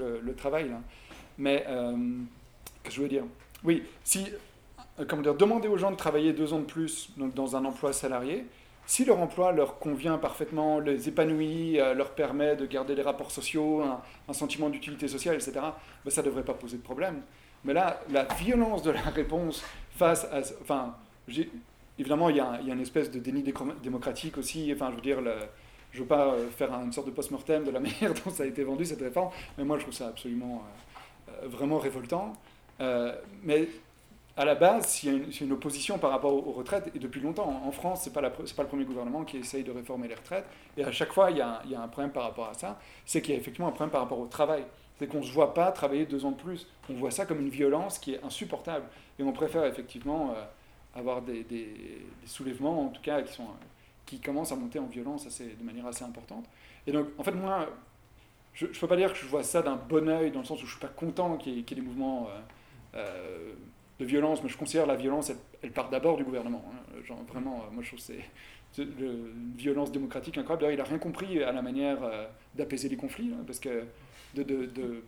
euh, 0.00 0.32
travail. 0.36 0.68
Là. 0.68 0.80
Mais, 1.36 1.64
euh, 1.68 1.94
que 2.82 2.90
je 2.90 3.02
veux 3.02 3.08
dire? 3.08 3.24
Oui, 3.64 3.82
si, 4.02 4.26
euh, 4.98 5.04
comment 5.06 5.20
dire, 5.20 5.34
demander 5.34 5.68
aux 5.68 5.76
gens 5.76 5.90
de 5.90 5.96
travailler 5.96 6.32
deux 6.32 6.54
ans 6.54 6.60
de 6.60 6.64
plus 6.64 7.10
donc 7.18 7.34
dans 7.34 7.54
un 7.54 7.64
emploi 7.66 7.92
salarié, 7.92 8.46
si 8.86 9.04
leur 9.04 9.18
emploi 9.18 9.52
leur 9.52 9.78
convient 9.78 10.16
parfaitement, 10.16 10.78
les 10.78 11.08
épanouit, 11.08 11.72
leur 11.74 12.10
permet 12.10 12.54
de 12.54 12.64
garder 12.66 12.94
les 12.94 13.02
rapports 13.02 13.32
sociaux, 13.32 13.82
un, 13.82 14.32
sentiment 14.32 14.70
d'utilité 14.70 15.08
sociale, 15.08 15.34
etc., 15.34 15.54
ben 16.04 16.10
ça 16.10 16.22
ne 16.22 16.26
devrait 16.26 16.44
pas 16.44 16.54
poser 16.54 16.76
de 16.76 16.82
problème. 16.82 17.20
Mais 17.64 17.74
là, 17.74 18.00
la 18.10 18.24
violence 18.24 18.82
de 18.84 18.92
la 18.92 19.00
réponse 19.14 19.64
face 19.96 20.24
à... 20.24 20.40
Enfin, 20.62 20.94
évidemment, 21.98 22.28
il 22.28 22.36
y, 22.36 22.40
a, 22.40 22.60
une 22.66 22.80
espèce 22.80 23.10
de 23.10 23.18
déni 23.18 23.42
démocratique 23.82 24.38
aussi. 24.38 24.72
Enfin, 24.72 24.90
je 24.90 24.96
veux 24.96 25.02
dire, 25.02 25.20
le, 25.20 25.34
je 25.96 26.00
veux 26.02 26.06
pas 26.06 26.34
euh, 26.34 26.48
faire 26.50 26.72
une 26.74 26.92
sorte 26.92 27.06
de 27.06 27.12
post-mortem 27.12 27.64
de 27.64 27.70
la 27.70 27.80
manière 27.86 28.12
dont 28.12 28.30
ça 28.30 28.42
a 28.42 28.46
été 28.46 28.62
vendu, 28.62 28.84
cette 28.84 29.00
réforme, 29.00 29.30
mais 29.56 29.64
moi, 29.64 29.78
je 29.78 29.82
trouve 29.82 29.94
ça 29.94 30.08
absolument 30.08 30.62
euh, 31.28 31.30
euh, 31.44 31.48
vraiment 31.48 31.78
révoltant. 31.78 32.34
mais 33.42 33.68
à 34.38 34.44
la 34.44 34.54
base, 34.54 34.88
s'il 34.88 35.14
y, 35.14 35.16
a 35.16 35.44
une 35.44 35.52
opposition 35.52 35.96
par 35.96 36.10
rapport 36.10 36.34
aux, 36.34 36.52
retraites, 36.52 36.90
et 36.94 36.98
depuis 36.98 37.22
longtemps, 37.22 37.62
en 37.64 37.72
France, 37.72 38.04
ce 38.04 38.10
n'est 38.10 38.12
pas, 38.12 38.20
le 38.20 38.68
premier 38.68 38.84
gouvernement 38.84 39.24
qui 39.24 39.38
essaye 39.38 39.64
de 39.64 39.70
réformer 39.72 40.08
les 40.08 40.14
retraites, 40.14 40.44
et 40.76 40.84
à 40.84 40.92
chaque 40.92 41.12
fois, 41.14 41.30
il 41.30 41.38
y 41.38 41.42
il 41.64 41.70
y 41.70 41.74
a 41.74 41.80
un 41.80 41.88
problème 41.88 42.12
par 42.12 42.24
rapport 42.24 42.50
à 42.50 42.54
ça, 42.54 42.78
c'est 43.06 43.22
qu'il 43.22 43.32
y 43.34 43.36
a 43.38 43.40
effectivement 43.40 43.68
un 43.68 43.72
problème 43.72 43.90
par 43.90 44.02
rapport 44.02 44.18
au 44.18 44.26
travail. 44.26 44.64
C'est 44.98 45.06
qu'on 45.06 45.18
ne 45.18 45.24
se 45.24 45.32
voit 45.32 45.54
pas 45.54 45.72
travailler 45.72 46.06
deux 46.06 46.24
ans 46.24 46.30
de 46.30 46.40
plus. 46.40 46.66
On 46.88 46.94
voit 46.94 47.10
ça 47.10 47.26
comme 47.26 47.40
une 47.40 47.50
violence 47.50 47.98
qui 47.98 48.14
est 48.14 48.22
insupportable. 48.24 48.86
Et 49.18 49.22
on 49.22 49.32
préfère 49.32 49.64
effectivement 49.64 50.34
avoir 50.94 51.22
des, 51.22 51.44
des, 51.44 52.02
soulèvements, 52.24 52.86
en 52.86 52.88
tout 52.88 53.02
cas, 53.02 53.22
qui, 53.22 53.32
sont, 53.32 53.46
qui 54.06 54.20
commencent 54.20 54.52
à 54.52 54.56
monter 54.56 54.78
en 54.78 54.86
violence 54.86 55.26
assez, 55.26 55.54
de 55.54 55.62
manière 55.62 55.86
assez 55.86 56.04
importante. 56.04 56.46
Et 56.86 56.92
donc, 56.92 57.08
en 57.18 57.22
fait, 57.22 57.32
moi, 57.32 57.68
je 58.54 58.66
ne 58.66 58.72
peux 58.72 58.88
pas 58.88 58.96
dire 58.96 59.12
que 59.12 59.18
je 59.18 59.26
vois 59.26 59.42
ça 59.42 59.62
d'un 59.62 59.76
bon 59.76 60.08
oeil, 60.08 60.30
dans 60.30 60.40
le 60.40 60.46
sens 60.46 60.58
où 60.58 60.66
je 60.66 60.74
ne 60.74 60.78
suis 60.78 60.80
pas 60.80 60.92
content 60.92 61.36
qu'il 61.36 61.54
y, 61.54 61.58
ait 61.58 61.62
des 61.62 61.80
mouvements 61.80 62.28
euh, 62.28 62.40
euh, 62.94 63.52
de 63.98 64.04
violence, 64.04 64.42
mais 64.42 64.48
je 64.48 64.56
considère 64.56 64.86
la 64.86 64.96
violence, 64.96 65.32
elle, 65.62 65.72
part 65.72 65.88
d'abord 65.88 66.16
du 66.16 66.24
gouvernement. 66.24 66.64
Hein. 66.70 67.14
Vraiment, 67.28 67.64
euh, 67.64 67.72
moi, 67.72 67.82
je 67.82 67.88
trouve 67.88 68.00
c'est 68.00 68.82
une 68.82 69.54
violence 69.56 69.90
démocratique 69.90 70.36
incroyable. 70.36 70.62
D'ailleurs, 70.62 70.74
il 70.74 70.82
n'a 70.82 70.88
rien 70.88 70.98
compris 70.98 71.42
à 71.42 71.52
la 71.52 71.62
manière 71.62 71.98
d'apaiser 72.54 72.88
les 72.88 72.96
conflits, 72.96 73.32
hein, 73.32 73.42
parce 73.46 73.58
que 73.58 73.84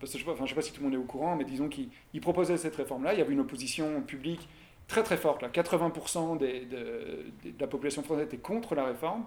parce 0.01 0.13
que 0.13 0.19
je 0.19 0.25
ne 0.25 0.47
sais, 0.47 0.55
pas 0.55 0.63
si 0.63 0.73
tout 0.73 0.81
le 0.81 0.85
monde 0.85 0.95
est 0.95 1.03
au 1.03 1.05
courant, 1.05 1.37
mais 1.37 1.45
disons 1.45 1.69
qu'il 1.69 2.21
proposait 2.21 2.57
cette 2.57 2.77
réforme-là. 2.77 3.13
Il 3.13 3.19
y 3.19 3.23
avait 3.23 3.33
une 3.33 3.41
opposition 3.41 4.01
publique 4.03 4.49
très 4.87 5.03
très 5.03 5.17
forte. 5.17 5.43
Là. 5.43 5.49
80% 5.49 6.39
des, 6.39 6.65
de, 6.65 7.25
la 7.61 7.67
population 7.67 8.03
française 8.03 8.27
était 8.27 8.39
contre 8.39 8.75
la 8.75 8.87
réforme, 8.87 9.25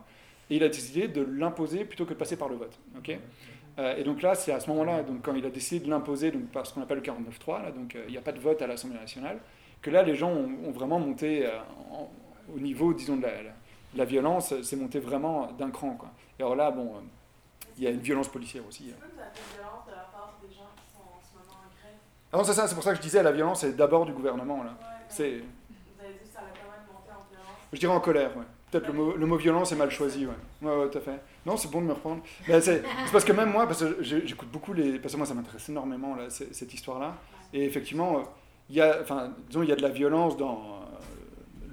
et 0.49 0.55
il 0.55 0.63
a 0.63 0.69
décidé 0.69 1.07
de 1.07 1.21
l'imposer 1.21 1.85
plutôt 1.85 2.05
que 2.05 2.13
de 2.13 2.17
passer 2.17 2.35
par 2.35 2.49
le 2.49 2.55
vote. 2.55 2.79
Euh, 3.80 3.95
et 3.95 4.03
donc 4.03 4.22
là, 4.22 4.35
c'est 4.35 4.52
à 4.52 4.60
ce 4.60 4.69
moment-là, 4.69 5.03
donc 5.03 5.22
quand 5.22 5.34
il 5.34 5.45
a 5.45 5.49
décidé 5.49 5.85
de 5.85 5.89
l'imposer 5.89 6.31
donc 6.31 6.48
par 6.48 6.65
ce 6.65 6.73
qu'on 6.73 6.81
appelle 6.81 6.98
le 6.98 7.03
49.3, 7.03 7.64
là, 7.64 7.72
donc 7.72 7.95
euh, 7.95 8.03
il 8.07 8.11
n'y 8.11 8.18
a 8.18 8.22
pas 8.22 8.31
de 8.31 8.39
vote 8.39 8.61
à 8.61 8.68
l'Assemblée 8.68 8.99
nationale, 8.99 9.39
que 9.81 9.89
là, 9.89 10.03
les 10.03 10.15
gens 10.15 10.31
ont, 10.31 10.72
vraiment 10.72 10.99
monté 10.99 11.45
euh, 11.45 11.52
au 12.53 12.60
niveau, 12.60 12.93
disons, 12.93 13.18
de 13.18 13.23
la, 13.23 13.31
la, 13.95 14.06
violence, 14.06 14.53
c'est 14.61 14.76
monté 14.76 14.99
vraiment 14.99 15.52
d'un 15.53 15.72
cran. 15.72 15.95
Quoi. 15.95 16.10
Et 16.38 16.43
alors 16.43 16.56
là, 16.56 16.69
bon, 16.69 16.95
il 17.77 17.84
y 17.84 17.88
a 17.88 17.89
une 17.89 17.99
violence 17.99 18.27
policière 18.27 18.64
aussi. 18.68 18.91
Hein. 18.91 19.06
Ah 22.34 22.38
non, 22.38 22.43
c'est 22.43 22.53
ça, 22.53 22.68
c'est 22.68 22.76
pour 22.76 22.84
ça 22.84 22.91
que 22.91 22.98
je 22.98 23.02
disais, 23.02 23.22
la 23.23 23.31
violence 23.31 23.64
est 23.64 23.73
d'abord 23.73 24.06
du 24.06 24.14
gouvernement. 24.14 24.64
Là. 24.64 24.72
C'est. 25.10 25.39
Vous 25.39 26.03
avez 26.03 26.14
dit 26.14 26.30
ça 26.31 26.39
quand 26.39 26.72
même 26.72 26.88
monté 26.88 27.10
en 27.10 27.27
violence 27.30 27.57
Je 27.73 27.80
dirais 27.80 27.93
en 27.93 27.99
colère, 27.99 28.38
ouais. 28.38 28.45
Peut-être 28.72 28.91
le 28.93 29.18
le 29.18 29.26
mot 29.26 29.35
violence 29.38 29.72
est 29.73 29.76
mal 29.76 29.91
choisi, 29.91 30.26
ouais. 30.26 30.34
Ouais, 30.61 30.76
ouais, 30.76 30.89
tout 30.89 30.98
à 30.98 31.02
fait. 31.02 31.19
Non, 31.45 31.57
c'est 31.57 31.69
bon 31.69 31.81
de 31.81 31.88
me 31.88 31.93
reprendre. 31.93 32.23
c'est 32.48 32.84
parce 33.11 33.26
que 33.26 33.34
même 33.34 33.52
moi, 33.52 33.68
parce 33.68 33.84
que 33.84 34.02
j'écoute 34.02 34.49
beaucoup 34.49 34.73
les. 34.73 34.98
Parce 34.98 35.14
que 35.14 35.18
moi, 35.18 35.26
ça 35.26 35.34
m'intéresse 35.34 35.68
énormément, 35.69 36.15
là, 36.15 36.30
cette 36.30 36.73
histoire-là. 36.73 37.18
Et 37.53 37.65
effectivement, 37.65 38.23
il 38.69 38.77
y 38.77 38.81
a, 38.81 38.99
enfin, 39.02 39.34
disons, 39.49 39.64
il 39.64 39.69
y 39.69 39.73
a 39.73 39.76
de 39.76 39.81
la 39.81 39.89
violence 39.89 40.38
dans 40.38 40.81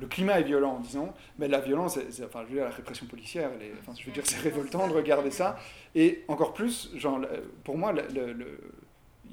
le 0.01 0.07
climat 0.07 0.41
est 0.41 0.45
violent, 0.45 0.79
disons, 0.81 1.13
mais 1.39 1.49
la 1.49 1.61
violence, 1.61 1.99
enfin, 2.25 2.43
je 2.43 2.49
veux 2.49 2.55
dire, 2.55 2.65
la 2.65 2.71
répression 2.71 3.07
policière, 3.07 3.51
enfin, 3.81 3.93
je 3.99 4.07
veux 4.07 4.13
dire, 4.13 4.23
c'est 4.27 4.39
révoltant 4.39 4.87
de 4.89 4.93
regarder 4.93 5.31
ça. 5.31 5.59
Et 5.95 6.25
encore 6.29 6.55
plus, 6.55 6.91
genre, 6.97 7.21
pour 7.65 7.77
moi, 7.77 7.93
le, 7.93 8.61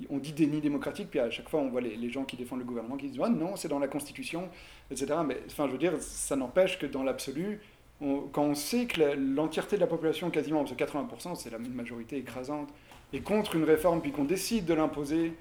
on 0.10 0.18
dit 0.18 0.34
déni 0.34 0.62
démocratique, 0.62 1.10
puis 1.10 1.20
à 1.20 1.30
chaque 1.30 1.50
fois, 1.50 1.60
on 1.60 1.70
voit 1.70 1.82
les, 1.82 2.10
gens 2.10 2.24
qui 2.24 2.36
défendent 2.36 2.60
le 2.60 2.66
gouvernement 2.66 2.98
qui 2.98 3.10
disent 3.10 3.22
ah, 3.24 3.30
non, 3.30 3.56
c'est 3.56 3.68
dans 3.68 3.80
la 3.80 3.88
Constitution, 3.88 4.50
etc. 4.92 5.14
Mais 5.26 5.38
enfin, 5.48 5.68
je 5.68 5.72
veux 5.72 5.78
dire, 5.78 5.94
ça 6.00 6.36
n'empêche 6.36 6.78
que 6.80 6.86
dans 6.86 7.04
l'absolu, 7.04 7.60
quand 8.00 8.44
on 8.44 8.56
sait 8.56 8.86
que 8.86 9.02
l'entièreté 9.16 9.78
de 9.78 9.82
la 9.82 9.88
population, 9.88 10.30
quasiment, 10.30 10.64
parce 10.64 10.76
que 10.76 10.84
80%, 10.84 11.36
c'est 11.36 11.50
la 11.50 11.60
majorité 11.60 12.18
écrasante, 12.18 12.70
est 13.14 13.22
contre 13.22 13.56
une 13.56 13.64
réforme, 13.64 14.02
puis 14.02 14.12
qu'on 14.12 14.26
décide 14.26 14.66
de 14.66 14.74
l'imposer 14.74 15.34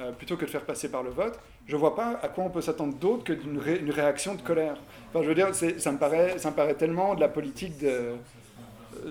euh, 0.00 0.12
plutôt 0.12 0.36
que 0.36 0.44
de 0.44 0.50
faire 0.50 0.64
passer 0.64 0.90
par 0.90 1.02
le 1.02 1.10
vote, 1.10 1.38
je 1.66 1.74
ne 1.74 1.80
vois 1.80 1.96
pas 1.96 2.20
à 2.22 2.28
quoi 2.28 2.44
on 2.44 2.50
peut 2.50 2.60
s'attendre 2.60 2.94
d'autre 2.94 3.24
que 3.24 3.32
d'une 3.32 3.60
une 3.80 3.90
réaction 3.90 4.34
de 4.34 4.42
colère. 4.42 4.76
Enfin, 5.08 5.22
je 5.22 5.28
veux 5.28 5.34
dire, 5.34 5.54
ça 5.54 5.92
me, 5.92 5.98
paraît, 5.98 6.38
ça 6.38 6.50
me 6.50 6.54
paraît 6.54 6.74
tellement 6.74 7.14
de 7.14 7.20
la 7.20 7.28
politique 7.28 7.78
de. 7.78 8.12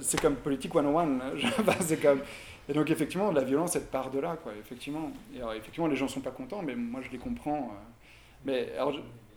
C'est 0.02 0.20
comme 0.22 0.36
politique 0.36 0.74
101. 0.74 1.20
c'est 1.82 2.02
comme. 2.02 2.22
Et 2.68 2.74
donc, 2.74 2.90
effectivement, 2.90 3.32
la 3.32 3.44
violence, 3.44 3.76
elle 3.76 3.84
part 3.84 4.10
de 4.10 4.20
là, 4.20 4.38
quoi, 4.42 4.54
effectivement. 4.60 5.12
Effectivement, 5.56 5.88
les 5.88 5.96
gens 5.96 6.06
ne 6.06 6.10
sont 6.10 6.22
pas 6.22 6.32
contents, 6.32 6.62
mais 6.64 6.76
moi, 6.76 7.02
je 7.04 7.12
les 7.12 7.18
comprends. 7.18 7.72
Euh. 7.72 8.46
mais 8.46 8.72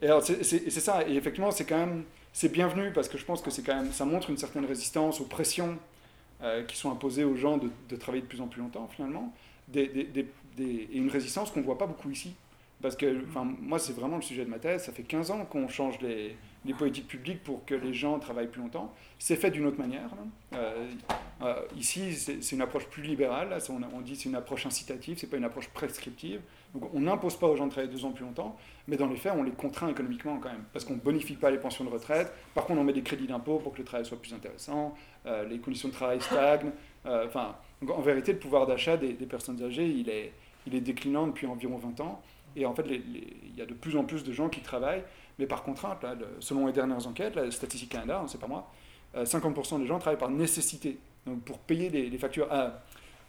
alors, 0.02 0.22
c'est 0.22 0.70
ça, 0.70 1.06
et 1.06 1.14
effectivement, 1.14 1.50
c'est 1.50 1.66
quand 1.66 1.78
même, 1.78 2.05
c'est 2.32 2.50
bienvenu, 2.50 2.92
parce 2.92 3.09
que 3.09 3.18
je 3.18 3.24
pense 3.24 3.42
que 3.42 3.50
c'est 3.50 3.62
quand 3.62 3.74
même, 3.74 3.92
ça 3.92 4.05
montre 4.05 4.30
une 4.30 4.38
certaine 4.38 4.64
résistance 4.64 5.20
aux 5.20 5.26
pressions 5.26 5.76
euh, 6.42 6.64
qui 6.64 6.76
sont 6.76 6.90
imposées 6.90 7.24
aux 7.24 7.36
gens 7.36 7.59
de, 7.59 7.96
travailler 7.96 8.22
de 8.22 8.28
plus 8.28 8.40
en 8.40 8.46
plus 8.46 8.62
longtemps, 8.62 8.88
finalement, 8.88 9.34
et 9.74 10.16
une 10.94 11.10
résistance 11.10 11.50
qu'on 11.50 11.60
ne 11.60 11.64
voit 11.64 11.78
pas 11.78 11.86
beaucoup 11.86 12.10
ici. 12.10 12.34
Parce 12.80 12.96
que, 12.96 13.24
enfin, 13.28 13.44
moi, 13.60 13.78
c'est 13.78 13.92
vraiment 13.92 14.16
le 14.16 14.22
sujet 14.22 14.44
de 14.44 14.50
ma 14.50 14.59
thèse. 14.59 14.84
Ça 14.84 14.92
fait 14.92 15.02
15 15.02 15.32
ans 15.32 15.44
qu'on 15.44 15.68
change 15.68 16.00
les, 16.00 16.36
les, 16.64 16.74
politiques 16.74 17.09
publiques 17.09 17.43
pour 17.43 17.64
que 17.64 17.74
les 17.74 17.94
gens 17.94 18.18
travaillent 18.18 18.48
plus 18.48 18.60
longtemps. 18.60 18.94
C'est 19.18 19.36
fait 19.36 19.51
d'une 19.51 19.66
autre 19.66 19.78
manière. 19.78 20.10
Euh, 20.55 20.86
euh, 21.43 21.55
ici, 21.76 22.14
c'est 22.14 22.52
une 22.52 22.60
approche 22.60 22.86
plus 22.86 23.02
libérale. 23.02 23.56
On, 23.68 23.80
on, 23.97 24.01
dit 24.01 24.16
c'est 24.16 24.28
une 24.28 24.35
approche 24.35 24.66
incitative, 24.66 25.18
c'est 25.18 25.28
pas 25.28 25.36
une 25.36 25.44
approche 25.44 25.68
prescriptive. 25.68 26.40
Donc, 26.74 26.90
on 26.94 27.01
n'impose 27.01 27.36
pas 27.36 27.47
aux 27.47 27.56
gens 27.56 27.66
de 27.66 27.70
travailler 27.70 27.93
deux 27.93 28.05
ans 28.05 28.12
plus 28.12 28.24
longtemps, 28.24 28.56
mais 28.86 28.97
dans 28.97 29.06
les 29.06 29.16
faits, 29.16 29.32
on 29.36 29.43
les 29.43 29.52
contraint 29.52 29.89
économiquement 29.89 30.39
quand 30.39 30.51
même, 30.51 30.64
parce 30.72 30.85
qu'on 30.85 30.94
ne 30.94 31.01
bonifie 31.01 31.35
pas 31.35 31.51
les 31.51 31.59
pensions 31.59 31.85
de 31.85 31.90
retraite. 31.90 32.32
Par 32.55 32.66
contre, 32.66 32.80
on 32.80 32.85
met 32.85 32.93
des 32.93 33.02
crédits 33.02 33.26
d'impôt 33.26 33.59
pour 33.59 33.72
que 33.72 33.78
le 33.78 33.85
travail 33.85 34.05
soit 34.05 34.20
plus 34.20 34.35
intéressant. 34.35 34.94
Euh, 35.26 35.47
les 35.48 35.59
conditions 35.59 35.89
de 35.89 35.94
travail 35.94 36.20
stagnent. 36.20 36.72
Enfin, 37.05 37.56
en 37.89 38.02
vérité, 38.02 38.32
le 38.32 38.39
pouvoir 38.39 38.66
d'achat 38.66 38.98
des, 38.98 39.14
des, 39.14 39.24
personnes 39.24 39.62
âgées, 39.62 39.89
il 39.89 40.10
est, 40.10 40.35
il 40.66 40.74
est 40.74 40.82
déclinant 40.82 41.26
depuis 41.26 41.47
environ 41.47 41.78
20 41.78 42.01
ans. 42.01 42.20
Et 42.56 42.66
en 42.66 42.74
fait, 42.74 42.85
il 42.89 43.56
y 43.56 43.62
a 43.62 43.66
de 43.66 43.74
plus 43.74 43.97
en 43.97 44.05
plus 44.05 44.24
de 44.24 44.32
gens 44.32 44.48
qui 44.48 44.60
travaillent, 44.60 45.05
mais 45.39 45.47
par 45.47 45.62
contrainte, 45.62 46.05
selon 46.40 46.66
les 46.66 46.73
dernières 46.73 47.06
enquêtes, 47.06 47.36
la 47.36 47.51
Statistique 47.51 47.90
Canada, 47.90 48.20
hein, 48.23 48.27
c'est 48.28 48.40
pas 48.40 48.47
moi, 48.47 48.70
50% 49.16 49.74
euh, 49.74 49.78
des 49.78 49.86
gens 49.86 49.98
travaillent 49.98 50.19
par 50.19 50.31
nécessité, 50.31 50.98
donc 51.27 51.43
pour 51.43 51.59
payer 51.59 51.89
les, 51.90 52.19
factures 52.19 52.51
à 52.52 52.82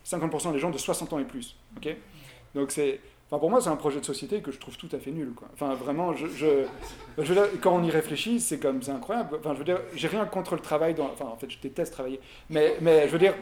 50% 0.05 0.51
des 0.53 0.59
gens 0.59 0.71
de 0.71 0.77
60 0.77 1.13
ans 1.13 1.19
et 1.19 1.25
plus. 1.25 1.55
ok? 1.77 1.95
Donc 2.55 2.71
c'est, 2.71 2.99
enfin 3.27 3.37
pour 3.39 3.49
moi, 3.49 3.61
c'est 3.61 3.69
un 3.69 3.75
projet 3.75 3.99
de 3.99 4.05
société 4.05 4.41
que 4.41 4.51
je 4.51 4.57
trouve 4.57 4.75
tout 4.75 4.89
à 4.91 4.97
fait 4.97 5.11
nul. 5.11 5.31
Enfin 5.53 5.75
vraiment, 5.75 6.13
quand 7.61 7.75
on 7.75 7.83
y 7.83 7.91
réfléchit, 7.91 8.39
c'est 8.39 8.59
comme 8.59 8.81
incroyable. 8.87 9.37
Enfin 9.39 9.53
je 9.53 9.59
veux 9.59 9.65
dire, 9.65 9.79
j'ai 9.95 10.07
rien 10.07 10.25
contre 10.25 10.55
le 10.55 10.61
travail. 10.61 10.95
Enfin 10.99 11.25
en 11.25 11.37
fait, 11.37 11.49
je 11.49 11.59
déteste 11.59 11.93
travailler, 11.93 12.19
mais 12.49 12.77
mais 12.81 13.07
je 13.07 13.11
veux 13.11 13.19
dire, 13.19 13.35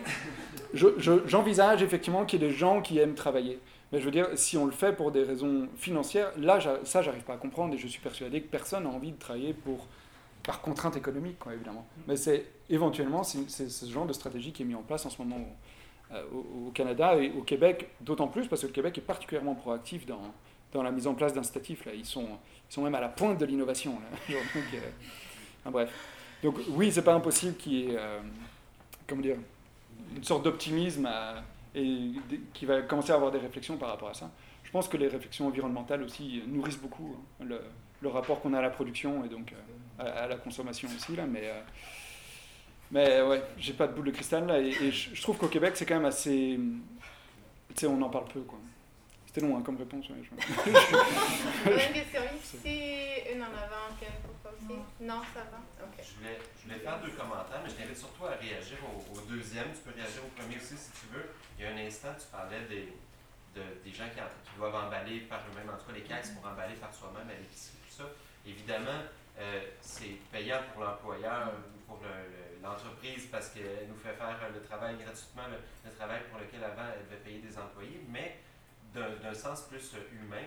j'envisage 0.74 1.82
effectivement 1.84 2.26
qu'il 2.26 2.42
y 2.42 2.46
ait 2.46 2.50
des 2.50 2.54
gens 2.54 2.82
qui 2.82 3.00
aiment 3.00 3.16
travailler. 3.16 3.60
Mais 3.92 4.00
je 4.00 4.06
veux 4.06 4.12
dire, 4.12 4.28
si 4.36 4.58
on 4.58 4.66
le 4.66 4.72
fait 4.72 4.94
pour 4.94 5.12
des 5.12 5.24
raisons 5.24 5.68
financières, 5.78 6.32
là, 6.38 6.60
ça, 6.84 7.02
j'arrive 7.02 7.24
pas 7.24 7.34
à 7.34 7.38
comprendre 7.38 7.74
et 7.74 7.78
je 7.78 7.88
suis 7.88 8.02
persuadé 8.02 8.42
que 8.42 8.48
personne 8.48 8.84
n'a 8.84 8.90
envie 8.90 9.12
de 9.12 9.18
travailler 9.18 9.54
pour, 9.54 9.88
par 10.44 10.62
contrainte 10.62 10.98
économique, 10.98 11.38
évidemment. 11.54 11.88
Mais 12.08 12.18
c'est 12.18 12.46
éventuellement, 12.70 13.24
c'est 13.24 13.70
ce 13.70 13.86
genre 13.86 14.06
de 14.06 14.14
stratégie 14.14 14.52
qui 14.52 14.64
est 14.64 14.66
mis 14.66 14.76
en 14.76 14.84
place 14.84 15.06
en 15.06 15.10
ce 15.10 15.22
moment 15.22 15.38
au, 15.38 16.14
euh, 16.16 16.24
au, 16.68 16.72
Canada 16.72 17.16
et 17.18 17.32
au 17.32 17.42
Québec, 17.42 17.90
d'autant 18.02 18.28
plus 18.28 18.48
parce 18.48 18.62
que 18.62 18.68
le 18.68 18.74
Québec 18.74 18.98
est 18.98 19.02
particulièrement 19.02 19.56
proactif 19.56 20.06
dans, 20.06 20.22
dans 20.74 20.84
la 20.84 20.92
mise 20.92 21.08
en 21.08 21.14
place 21.14 21.34
d'instatifs. 21.34 21.86
Là. 21.86 21.94
Ils, 21.94 22.06
sont, 22.06 22.28
ils 22.70 22.74
sont 22.74 22.82
même 22.82 22.96
à 22.96 23.02
la 23.02 23.10
pointe 23.10 23.38
de 23.40 23.46
l'innovation. 23.46 23.96
Euh, 25.66 25.70
bref. 25.70 25.92
Donc 26.42 26.60
oui, 26.70 26.92
c'est 26.94 27.02
pas 27.02 27.14
impossible 27.14 27.56
qu'il 27.56 27.74
y 27.74 27.92
ait, 27.92 27.98
euh, 27.98 28.20
comment 29.06 29.22
dire, 29.22 29.36
une 30.16 30.24
sorte 30.24 30.44
d'optimisme 30.44 31.10
et 31.78 32.12
qui 32.54 32.66
va 32.66 32.82
commencer 32.82 33.12
à 33.12 33.16
avoir 33.16 33.32
des 33.32 33.38
réflexions 33.38 33.78
par 33.78 33.90
rapport 33.90 34.10
à 34.10 34.14
ça. 34.14 34.32
Je 34.64 34.72
pense 34.72 34.88
que 34.88 34.98
les 34.98 35.08
réflexions 35.08 35.48
environnementales 35.48 36.02
aussi 36.04 36.44
nourrissent 36.48 36.80
beaucoup 36.80 37.16
hein, 37.40 37.46
le, 37.46 37.62
le, 38.02 38.10
rapport 38.10 38.42
qu'on 38.42 38.54
a 38.54 38.60
à 38.60 38.62
la 38.62 38.70
production 38.70 39.24
et 39.24 39.30
donc 39.30 39.54
euh, 39.54 40.24
à, 40.24 40.28
la 40.28 40.36
consommation 40.36 40.90
aussi. 40.96 41.16
Là, 41.16 41.26
mais, 41.26 41.44
euh, 41.46 41.62
mais 42.92 43.22
ouais, 43.22 43.44
j'ai 43.58 43.74
pas 43.74 43.88
de 43.88 43.94
boule 43.94 44.06
de 44.06 44.12
cristal 44.12 44.48
là. 44.48 44.60
Et, 44.60 44.92
je, 44.92 45.22
trouve 45.22 45.38
qu'au 45.38 45.48
Québec, 45.48 45.74
c'est 45.76 45.86
quand 45.86 45.96
même 45.96 46.06
assez. 46.06 46.60
Tu 47.70 47.76
sais, 47.76 47.88
on 47.88 48.02
en 48.02 48.10
parle 48.10 48.26
peu 48.26 48.42
quoi. 48.42 48.60
C'était 49.28 49.42
long 49.42 49.58
hein, 49.58 49.62
comme 49.64 49.78
réponse. 49.78 50.10
Ouais, 50.10 50.16
je... 50.24 51.94
question 51.94 52.22
ici, 52.42 52.80
une 53.34 53.42
en 53.42 53.46
avant, 53.46 53.94
Non, 55.00 55.22
ça 55.34 55.44
va. 55.52 55.60
Je, 55.98 56.16
voulais, 56.16 56.80
faire 56.80 57.00
deux 57.02 57.12
commentaires, 57.12 57.62
mais 57.64 57.70
je 57.70 57.76
t'invite 57.76 57.98
surtout 57.98 58.26
à 58.26 58.36
réagir 58.36 58.78
au, 58.84 59.22
deuxième. 59.22 59.72
Tu 59.72 59.80
peux 59.80 59.96
réagir 59.96 60.22
au 60.26 60.30
premier 60.40 60.58
aussi 60.58 60.76
si 60.78 60.92
tu 60.92 61.08
veux. 61.14 61.30
Il 61.58 61.64
y 61.64 61.68
a 61.68 61.72
un 61.72 61.78
instant, 61.78 62.10
tu 62.20 62.28
parlais 62.28 62.62
des, 62.68 62.94
de, 63.56 63.62
des 63.84 63.94
gens 63.94 64.10
qui, 64.10 64.20
doivent 64.58 64.76
emballer 64.76 65.22
par 65.22 65.40
eux-mêmes, 65.48 65.70
en 65.70 65.78
tout 65.78 65.86
cas 65.88 65.94
les 65.94 66.04
caisses 66.04 66.32
pour 66.32 66.46
emballer 66.50 66.76
par 66.76 66.94
soi-même 66.94 67.30
à 67.30 67.34
l'épicerie, 67.34 67.78
tout 67.88 68.04
ça. 68.04 68.10
Évidemment, 68.46 69.06
euh, 69.40 69.62
c'est 69.82 70.18
payant 70.32 70.60
pour 70.74 70.84
l'employeur 70.84 71.54
ou 71.54 71.80
pour 71.88 72.00
l'entreprise 72.64 73.28
parce 73.32 73.50
qu'elle 73.50 73.88
nous 73.88 73.98
fait 73.98 74.14
faire 74.14 74.38
le 74.54 74.62
travail 74.62 74.98
gratuitement, 74.98 75.44
le, 75.48 75.92
travail 75.92 76.22
pour 76.30 76.40
lequel 76.40 76.64
avant 76.64 76.90
elle 76.94 77.06
devait 77.06 77.22
payer 77.24 77.40
des 77.40 77.58
employés, 77.58 78.04
mais 78.10 78.40
d'un 78.94 79.34
sens 79.34 79.62
plus 79.70 79.94
humain, 80.12 80.44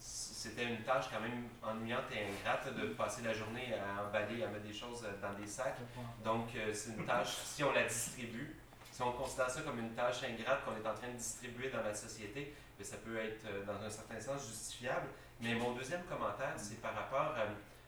c'était 0.00 0.64
une 0.64 0.82
tâche 0.82 1.04
quand 1.12 1.20
même 1.20 1.48
ennuyante 1.62 2.04
et 2.12 2.24
ingrate 2.24 2.74
de 2.74 2.94
passer 2.94 3.20
la 3.22 3.34
journée 3.34 3.74
à 3.74 4.02
emballer, 4.02 4.42
à 4.42 4.48
mettre 4.48 4.64
des 4.64 4.72
choses 4.72 5.04
dans 5.20 5.34
des 5.34 5.46
sacs. 5.46 5.76
Donc, 6.24 6.48
euh, 6.56 6.72
c'est 6.72 6.92
une 6.96 7.04
tâche, 7.04 7.36
si 7.44 7.62
on 7.62 7.72
la 7.72 7.84
distribue, 7.84 8.56
si 8.90 9.02
on 9.02 9.12
considère 9.12 9.50
ça 9.50 9.60
comme 9.60 9.78
une 9.78 9.92
tâche 9.92 10.22
ingrate 10.24 10.64
qu'on 10.64 10.72
est 10.72 10.88
en 10.88 10.94
train 10.94 11.08
de 11.08 11.18
distribuer 11.18 11.68
dans 11.68 11.82
la 11.82 11.94
société, 11.94 12.54
bien, 12.78 12.86
ça 12.86 12.96
peut 12.96 13.18
être 13.18 13.44
euh, 13.46 13.64
dans 13.66 13.84
un 13.84 13.90
certain 13.90 14.18
sens 14.18 14.48
justifiable. 14.48 15.08
Mais 15.42 15.54
mon 15.54 15.72
deuxième 15.72 16.04
commentaire, 16.04 16.54
c'est 16.56 16.80
par 16.80 16.94
rapport 16.94 17.34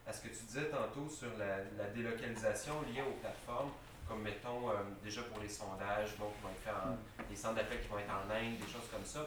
à, 0.06 0.12
ce 0.12 0.20
que 0.20 0.28
tu 0.28 0.44
disais 0.44 0.68
tantôt 0.68 1.08
sur 1.08 1.30
la, 1.38 1.86
délocalisation 1.86 2.82
liée 2.82 3.00
aux 3.00 3.18
plateformes, 3.20 3.70
comme 4.06 4.20
mettons 4.20 4.68
euh, 4.68 4.74
déjà 5.02 5.22
pour 5.22 5.40
les 5.40 5.48
sondages, 5.48 6.18
donc 6.18 6.36
qui 6.36 6.42
vont 6.42 6.50
être 6.50 6.62
faits 6.62 7.28
les 7.30 7.36
centres 7.36 7.54
d'appel 7.54 7.80
qui 7.80 7.88
vont 7.88 7.98
être 7.98 8.12
en 8.12 8.30
Inde, 8.30 8.58
des 8.58 8.70
choses 8.70 8.88
comme 8.92 9.04
ça. 9.06 9.26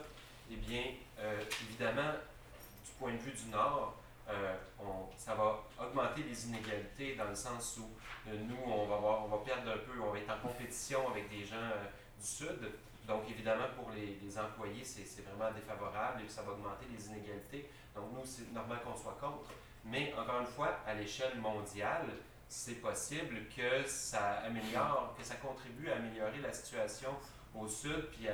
Eh 0.51 0.57
bien, 0.57 0.83
évidemment, 1.69 2.13
du 2.85 2.91
point 2.99 3.11
de 3.13 3.17
vue 3.17 3.31
du 3.31 3.49
Nord, 3.49 3.95
on, 4.79 5.05
ça 5.17 5.35
va 5.35 5.63
augmenter 5.79 6.23
les 6.23 6.47
inégalités 6.47 7.15
dans 7.15 7.25
le 7.25 7.35
sens 7.35 7.77
où 7.77 7.89
nous, 8.27 8.57
on 8.65 8.85
va, 8.85 8.97
voir, 8.97 9.25
on 9.25 9.27
va 9.27 9.37
perdre 9.43 9.71
un 9.71 9.77
peu, 9.77 9.99
on 10.01 10.11
va 10.11 10.19
être 10.19 10.31
en 10.31 10.47
compétition 10.47 11.09
avec 11.09 11.29
des 11.29 11.45
gens 11.45 11.55
euh, 11.55 11.85
du 12.19 12.25
Sud. 12.25 12.71
Donc, 13.07 13.29
évidemment, 13.29 13.65
pour 13.75 13.91
les, 13.91 14.39
employés, 14.39 14.83
c'est 14.83 15.21
vraiment 15.21 15.51
défavorable 15.53 16.23
et 16.25 16.29
ça 16.29 16.41
va 16.41 16.53
augmenter 16.53 16.85
les 16.91 17.07
inégalités. 17.07 17.69
Donc, 17.95 18.05
nous, 18.13 18.25
c'est 18.25 18.51
normal 18.51 18.79
qu'on 18.83 18.95
soit 18.95 19.17
contre. 19.19 19.51
Mais, 19.83 20.13
encore 20.17 20.39
une 20.39 20.47
fois, 20.47 20.79
à 20.87 20.95
l'échelle 20.95 21.37
mondiale, 21.37 22.07
c'est 22.47 22.81
possible 22.81 23.47
que 23.55 23.87
ça 23.87 24.39
améliore, 24.45 25.15
que 25.17 25.23
ça 25.23 25.35
contribue 25.35 25.89
à 25.89 25.97
améliorer 25.97 26.39
la 26.39 26.51
situation 26.51 27.11
au 27.53 27.67
Sud, 27.67 28.09
puis 28.11 28.27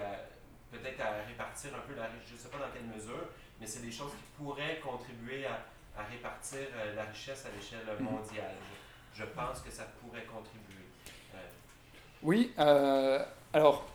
peut-être 0.72 1.02
à 1.02 1.24
répartir 1.28 1.76
un 1.76 1.80
peu 1.80 1.94
la 1.96 2.06
richesse. 2.06 2.30
Je 2.30 2.34
ne 2.36 2.40
sais 2.40 2.50
pas 2.50 2.60
dans 2.60 2.72
quelle 2.72 2.86
mesure, 2.86 3.28
mais 3.62 3.68
c'est 3.68 3.84
des 3.84 3.92
choses 3.92 4.12
qui 4.12 4.44
pourraient 4.44 4.82
contribuer 4.84 5.46
à, 5.46 5.64
répartir 6.10 6.58
euh, 6.76 6.96
la 6.96 7.04
richesse 7.04 7.46
à 7.46 7.56
l'échelle 7.56 7.86
mm-hmm. 7.86 8.04
mondiale 8.04 8.56
je 9.14 9.24
pense 9.36 9.60
que 9.60 9.70
ça 9.70 9.84
pourrait 10.00 10.24
contribuer. 10.24 10.86
Euh, 11.36 11.38
oui, 12.24 12.52
euh, 12.58 13.24
alors, 13.54 13.86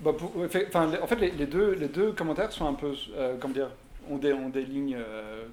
bah, 0.00 0.12
en 0.12 1.06
fait, 1.06 1.16
les, 1.16 1.46
deux, 1.46 1.72
les 1.72 1.88
deux 1.88 2.12
commentaires 2.12 2.52
sont 2.52 2.66
un 2.66 2.74
peu, 2.74 2.94
comment 3.40 3.54
dire, 3.54 3.70
ont 4.10 4.18
des, 4.18 4.34
ont 4.34 4.50
des 4.50 4.62
lignes 4.62 4.98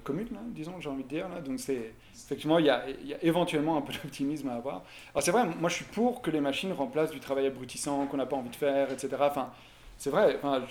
communes, 0.04 0.36
disons, 0.48 0.78
j'ai 0.80 0.90
envie 0.90 1.02
de 1.02 1.08
dire. 1.08 1.28
Là. 1.30 1.40
Donc, 1.40 1.58
c'est, 1.58 1.94
effectivement, 2.14 2.58
il 2.58 2.66
y, 2.66 2.70
a, 2.70 2.84
il 2.88 3.08
y, 3.08 3.14
a, 3.14 3.24
éventuellement 3.24 3.78
un 3.78 3.80
peu 3.80 3.94
d'optimisme 3.94 4.50
à 4.50 4.56
avoir. 4.56 4.82
Alors, 5.14 5.22
c'est 5.22 5.30
vrai, 5.30 5.46
moi, 5.58 5.70
je 5.70 5.76
suis 5.76 5.86
pour 5.86 6.20
que 6.20 6.30
les 6.30 6.40
machines 6.40 6.72
remplacent 6.72 7.10
du 7.10 7.20
travail 7.20 7.46
abrutissant 7.46 8.06
qu'on 8.06 8.18
n'a 8.18 8.26
pas 8.26 8.36
envie 8.36 8.50
de 8.50 8.56
faire, 8.56 8.92
etc. 8.92 9.16
Enfin, 9.18 9.50
c'est 9.96 10.10
vrai, 10.10 10.36
enfin, 10.36 10.62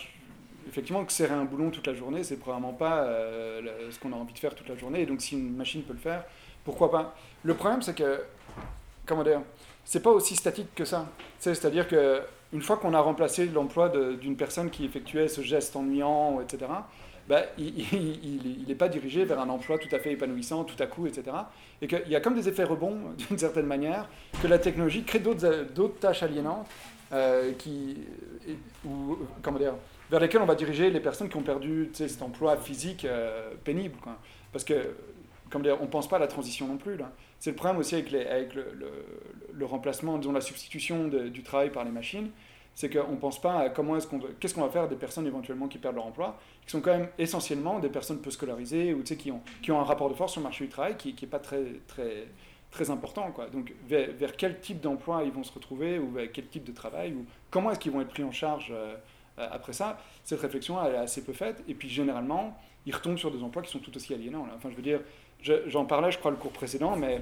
effectivement, 0.68 1.04
que 1.06 1.12
serrer 1.12 1.34
un 1.34 1.46
boulon 1.46 1.70
toute 1.70 1.88
la 1.88 1.94
journée, 1.94 2.24
c'est 2.24 2.38
probablement 2.38 2.74
pas 2.74 3.08
ce 3.90 4.00
qu'on 4.00 4.14
a 4.14 4.16
envie 4.16 4.34
de 4.34 4.40
faire 4.40 4.56
toute 4.56 4.70
la 4.70 4.76
journée. 4.76 5.02
Et 5.02 5.06
donc, 5.06 5.22
si 5.22 5.36
une 5.36 5.56
machine 5.56 5.84
peut 5.84 5.94
le 5.94 6.00
faire, 6.00 6.24
pourquoi 6.64 6.92
pas? 6.92 7.16
Le 7.44 7.54
problème, 7.54 7.82
c'est 7.82 7.96
que, 7.96 8.22
comment 9.06 9.24
dire, 9.24 9.42
c'est 9.86 10.02
pas 10.02 10.12
aussi 10.12 10.36
statique 10.36 10.74
que 10.76 10.86
ça. 10.86 11.08
C'est-à-dire 11.40 11.88
que 11.88 12.22
une 12.54 12.62
fois 12.62 12.78
qu'on 12.78 12.94
a 12.94 13.00
remplacé 13.00 13.48
l'emploi 13.48 13.90
d'une 13.90 14.38
personne 14.38 14.70
qui 14.70 14.86
effectuait 14.86 15.28
ce 15.28 15.42
geste 15.42 15.76
ennuyant, 15.76 16.40
etc., 16.40 16.68
bah, 17.28 17.42
il 17.58 18.66
n'est 18.68 18.76
pas 18.76 18.90
dirigé 18.90 19.24
vers 19.24 19.40
un 19.40 19.50
emploi 19.50 19.78
tout 19.78 19.94
à 19.96 20.00
fait 20.00 20.12
épanouissant, 20.12 20.66
tout 20.66 20.82
à 20.82 20.88
coup, 20.88 21.08
etc. 21.08 21.36
Et 21.82 21.88
qu'il 21.88 22.10
y 22.10 22.16
a 22.16 22.22
comme 22.22 22.36
des 22.36 22.50
effets 22.50 22.66
rebonds, 22.66 22.98
d'une 23.30 23.38
certaine 23.38 23.66
manière, 23.66 24.08
que 24.42 24.48
la 24.48 24.60
technologie 24.60 25.04
crée 25.04 25.20
d'autres 25.20 26.00
tâches 26.00 26.22
aliénantes 26.22 26.68
euh, 27.12 27.54
qui, 27.54 27.98
ou, 28.86 29.18
comment 29.42 29.58
dire, 29.58 29.74
vers 30.10 30.20
lesquelles 30.20 30.42
on 30.42 30.46
va 30.46 30.56
diriger 30.56 30.90
les 30.90 31.00
personnes 31.00 31.30
qui 31.30 31.38
ont 31.38 31.44
perdu 31.44 31.90
cet 31.94 32.22
emploi 32.22 32.58
physique 32.58 33.06
euh, 33.06 33.52
pénible. 33.64 33.98
Parce 34.52 34.64
que, 34.64 34.96
comme 35.50 35.64
on 35.66 35.84
ne 35.84 35.90
pense 35.90 36.08
pas 36.08 36.18
à 36.18 36.20
la 36.20 36.28
transition 36.28 36.68
non 36.68 36.78
plus. 36.78 36.98
C'est 37.40 37.52
le 37.52 37.56
problème 37.56 37.78
aussi 37.78 37.96
avec, 37.96 38.12
le, 38.12 39.66
remplacement, 39.66 40.18
disons 40.18 40.32
la 40.32 40.42
substitution 40.42 41.08
du 41.08 41.44
travail 41.44 41.72
par 41.72 41.84
les 41.84 41.92
machines 41.92 42.30
c'est 42.76 42.90
qu'on 42.90 43.12
ne 43.12 43.18
pense 43.18 43.40
pas 43.40 43.60
à 43.60 43.70
comment 43.70 43.98
est-ce 43.98 44.08
qu'on 44.08 44.20
qu'est-ce 44.40 44.56
qu'on 44.56 44.62
va 44.64 44.70
faire 44.70 44.88
des 44.88 44.96
personnes 44.96 45.28
éventuellement 45.28 45.68
qui 45.68 45.78
perdent 45.78 45.96
leur 45.96 46.06
emploi, 46.06 46.40
qui 46.66 46.72
sont 46.72 46.82
quand 46.82 46.98
même 46.98 47.10
essentiellement 47.18 47.80
des 47.80 47.90
personnes 47.90 48.20
peu 48.20 48.32
scolarisées 48.32 48.94
ou 48.94 49.04
qui 49.04 49.32
ont, 49.32 49.80
un 49.80 49.84
rapport 49.84 50.10
de 50.10 50.16
force 50.16 50.32
sur 50.32 50.42
le 50.42 50.46
marché 50.46 50.66
du 50.66 50.72
travail 50.72 50.98
qui 50.98 51.16
n'est 51.22 51.28
pas 51.28 51.40
très, 51.40 51.64
très, 51.88 52.28
très 52.72 52.90
important. 52.90 53.32
Donc 53.54 53.74
vers, 53.88 54.36
quel 54.36 54.60
type 54.60 54.82
d'emploi 54.82 55.24
ils 55.24 55.32
vont 55.32 55.44
se 55.44 55.54
retrouver 55.54 56.00
ou 56.00 56.12
vers 56.12 56.32
quel 56.32 56.48
type 56.48 56.64
de 56.64 56.72
travail 56.72 57.14
ou 57.14 57.26
comment 57.50 57.72
est-ce 57.72 57.80
qu'ils 57.80 57.92
vont 57.92 58.02
être 58.02 58.10
pris 58.10 58.24
en 58.24 58.32
charge 58.32 58.72
euh, 58.72 58.96
après 59.38 59.74
ça, 59.74 59.98
cette 60.24 60.42
réflexion 60.42 60.84
elle 60.86 60.96
est 60.96 60.98
assez 60.98 61.24
peu 61.24 61.34
faite 61.34 61.64
et 61.68 61.74
puis 61.74 61.90
généralement 61.90 62.58
ils 62.86 62.94
retombent 62.94 63.18
sur 63.18 63.32
des 63.32 63.42
emplois 63.42 63.62
qui 63.62 63.72
sont 63.72 63.80
tout 63.80 63.96
aussi 63.96 64.14
aliénants. 64.14 64.48
Enfin 64.56 64.70
je 64.70 64.76
veux 64.76 64.82
dire, 64.82 65.02
j'en 65.68 65.86
parlais 65.86 66.12
je 66.12 66.20
crois 66.20 66.32
le 66.32 66.38
cours 66.38 66.52
précédent, 66.52 66.96
mais 66.96 67.22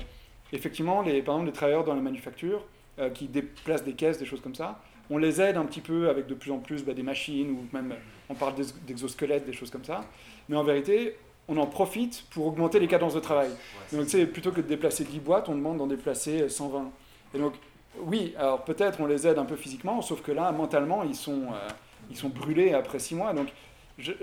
effectivement 0.52 1.02
les, 1.02 1.22
par 1.22 1.36
exemple 1.36 1.48
les 1.48 1.54
travailleurs 1.54 1.84
dans 1.84 1.96
la 1.96 2.02
manufacture 2.02 2.64
euh, 3.00 3.10
qui 3.10 3.28
déplacent 3.28 3.84
des 3.84 3.94
caisses, 3.94 4.18
des 4.18 4.26
choses 4.26 4.42
comme 4.42 4.56
ça, 4.56 4.82
on 5.12 5.18
les 5.18 5.42
aide 5.42 5.58
un 5.58 5.66
petit 5.66 5.82
peu 5.82 6.10
avec 6.10 6.28
de 6.28 6.34
plus 6.34 6.52
en 6.52 6.60
plus 6.60 6.84
bah, 6.84 6.94
des 6.94 7.04
machines, 7.04 7.52
ou 7.52 7.68
même 7.74 7.94
on 8.30 8.34
parle 8.34 8.54
d'exosquelettes, 8.88 9.46
des 9.46 9.54
choses 9.54 9.70
comme 9.70 9.84
ça. 9.84 10.06
Mais 10.48 10.56
en 10.56 10.64
vérité, 10.64 11.18
on 11.50 11.58
en 11.58 11.68
profite 11.68 12.26
pour 12.32 12.48
augmenter 12.48 12.80
les 12.80 12.88
cadences 12.88 13.14
de 13.14 13.20
travail. 13.20 13.50
donc, 13.92 14.08
plutôt 14.32 14.52
que 14.52 14.62
de 14.62 14.68
déplacer 14.68 15.04
10 15.04 15.20
boîtes, 15.20 15.50
on 15.50 15.56
demande 15.56 15.78
d'en 15.78 15.88
déplacer 15.88 16.48
120. 16.48 16.92
Et 17.34 17.40
donc, 17.40 17.54
oui, 18.00 18.34
alors 18.38 18.64
peut-être 18.64 19.02
on 19.02 19.06
les 19.06 19.28
aide 19.28 19.38
un 19.38 19.44
peu 19.44 19.58
physiquement, 19.58 20.02
sauf 20.02 20.22
que 20.22 20.32
là, 20.32 20.50
mentalement, 20.54 21.04
ils 21.04 21.16
sont, 21.16 21.44
euh, 21.54 21.68
ils 22.12 22.18
sont 22.18 22.30
brûlés 22.30 22.74
après 22.74 23.00
6 23.00 23.16
mois. 23.16 23.34
Donc, 23.34 23.48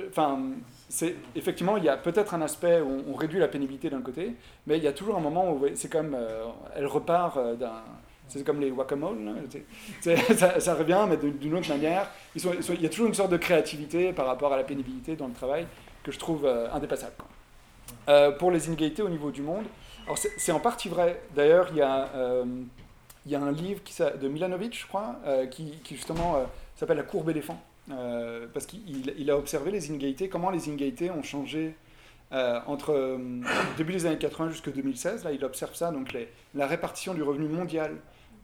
enfin, 0.08 0.40
c'est 0.88 1.16
effectivement, 1.34 1.76
il 1.76 1.84
y 1.84 1.88
a 1.88 1.96
peut-être 1.96 2.34
un 2.34 2.42
aspect 2.42 2.80
où 2.80 3.04
on, 3.08 3.14
réduit 3.14 3.38
la 3.38 3.48
pénibilité 3.48 3.90
d'un 3.90 4.00
côté, 4.00 4.34
mais 4.66 4.78
il 4.78 4.84
y 4.84 4.88
a 4.88 4.92
toujours 4.92 5.16
un 5.16 5.20
moment 5.20 5.52
où 5.52 5.66
c'est 5.74 5.90
comme, 5.90 6.14
euh, 6.14 6.44
elle 6.74 6.86
repart 6.86 7.36
euh, 7.36 7.54
d'un 7.54 7.82
c'est 8.28 8.44
comme 8.44 8.60
les 8.60 8.70
guacamole, 8.70 9.16
ça, 10.58 10.74
revient, 10.74 11.06
mais 11.08 11.16
d'une 11.16 11.54
autre 11.54 11.70
manière. 11.70 12.10
il 12.36 12.82
y 12.82 12.86
a 12.86 12.88
toujours 12.90 13.06
une 13.06 13.14
sorte 13.14 13.32
de 13.32 13.38
créativité 13.38 14.12
par 14.12 14.26
rapport 14.26 14.52
à 14.52 14.58
la 14.58 14.64
pénibilité 14.64 15.16
dans 15.16 15.28
le 15.28 15.32
travail 15.32 15.66
que 16.02 16.12
je 16.12 16.18
trouve 16.18 16.44
euh, 16.44 16.70
indépassable. 16.72 17.14
Euh, 18.08 18.32
pour 18.32 18.50
les 18.50 18.66
inégalités 18.66 19.02
au 19.02 19.08
niveau 19.08 19.30
du 19.30 19.40
monde, 19.40 19.64
c'est 20.36 20.52
en 20.52 20.60
partie 20.60 20.90
vrai. 20.90 21.22
D'ailleurs, 21.34 21.68
il, 21.70 21.78
y 21.78 21.82
a 21.82 23.40
un 23.40 23.52
livre 23.52 23.80
de 24.20 24.28
Milanovic, 24.28 24.78
je 24.78 24.86
crois, 24.86 25.16
qui, 25.50 25.78
qui, 25.82 25.96
justement 25.96 26.46
s'appelle 26.76 26.96
La 26.98 27.02
courbe 27.02 27.30
éléphant, 27.30 27.62
parce 28.52 28.66
qu'il 28.66 29.30
a 29.30 29.36
observé 29.36 29.70
les 29.70 29.88
inégalités, 29.88 30.28
comment 30.28 30.50
les 30.50 30.68
inégalités 30.68 31.10
ont 31.10 31.22
changé 31.22 31.74
entre 32.30 33.18
début 33.76 33.92
des 33.92 34.06
années 34.06 34.18
80 34.18 34.50
jusqu'à 34.50 34.70
2016. 34.70 35.24
Là, 35.24 35.32
il 35.32 35.44
observe 35.44 35.74
ça, 35.74 35.90
donc 35.90 36.14
la 36.54 36.66
répartition 36.66 37.14
du 37.14 37.22
revenu 37.22 37.48
mondial 37.48 37.96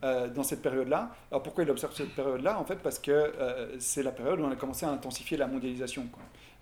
euh, 0.05 0.29
dans 0.29 0.43
cette 0.43 0.61
période-là. 0.61 1.15
Alors 1.31 1.43
pourquoi 1.43 1.65
il 1.65 1.71
observe 1.71 1.95
cette 1.95 2.15
période-là? 2.15 2.59
En 2.61 2.65
fait, 2.67 2.77
parce 2.77 2.99
que 2.99 3.11
euh, 3.11 3.75
c'est 3.79 4.03
la 4.03 4.13
période 4.13 4.39
où 4.39 4.45
on 4.45 4.51
a 4.51 4.57
commencé 4.57 4.85
à 4.85 4.91
intensifier 4.91 5.39
la 5.39 5.47
mondialisation, 5.47 6.07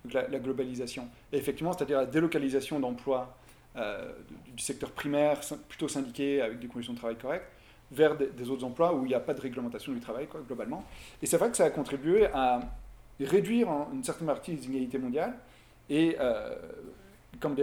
Donc 0.05 0.13
la, 0.13 0.39
globalisation. 0.39 1.09
Et 1.33 1.37
effectivement, 1.39 1.73
c'est-à-dire 1.73 1.97
la 1.97 2.05
délocalisation 2.05 2.79
d'emplois 2.79 3.35
euh, 3.75 4.13
du 4.55 4.63
secteur 4.63 4.91
primaire, 4.91 5.41
plutôt 5.67 5.89
syndiqué, 5.89 6.41
avec 6.41 6.59
des 6.59 6.67
conditions 6.67 6.93
de 6.93 6.99
travail 6.99 7.17
correctes, 7.17 7.49
vers 7.93 8.17
des, 8.17 8.49
autres 8.49 8.65
emplois 8.65 8.93
où 8.93 9.05
il 9.05 9.09
n'y 9.09 9.13
a 9.13 9.19
pas 9.19 9.33
de 9.33 9.41
réglementation 9.41 9.93
du 9.93 9.99
travail, 9.99 10.27
globalement. 10.47 10.83
Et 11.21 11.25
c'est 11.25 11.37
vrai 11.37 11.49
que 11.49 11.57
ça 11.57 11.65
a 11.65 11.69
contribué 11.69 12.27
à 12.33 12.59
réduire 13.19 13.69
en 13.69 13.89
une 13.93 14.03
certaine 14.03 14.27
partie 14.27 14.51
les 14.55 14.65
inégalités 14.65 14.97
mondiales 14.97 15.35
et 15.89 16.17
comme 17.39 17.55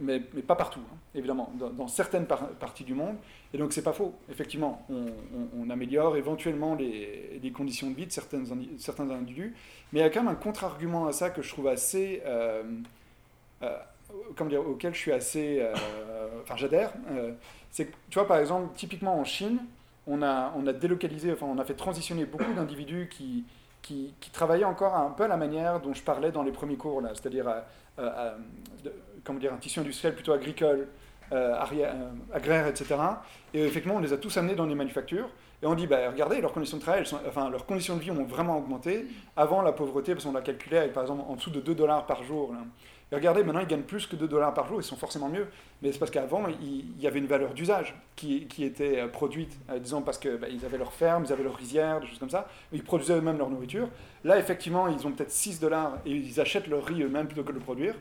mais, 0.00 0.20
pas 0.20 0.54
partout, 0.54 0.80
hein, 0.80 0.96
évidemment, 1.14 1.52
dans, 1.56 1.88
certaines 1.88 2.26
parties 2.26 2.84
du 2.84 2.94
monde. 2.94 3.16
Et 3.52 3.58
donc 3.58 3.72
c'est 3.72 3.82
pas 3.82 3.92
faux, 3.92 4.14
effectivement, 4.30 4.86
on, 4.88 5.70
améliore 5.70 6.16
éventuellement 6.16 6.74
les, 6.74 7.52
conditions 7.54 7.90
de 7.90 7.96
vie 7.96 8.06
de 8.06 8.12
certains 8.12 9.10
individus, 9.10 9.54
mais 9.92 10.00
il 10.00 10.02
y 10.02 10.06
a 10.06 10.10
quand 10.10 10.22
même 10.22 10.32
un 10.32 10.36
contre-argument 10.36 11.06
à 11.06 11.12
ça 11.12 11.30
que 11.30 11.42
je 11.42 11.50
trouve 11.50 11.68
assez... 11.68 12.22
Euh, 12.24 12.62
euh 13.62 13.76
dire, 14.48 14.60
auquel 14.66 14.94
je 14.94 14.98
suis 14.98 15.12
assez... 15.12 15.58
Euh, 15.60 15.72
enfin 16.42 16.56
j'adhère. 16.56 16.92
Euh, 17.80 17.82
c'est 17.82 17.86
que, 17.86 17.96
tu 18.10 18.18
vois, 18.18 18.26
par 18.26 18.38
exemple, 18.38 18.74
typiquement 18.74 19.18
en 19.18 19.24
Chine, 19.24 19.58
on 20.06 20.22
a, 20.22 20.52
délocalisé, 20.72 21.32
enfin 21.32 21.46
on 21.46 21.58
a 21.58 21.64
fait 21.64 21.74
transitionner 21.74 22.24
beaucoup 22.24 22.52
d'individus 22.54 23.08
qui, 23.08 23.44
travaillaient 24.32 24.64
encore 24.64 24.94
un 24.94 25.10
peu 25.10 25.24
à 25.24 25.28
la 25.28 25.36
manière 25.36 25.80
dont 25.80 25.94
je 25.94 26.02
parlais 26.02 26.30
dans 26.30 26.42
les 26.42 26.52
premiers 26.52 26.76
cours, 26.76 27.00
là, 27.00 27.10
c'est-à-dire 27.14 27.46
comment 29.26 29.38
dire, 29.38 29.52
un 29.52 29.58
tissu 29.58 29.80
industriel 29.80 30.14
plutôt 30.14 30.32
agricole, 30.32 30.88
euh, 31.32 31.54
euh, 31.72 32.10
agraire, 32.32 32.66
etc. 32.68 32.94
Et 33.52 33.64
effectivement, 33.64 33.96
on 33.96 34.00
les 34.00 34.12
a 34.12 34.16
tous 34.16 34.36
amenés 34.36 34.54
dans 34.54 34.66
les 34.66 34.74
manufactures. 34.74 35.28
Et 35.62 35.66
on 35.66 35.74
dit, 35.74 35.86
bah, 35.86 36.10
regardez, 36.10 36.40
leurs 36.40 36.52
conditions 36.52 36.76
de 36.76 36.82
travail, 36.82 37.02
enfin, 37.26 37.50
leurs 37.50 37.66
conditions 37.66 37.96
de 37.96 38.00
vie 38.00 38.10
ont 38.10 38.24
vraiment 38.24 38.58
augmenté. 38.58 39.06
Avant 39.36 39.62
la 39.62 39.72
pauvreté, 39.72 40.12
parce 40.14 40.24
qu'on 40.24 40.32
l'a 40.32 40.42
calculé 40.42 40.78
avec, 40.78 40.92
par 40.92 41.02
exemple, 41.02 41.24
en 41.28 41.34
dessous 41.34 41.50
de 41.50 41.60
2 41.60 41.74
dollars 41.74 42.06
par 42.06 42.22
jour. 42.22 42.54
Et 43.12 43.14
regardez, 43.14 43.44
maintenant, 43.44 43.60
ils 43.60 43.68
gagnent 43.68 43.82
plus 43.82 44.06
que 44.06 44.16
2 44.16 44.26
dollars 44.26 44.52
par 44.52 44.66
jour, 44.66 44.80
ils 44.80 44.84
sont 44.84 44.96
forcément 44.96 45.28
mieux. 45.28 45.46
Mais 45.80 45.92
c'est 45.92 45.98
parce 45.98 46.10
qu'avant, 46.10 46.46
il, 46.48 47.00
y 47.00 47.06
avait 47.06 47.20
une 47.20 47.26
valeur 47.26 47.54
d'usage 47.54 47.94
qui, 48.16 48.46
qui, 48.46 48.64
était 48.64 49.00
euh, 49.00 49.08
produite, 49.08 49.56
disons, 49.78 50.02
parce 50.02 50.18
qu'ils 50.18 50.36
bah, 50.36 50.48
avaient 50.64 50.78
leur 50.78 50.92
ferme, 50.92 51.24
ils 51.24 51.32
avaient 51.32 51.44
leur 51.44 51.54
rizière, 51.54 52.00
des 52.00 52.08
choses 52.08 52.18
comme 52.18 52.30
ça. 52.30 52.48
Ils 52.72 52.82
produisaient 52.82 53.14
eux-mêmes 53.14 53.38
leur 53.38 53.48
nourriture. 53.48 53.88
Là, 54.24 54.38
effectivement, 54.38 54.88
ils 54.88 55.06
ont 55.06 55.12
peut-être 55.12 55.30
6 55.30 55.60
dollars 55.60 55.98
et 56.04 56.10
ils 56.10 56.40
achètent 56.40 56.66
leur 56.66 56.84
riz 56.84 57.02
eux-mêmes 57.02 57.26
plutôt 57.26 57.44
que 57.44 57.52
de 57.52 57.58
le 57.58 57.60
produire. 57.60 57.94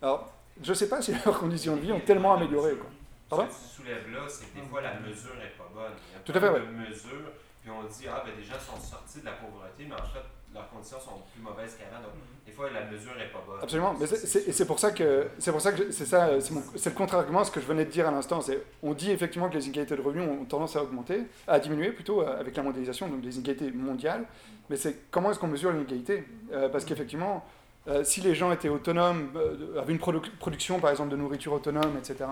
Alors, 0.00 0.32
je 0.62 0.70
ne 0.70 0.74
sais 0.74 0.88
pas 0.88 1.02
si 1.02 1.12
leurs 1.12 1.38
conditions 1.38 1.76
de 1.76 1.80
vie 1.80 1.92
ont 1.92 2.00
tellement 2.00 2.34
amélioré. 2.34 2.74
Quoi. 2.74 2.90
Pardon? 3.28 3.46
Ce 3.50 3.56
que 3.56 3.68
tu 3.68 3.82
soulèves 3.82 4.12
là, 4.12 4.20
c'est 4.28 4.52
que 4.52 4.60
des 4.60 4.66
fois 4.66 4.80
la 4.80 4.94
mesure 5.00 5.34
n'est 5.36 5.56
pas 5.58 5.70
bonne. 5.74 5.92
Il 6.10 6.14
y 6.14 6.16
a 6.16 6.20
Tout 6.20 6.32
à 6.32 6.40
fait, 6.40 6.60
de 6.60 6.66
mesure, 6.66 7.32
puis 7.60 7.70
on 7.70 7.82
dit, 7.84 8.06
ah, 8.08 8.22
ben, 8.24 8.36
des 8.36 8.44
gens 8.44 8.60
sont 8.60 8.78
sortis 8.78 9.20
de 9.20 9.24
la 9.24 9.32
pauvreté, 9.32 9.86
mais 9.88 9.94
en 9.94 10.06
fait, 10.06 10.22
leurs 10.54 10.68
conditions 10.70 11.00
sont 11.00 11.22
plus 11.32 11.42
mauvaises 11.42 11.76
qu'avant. 11.76 12.02
Donc, 12.02 12.12
mm-hmm. 12.12 12.46
des 12.46 12.52
fois, 12.52 12.70
la 12.70 12.84
mesure 12.84 13.12
n'est 13.16 13.28
pas 13.28 13.42
bonne. 13.46 13.58
Absolument. 13.62 13.94
Mais 13.98 14.06
c'est 14.06 14.66
pour 14.66 14.78
ça 14.78 14.90
que 14.90 15.28
c'est 15.38 15.52
pour 15.52 15.60
ça 15.60 15.72
que 15.72 15.90
c'est 15.90 16.06
ça, 16.06 16.30
c'est 16.76 16.90
le 16.90 16.96
contre-argument. 16.96 17.44
Ce 17.44 17.50
que 17.50 17.60
je 17.60 17.66
venais 17.66 17.84
de 17.84 17.90
dire 17.90 18.08
à 18.08 18.10
l'instant, 18.10 18.40
c'est 18.40 18.62
on 18.82 18.92
dit 18.92 19.10
effectivement 19.10 19.48
que 19.48 19.54
les 19.54 19.66
inégalités 19.66 19.96
de 19.96 20.02
revenus 20.02 20.28
ont 20.28 20.44
tendance 20.44 20.76
à 20.76 20.82
augmenter, 20.82 21.22
à 21.46 21.58
diminuer 21.58 21.92
plutôt 21.92 22.22
euh, 22.22 22.40
avec 22.40 22.56
la 22.56 22.62
mondialisation, 22.62 23.08
donc 23.08 23.24
les 23.24 23.36
inégalités 23.36 23.70
mondiales. 23.70 24.24
Mais 24.70 24.76
c'est 24.76 25.10
comment 25.10 25.30
est-ce 25.30 25.38
qu'on 25.38 25.48
mesure 25.48 25.72
l'inégalité 25.72 26.24
euh, 26.52 26.68
Parce 26.68 26.84
qu'effectivement 26.84 27.44
euh, 27.88 28.04
si 28.04 28.20
les 28.20 28.34
gens 28.34 28.52
étaient 28.52 28.68
autonomes, 28.68 29.30
euh, 29.34 29.80
avaient 29.80 29.92
une 29.92 29.98
production 29.98 30.78
par 30.78 30.90
exemple 30.90 31.10
de 31.10 31.16
nourriture 31.16 31.52
autonome, 31.52 31.96
etc., 31.98 32.30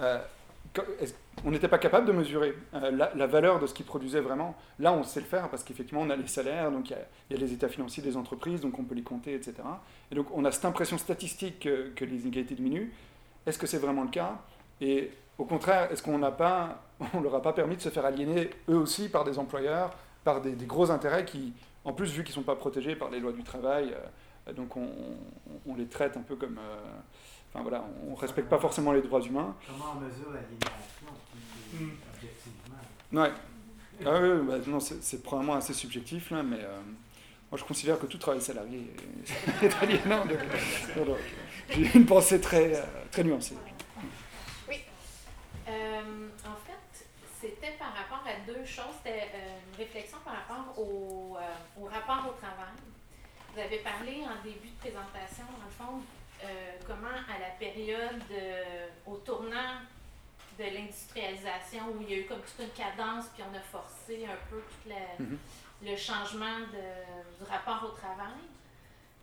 euh, 0.00 0.18
on 1.44 1.50
n'était 1.50 1.68
pas 1.68 1.78
capable 1.78 2.06
de 2.06 2.12
mesurer 2.12 2.54
la, 2.72 3.26
valeur 3.26 3.60
de 3.60 3.66
ce 3.66 3.74
qu'ils 3.74 3.84
produisaient 3.84 4.20
vraiment. 4.20 4.56
Là, 4.78 4.92
on 4.92 5.02
sait 5.02 5.20
le 5.20 5.26
faire 5.26 5.48
parce 5.48 5.62
qu'effectivement, 5.62 6.02
on 6.02 6.10
a 6.10 6.16
les 6.16 6.26
salaires, 6.26 6.70
donc 6.70 6.90
il 6.90 6.96
y, 7.30 7.34
a 7.34 7.38
les 7.38 7.52
états 7.52 7.68
financiers 7.68 8.02
des 8.02 8.16
entreprises, 8.16 8.60
donc 8.60 8.78
on 8.78 8.84
peut 8.84 8.94
les 8.94 9.02
compter, 9.02 9.34
etc. 9.34 9.54
Et 10.10 10.14
donc 10.14 10.26
on 10.34 10.44
a 10.44 10.52
cette 10.52 10.64
impression 10.64 10.98
statistique 10.98 11.60
que, 11.60 12.04
les 12.04 12.22
inégalités 12.22 12.54
diminuent. 12.54 12.90
Est-ce 13.46 13.58
que 13.58 13.66
c'est 13.66 13.78
vraiment 13.78 14.02
le 14.02 14.10
cas? 14.10 14.38
Et 14.80 15.10
au 15.38 15.44
contraire, 15.44 15.90
est-ce 15.92 16.02
qu'on 16.02 16.18
n'a 16.18 16.32
pas, 16.32 16.82
leur 17.22 17.34
a 17.34 17.42
pas 17.42 17.52
permis 17.52 17.76
de 17.76 17.82
se 17.82 17.90
faire 17.90 18.04
aliéner 18.04 18.50
eux 18.68 18.76
aussi 18.76 19.08
par 19.08 19.24
des 19.24 19.38
employeurs, 19.38 19.90
par 20.24 20.40
des, 20.40 20.52
gros 20.66 20.90
intérêts 20.90 21.24
qui, 21.24 21.52
en 21.84 21.92
plus, 21.92 22.10
vu 22.12 22.24
qu'ils 22.24 22.32
ne 22.32 22.36
sont 22.36 22.42
pas 22.42 22.56
protégés 22.56 22.96
par 22.96 23.10
les 23.10 23.20
lois 23.20 23.32
du 23.32 23.42
travail, 23.42 23.94
donc 24.56 24.76
on, 24.76 24.88
on, 25.66 25.74
les 25.74 25.86
traite 25.86 26.16
un 26.16 26.22
peu 26.22 26.36
comme. 26.36 26.58
Euh, 26.58 26.76
enfin 27.54 27.62
voilà, 27.62 27.84
on 28.06 28.12
ne 28.12 28.16
respecte 28.16 28.48
pas 28.48 28.58
forcément 28.58 28.92
les 28.92 29.02
droits 29.02 29.20
humains. 29.20 29.54
Comment 29.66 29.92
on 29.96 30.00
mesure 30.00 30.32
la 30.32 30.40
mm. 30.40 31.90
objectivement? 32.14 33.22
Ouais. 33.22 33.32
Ah, 34.04 34.20
oui, 34.20 34.46
bah, 34.46 34.54
non, 34.66 34.80
c'est 34.80 35.22
probablement 35.22 35.54
assez 35.54 35.72
subjectif, 35.72 36.30
là, 36.32 36.42
mais 36.42 36.58
euh, 36.58 36.80
moi 37.50 37.58
je 37.58 37.62
considère 37.62 37.98
que 37.98 38.06
tout 38.06 38.18
travail 38.18 38.40
salarié 38.40 38.92
est 39.62 39.74
aliénant. 39.82 40.24
J'ai 41.70 41.94
une 41.94 42.06
pensée 42.06 42.40
très, 42.40 42.74
euh, 42.74 42.82
très 43.12 43.22
nuancée. 43.22 43.56
Oui. 44.68 44.80
en 45.68 46.56
fait, 46.66 47.06
c'était 47.40 47.76
par 47.78 47.94
rapport 47.94 48.26
à 48.26 48.44
deux 48.46 48.64
choses. 48.64 48.96
C'était 49.04 49.28
une 49.70 49.76
réflexion 49.78 50.18
par 50.24 50.34
rapport 50.34 50.76
au, 50.76 51.36
au 51.80 51.84
rapport 51.84 52.28
au 52.28 52.36
travail. 52.40 52.74
Vous 53.54 53.60
avez 53.60 53.78
parlé 53.78 54.22
en 54.24 54.42
début 54.42 54.70
de 54.70 54.80
présentation, 54.80 55.44
dans 55.46 55.64
le 55.64 55.70
fond, 55.70 56.02
euh, 56.42 56.46
comment 56.86 57.08
à 57.08 57.38
la 57.38 57.50
période, 57.58 58.22
euh, 58.30 58.88
au 59.06 59.16
tournant 59.16 59.80
de 60.58 60.64
l'industrialisation, 60.64 61.88
où 61.94 62.02
il 62.02 62.10
y 62.10 62.14
a 62.14 62.18
eu 62.18 62.26
comme 62.26 62.40
toute 62.40 62.66
une 62.66 62.72
cadence, 62.72 63.26
puis 63.34 63.42
on 63.42 63.56
a 63.56 63.60
forcé 63.60 64.24
un 64.26 64.50
peu 64.50 64.60
tout 64.60 64.90
mm-hmm. 64.90 65.90
le 65.90 65.96
changement 65.96 66.60
de, 66.72 67.44
du 67.44 67.50
rapport 67.50 67.90
au 67.90 67.96
travail, 67.96 68.38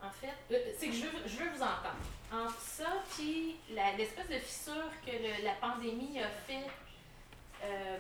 en 0.04 0.10
fait, 0.10 0.34
euh, 0.52 0.74
c'est 0.78 0.88
que 0.88 0.96
je 0.96 1.04
veux, 1.04 1.28
je 1.28 1.38
veux 1.38 1.50
vous 1.50 1.62
entendre. 1.62 2.02
Entre 2.34 2.60
ça, 2.60 3.04
puis 3.16 3.58
l'espèce 3.70 4.28
de 4.28 4.40
fissure 4.40 4.90
que 5.06 5.44
la 5.44 5.54
pandémie 5.54 6.20
a 6.20 6.28
fait 6.28 6.66
euh, 7.64 7.98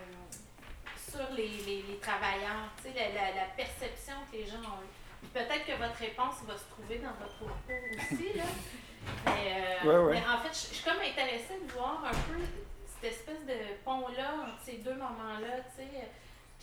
sur 0.97 1.31
les, 1.35 1.47
les, 1.47 1.83
les 1.83 1.97
travailleurs, 1.97 2.71
la, 2.83 3.09
la, 3.09 3.35
la, 3.35 3.45
perception 3.55 4.15
que 4.31 4.37
les 4.37 4.47
gens 4.47 4.57
ont 4.57 4.81
eue. 4.81 5.27
Peut-être 5.33 5.65
que 5.65 5.77
votre 5.77 5.95
réponse 5.99 6.35
va 6.47 6.57
se 6.57 6.63
trouver 6.71 6.97
dans 6.97 7.13
votre 7.19 7.35
propos 7.37 7.73
aussi, 7.97 8.33
là. 8.35 8.45
Mais, 9.25 9.79
euh, 9.85 10.11
mais 10.11 10.23
en 10.27 10.39
fait, 10.39 10.53
je, 10.53 10.75
suis 10.75 10.83
comme 10.83 10.99
intéressée 10.99 11.59
de 11.65 11.71
voir 11.73 12.03
un 12.05 12.11
peu 12.11 12.39
cette 12.87 13.11
espèce 13.11 13.45
de 13.45 13.83
pont-là 13.83 14.35
entre 14.43 14.63
ces 14.63 14.77
deux 14.77 14.93
moments-là, 14.93 15.63
tu 15.75 15.83
sais 15.83 16.09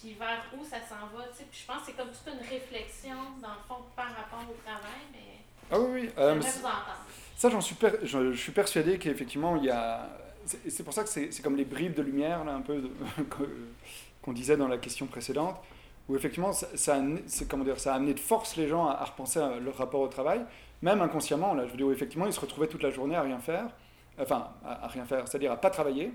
puis 0.00 0.14
vers 0.18 0.44
où 0.56 0.64
ça 0.64 0.78
s'en 0.78 1.16
va. 1.16 1.24
Tu 1.30 1.38
sais. 1.38 1.44
Puis 1.50 1.60
je 1.62 1.66
pense 1.66 1.80
que 1.80 1.86
c'est 1.86 1.96
comme 1.96 2.10
toute 2.10 2.32
une 2.32 2.48
réflexion, 2.48 3.16
dans 3.42 3.48
le 3.48 3.62
fond, 3.66 3.82
par 3.96 4.06
rapport 4.06 4.44
au 4.48 4.56
travail. 4.64 5.02
Mais 5.12 5.38
ah 5.70 5.80
oui, 5.80 6.02
oui. 6.02 6.10
Euh, 6.18 6.34
vous 6.34 6.46
entendre. 6.46 7.04
Ça, 7.36 7.50
j'en 7.50 7.60
suis, 7.60 7.76
je, 8.02 8.32
suis 8.32 8.52
persuadé 8.52 8.98
qu'effectivement, 8.98 9.56
il 9.56 9.64
y 9.64 9.70
a. 9.70 10.08
C'est 10.46 10.82
pour 10.82 10.94
ça 10.94 11.04
que 11.04 11.10
c'est 11.10 11.42
comme 11.42 11.56
les 11.56 11.64
bribes 11.64 11.94
de 11.94 12.02
lumière, 12.02 12.42
là, 12.44 12.54
un 12.54 12.62
peu, 12.62 12.80
qu'on 14.22 14.32
disait 14.32 14.56
dans 14.56 14.68
la 14.68 14.78
question 14.78 15.06
précédente, 15.06 15.56
où 16.08 16.16
effectivement, 16.16 16.54
ça, 16.54 16.68
ça, 16.74 16.98
comment 17.50 17.64
dire, 17.64 17.78
ça 17.78 17.92
a 17.92 17.96
amené 17.96 18.14
de 18.14 18.20
force 18.20 18.56
les 18.56 18.66
gens 18.66 18.86
à, 18.86 19.04
repenser 19.04 19.40
à 19.40 19.58
leur 19.58 19.76
rapport 19.76 20.00
au 20.00 20.08
travail, 20.08 20.40
même 20.82 21.00
inconsciemment, 21.00 21.54
là, 21.54 21.66
je 21.66 21.70
veux 21.70 21.76
dire, 21.76 21.86
où 21.86 21.92
effectivement, 21.92 22.26
ils 22.26 22.32
se 22.32 22.40
retrouvaient 22.40 22.68
toute 22.68 22.82
la 22.82 22.90
journée 22.90 23.16
à 23.16 23.22
rien 23.22 23.38
faire, 23.38 23.66
enfin, 24.20 24.48
à, 24.64 24.86
rien 24.88 25.04
faire, 25.04 25.26
c'est-à-dire 25.26 25.52
à 25.52 25.56
pas 25.56 25.70
travailler, 25.70 26.12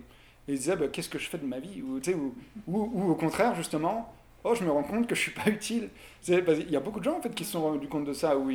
et 0.47 0.53
ils 0.53 0.57
disaient 0.57 0.75
bah, 0.75 0.87
qu'est-ce 0.87 1.09
que 1.09 1.19
je 1.19 1.29
fais 1.29 1.37
de 1.37 1.45
ma 1.45 1.59
vie? 1.59 1.81
Ou, 1.81 1.99
ou, 1.99 2.35
ou, 2.67 2.91
ou, 2.93 3.11
au 3.11 3.15
contraire 3.15 3.55
justement 3.55 4.13
oh 4.43 4.55
je 4.55 4.63
me 4.63 4.71
rends 4.71 4.83
compte 4.83 5.07
que 5.07 5.15
je 5.15 5.21
suis 5.21 5.31
pas 5.31 5.47
utile. 5.49 5.89
Il 6.27 6.69
y 6.69 6.75
a 6.75 6.79
beaucoup 6.79 6.99
de 6.99 7.05
gens 7.05 7.17
en 7.17 7.21
fait 7.21 7.33
qui 7.33 7.45
se 7.45 7.53
sont 7.53 7.61
rendus 7.61 7.87
compte 7.87 8.05
de 8.05 8.13
ça 8.13 8.37
où 8.37 8.49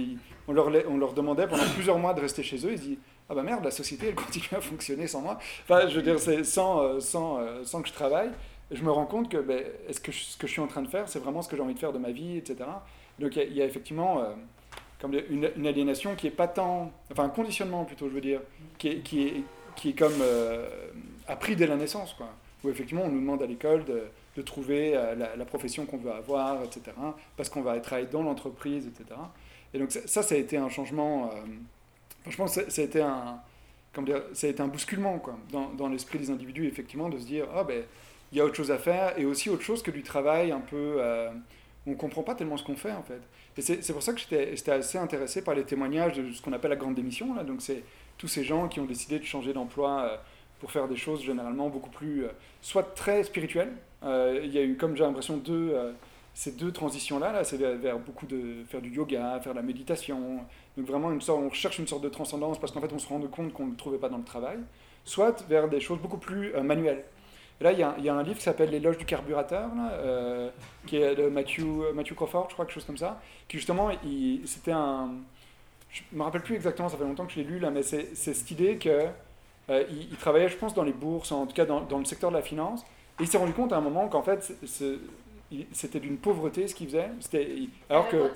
on, 0.47 0.53
leur, 0.53 1.13
demandait 1.13 1.47
pendant 1.47 1.69
plusieurs 1.75 1.99
mois 1.99 2.15
de 2.15 2.21
rester 2.21 2.43
chez 2.43 2.57
eux 2.67 2.73
ils 2.73 2.79
se 2.79 2.83
disent 2.83 2.99
ah 3.31 3.35
bah 3.35 3.43
merde 3.43 3.63
la 3.65 3.71
société 3.71 4.09
elle 4.09 4.15
continue 4.15 4.49
à 4.53 4.61
fonctionner 4.61 5.07
sans 5.07 5.21
moi. 5.21 5.39
Enfin 5.65 5.89
je 5.89 5.97
veux 5.97 6.03
dire 6.03 6.19
c'est 6.19 6.45
sans, 6.45 6.83
euh, 6.83 7.01
sans, 7.01 7.39
euh, 7.39 7.65
sans 7.65 7.83
que 7.83 7.89
je 7.89 7.93
travaille 7.93 8.31
je 8.71 8.83
me 8.83 8.91
rends 8.91 9.07
compte 9.07 9.31
que 9.31 9.39
ben, 9.39 9.65
est-ce 9.89 10.01
que 10.01 10.13
ce 10.13 10.37
que 10.37 10.47
je 10.47 10.53
suis 10.53 10.61
en 10.61 10.67
train 10.67 10.83
de 10.83 10.89
faire 10.89 11.09
c'est 11.09 11.19
vraiment 11.19 11.43
ce 11.43 11.49
que 11.49 11.57
j'ai 11.57 11.63
envie 11.63 11.75
de 11.75 11.79
faire 11.79 11.93
de 11.93 11.99
ma 11.99 12.11
vie 12.11 12.37
etc 12.39 12.57
donc 13.19 13.37
il 13.37 13.53
y, 13.53 13.63
a 13.63 13.65
effectivement 13.65 14.21
euh, 14.21 14.35
comme 15.01 15.15
une, 15.15 15.51
une, 15.57 15.67
aliénation 15.67 16.15
qui 16.17 16.27
est 16.27 16.33
pas 16.33 16.49
tant 16.49 16.93
enfin 17.13 17.25
un 17.25 17.29
conditionnement 17.29 17.85
plutôt 17.85 18.09
je 18.09 18.15
veux 18.15 18.21
dire 18.21 18.41
qui 18.79 18.89
est, 18.89 18.99
qui 19.01 19.29
est, 19.29 19.43
qui 19.77 19.91
est 19.91 19.93
comme 19.93 20.21
appris 21.29 21.55
dès 21.55 21.67
la 21.67 21.77
naissance, 21.77 22.15
quoi. 22.15 22.29
Où 22.65 22.71
effectivement, 22.71 23.05
on 23.05 23.09
nous 23.09 23.21
demande 23.21 23.43
à 23.43 23.47
l'école 23.47 23.85
de, 23.85 24.05
de, 24.37 24.43
trouver 24.43 24.97
euh, 24.97 25.15
la, 25.15 25.45
profession 25.45 25.87
qu'on 25.87 25.99
veut 25.99 26.11
avoir, 26.11 26.65
etc. 26.65 26.83
Parce 27.37 27.49
qu'on 27.49 27.63
va 27.63 27.79
travailler 27.79 28.09
dans 28.09 28.23
l'entreprise, 28.23 28.87
etc. 28.87 29.21
Et 29.73 29.79
donc 29.79 29.93
ça, 29.93 30.23
ça 30.23 30.35
a 30.35 30.39
été 30.39 30.57
un 30.57 30.69
changement. 30.69 31.31
Euh, 31.31 31.45
franchement, 32.23 32.49
ça, 32.49 32.63
a 32.63 32.83
été 32.83 33.01
un, 33.01 33.39
comment 33.93 34.07
dire, 34.07 34.23
ça 34.33 34.49
a 34.49 34.51
été 34.51 34.61
un 34.61 34.67
bousculement, 34.67 35.19
quoi, 35.19 35.39
dans, 35.53 35.69
dans 35.69 35.89
l'esprit 35.89 36.19
des 36.19 36.31
individus, 36.31 36.67
effectivement, 36.67 37.09
de 37.09 37.19
se 37.19 37.27
dire, 37.27 37.47
ah 37.55 37.63
ben, 37.63 37.85
il 38.33 38.39
y 38.39 38.41
a 38.41 38.45
autre 38.45 38.57
chose 38.57 38.73
à 38.73 38.79
faire, 38.79 39.17
et 39.19 39.25
aussi 39.25 39.51
autre 39.51 39.63
chose 39.63 39.83
que 39.83 39.93
du 39.93 40.03
travail 40.03 40.51
un 40.51 40.61
peu. 40.61 40.97
Euh, 40.99 41.31
on 41.87 41.95
comprend 41.95 42.23
pas 42.23 42.35
tellement 42.35 42.57
ce 42.57 42.65
qu'on 42.65 42.77
fait, 42.77 42.93
en 42.93 43.03
fait. 43.03 43.23
C'est 43.61 43.93
pour 43.93 44.03
ça 44.03 44.13
que 44.13 44.21
j'étais 44.21 44.71
assez 44.71 44.99
intéressé 44.99 45.43
par 45.43 45.55
les 45.55 45.65
témoignages 45.65 46.17
de 46.17 46.33
ce 46.33 46.41
qu'on 46.43 46.53
appelle 46.53 46.71
la 46.71 46.77
grande 46.77 46.95
démission, 46.95 47.35
là. 47.35 47.43
Donc 47.43 47.61
c'est 47.61 47.83
tous 48.17 48.29
ces 48.29 48.45
gens 48.45 48.69
qui 48.69 48.81
ont 48.81 48.85
décidé 48.85 49.19
de 49.19 49.25
changer 49.25 49.53
d'emploi 49.53 50.21
pour 50.59 50.73
faire 50.73 50.89
des 50.89 50.97
choses 50.97 51.23
généralement 51.23 51.69
beaucoup 51.69 51.91
plus, 51.91 52.25
euh, 52.25 52.29
soit 52.61 52.95
très 52.95 53.23
spirituelles. 53.25 53.73
Euh, 54.03 54.41
il 54.43 54.53
y 54.53 54.59
a 54.59 54.63
eu, 54.63 54.77
comme 54.77 54.97
j'ai 54.97 55.05
l'impression, 55.05 55.37
deux, 55.37 55.71
euh, 55.73 55.93
ces 56.35 56.53
deux 56.53 56.73
transitions-là, 56.73 57.33
là, 57.33 57.45
c'est 57.45 57.57
vers, 57.57 57.99
beaucoup 57.99 58.27
de 58.27 58.65
faire 58.69 58.81
du 58.81 58.91
yoga, 58.91 59.41
faire 59.41 59.53
de 59.53 59.59
la 59.59 59.65
méditation. 59.65 60.41
Donc 60.77 60.87
vraiment, 60.87 61.13
une 61.13 61.21
sorte, 61.21 61.41
on 61.43 61.49
recherche 61.49 61.79
une 61.79 61.87
sorte 61.87 62.03
de 62.03 62.09
transcendance 62.09 62.59
parce 62.61 62.73
qu'en 62.73 62.81
fait, 62.81 62.93
on 62.93 62.99
se 62.99 63.09
rend 63.09 63.21
compte 63.23 63.53
qu'on 63.53 63.67
ne 63.67 63.71
le 63.71 63.77
trouvait 63.77 63.99
pas 63.99 64.09
dans 64.09 64.19
le 64.19 64.25
travail. 64.25 64.59
Soit 65.05 65.45
vers 65.49 65.69
des 65.69 65.81
choses 65.81 65.99
beaucoup 65.99 66.19
plus 66.19 66.53
manuelles. 66.63 67.05
Et 67.61 67.65
là, 67.65 67.73
il 67.73 67.79
y, 67.79 67.83
a, 67.83 68.15
un 68.15 68.23
livre 68.23 68.37
qui 68.37 68.45
s'appelle 68.45 68.71
L'éloge 68.71 68.99
du 68.99 69.05
carburateur, 69.05 69.69
là, 69.75 70.51
qui 70.87 70.97
est 70.97 71.17
de 71.17 71.29
Matthew, 71.29 71.93
Matthew 71.93 72.15
Crawford, 72.15 72.47
je 72.49 72.55
crois, 72.55 72.65
quelque 72.65 72.75
chose 72.75 72.85
comme 72.85 72.99
ça, 72.99 73.21
qui 73.49 73.57
justement, 73.57 73.91
c'était 74.45 74.71
un... 74.71 75.11
Je 75.91 76.03
me 76.13 76.23
rappelle 76.23 76.43
plus 76.43 76.55
exactement, 76.55 76.89
ça 76.89 76.97
fait 76.97 77.05
longtemps 77.05 77.27
que 77.27 77.33
je 77.33 77.41
l'ai 77.41 77.45
lu, 77.45 77.59
là, 77.59 77.71
mais 77.71 77.83
c'est 77.83 78.15
cette 78.15 78.51
idée 78.53 78.77
que 78.77 79.09
euh, 79.71 79.85
il, 79.91 80.17
travaillait, 80.17 80.49
je 80.49 80.57
pense, 80.57 80.75
dans 80.75 80.85
les 80.85 80.93
bourses, 80.93 81.33
en 81.33 81.47
tout 81.47 81.55
cas 81.55 81.67
dans 81.67 81.99
le 81.99 82.05
secteur 82.05 82.31
de 82.31 82.37
la 82.37 82.43
finance. 82.43 82.85
Et 83.21 83.25
il 83.25 83.29
s'est 83.29 83.39
rendu 83.39 83.53
compte 83.53 83.73
à 83.73 83.77
un 83.77 83.81
moment 83.81 84.09
qu'en 84.09 84.23
fait, 84.23 84.53
c'était 85.73 86.01
d'une 86.01 86.19
pauvreté 86.19 86.69
ce 86.69 86.75
qu'il 86.75 86.87
faisait. 86.89 87.11
Alors 87.89 88.09
que 88.09 88.31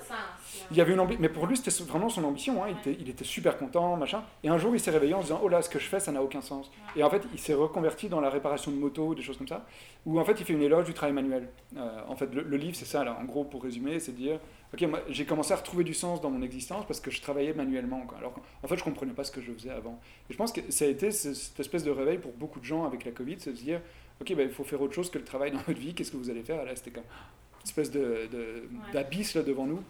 il 0.71 0.77
y 0.77 0.81
avait 0.81 0.93
une 0.93 1.03
mais 1.19 1.29
pour 1.29 1.45
lui 1.45 1.57
c'était 1.57 1.71
vraiment 1.83 2.09
son 2.09 2.23
ambition. 2.23 2.63
Hein. 2.63 2.67
Il, 2.69 2.77
était, 2.77 3.01
il, 3.01 3.09
était, 3.09 3.23
super 3.23 3.57
content, 3.57 3.95
machin. 3.95 4.23
Et 4.43 4.49
un 4.49 4.57
jour 4.57 4.75
il 4.75 4.79
s'est 4.79 4.91
réveillé 4.91 5.13
en 5.13 5.21
se 5.21 5.27
disant 5.27 5.39
oh 5.43 5.47
là 5.47 5.61
ce 5.61 5.69
que 5.69 5.79
je 5.79 5.85
fais 5.85 5.99
ça 5.99 6.11
n'a 6.11 6.23
aucun 6.23 6.41
sens. 6.41 6.71
Et 6.95 7.03
en 7.03 7.09
fait 7.09 7.23
il 7.33 7.39
s'est 7.39 7.53
reconverti 7.53 8.09
dans 8.09 8.19
la 8.19 8.29
réparation 8.29 8.71
de 8.71 8.77
motos, 8.77 9.13
des 9.15 9.21
choses 9.21 9.37
comme 9.37 9.47
ça. 9.47 9.65
Où 10.05 10.19
en 10.19 10.25
fait 10.25 10.39
il 10.39 10.45
fait 10.45 10.53
une 10.53 10.61
éloge 10.61 10.85
du 10.85 10.93
travail 10.93 11.13
manuel. 11.13 11.49
Euh, 11.77 12.01
en 12.07 12.15
fait 12.15 12.33
le, 12.33 12.57
livre 12.57 12.75
c'est 12.75 12.85
ça 12.85 13.03
là. 13.03 13.17
En 13.21 13.25
gros 13.25 13.43
pour 13.43 13.63
résumer 13.63 13.99
c'est 13.99 14.15
dire 14.15 14.39
ok 14.73 14.81
moi 14.83 14.99
j'ai 15.09 15.25
commencé 15.25 15.53
à 15.53 15.57
retrouver 15.57 15.83
du 15.83 15.93
sens 15.93 16.19
dans 16.19 16.31
mon 16.31 16.41
existence 16.41 16.85
parce 16.87 16.99
que 16.99 17.11
je 17.11 17.21
travaillais 17.21 17.53
manuellement. 17.53 18.01
Alors 18.17 18.33
en 18.63 18.67
fait 18.67 18.77
je 18.77 18.83
comprenais 18.83 19.13
pas 19.13 19.23
ce 19.23 19.31
que 19.31 19.41
je 19.41 19.51
faisais 19.51 19.69
avant. 19.71 19.99
Et 20.29 20.33
je 20.33 20.37
pense 20.37 20.51
que 20.51 20.61
ça 20.69 20.85
a 20.85 20.87
été 20.87 21.11
cette 21.11 21.59
espèce 21.59 21.83
de 21.83 21.91
réveil 21.91 22.17
pour 22.17 22.31
beaucoup 22.33 22.59
de 22.59 22.65
gens 22.65 22.85
avec 22.85 23.05
la 23.05 23.11
Covid, 23.11 23.35
c'est 23.39 23.51
de 23.51 23.57
se 23.57 23.63
dire 23.63 23.81
ok, 24.21 24.35
ben, 24.35 24.47
il 24.47 24.53
faut 24.53 24.63
faire 24.63 24.81
autre 24.81 24.93
chose 24.93 25.09
que 25.09 25.17
le 25.17 25.23
travail 25.23 25.51
dans 25.51 25.59
votre 25.59 25.79
vie, 25.79 25.93
qu'est-ce 25.93 26.11
que 26.11 26.17
vous 26.17 26.29
allez 26.29 26.43
faire 26.43 26.63
Là, 26.63 26.75
c'était 26.75 26.91
comme 26.91 27.03
une 27.03 27.65
espèce 27.65 27.91
d'abysse 27.91 29.33
de, 29.33 29.39
là 29.39 29.45
devant 29.45 29.65
nous, 29.65 29.81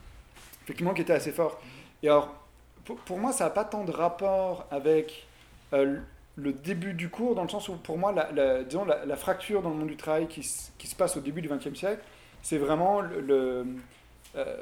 effectivement, 0.63 0.93
qui 0.93 1.01
était 1.01 1.13
assez 1.13 1.31
fort. 1.31 1.61
Et 2.01 2.09
alors, 2.09 2.33
pour, 2.83 3.17
moi, 3.17 3.31
ça 3.31 3.45
n'a 3.45 3.49
pas 3.49 3.63
tant 3.63 3.83
de 3.83 3.91
rapport 3.91 4.67
avec 4.69 5.27
euh, 5.73 5.99
le 6.35 6.53
début 6.53 6.93
du 6.93 7.09
cours, 7.09 7.35
dans 7.35 7.43
le 7.43 7.49
sens 7.49 7.69
où, 7.69 7.75
pour 7.75 7.97
moi, 7.97 8.11
la, 8.11 8.63
disons, 8.63 8.85
la, 8.85 9.15
fracture 9.15 9.61
dans 9.61 9.69
le 9.69 9.75
monde 9.75 9.87
du 9.87 9.97
travail 9.97 10.27
qui, 10.27 10.41
qui 10.77 10.87
se 10.87 10.95
passe 10.95 11.15
au 11.15 11.21
début 11.21 11.41
du 11.41 11.49
XXe 11.49 11.77
siècle, 11.77 12.03
c'est 12.41 12.57
vraiment 12.57 12.99
le, 13.01 13.65
euh, 14.35 14.55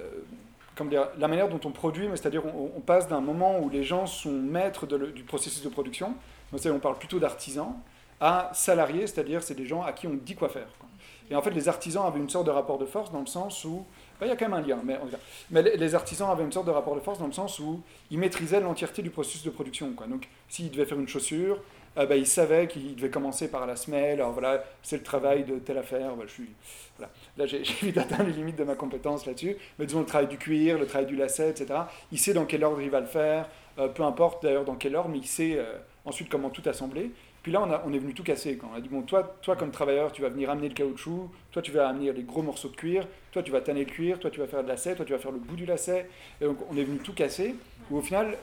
comme 0.75 0.89
dire, 0.89 1.07
la 1.17 1.27
manière 1.27 1.49
dont 1.49 1.59
on 1.65 1.71
produit, 1.71 2.07
c'est-à-dire 2.11 2.45
on, 2.45 2.71
on, 2.75 2.79
passe 2.81 3.07
d'un 3.07 3.21
moment 3.21 3.59
où 3.59 3.69
les 3.69 3.83
gens 3.83 4.05
sont 4.05 4.31
maîtres 4.31 4.85
du 4.85 5.23
processus 5.23 5.63
de 5.63 5.69
production, 5.69 6.15
on 6.53 6.79
parle 6.79 6.97
plutôt 6.97 7.19
d'artisans, 7.19 7.73
à 8.22 8.52
salariés, 8.53 9.07
c'est-à-dire 9.07 9.43
c'est 9.43 9.56
des 9.56 9.65
gens 9.65 9.81
à 9.81 9.91
qui 9.91 10.07
on 10.07 10.14
dit 10.14 10.35
quoi 10.35 10.48
faire. 10.48 10.68
Et 11.30 11.35
en 11.35 11.41
fait, 11.41 11.52
les 11.52 11.68
artisans 11.68 12.06
avaient 12.06 12.19
une 12.19 12.30
sorte 12.30 12.45
de 12.45 12.52
rapport 12.52 12.77
de 12.77 12.85
force 12.85 13.11
dans 13.11 13.22
le 13.22 13.26
sens 13.26 13.64
où, 13.65 13.85
ben, 14.19 14.27
il 14.27 14.30
y 14.30 14.31
a 14.31 14.35
quand 14.35 14.49
même 14.49 14.64
un 14.64 14.68
lien, 14.68 14.80
mais, 14.84 14.99
mais 15.49 15.64
les 15.64 15.95
artisans 15.95 16.30
avaient 16.30 16.43
une 16.43 16.52
sorte 16.52 16.68
de 16.68 16.72
rapport 16.72 16.93
de 16.93 16.99
force 16.99 17.19
dans 17.19 17.26
le 17.26 17.31
sens 17.31 17.60
où 17.60 17.81
ils 18.11 18.19
maîtrisaient 18.19 18.60
l'entièreté 18.60 19.02
du 19.02 19.10
processus 19.10 19.43
de 19.43 19.49
production. 19.49 19.91
Quoi. 19.93 20.07
Donc, 20.07 20.27
s'ils 20.49 20.69
devaient 20.69 20.85
faire 20.85 20.99
une 20.99 21.07
chaussure, 21.07 21.60
euh, 21.98 22.06
ben, 22.06 22.15
ils 22.15 22.27
savaient 22.27 22.68
qu'ils 22.68 22.95
devaient 22.95 23.10
commencer 23.10 23.49
par 23.49 23.65
la 23.65 23.76
semelle, 23.76 24.19
alors 24.22 24.31
voilà, 24.31 24.64
c'est 24.84 24.98
le 24.98 25.03
travail 25.03 25.43
de 25.43 25.60
telle 25.60 25.77
affaire, 25.77 26.11
je 26.26 26.31
suis, 26.31 26.49
voilà. 26.98 27.11
là 27.38 27.45
j'ai 27.48 27.64
vite 27.64 27.98
atteint 27.98 28.23
les 28.23 28.31
limites 28.31 28.57
de 28.57 28.64
ma 28.64 28.76
compétence 28.76 29.26
là-dessus, 29.26 29.57
mais 29.80 29.85
disons 29.85 30.02
le 30.02 30.06
travail 30.06 30.27
du 30.27 30.38
cuir, 30.38 30.77
le 30.77 30.85
travail 30.85 31.07
du 31.07 31.15
lacet, 31.15 31.49
etc. 31.49 31.81
Il 32.11 32.19
sait 32.19 32.34
dans 32.34 32.45
quel 32.45 32.64
ordre 32.64 32.81
il 32.81 32.89
va 32.89 33.02
le 33.02 33.07
faire, 33.07 33.49
euh, 33.80 33.88
peu 33.88 34.03
importe 34.03 34.43
d'ailleurs 34.43 34.65
dans 34.65 34.76
quel 34.76 34.95
ordre, 34.95 35.10
mais 35.10 35.18
il 35.18 35.27
sait 35.27 35.56
euh, 35.57 35.77
ensuite 36.06 36.30
comment 36.30 36.49
tout 36.49 36.64
assembler. 36.65 37.11
Puis 37.43 37.51
là, 37.51 37.81
on, 37.85 37.93
est 37.93 37.97
venu 37.97 38.13
tout 38.13 38.23
casser. 38.23 38.57
Quand 38.57 38.69
on 38.72 38.77
a 38.77 38.81
dit, 38.81 38.89
bon, 38.89 39.01
toi, 39.01 39.35
toi, 39.41 39.55
comme 39.55 39.72
travailleur, 39.72 40.11
tu 40.11 40.22
vas 40.22 40.30
venir 40.30 40.51
amener 40.51 40.69
le 40.69 40.76
caoutchouc, 40.76 41.31
toi, 41.51 41.61
tu 41.61 41.72
vas 41.72 41.89
amener 41.89 42.11
les 42.11 42.23
gros 42.23 42.43
morceaux 42.43 42.69
de 42.69 42.76
cuir, 42.76 43.07
toi, 43.31 43.41
tu 43.41 43.51
vas 43.51 43.61
tanner 43.61 43.84
le 43.84 43.89
cuir, 43.89 44.19
toi, 44.19 44.30
tu 44.30 44.39
vas 44.39 44.47
faire 44.47 44.63
de 44.63 44.68
lacet, 44.68 44.95
toi, 44.95 45.05
tu 45.05 45.13
vas 45.13 45.19
faire 45.19 45.31
le 45.31 45.39
bout 45.39 45.55
du 45.55 45.65
lacet. 45.65 46.07
Et 46.39 46.45
donc, 46.45 46.57
on 46.69 46.77
est 46.77 46.84
venu 46.84 46.99
tout 46.99 47.13
casser, 47.13 47.55
où 47.89 47.97
au 47.97 48.01
final, 48.01 48.38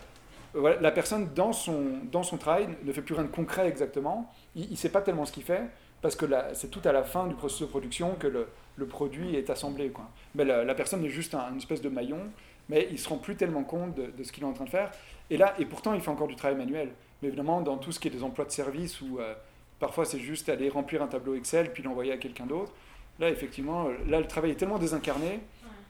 voilà, 0.52 0.80
la 0.80 0.90
personne, 0.90 1.28
dans 1.32 1.52
son, 1.52 1.84
dans 2.10 2.24
son 2.24 2.38
travail, 2.38 2.68
ne 2.82 2.92
fait 2.92 3.02
plus 3.02 3.14
rien 3.14 3.22
de 3.22 3.28
concret 3.28 3.68
exactement. 3.68 4.32
Il 4.56 4.68
ne 4.68 4.76
sait 4.76 4.88
pas 4.88 5.00
tellement 5.00 5.26
ce 5.26 5.32
qu'il 5.32 5.44
fait, 5.44 5.62
parce 6.02 6.16
que 6.16 6.26
c'est 6.54 6.70
tout 6.70 6.82
à 6.84 6.90
la 6.90 7.04
fin 7.04 7.28
du 7.28 7.36
processus 7.36 7.66
de 7.66 7.70
production 7.70 8.16
que 8.16 8.26
le, 8.26 8.48
produit 8.86 9.36
est 9.36 9.50
assemblé. 9.50 9.92
Mais 10.34 10.44
la, 10.44 10.74
personne 10.74 11.04
est 11.04 11.08
juste 11.08 11.34
un, 11.34 11.50
une 11.50 11.58
espèce 11.58 11.82
de 11.82 11.88
maillon, 11.88 12.20
mais 12.68 12.86
il 12.90 12.94
ne 12.94 12.98
se 12.98 13.08
rend 13.08 13.18
plus 13.18 13.36
tellement 13.36 13.62
compte 13.62 13.94
de, 13.94 14.06
de 14.06 14.24
ce 14.24 14.32
qu'il 14.32 14.42
est 14.42 14.46
en 14.46 14.52
train 14.52 14.64
de 14.64 14.70
faire. 14.70 14.90
Et 15.30 15.36
là, 15.36 15.54
et 15.58 15.66
pourtant, 15.66 15.94
il 15.94 16.00
fait 16.00 16.10
encore 16.10 16.28
du 16.28 16.36
travail 16.36 16.56
manuel. 16.56 16.90
Mais 17.22 17.28
évidemment, 17.28 17.60
dans 17.60 17.76
tout 17.76 17.92
ce 17.92 18.00
qui 18.00 18.08
est 18.08 18.12
des 18.12 18.22
emplois 18.22 18.44
de 18.44 18.50
service 18.50 19.00
où 19.00 19.18
euh, 19.18 19.34
parfois 19.80 20.04
c'est 20.04 20.20
juste 20.20 20.48
aller 20.48 20.68
remplir 20.68 21.02
un 21.02 21.08
tableau 21.08 21.34
Excel 21.34 21.72
puis 21.72 21.82
l'envoyer 21.82 22.12
à 22.12 22.16
quelqu'un 22.16 22.46
d'autre, 22.46 22.72
là, 23.18 23.28
effectivement, 23.30 23.88
là, 24.06 24.20
le 24.20 24.26
travail 24.26 24.52
est 24.52 24.56
tellement 24.56 24.78
désincarné 24.78 25.40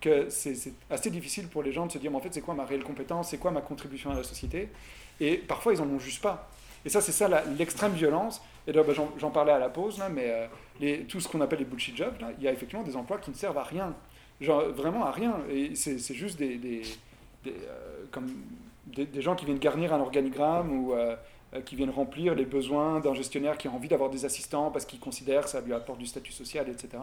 que 0.01 0.29
c'est 0.31 0.73
assez 0.91 1.11
difficile 1.11 1.49
pour 1.49 1.63
les 1.63 1.73
gens 1.73 1.87
de 1.87 1.93
se 1.93 1.99
dire, 1.99 2.11
mais 2.11 2.17
en 2.17 2.21
fait, 2.21 2.33
c'est 2.33 2.41
quoi 2.41 2.55
ma 2.55 2.65
réelle 2.65 2.85
compétence, 2.85 3.31
c'est 3.31 3.39
quoi 3.39 3.51
ma 3.51 3.61
contribution 3.61 4.11
à 4.11 4.15
la 4.15 4.23
société? 4.23 4.69
Et 5.21 5.37
parfois, 5.37 5.75
ils 5.75 5.81
n'en 5.81 5.89
ont 5.89 5.99
juste 5.99 6.23
pas. 6.23 6.49
Et 6.85 6.89
ça, 6.89 7.01
c'est 7.01 7.13
ça 7.13 7.29
l'extrême 7.59 7.93
violence. 7.93 8.41
Et 8.67 8.73
là, 8.73 8.83
bah, 8.83 8.93
j'en 8.93 9.31
parlais 9.31 9.53
à 9.53 9.59
la 9.59 9.69
pause, 9.69 9.99
là, 9.99 10.09
mais 10.09 10.31
euh, 10.31 10.47
les, 10.81 11.05
tout 11.05 11.21
ce 11.21 11.29
qu'on 11.29 11.41
appelle 11.41 11.59
les 11.59 11.65
bullshit 11.65 11.97
jobs, 11.97 12.21
là, 12.21 12.31
il 12.39 12.45
y 12.45 12.49
a 12.49 12.53
effectivement 12.53 12.85
des 12.85 12.97
emplois 12.97 13.19
qui 13.19 13.31
ne 13.31 13.35
servent 13.35 13.59
à 13.59 13.65
rien. 13.65 13.95
Genre, 14.41 14.69
vraiment 14.69 15.05
à 15.05 15.11
rien. 15.11 15.35
Et 15.51 15.75
c'est 15.75 16.15
juste 16.15 16.39
des, 16.39 16.57
des, 16.57 16.83
des 17.43 17.51
euh, 17.51 18.05
comme 18.13 18.29
des, 18.89 19.23
gens 19.23 19.35
qui 19.35 19.45
viennent 19.45 19.59
garnir 19.59 19.93
un 19.93 20.01
organigramme 20.01 20.73
ou 20.73 20.93
euh, 20.93 21.17
euh, 21.55 21.63
qui 21.63 21.77
viennent 21.77 21.91
remplir 21.91 22.35
les 22.35 22.45
besoins 22.45 23.01
d'un 23.01 23.15
gestionnaire 23.15 23.57
qui 23.57 23.69
a 23.69 23.71
envie 23.71 23.89
d'avoir 23.89 24.11
des 24.11 24.25
assistants 24.25 24.71
parce 24.71 24.85
qu'il 24.85 25.01
considère 25.01 25.45
que 25.45 25.51
ça 25.51 25.61
lui 25.61 25.73
apporte 25.73 25.99
du 25.99 26.07
statut 26.07 26.33
social, 26.33 26.69
etc. 26.69 26.99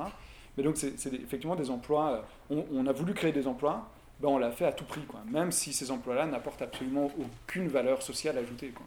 Mais 0.55 0.63
donc, 0.63 0.77
c'est 0.77 1.13
effectivement 1.13 1.55
des 1.55 1.69
emplois. 1.69 2.23
Euh, 2.51 2.61
on, 2.71 2.85
a 2.85 2.91
voulu 2.91 3.13
créer 3.13 3.31
des 3.31 3.47
emplois 3.47 3.89
ben 4.19 4.29
on 4.29 4.37
l'a 4.37 4.51
fait 4.51 4.65
à 4.65 4.71
tout 4.71 4.85
prix, 4.85 5.03
quoi, 5.05 5.19
même 5.29 5.51
si 5.51 5.73
ces 5.73 5.91
emplois-là 5.91 6.25
n'apportent 6.25 6.61
absolument 6.61 7.11
aucune 7.19 7.67
valeur 7.67 8.01
sociale 8.01 8.37
ajoutée. 8.37 8.69
Quoi. 8.69 8.85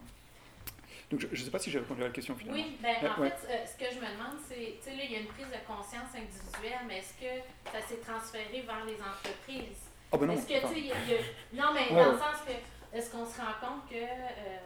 Donc, 1.10 1.20
je 1.20 1.26
ne 1.26 1.44
sais 1.44 1.50
pas 1.50 1.58
si 1.58 1.70
j'ai 1.70 1.80
répondu 1.80 2.02
à 2.02 2.06
la 2.06 2.12
question 2.12 2.34
finalement. 2.34 2.62
Oui, 2.62 2.76
ben, 2.80 2.94
en 3.10 3.22
fait, 3.22 3.36
euh, 3.50 3.64
ce 3.66 3.76
que 3.76 3.90
je 3.90 3.96
me 3.96 4.10
demande, 4.12 4.38
c'est, 4.48 4.78
tu 4.80 4.90
sais, 4.90 4.96
là, 4.96 5.02
il 5.04 5.12
y 5.12 5.16
a 5.16 5.20
une 5.20 5.26
prise 5.26 5.48
de 5.48 5.60
conscience 5.66 6.08
individuelle, 6.14 6.80
mais 6.86 6.98
est-ce 6.98 7.12
que 7.12 7.42
ça 7.66 7.86
s'est 7.86 8.00
transféré 8.00 8.62
vers 8.62 8.84
les 8.86 8.96
entreprises? 8.96 9.84
Ben 10.12 10.26
non. 10.26 10.32
Est-ce 10.32 10.46
que, 10.46 10.66
tu 10.72 10.88
sais, 10.88 11.20
non, 11.52 11.74
mais 11.74 11.94
dans 11.94 12.12
le 12.12 12.18
sens 12.18 12.40
que, 12.46 12.52
est-ce 12.92 13.10
qu'on 13.10 13.26
se 13.26 13.38
rend 13.38 13.54
compte 13.60 13.88
que, 13.90 13.96
euh, 13.96 14.58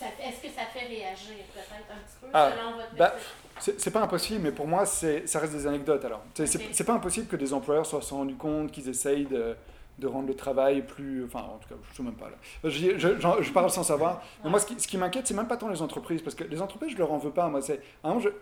est-ce 0.00 0.42
que 0.42 0.48
ça 0.48 0.64
fait 0.72 0.86
réagir 0.86 1.36
peut-être 1.54 1.90
un 1.90 1.98
petit 1.98 2.16
peu 2.20 2.26
ah, 2.32 2.50
selon 2.50 2.76
votre 2.76 2.94
bah, 2.96 3.14
c'est 3.60 3.90
pas 3.92 4.02
impossible, 4.02 4.40
mais 4.42 4.50
pour 4.50 4.66
moi, 4.66 4.84
ça 4.86 5.38
reste 5.38 5.52
des 5.52 5.66
anecdotes 5.66 6.04
alors. 6.04 6.22
C'est 6.34 6.84
pas 6.84 6.94
impossible 6.94 7.26
que 7.26 7.36
des 7.36 7.52
employeurs 7.52 7.86
soient 7.86 8.00
rendus 8.10 8.34
compte 8.34 8.72
qu'ils 8.72 8.88
essayent 8.88 9.26
de 9.26 9.56
de 10.02 10.06
rendre 10.06 10.28
le 10.28 10.34
travail 10.34 10.82
plus. 10.82 11.24
Enfin, 11.24 11.40
en 11.40 11.58
tout 11.58 11.68
cas, 11.68 11.76
je 11.82 11.90
ne 11.90 11.96
sais 11.96 12.02
même 12.02 12.14
pas 12.14 12.28
là. 12.28 12.36
Je, 12.64 12.98
je, 12.98 13.52
parle 13.52 13.70
sans 13.70 13.82
savoir. 13.82 14.22
Mais 14.44 14.50
moi, 14.50 14.58
ce 14.58 14.66
qui, 14.66 14.78
ce 14.78 14.86
qui 14.86 14.98
m'inquiète, 14.98 15.26
c'est 15.26 15.34
même 15.34 15.46
pas 15.46 15.56
tant 15.56 15.68
les 15.68 15.80
entreprises, 15.80 16.20
parce 16.20 16.34
que 16.34 16.44
les 16.44 16.60
entreprises, 16.60 16.90
je 16.92 16.98
leur 16.98 17.12
en 17.12 17.18
veux 17.18 17.30
pas. 17.30 17.48
Moi, 17.48 17.62
c'est. 17.62 17.80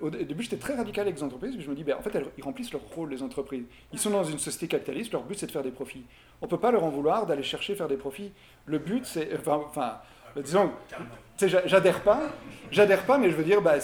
Au 0.00 0.10
début, 0.10 0.42
j'étais 0.42 0.56
très 0.56 0.74
radical 0.74 1.06
avec 1.06 1.16
les 1.16 1.22
entreprises, 1.22 1.54
mais 1.56 1.62
je 1.62 1.70
me 1.70 1.74
dis, 1.74 1.84
ben, 1.84 1.96
en 1.98 2.02
fait, 2.02 2.14
elles, 2.14 2.26
ils 2.36 2.44
remplissent 2.44 2.72
leur 2.72 2.82
rôle, 2.82 3.10
les 3.10 3.22
entreprises. 3.22 3.64
Ils 3.92 3.98
sont 3.98 4.10
dans 4.10 4.24
une 4.24 4.38
société 4.38 4.68
capitaliste, 4.68 5.12
leur 5.12 5.22
but, 5.22 5.38
c'est 5.38 5.46
de 5.46 5.52
faire 5.52 5.62
des 5.62 5.70
profits. 5.70 6.04
On 6.40 6.46
peut 6.46 6.58
pas 6.58 6.70
leur 6.70 6.84
en 6.84 6.88
vouloir 6.90 7.26
d'aller 7.26 7.42
chercher 7.42 7.74
faire 7.74 7.88
des 7.88 7.96
profits. 7.96 8.32
Le 8.66 8.78
but, 8.78 9.04
c'est. 9.04 9.28
Enfin, 9.38 9.60
enfin 9.66 9.98
disons. 10.36 10.70
J'adhère 11.38 12.02
pas, 12.02 12.20
j'adhère 12.70 13.06
pas, 13.06 13.16
mais 13.16 13.30
je 13.30 13.36
veux 13.36 13.44
dire, 13.44 13.62
bah, 13.62 13.76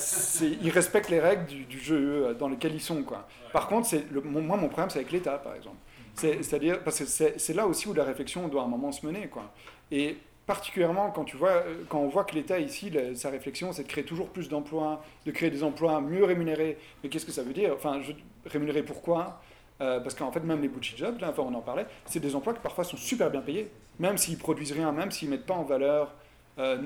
ils 0.63 0.71
respectent 0.71 1.09
les 1.09 1.21
règles 1.21 1.47
du, 1.47 1.65
du, 1.65 1.81
jeu 1.81 2.27
euh, 2.27 2.35
dans 2.35 2.49
lequel 2.49 2.75
ils 2.75 2.83
sont. 2.83 3.03
Quoi. 3.03 3.27
Par 3.51 3.67
contre, 3.67 3.89
le, 4.11 4.21
moi, 4.21 4.59
mon 4.59 4.69
problème, 4.69 4.91
c'est 4.91 4.99
avec 4.99 5.11
l'État, 5.11 5.39
par 5.39 5.55
exemple. 5.55 5.77
C'est-à-dire, 6.17 6.83
parce 6.83 6.99
que 6.99 7.05
c'est 7.05 7.55
là 7.55 7.67
aussi 7.67 7.89
où 7.89 7.95
la 7.95 8.05
réflexion 8.05 8.49
doit 8.49 8.63
à 8.63 8.65
un 8.65 8.69
moment 8.69 8.91
se 8.91 9.05
mener. 9.05 9.29
Quoi. 9.29 9.53
Et 9.91 10.17
particulièrement 10.47 11.11
quand, 11.11 11.25
tu 11.25 11.37
vois, 11.37 11.63
quand 11.89 12.01
on 12.01 12.09
voit 12.09 12.25
que 12.25 12.35
l'État, 12.35 12.59
ici, 12.59 12.91
sa 13.15 13.31
réflexion, 13.31 13.73
c'est 13.73 13.83
de 13.83 13.89
créer 13.89 14.05
toujours 14.05 14.29
plus 14.29 14.49
d'emplois, 14.49 15.03
de 15.27 15.31
créer 15.31 15.51
des 15.51 15.63
emplois 15.63 16.01
mieux 16.01 16.25
rémunérés. 16.25 16.79
Mais 17.03 17.11
qu'est-ce 17.11 17.27
que 17.27 17.33
ça 17.33 17.43
veut 17.43 17.53
dire? 17.53 17.73
Enfin, 17.75 18.01
je, 18.03 18.13
rémunérés 18.49 18.83
pourquoi 18.83 19.41
euh, 19.81 20.01
Parce 20.01 20.15
qu'en 20.15 20.33
fait, 20.33 20.41
même 20.41 20.63
les 20.63 20.69
bullshit 20.69 20.97
jobs, 20.97 21.21
là, 21.21 21.31
enfin, 21.31 21.43
on 21.43 21.55
en 21.55 21.61
parlait, 21.61 21.87
c'est 22.07 22.21
des 22.21 22.35
emplois 22.35 22.55
qui 22.55 22.61
parfois 22.61 22.85
sont 22.85 22.97
super 22.97 23.31
bien 23.31 23.41
payés, 23.41 23.71
même 23.99 24.17
s'ils 24.17 24.39
produisent 24.39 24.73
rien, 24.73 24.93
même 24.93 25.11
s'ils 25.11 25.29
mettent 25.29 25.47
pas 25.47 25.55
en 25.55 25.65
valeur, 25.65 26.15
euh, 26.59 26.79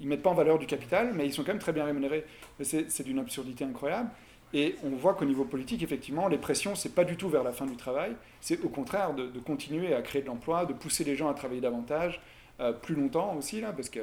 ils 0.00 0.06
mettent 0.06 0.22
pas 0.22 0.30
en 0.30 0.34
valeur 0.34 0.58
du 0.58 0.66
capital, 0.66 1.12
mais 1.14 1.26
ils 1.26 1.32
sont 1.32 1.42
quand 1.42 1.52
même 1.52 1.58
très 1.58 1.72
bien 1.72 1.84
rémunérés. 1.84 2.24
C'est 2.62 3.02
d'une 3.02 3.18
absurdité 3.18 3.64
incroyable. 3.64 4.10
Et 4.54 4.76
on 4.84 4.90
voit 4.90 5.14
qu'au 5.14 5.24
niveau 5.24 5.44
politique, 5.44 5.82
effectivement, 5.82 6.28
les 6.28 6.38
pressions, 6.38 6.76
c'est 6.76 6.94
pas 6.94 7.02
du 7.02 7.16
tout 7.16 7.28
vers 7.28 7.42
la 7.42 7.52
fin 7.52 7.66
du 7.66 7.76
travail, 7.76 8.14
c'est 8.40 8.60
au 8.62 8.68
contraire 8.68 9.12
de, 9.12 9.26
continuer 9.40 9.92
à 9.92 10.00
créer 10.00 10.22
de 10.22 10.28
l'emploi, 10.28 10.64
de 10.64 10.72
pousser 10.72 11.02
les 11.02 11.16
gens 11.16 11.28
à 11.28 11.34
travailler 11.34 11.60
davantage, 11.60 12.20
euh, 12.60 12.72
plus 12.72 12.94
longtemps 12.94 13.34
aussi, 13.36 13.60
là, 13.60 13.72
parce 13.72 13.88
que. 13.88 13.98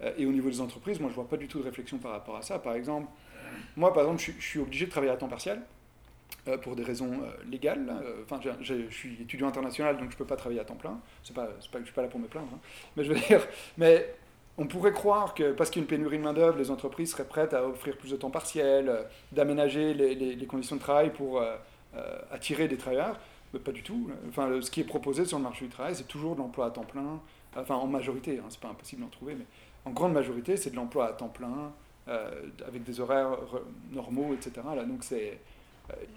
Euh, 0.00 0.12
et 0.16 0.24
au 0.24 0.32
niveau 0.32 0.48
des 0.48 0.62
entreprises, 0.62 0.98
moi, 0.98 1.10
je 1.10 1.14
vois 1.14 1.28
pas 1.28 1.36
du 1.36 1.46
tout 1.46 1.58
de 1.58 1.64
réflexion 1.64 1.98
par 1.98 2.12
rapport 2.12 2.36
à 2.36 2.42
ça. 2.42 2.58
Par 2.58 2.74
exemple, 2.74 3.08
moi, 3.76 3.92
par 3.92 4.04
exemple, 4.04 4.22
je, 4.22 4.44
suis 4.44 4.58
obligé 4.58 4.86
de 4.86 4.90
travailler 4.90 5.12
à 5.12 5.16
temps 5.16 5.28
partiel. 5.28 5.60
Euh, 6.48 6.58
pour 6.58 6.74
des 6.74 6.82
raisons 6.82 7.22
légales. 7.50 7.90
Enfin, 8.24 8.40
je 8.60 8.88
suis 8.90 9.20
étudiant 9.20 9.48
international, 9.48 9.96
donc 9.96 10.10
je 10.10 10.14
ne 10.14 10.18
peux 10.18 10.26
pas 10.26 10.36
travailler 10.36 10.60
à 10.60 10.64
temps 10.64 10.74
plein. 10.74 10.98
Pas, 11.34 11.44
pas, 11.44 11.50
je 11.74 11.78
ne 11.78 11.84
suis 11.84 11.94
pas 11.94 12.02
là 12.02 12.08
pour 12.08 12.18
me 12.18 12.26
plaindre. 12.26 12.48
Hein. 12.54 12.58
Mais 12.96 13.04
je 13.04 13.12
veux 13.12 13.20
dire, 13.20 13.46
mais 13.76 14.14
on 14.56 14.66
pourrait 14.66 14.92
croire 14.92 15.34
que 15.34 15.52
parce 15.52 15.70
qu'il 15.70 15.80
y 15.80 15.82
a 15.82 15.84
une 15.84 15.88
pénurie 15.88 16.18
de 16.18 16.22
main-d'œuvre, 16.22 16.58
les 16.58 16.70
entreprises 16.70 17.10
seraient 17.10 17.26
prêtes 17.26 17.54
à 17.54 17.66
offrir 17.66 17.96
plus 17.96 18.10
de 18.10 18.16
temps 18.16 18.30
partiel, 18.30 18.88
euh, 18.88 19.02
d'aménager 19.32 19.94
les, 19.94 20.46
conditions 20.46 20.76
de 20.76 20.80
travail 20.80 21.12
pour 21.12 21.40
euh, 21.40 21.56
euh, 21.96 22.18
attirer 22.30 22.68
des 22.68 22.76
travailleurs. 22.76 23.18
Mais 23.52 23.60
pas 23.60 23.72
du 23.72 23.82
tout. 23.82 24.10
Enfin, 24.28 24.60
ce 24.60 24.70
qui 24.70 24.80
est 24.80 24.84
proposé 24.84 25.24
sur 25.24 25.38
le 25.38 25.44
marché 25.44 25.64
du 25.64 25.70
travail, 25.70 25.94
c'est 25.94 26.08
toujours 26.08 26.34
de 26.34 26.40
l'emploi 26.40 26.66
à 26.66 26.70
temps 26.70 26.84
plein. 26.84 27.20
Enfin, 27.56 27.76
en 27.76 27.86
majorité, 27.86 28.38
hein, 28.38 28.46
c'est 28.48 28.60
pas 28.60 28.68
impossible 28.68 29.02
d'en 29.02 29.08
trouver, 29.08 29.34
mais 29.34 29.46
en 29.84 29.90
grande 29.90 30.12
majorité, 30.12 30.56
c'est 30.56 30.70
de 30.70 30.76
l'emploi 30.76 31.08
à 31.08 31.12
temps 31.12 31.28
plein, 31.28 31.72
avec 32.66 32.82
des 32.84 33.00
horaires 33.00 33.36
normaux, 33.92 34.34
etc. 34.34 34.66
Là, 34.74 34.84
donc, 34.84 35.04
c'est. 35.04 35.38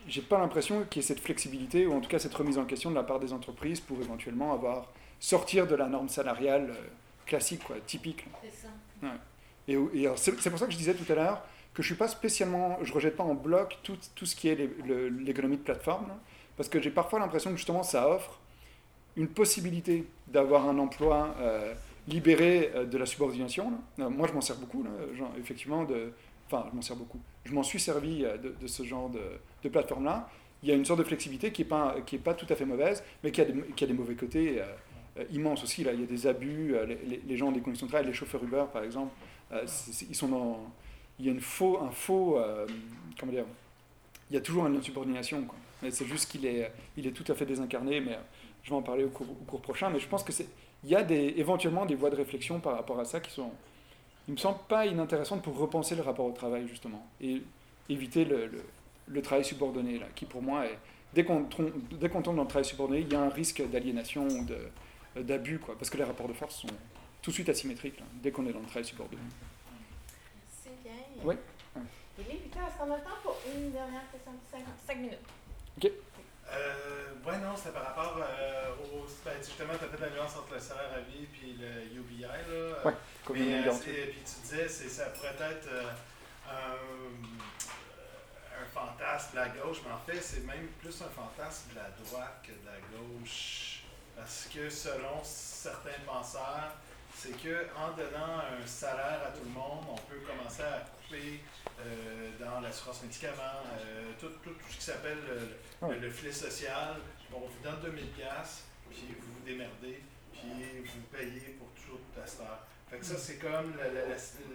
j'ai 0.07 0.21
pas 0.21 0.39
l'impression 0.39 0.83
qu'il 0.89 1.01
y 1.01 1.05
ait 1.05 1.07
cette 1.07 1.19
flexibilité, 1.19 1.85
ou 1.85 1.93
en 1.93 2.01
tout 2.01 2.09
cas 2.09 2.17
cette 2.17 2.33
remise 2.33 2.57
en 2.57 2.65
question 2.65 2.89
de 2.89 2.95
la 2.95 3.03
part 3.03 3.19
des 3.19 3.33
entreprises 3.33 3.81
pour 3.81 3.99
éventuellement 3.99 4.51
avoir 4.53 4.87
sortir 5.19 5.67
de 5.67 5.75
la 5.75 5.87
norme 5.87 6.09
salariale 6.09 6.73
classique, 7.27 7.63
quoi, 7.63 7.75
typique. 7.85 8.25
C'est 8.41 8.67
ça. 8.67 9.09
Et, 9.67 9.77
c'est 10.15 10.49
pour 10.49 10.59
ça 10.59 10.65
que 10.65 10.71
je 10.71 10.77
disais 10.77 10.93
tout 10.93 11.11
à 11.11 11.15
l'heure 11.15 11.43
que 11.73 11.83
je 11.83 11.87
suis 11.87 11.95
pas 11.95 12.07
spécialement, 12.07 12.79
je 12.81 12.91
rejette 12.91 13.15
pas 13.15 13.23
en 13.23 13.35
bloc 13.35 13.77
tout, 13.83 13.97
tout 14.15 14.25
ce 14.25 14.35
qui 14.35 14.47
est 14.47 14.55
l'économie 14.55 15.57
de 15.57 15.61
plateforme, 15.61 16.07
parce 16.55 16.69
que 16.69 16.81
j'ai 16.81 16.89
parfois 16.89 17.19
l'impression 17.19 17.51
que 17.51 17.57
justement 17.57 17.83
ça 17.83 18.09
offre 18.09 18.39
une 19.15 19.27
possibilité 19.27 20.07
d'avoir 20.27 20.67
un 20.67 20.79
emploi 20.79 21.35
euh, 21.39 21.73
libéré 22.07 22.71
euh, 22.73 22.85
de 22.85 22.97
la 22.97 23.05
subordination. 23.05 23.73
moi, 23.97 24.27
je 24.27 24.33
m'en 24.33 24.41
sers 24.41 24.55
beaucoup, 24.55 24.83
genre, 25.15 25.31
effectivement, 25.39 25.83
de, 25.83 26.13
enfin, 26.47 26.67
je 26.71 26.75
m'en 26.75 26.81
sers 26.81 26.95
beaucoup. 26.95 27.19
Je 27.45 27.53
m'en 27.53 27.63
suis 27.63 27.79
servi 27.79 28.23
euh, 28.23 28.37
de, 28.37 28.55
de, 28.59 28.67
ce 28.67 28.83
genre 28.83 29.09
de, 29.09 29.21
de 29.63 29.69
plateforme-là. 29.69 30.29
Il 30.63 30.69
y 30.69 30.71
a 30.71 30.75
une 30.75 30.85
sorte 30.85 30.99
de 30.99 31.03
flexibilité 31.05 31.51
qui 31.51 31.61
n'est 31.61 31.67
pas, 31.67 31.97
qui 32.05 32.15
est 32.15 32.19
pas 32.19 32.33
tout 32.33 32.47
à 32.49 32.55
fait 32.55 32.65
mauvaise, 32.65 33.03
mais 33.23 33.31
qui 33.31 33.41
a 33.41 33.45
des, 33.45 33.53
qui 33.75 33.83
a 33.83 33.87
des 33.87 33.93
mauvais 33.93 34.15
côtés. 34.15 34.61
Euh, 34.61 34.65
immense 35.31 35.63
aussi. 35.63 35.83
Là. 35.83 35.93
Il 35.93 36.01
y 36.01 36.03
a 36.03 36.07
des 36.07 36.27
abus, 36.27 36.75
euh, 36.75 36.85
les, 37.27 37.37
gens 37.37 37.47
ont 37.47 37.51
des 37.51 37.61
conditions 37.61 37.87
de 37.87 37.91
travail, 37.91 38.07
les 38.07 38.13
chauffeurs 38.13 38.43
Uber 38.43 38.65
par 38.71 38.83
exemple, 38.83 39.13
euh, 39.51 39.65
ils 40.09 40.15
sont 40.15 40.27
dans, 40.27 40.59
il 41.19 41.25
y 41.25 41.29
a 41.29 41.31
une 41.31 41.41
faux, 41.41 41.79
un 41.81 41.91
faux, 41.91 42.39
comment 43.19 43.31
dire, 43.31 43.45
il 44.29 44.35
y 44.35 44.37
a 44.37 44.41
toujours 44.41 44.67
une 44.67 44.77
insubordination. 44.77 45.43
Quoi. 45.43 45.57
c'est 45.91 46.05
juste 46.05 46.31
qu'il 46.31 46.45
est, 46.45 46.71
il 46.95 47.07
est 47.07 47.11
tout 47.11 47.29
à 47.31 47.35
fait 47.35 47.45
désincarné, 47.45 48.01
mais 48.01 48.17
je 48.63 48.69
vais 48.69 48.75
en 48.75 48.81
parler 48.81 49.05
au 49.05 49.09
cours, 49.09 49.61
prochain. 49.61 49.89
Mais 49.89 49.99
je 49.99 50.07
pense 50.07 50.23
que 50.23 50.31
c'est, 50.31 50.47
il 50.83 50.89
y 50.89 50.95
a 50.95 51.01
éventuellement 51.09 51.85
des 51.85 51.95
voies 51.95 52.09
de 52.09 52.15
réflexion 52.15 52.59
par 52.59 52.75
rapport 52.75 52.99
à 52.99 53.05
ça 53.05 53.19
qui 53.19 53.31
sont, 53.31 53.51
il 54.27 54.33
me 54.33 54.37
semble 54.37 54.59
pas 54.67 54.85
inintéressantes 54.85 55.41
pour 55.41 55.57
repenser 55.57 55.95
le 55.95 56.01
rapport 56.01 56.25
au 56.25 56.31
travail 56.31 56.67
justement 56.67 57.07
et 57.21 57.41
éviter 57.89 58.25
le, 58.25 59.21
travail 59.21 59.45
subordonné 59.45 59.97
là, 59.99 60.05
qui 60.13 60.25
pour 60.25 60.41
moi 60.41 60.65
dès 61.13 61.23
qu'on, 61.23 61.47
dès 61.91 62.09
qu'on 62.09 62.21
tombe 62.21 62.35
dans 62.35 62.43
le 62.43 62.47
travail 62.47 62.65
subordonné, 62.65 63.01
il 63.01 63.11
y 63.11 63.15
a 63.15 63.21
un 63.21 63.29
risque 63.29 63.63
d'aliénation 63.69 64.27
ou 64.27 64.45
de 64.45 64.53
euh, 64.53 64.69
d'abus, 65.23 65.59
quoi, 65.59 65.77
parce 65.77 65.89
que 65.89 65.97
les 65.97 66.03
rapports 66.03 66.27
de 66.27 66.33
force 66.33 66.55
sont 66.55 66.67
tout 67.21 67.31
de 67.31 67.33
suite 67.33 67.49
asymétriques, 67.49 68.01
dès 68.21 68.31
qu'on 68.31 68.45
est 68.47 68.53
dans 68.53 68.59
le 68.59 68.65
travail 68.65 68.85
subordonné. 68.85 69.21
C'est 70.63 70.81
bien. 70.83 70.93
Oui. 71.23 71.35
Il 72.19 72.25
est 72.25 72.33
8 72.33 72.45
Est-ce 72.45 72.77
qu'on 72.77 72.91
a 72.91 72.97
le 72.97 73.03
temps 73.03 73.19
pour 73.21 73.37
une 73.53 73.71
dernière 73.71 74.09
question? 74.11 74.31
De 74.31 74.87
5 74.87 74.97
minutes? 74.97 75.19
OK. 75.77 75.91
Euh, 76.49 77.13
ouais, 77.25 77.37
non, 77.39 77.55
c'était 77.55 77.71
par 77.71 77.83
rapport 77.83 78.17
euh, 78.17 78.71
au. 78.75 79.05
Ben, 79.23 79.33
justement, 79.37 79.73
tu 79.77 79.85
as 79.85 79.89
fait 79.89 80.01
la 80.01 80.09
nuance 80.15 80.35
entre 80.37 80.53
le 80.53 80.59
salaire 80.59 80.91
à 80.95 80.99
vie 81.01 81.27
et 81.43 81.53
le 81.53 81.99
UBI. 81.99 82.21
Là, 82.21 82.37
oui, 82.85 82.93
comme 83.25 83.37
et, 83.37 83.67
euh, 83.67 83.71
puis 83.81 83.91
tu 84.25 84.41
disais, 84.41 84.67
ça 84.67 85.05
pourrait 85.07 85.35
être 85.51 85.67
euh, 85.69 85.91
un, 86.49 86.77
un, 88.61 88.65
fantasme 88.73 89.31
de 89.33 89.35
la 89.37 89.49
gauche, 89.49 89.81
mais 89.85 89.91
en 89.91 89.99
fait, 89.99 90.21
c'est 90.21 90.45
même 90.45 90.67
plus 90.79 91.01
un 91.01 91.09
fantasme 91.09 91.71
de 91.71 91.75
la 91.75 91.89
droite 91.89 92.41
que 92.43 92.51
de 92.51 92.65
la 92.65 92.79
gauche. 92.97 93.76
Parce 94.17 94.49
que 94.51 94.67
selon 94.69 95.21
certains 95.23 95.99
penseurs, 96.05 96.75
c'est 97.15 97.31
qu'en 97.31 97.91
donnant 97.95 98.39
un 98.39 98.65
salaire 98.65 99.21
à 99.27 99.31
tout 99.31 99.43
le 99.43 99.51
monde, 99.51 99.85
on 99.89 99.95
peut 99.95 100.19
commencer 100.25 100.63
à 100.63 100.79
couper 100.79 101.41
euh, 101.79 102.31
dans 102.39 102.59
l'assurance 102.59 103.03
médicaments, 103.03 103.61
euh, 103.79 104.11
tout, 104.19 104.29
tout, 104.43 104.49
tout, 104.49 104.71
ce 104.71 104.77
qui 104.77 104.83
s'appelle 104.83 105.19
le, 105.81 106.09
filet 106.09 106.31
social. 106.31 106.95
on 107.31 107.39
vous 107.39 107.63
donne 107.63 107.93
2000$, 107.93 108.01
puis 108.89 109.15
vous 109.19 109.33
vous 109.33 109.45
démerdez, 109.45 110.01
puis 110.31 110.83
vous 110.83 111.01
payez 111.15 111.57
pour 111.59 111.69
tout 111.73 112.01
à 112.19 112.25
cette 112.25 112.41
heure. 112.41 112.65
Fait 112.89 112.97
que 112.97 113.05
ça, 113.05 113.17
c'est 113.17 113.37
comme 113.37 113.75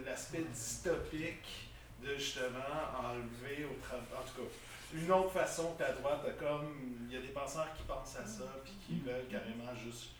l'aspect 0.05 0.43
dystopique 0.51 1.69
de 2.03 2.15
justement 2.15 2.59
enlever 2.99 3.65
au 3.65 3.79
travail. 3.81 4.03
En 4.17 4.27
tout 4.27 4.41
cas, 4.41 4.49
une 4.93 5.11
autre 5.11 5.31
façon 5.31 5.75
que 5.77 6.01
droite 6.01 6.25
comme. 6.39 6.99
Il 7.07 7.13
y 7.13 7.17
a 7.17 7.21
des 7.21 7.33
penseurs 7.33 7.67
qui 7.77 7.83
pensent 7.83 8.15
à 8.17 8.25
ça, 8.25 8.45
puis 8.63 8.73
qui 8.85 8.99
veulent 9.01 9.27
carrément 9.29 9.73
juste 9.75 10.11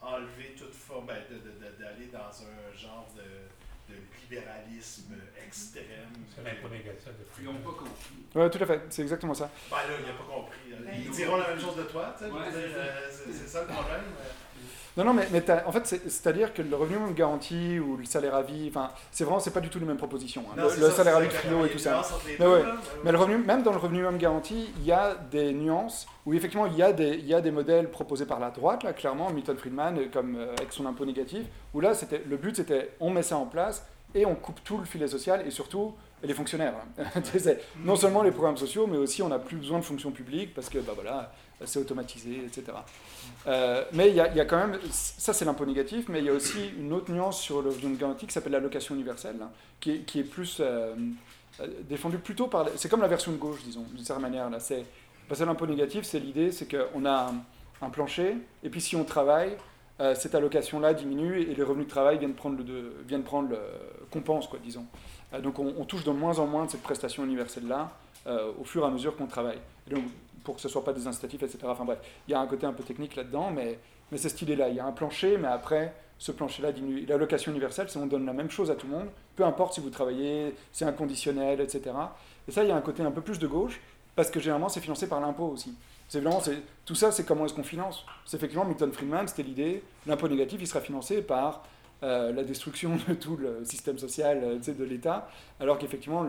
enlever 0.00 0.54
toute 0.58 0.74
forme, 0.74 1.06
ben, 1.06 1.22
d'aller 1.78 2.06
dans 2.06 2.18
un 2.18 2.76
genre 2.76 3.06
de, 3.16 3.92
de 3.94 4.00
libéralisme 4.22 5.14
extrême. 5.46 6.12
C'est 6.34 6.42
même 6.42 6.56
pas 6.56 6.68
négatif. 6.68 7.08
Ils 7.38 7.44
n'ont 7.44 7.54
pas 7.54 7.70
compris. 7.70 8.14
Oui, 8.34 8.50
tout 8.50 8.62
à 8.62 8.66
fait. 8.66 8.82
C'est 8.90 9.02
exactement 9.02 9.34
ça. 9.34 9.50
Ben 9.70 9.76
là, 9.76 9.94
il 10.00 10.06
n'a 10.06 10.12
pas 10.12 10.24
compris. 10.24 11.04
Ils 11.04 11.10
diront 11.10 11.36
la 11.36 11.48
même 11.48 11.60
chose 11.60 11.76
de 11.76 11.84
toi, 11.84 12.14
tu 12.18 12.24
sais. 12.24 12.30
Euh, 12.32 13.10
c'est 13.10 13.48
ça 13.48 13.62
le 13.62 13.68
problème. 13.68 14.02
Non, 14.96 15.04
non, 15.04 15.12
mais, 15.12 15.28
mais 15.30 15.44
en 15.66 15.72
fait, 15.72 15.86
c'est-à-dire 15.86 16.54
que 16.54 16.62
le 16.62 16.74
revenu 16.74 16.96
minimum 16.96 17.14
garanti 17.14 17.78
ou 17.78 17.98
le 17.98 18.06
salaire 18.06 18.34
à 18.34 18.42
vie, 18.42 18.66
enfin, 18.70 18.90
c'est 19.10 19.24
vraiment, 19.24 19.40
c'est 19.40 19.50
pas 19.50 19.60
du 19.60 19.68
tout 19.68 19.78
les 19.78 19.84
mêmes 19.84 19.98
propositions. 19.98 20.44
Hein. 20.50 20.62
le, 20.78 20.90
salaire 20.90 21.16
à 21.16 21.20
vie 21.20 21.28
trio 21.28 21.66
et 21.66 21.68
tout 21.68 21.78
ça. 21.78 22.00
Mais, 22.38 22.46
ouais. 22.46 22.62
mais 23.04 23.12
le 23.12 23.18
revenu, 23.18 23.36
même 23.36 23.62
dans 23.62 23.72
le 23.72 23.76
revenu 23.76 23.98
minimum 23.98 24.16
garanti, 24.16 24.70
il 24.78 24.84
y 24.86 24.92
a 24.92 25.14
des 25.14 25.52
nuances 25.52 26.06
où 26.24 26.32
effectivement 26.32 26.66
il 26.66 26.76
y 26.76 26.82
a 26.82 26.92
des, 26.92 27.10
il 27.10 27.26
y 27.26 27.34
a 27.34 27.42
des 27.42 27.50
modèles 27.50 27.90
proposés 27.90 28.24
par 28.24 28.40
la 28.40 28.50
droite, 28.50 28.84
là, 28.84 28.94
clairement, 28.94 29.30
Milton 29.30 29.58
Friedman, 29.58 29.98
euh, 29.98 30.06
comme 30.10 30.36
euh, 30.36 30.54
avec 30.56 30.72
son 30.72 30.86
impôt 30.86 31.04
négatif, 31.04 31.44
où 31.74 31.80
là, 31.80 31.92
c'était, 31.92 32.22
le 32.26 32.36
but 32.38 32.56
c'était 32.56 32.92
on 32.98 33.10
met 33.10 33.22
ça 33.22 33.36
en 33.36 33.46
place 33.46 33.84
et 34.14 34.24
on 34.24 34.34
coupe 34.34 34.64
tout 34.64 34.78
le 34.78 34.86
filet 34.86 35.08
social 35.08 35.46
et 35.46 35.50
surtout 35.50 35.94
les 36.22 36.32
fonctionnaires. 36.32 36.74
Hein. 36.98 37.04
non 37.84 37.96
seulement 37.96 38.22
les 38.22 38.30
programmes 38.30 38.56
sociaux, 38.56 38.86
mais 38.86 38.96
aussi 38.96 39.22
on 39.22 39.28
n'a 39.28 39.38
plus 39.38 39.56
besoin 39.56 39.78
de 39.78 39.84
fonction 39.84 40.10
publique 40.10 40.54
parce 40.54 40.70
que 40.70 40.78
bah, 40.78 40.92
voilà, 40.94 41.32
c'est 41.64 41.78
automatisé, 41.78 42.42
etc. 42.44 42.76
Euh, 43.46 43.84
mais 43.92 44.10
il 44.10 44.16
y, 44.16 44.20
a 44.20 44.44
quand 44.44 44.58
même, 44.58 44.78
ça 44.90 45.32
c'est 45.32 45.44
l'impôt 45.44 45.64
négatif, 45.64 46.08
mais 46.08 46.18
il 46.18 46.26
y 46.26 46.28
a 46.28 46.32
aussi 46.32 46.70
une 46.78 46.92
autre 46.92 47.10
nuance 47.10 47.40
sur 47.40 47.62
le 47.62 47.70
revenu 47.70 47.94
de 47.94 48.00
garantie 48.00 48.26
qui 48.26 48.32
s'appelle 48.32 48.52
l'allocation 48.52 48.94
universelle, 48.94 49.36
hein, 49.40 49.50
qui, 49.80 50.04
est, 50.14 50.22
plus 50.22 50.58
euh, 50.60 50.94
euh, 51.60 51.66
défendue 51.88 52.18
plutôt 52.18 52.46
par. 52.46 52.66
C'est 52.76 52.88
comme 52.88 53.00
la 53.00 53.08
version 53.08 53.32
de 53.32 53.38
gauche, 53.38 53.62
disons, 53.64 53.86
d'une 53.94 54.04
certaine 54.04 54.22
manière. 54.22 54.50
Là. 54.50 54.60
C'est, 54.60 54.84
l'impôt 55.44 55.66
négatif, 55.66 56.04
c'est 56.04 56.20
l'idée, 56.20 56.52
c'est 56.52 56.68
qu'on 56.68 57.04
a 57.06 57.32
un, 57.80 57.90
plancher, 57.90 58.36
et 58.62 58.68
puis 58.68 58.80
si 58.80 58.96
on 58.96 59.04
travaille, 59.04 59.56
cette 60.14 60.34
allocation-là 60.34 60.92
diminue 60.92 61.40
et 61.40 61.54
les 61.54 61.62
revenus 61.62 61.86
de 61.86 61.90
travail 61.90 62.18
viennent 62.18 62.34
prendre 62.34 62.58
le, 62.58 62.96
viennent 63.06 63.22
prendre 63.22 63.48
le 63.48 63.58
compense, 64.10 64.46
quoi, 64.46 64.58
disons. 64.62 64.84
donc 65.42 65.58
on, 65.58 65.84
touche 65.84 66.04
de 66.04 66.10
moins 66.10 66.38
en 66.38 66.46
moins 66.46 66.66
de 66.66 66.70
cette 66.70 66.82
prestation 66.82 67.24
universelle-là 67.24 67.92
au 68.58 68.64
fur 68.64 68.82
et 68.82 68.86
à 68.86 68.90
mesure 68.90 69.16
qu'on 69.16 69.26
travaille. 69.26 69.58
donc, 69.90 70.04
pour 70.46 70.54
que 70.54 70.60
ce 70.60 70.68
ne 70.68 70.72
soit 70.72 70.84
pas 70.84 70.92
des 70.92 71.08
incitatifs, 71.08 71.42
etc. 71.42 71.58
Enfin 71.64 71.84
bref, 71.84 71.98
il 72.28 72.30
y 72.30 72.34
a 72.34 72.40
un 72.40 72.46
côté 72.46 72.66
un 72.66 72.72
peu 72.72 72.84
technique 72.84 73.16
là-dedans, 73.16 73.50
mais, 73.50 73.80
mais 74.12 74.16
c'est 74.16 74.28
cette 74.28 74.42
idée-là. 74.42 74.68
Il 74.68 74.76
y 74.76 74.80
a 74.80 74.86
un 74.86 74.92
plancher, 74.92 75.36
mais 75.38 75.48
après, 75.48 75.92
ce 76.18 76.30
plancher-là 76.30 76.70
diminue. 76.70 77.04
L'allocation 77.04 77.50
universelle, 77.50 77.88
c'est 77.90 77.98
on 77.98 78.06
donne 78.06 78.24
la 78.24 78.32
même 78.32 78.48
chose 78.48 78.70
à 78.70 78.76
tout 78.76 78.86
le 78.86 78.92
monde, 78.92 79.08
peu 79.34 79.44
importe 79.44 79.74
si 79.74 79.80
vous 79.80 79.90
travaillez, 79.90 80.54
c'est 80.70 80.84
inconditionnel, 80.84 81.60
etc. 81.60 81.90
Et 82.46 82.52
ça, 82.52 82.62
il 82.62 82.68
y 82.68 82.70
a 82.70 82.76
un 82.76 82.80
côté 82.80 83.02
un 83.02 83.10
peu 83.10 83.22
plus 83.22 83.40
de 83.40 83.48
gauche, 83.48 83.80
parce 84.14 84.30
que 84.30 84.38
généralement, 84.38 84.68
c'est 84.68 84.80
financé 84.80 85.08
par 85.08 85.20
l'impôt 85.20 85.48
aussi. 85.48 85.74
C'est 86.08 86.20
vraiment, 86.20 86.40
tout 86.84 86.94
ça, 86.94 87.10
c'est 87.10 87.24
comment 87.26 87.44
est-ce 87.44 87.54
qu'on 87.54 87.64
finance. 87.64 88.06
C'est 88.24 88.36
effectivement 88.36 88.64
Milton 88.64 88.92
Friedman, 88.92 89.26
c'était 89.26 89.42
l'idée, 89.42 89.82
l'impôt 90.06 90.28
négatif, 90.28 90.60
il 90.60 90.68
sera 90.68 90.80
financé 90.80 91.22
par 91.22 91.64
euh, 92.04 92.32
la 92.32 92.44
destruction 92.44 92.96
de 93.08 93.14
tout 93.14 93.36
le 93.36 93.64
système 93.64 93.98
social 93.98 94.40
euh, 94.44 94.72
de 94.72 94.84
l'État, 94.84 95.28
alors 95.58 95.76
qu'effectivement, 95.76 96.24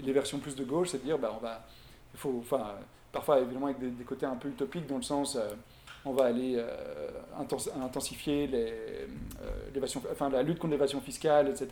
les 0.00 0.12
versions 0.12 0.38
plus 0.38 0.54
de 0.54 0.62
gauche, 0.62 0.90
c'est 0.90 0.98
de 0.98 1.04
dire, 1.04 1.18
ben, 1.18 1.32
on 1.36 1.42
va, 1.42 1.66
faut, 2.14 2.36
enfin, 2.40 2.76
parfois 3.12 3.40
évidemment 3.40 3.66
avec 3.66 3.78
des, 3.78 4.04
côtés 4.04 4.26
un 4.26 4.36
peu 4.36 4.48
utopiques 4.48 4.86
dans 4.86 4.96
le 4.96 5.02
sens 5.02 5.36
euh, 5.36 5.48
on 6.04 6.12
va 6.12 6.26
aller 6.26 6.54
euh, 6.56 7.08
intensifier 7.82 8.46
les, 8.46 8.72
euh, 9.42 9.86
enfin, 10.12 10.30
la 10.30 10.42
lutte 10.42 10.58
contre 10.58 10.72
l'évasion 10.72 11.00
fiscale, 11.00 11.48
etc. 11.48 11.68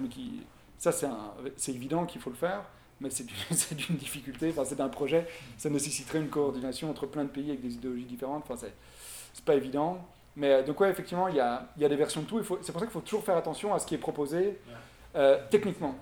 Mais 0.00 0.08
qui, 0.08 0.42
ça, 0.78 0.90
c'est 0.90 1.72
évident 1.72 2.04
qu'il 2.06 2.20
faut 2.20 2.30
le 2.30 2.36
faire, 2.36 2.62
mais 3.00 3.10
c'est 3.10 3.26
d'une 3.76 3.96
difficulté, 3.96 4.48
enfin, 4.50 4.64
c'est 4.64 4.80
un 4.80 4.88
projet, 4.88 5.26
ça 5.58 5.70
nécessiterait 5.70 6.18
une 6.18 6.30
coordination 6.30 6.90
entre 6.90 7.06
plein 7.06 7.24
de 7.24 7.28
pays 7.28 7.50
avec 7.50 7.60
des 7.60 7.74
idéologies 7.74 8.06
différentes, 8.06 8.44
enfin, 8.48 8.66
c'est 9.32 9.44
pas 9.44 9.54
évident. 9.54 9.98
Mais 10.36 10.64
donc, 10.64 10.80
ouais, 10.80 10.90
effectivement, 10.90 11.28
il 11.28 11.36
y 11.36 11.40
a, 11.40 11.68
y 11.76 11.84
a, 11.84 11.88
des 11.88 11.96
versions 11.96 12.22
de 12.22 12.26
tout, 12.26 12.42
c'est 12.42 12.72
pour 12.72 12.80
ça 12.80 12.86
qu'il 12.86 12.92
faut 12.92 13.02
toujours 13.02 13.22
faire 13.22 13.36
attention 13.36 13.72
à 13.72 13.78
ce 13.78 13.86
qui 13.86 13.94
est 13.94 13.98
proposé. 13.98 14.58
techniquement, 15.50 15.94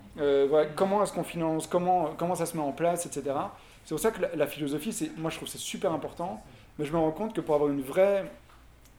comment 0.75 1.03
est-ce 1.03 1.13
qu'on 1.13 1.23
finance, 1.23 1.67
comment, 1.67 2.15
comment 2.17 2.35
ça 2.35 2.47
se 2.47 2.57
met 2.57 2.63
en 2.63 2.71
place, 2.71 3.05
etc. 3.05 3.35
C'est 3.85 3.93
pour 3.93 3.99
ça 3.99 4.11
que 4.11 4.21
la, 4.35 4.47
philosophie, 4.47 4.93
c'est, 4.93 5.15
moi 5.17 5.29
je 5.29 5.37
trouve 5.37 5.47
c'est 5.47 5.57
super 5.57 5.91
important, 5.91 6.41
mais 6.79 6.85
je 6.85 6.93
me 6.93 6.97
rends 6.97 7.11
compte 7.11 7.33
que 7.33 7.41
pour 7.41 7.55
avoir 7.55 7.69
une 7.69 7.81
vraie, 7.81 8.31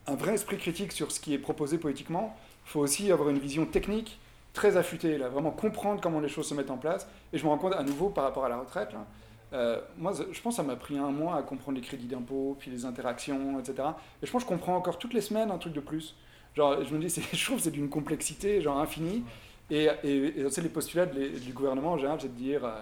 un 0.07 0.15
vrai 0.15 0.35
esprit 0.35 0.57
critique 0.57 0.91
sur 0.91 1.11
ce 1.11 1.19
qui 1.19 1.33
est 1.33 1.39
proposé 1.39 1.77
politiquement, 1.77 2.35
il 2.65 2.69
faut 2.69 2.79
aussi 2.81 3.11
avoir 3.11 3.29
une 3.29 3.39
vision 3.39 3.65
technique 3.65 4.19
très 4.53 4.77
affûtée, 4.77 5.17
là, 5.17 5.27
vraiment 5.27 5.51
comprendre 5.51 6.01
comment 6.01 6.19
les 6.19 6.29
choses 6.29 6.47
se 6.47 6.53
mettent 6.53 6.71
en 6.71 6.77
place. 6.77 7.07
Et 7.33 7.37
je 7.37 7.43
me 7.43 7.49
rends 7.49 7.57
compte 7.57 7.73
à 7.73 7.83
nouveau 7.83 8.09
par 8.09 8.23
rapport 8.23 8.45
à 8.45 8.49
la 8.49 8.57
retraite, 8.57 8.89
euh, 9.53 9.79
moi 9.97 10.11
je 10.13 10.41
pense 10.41 10.55
que 10.55 10.61
ça 10.61 10.63
m'a 10.63 10.75
pris 10.75 10.97
un 10.97 11.11
mois 11.11 11.37
à 11.37 11.43
comprendre 11.43 11.77
les 11.77 11.83
crédits 11.83 12.07
d'impôt, 12.07 12.55
puis 12.59 12.71
les 12.71 12.85
interactions, 12.85 13.59
etc. 13.59 13.89
Et 14.21 14.25
je 14.25 14.31
pense 14.31 14.43
que 14.43 14.49
je 14.49 14.55
comprends 14.55 14.75
encore 14.75 14.97
toutes 14.97 15.13
les 15.13 15.21
semaines 15.21 15.51
un 15.51 15.57
truc 15.57 15.73
de 15.73 15.79
plus. 15.79 16.15
Genre, 16.55 16.83
je 16.83 16.93
me 16.93 16.99
dis, 16.99 17.09
je 17.33 17.45
trouve 17.45 17.57
que 17.57 17.63
c'est 17.63 17.71
d'une 17.71 17.89
complexité 17.89 18.61
genre 18.61 18.79
infinie. 18.79 19.23
Et, 19.71 19.87
et, 20.03 20.39
et 20.39 20.61
les 20.61 20.69
postulats 20.69 21.07
du 21.07 21.53
gouvernement 21.53 21.93
en 21.93 21.97
général, 21.97 22.19
c'est 22.21 22.33
de 22.33 22.37
dire... 22.37 22.63
Euh, 22.63 22.81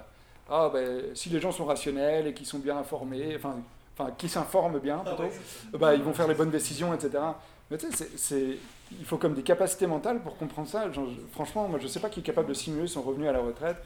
ah 0.50 0.70
ben, 0.72 1.16
si 1.16 1.30
les 1.30 1.40
gens 1.40 1.52
sont 1.52 1.66
rationnels 1.66 2.28
et 2.28 2.34
qui 2.34 2.46
sont 2.46 2.60
bien 2.60 2.78
informés, 2.78 3.34
enfin, 3.36 3.56
enfin 3.98 4.12
qui 4.18 4.28
s'informent 4.28 4.80
bien 4.80 5.02
ah 5.06 5.10
plutôt, 5.10 5.32
bah, 5.78 5.96
ils 5.96 6.04
vont 6.04 6.14
faire 6.14 6.28
les 6.28 6.36
bonnes 6.36 6.52
décisions, 6.52 6.94
etc. 6.94 7.24
Mais 7.72 7.78
tu 7.78 7.92
sais, 7.92 8.10
c'est, 8.18 8.58
il 8.92 9.06
faut 9.06 9.18
comme 9.18 9.34
des 9.34 9.44
capacités 9.44 9.88
mentales 9.88 10.22
pour 10.22 10.38
comprendre 10.38 10.68
ça. 10.68 10.86
franchement, 11.32 11.68
moi 11.68 11.80
je 11.80 11.86
ne 11.86 11.90
sais 11.90 12.00
pas 12.00 12.10
qui 12.10 12.20
est 12.20 12.24
capable 12.24 12.50
de 12.50 12.54
simuler 12.54 12.88
son 12.88 13.02
revenu 13.02 13.28
à 13.28 13.32
la 13.32 13.40
retraite. 13.40 13.78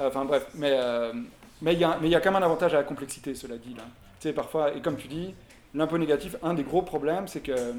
Euh, 0.00 0.08
enfin 0.08 0.24
bref, 0.24 0.46
mais 0.54 0.72
euh, 0.72 1.12
mais 1.60 1.74
il 1.74 1.78
y, 1.78 2.08
y 2.08 2.14
a 2.14 2.20
quand 2.20 2.32
même 2.32 2.42
un 2.42 2.46
avantage 2.46 2.74
à 2.74 2.78
la 2.78 2.82
complexité, 2.82 3.34
cela 3.34 3.56
dit. 3.56 3.74
Là. 3.74 3.84
Tu 4.20 4.28
sais, 4.28 4.32
parfois, 4.32 4.74
et 4.74 4.80
comme 4.80 4.96
tu 4.96 5.06
dis, 5.06 5.34
l'impôt 5.74 5.96
négatif, 5.96 6.36
un 6.42 6.54
des 6.54 6.64
gros 6.64 6.82
problèmes, 6.82 7.28
c'est 7.28 7.40
que 7.40 7.74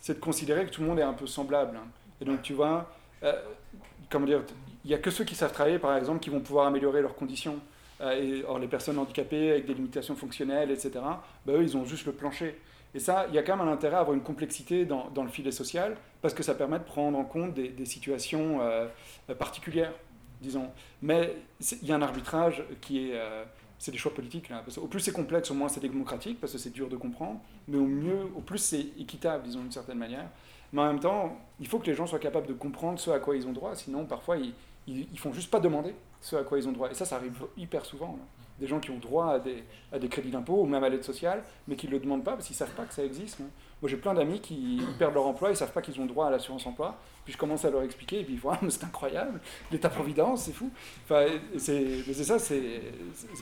c'est 0.00 0.14
de 0.14 0.20
considérer 0.20 0.66
que 0.66 0.70
tout 0.70 0.82
le 0.82 0.88
monde 0.88 0.98
est 0.98 1.02
un 1.02 1.12
peu 1.14 1.26
semblable. 1.26 1.76
Hein. 1.76 1.86
Et 2.20 2.24
donc, 2.24 2.42
tu 2.42 2.52
vois, 2.52 2.90
euh, 3.22 3.32
comment 4.10 4.26
dire, 4.26 4.42
il 4.84 4.88
n'y 4.88 4.94
a 4.94 4.98
que 4.98 5.10
ceux 5.10 5.24
qui 5.24 5.34
savent 5.34 5.52
travailler, 5.52 5.78
par 5.78 5.96
exemple, 5.96 6.20
qui 6.20 6.30
vont 6.30 6.40
pouvoir 6.40 6.66
améliorer 6.66 7.02
leurs 7.02 7.14
conditions. 7.14 7.58
Euh, 8.00 8.42
or, 8.48 8.58
les 8.58 8.66
personnes 8.66 8.98
handicapées 8.98 9.52
avec 9.52 9.66
des 9.66 9.74
limitations 9.74 10.16
fonctionnelles, 10.16 10.70
etc., 10.70 10.90
bah, 11.46 11.52
eux, 11.52 11.62
ils 11.62 11.76
ont 11.76 11.84
juste 11.84 12.06
le 12.06 12.12
plancher. 12.12 12.58
Et 12.94 12.98
ça, 12.98 13.26
il 13.28 13.34
y 13.34 13.38
a 13.38 13.42
quand 13.42 13.56
même 13.56 13.68
un 13.68 13.72
intérêt 13.72 13.96
à 13.96 14.00
avoir 14.00 14.14
une 14.14 14.22
complexité 14.22 14.84
dans, 14.84 15.10
le 15.14 15.28
filet 15.28 15.52
social, 15.52 15.96
parce 16.20 16.34
que 16.34 16.42
ça 16.42 16.54
permet 16.54 16.78
de 16.78 16.84
prendre 16.84 17.16
en 17.16 17.24
compte 17.24 17.54
des, 17.54 17.68
des 17.68 17.86
situations 17.86 18.58
euh, 18.60 18.88
particulières, 19.38 19.92
disons. 20.40 20.68
Mais 21.00 21.36
il 21.80 21.88
y 21.88 21.92
a 21.92 21.96
un 21.96 22.02
arbitrage 22.02 22.64
qui 22.80 23.10
est... 23.10 23.14
Euh, 23.14 23.44
c'est 23.78 23.90
des 23.90 23.98
choix 23.98 24.14
politiques. 24.14 24.48
Là. 24.48 24.62
Parce 24.64 24.78
au 24.78 24.86
plus 24.86 25.00
c'est 25.00 25.12
complexe, 25.12 25.50
au 25.50 25.54
moins 25.54 25.68
c'est 25.68 25.80
démocratique, 25.80 26.40
parce 26.40 26.52
que 26.52 26.58
c'est 26.58 26.70
dur 26.70 26.88
de 26.88 26.96
comprendre. 26.96 27.40
Mais 27.66 27.78
au 27.78 27.86
mieux, 27.86 28.28
au 28.36 28.40
plus 28.40 28.58
c'est 28.58 28.86
équitable, 28.98 29.42
disons, 29.42 29.60
d'une 29.60 29.72
certaine 29.72 29.98
manière. 29.98 30.28
Mais 30.72 30.82
en 30.82 30.86
même 30.86 31.00
temps, 31.00 31.36
il 31.58 31.66
faut 31.66 31.80
que 31.80 31.86
les 31.86 31.94
gens 31.94 32.06
soient 32.06 32.20
capables 32.20 32.46
de 32.46 32.52
comprendre 32.52 33.00
ce 33.00 33.10
à 33.10 33.18
quoi 33.18 33.36
ils 33.36 33.46
ont 33.46 33.52
droit, 33.52 33.74
sinon 33.74 34.06
parfois 34.06 34.36
ils, 34.36 34.54
ils, 34.86 35.08
ils 35.12 35.18
font 35.18 35.32
juste 35.32 35.50
pas 35.50 35.60
demander 35.60 35.94
ce 36.20 36.36
à 36.36 36.44
quoi 36.44 36.58
ils 36.58 36.68
ont 36.68 36.72
droit. 36.72 36.90
Et 36.90 36.94
ça, 36.94 37.04
ça 37.04 37.16
arrive 37.16 37.34
hyper 37.56 37.84
souvent. 37.84 38.18
Des 38.58 38.66
gens 38.66 38.78
qui 38.80 38.90
ont 38.90 38.98
droit 38.98 39.32
à 39.32 39.38
des, 39.38 39.64
à 39.92 39.98
des 39.98 40.08
crédits 40.08 40.30
d'impôt 40.30 40.62
ou 40.62 40.66
même 40.66 40.84
à 40.84 40.88
l'aide 40.88 41.02
sociale, 41.02 41.42
mais 41.66 41.74
qui 41.74 41.86
ne 41.86 41.92
le 41.92 41.98
demandent 41.98 42.24
pas 42.24 42.32
parce 42.32 42.46
qu'ils 42.46 42.54
ne 42.54 42.58
savent 42.58 42.74
pas 42.74 42.84
que 42.84 42.94
ça 42.94 43.04
existe. 43.04 43.40
Moi, 43.40 43.48
j'ai 43.88 43.96
plein 43.96 44.14
d'amis 44.14 44.40
qui 44.40 44.80
perdent 44.98 45.14
leur 45.14 45.26
emploi, 45.26 45.48
ils 45.48 45.52
ne 45.52 45.56
savent 45.56 45.72
pas 45.72 45.82
qu'ils 45.82 46.00
ont 46.00 46.06
droit 46.06 46.26
à 46.26 46.30
l'assurance 46.30 46.66
emploi. 46.66 46.96
Puis 47.24 47.34
je 47.34 47.38
commence 47.38 47.64
à 47.64 47.70
leur 47.70 47.82
expliquer, 47.82 48.20
et 48.20 48.24
puis 48.24 48.34
ils 48.34 48.40
voient, 48.40 48.58
mais 48.62 48.70
c'est 48.70 48.84
incroyable, 48.84 49.40
l'État-providence, 49.70 50.44
c'est 50.44 50.52
fou. 50.52 50.70
Enfin, 51.04 51.26
c'est, 51.56 52.02
c'est 52.12 52.24
ça, 52.24 52.38
c'est, 52.38 52.82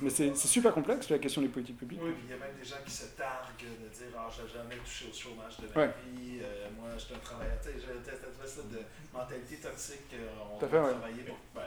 mais 0.03 0.11
c'est, 0.11 0.35
super 0.37 0.75
complexe 0.75 1.09
la 1.09 1.19
question 1.19 1.41
des 1.41 1.49
politiques 1.49 1.79
publiques. 1.79 2.01
Oui, 2.03 2.13
puis 2.13 2.25
il 2.27 2.31
y 2.31 2.35
a 2.35 2.39
même 2.39 2.57
des 2.59 2.65
gens 2.65 2.77
qui 2.85 2.93
se 2.93 3.07
targuent 3.17 3.81
de 3.83 3.89
dire, 3.89 4.13
ah, 4.19 4.29
j'ai 4.29 4.53
jamais 4.53 4.77
touché 4.77 5.07
au 5.11 5.15
chômage 5.15 5.57
de 5.59 5.67
ma 5.75 5.87
vie, 5.87 6.41
euh, 6.43 6.69
moi, 6.79 6.91
je 6.95 7.05
suis 7.05 7.15
un 7.15 7.19
travailleur. 7.19 7.57
Tu 7.63 7.69
sais, 7.69 7.75
j'ai 7.79 8.11
cette 8.11 8.29
espèce 8.45 8.65
de 8.67 8.81
mentalité 9.13 9.57
toxique, 9.57 10.15
on 10.55 10.59
doit 10.59 10.69
travailler 10.69 11.23
pour. 11.23 11.39
Ben, 11.55 11.63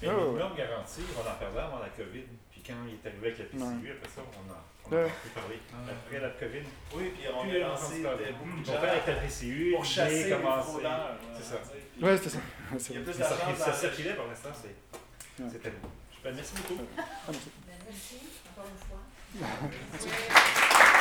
mais 0.00 0.08
le 0.08 0.16
minimum 0.16 0.54
garanti, 0.56 1.02
on 1.16 1.20
en 1.20 1.34
parlait 1.34 1.60
avant 1.60 1.78
la 1.78 1.88
COVID. 1.90 2.26
Puis 2.62 2.72
quand 2.72 2.78
il 2.86 2.94
est 2.94 3.04
arrivé 3.08 3.26
avec 3.28 3.38
la 3.38 3.44
PCU, 3.46 3.90
après 3.90 4.10
ça, 4.14 4.20
on 4.22 4.26
a, 4.52 4.54
on 4.84 4.86
a 5.04 5.08
pu 5.08 5.28
parler. 5.34 5.58
Après 5.90 6.20
la 6.20 6.30
COVID. 6.30 6.62
Oui, 6.94 7.04
puis 7.14 7.24
on 7.34 7.40
a 7.40 7.42
lancé 7.58 8.02
beaucoup 8.02 8.60
de 8.60 8.64
gens. 8.64 8.74
avec 8.74 9.06
la 9.06 9.14
PCU, 9.14 9.72
pour 9.74 9.84
chasser 9.84 10.24
les 10.24 10.30
fraudeurs. 10.36 11.16
C'est 11.36 11.42
ça. 11.42 11.56
Oui, 12.00 12.10
c'est 12.22 12.30
ça. 12.30 12.38
Il 12.90 12.94
y 12.94 12.98
a 12.98 13.00
plus 13.02 13.18
d'argent. 13.18 13.56
Ça 13.56 13.72
circulait 13.72 14.14
pour 14.14 14.26
l'instant, 14.26 14.50
c'est 14.54 14.76
tellement. 15.62 15.90
Merci 16.24 16.54
beaucoup. 16.56 16.80
Merci. 17.90 18.16
encore 18.52 18.68
une 18.70 18.78
fois. 18.78 19.00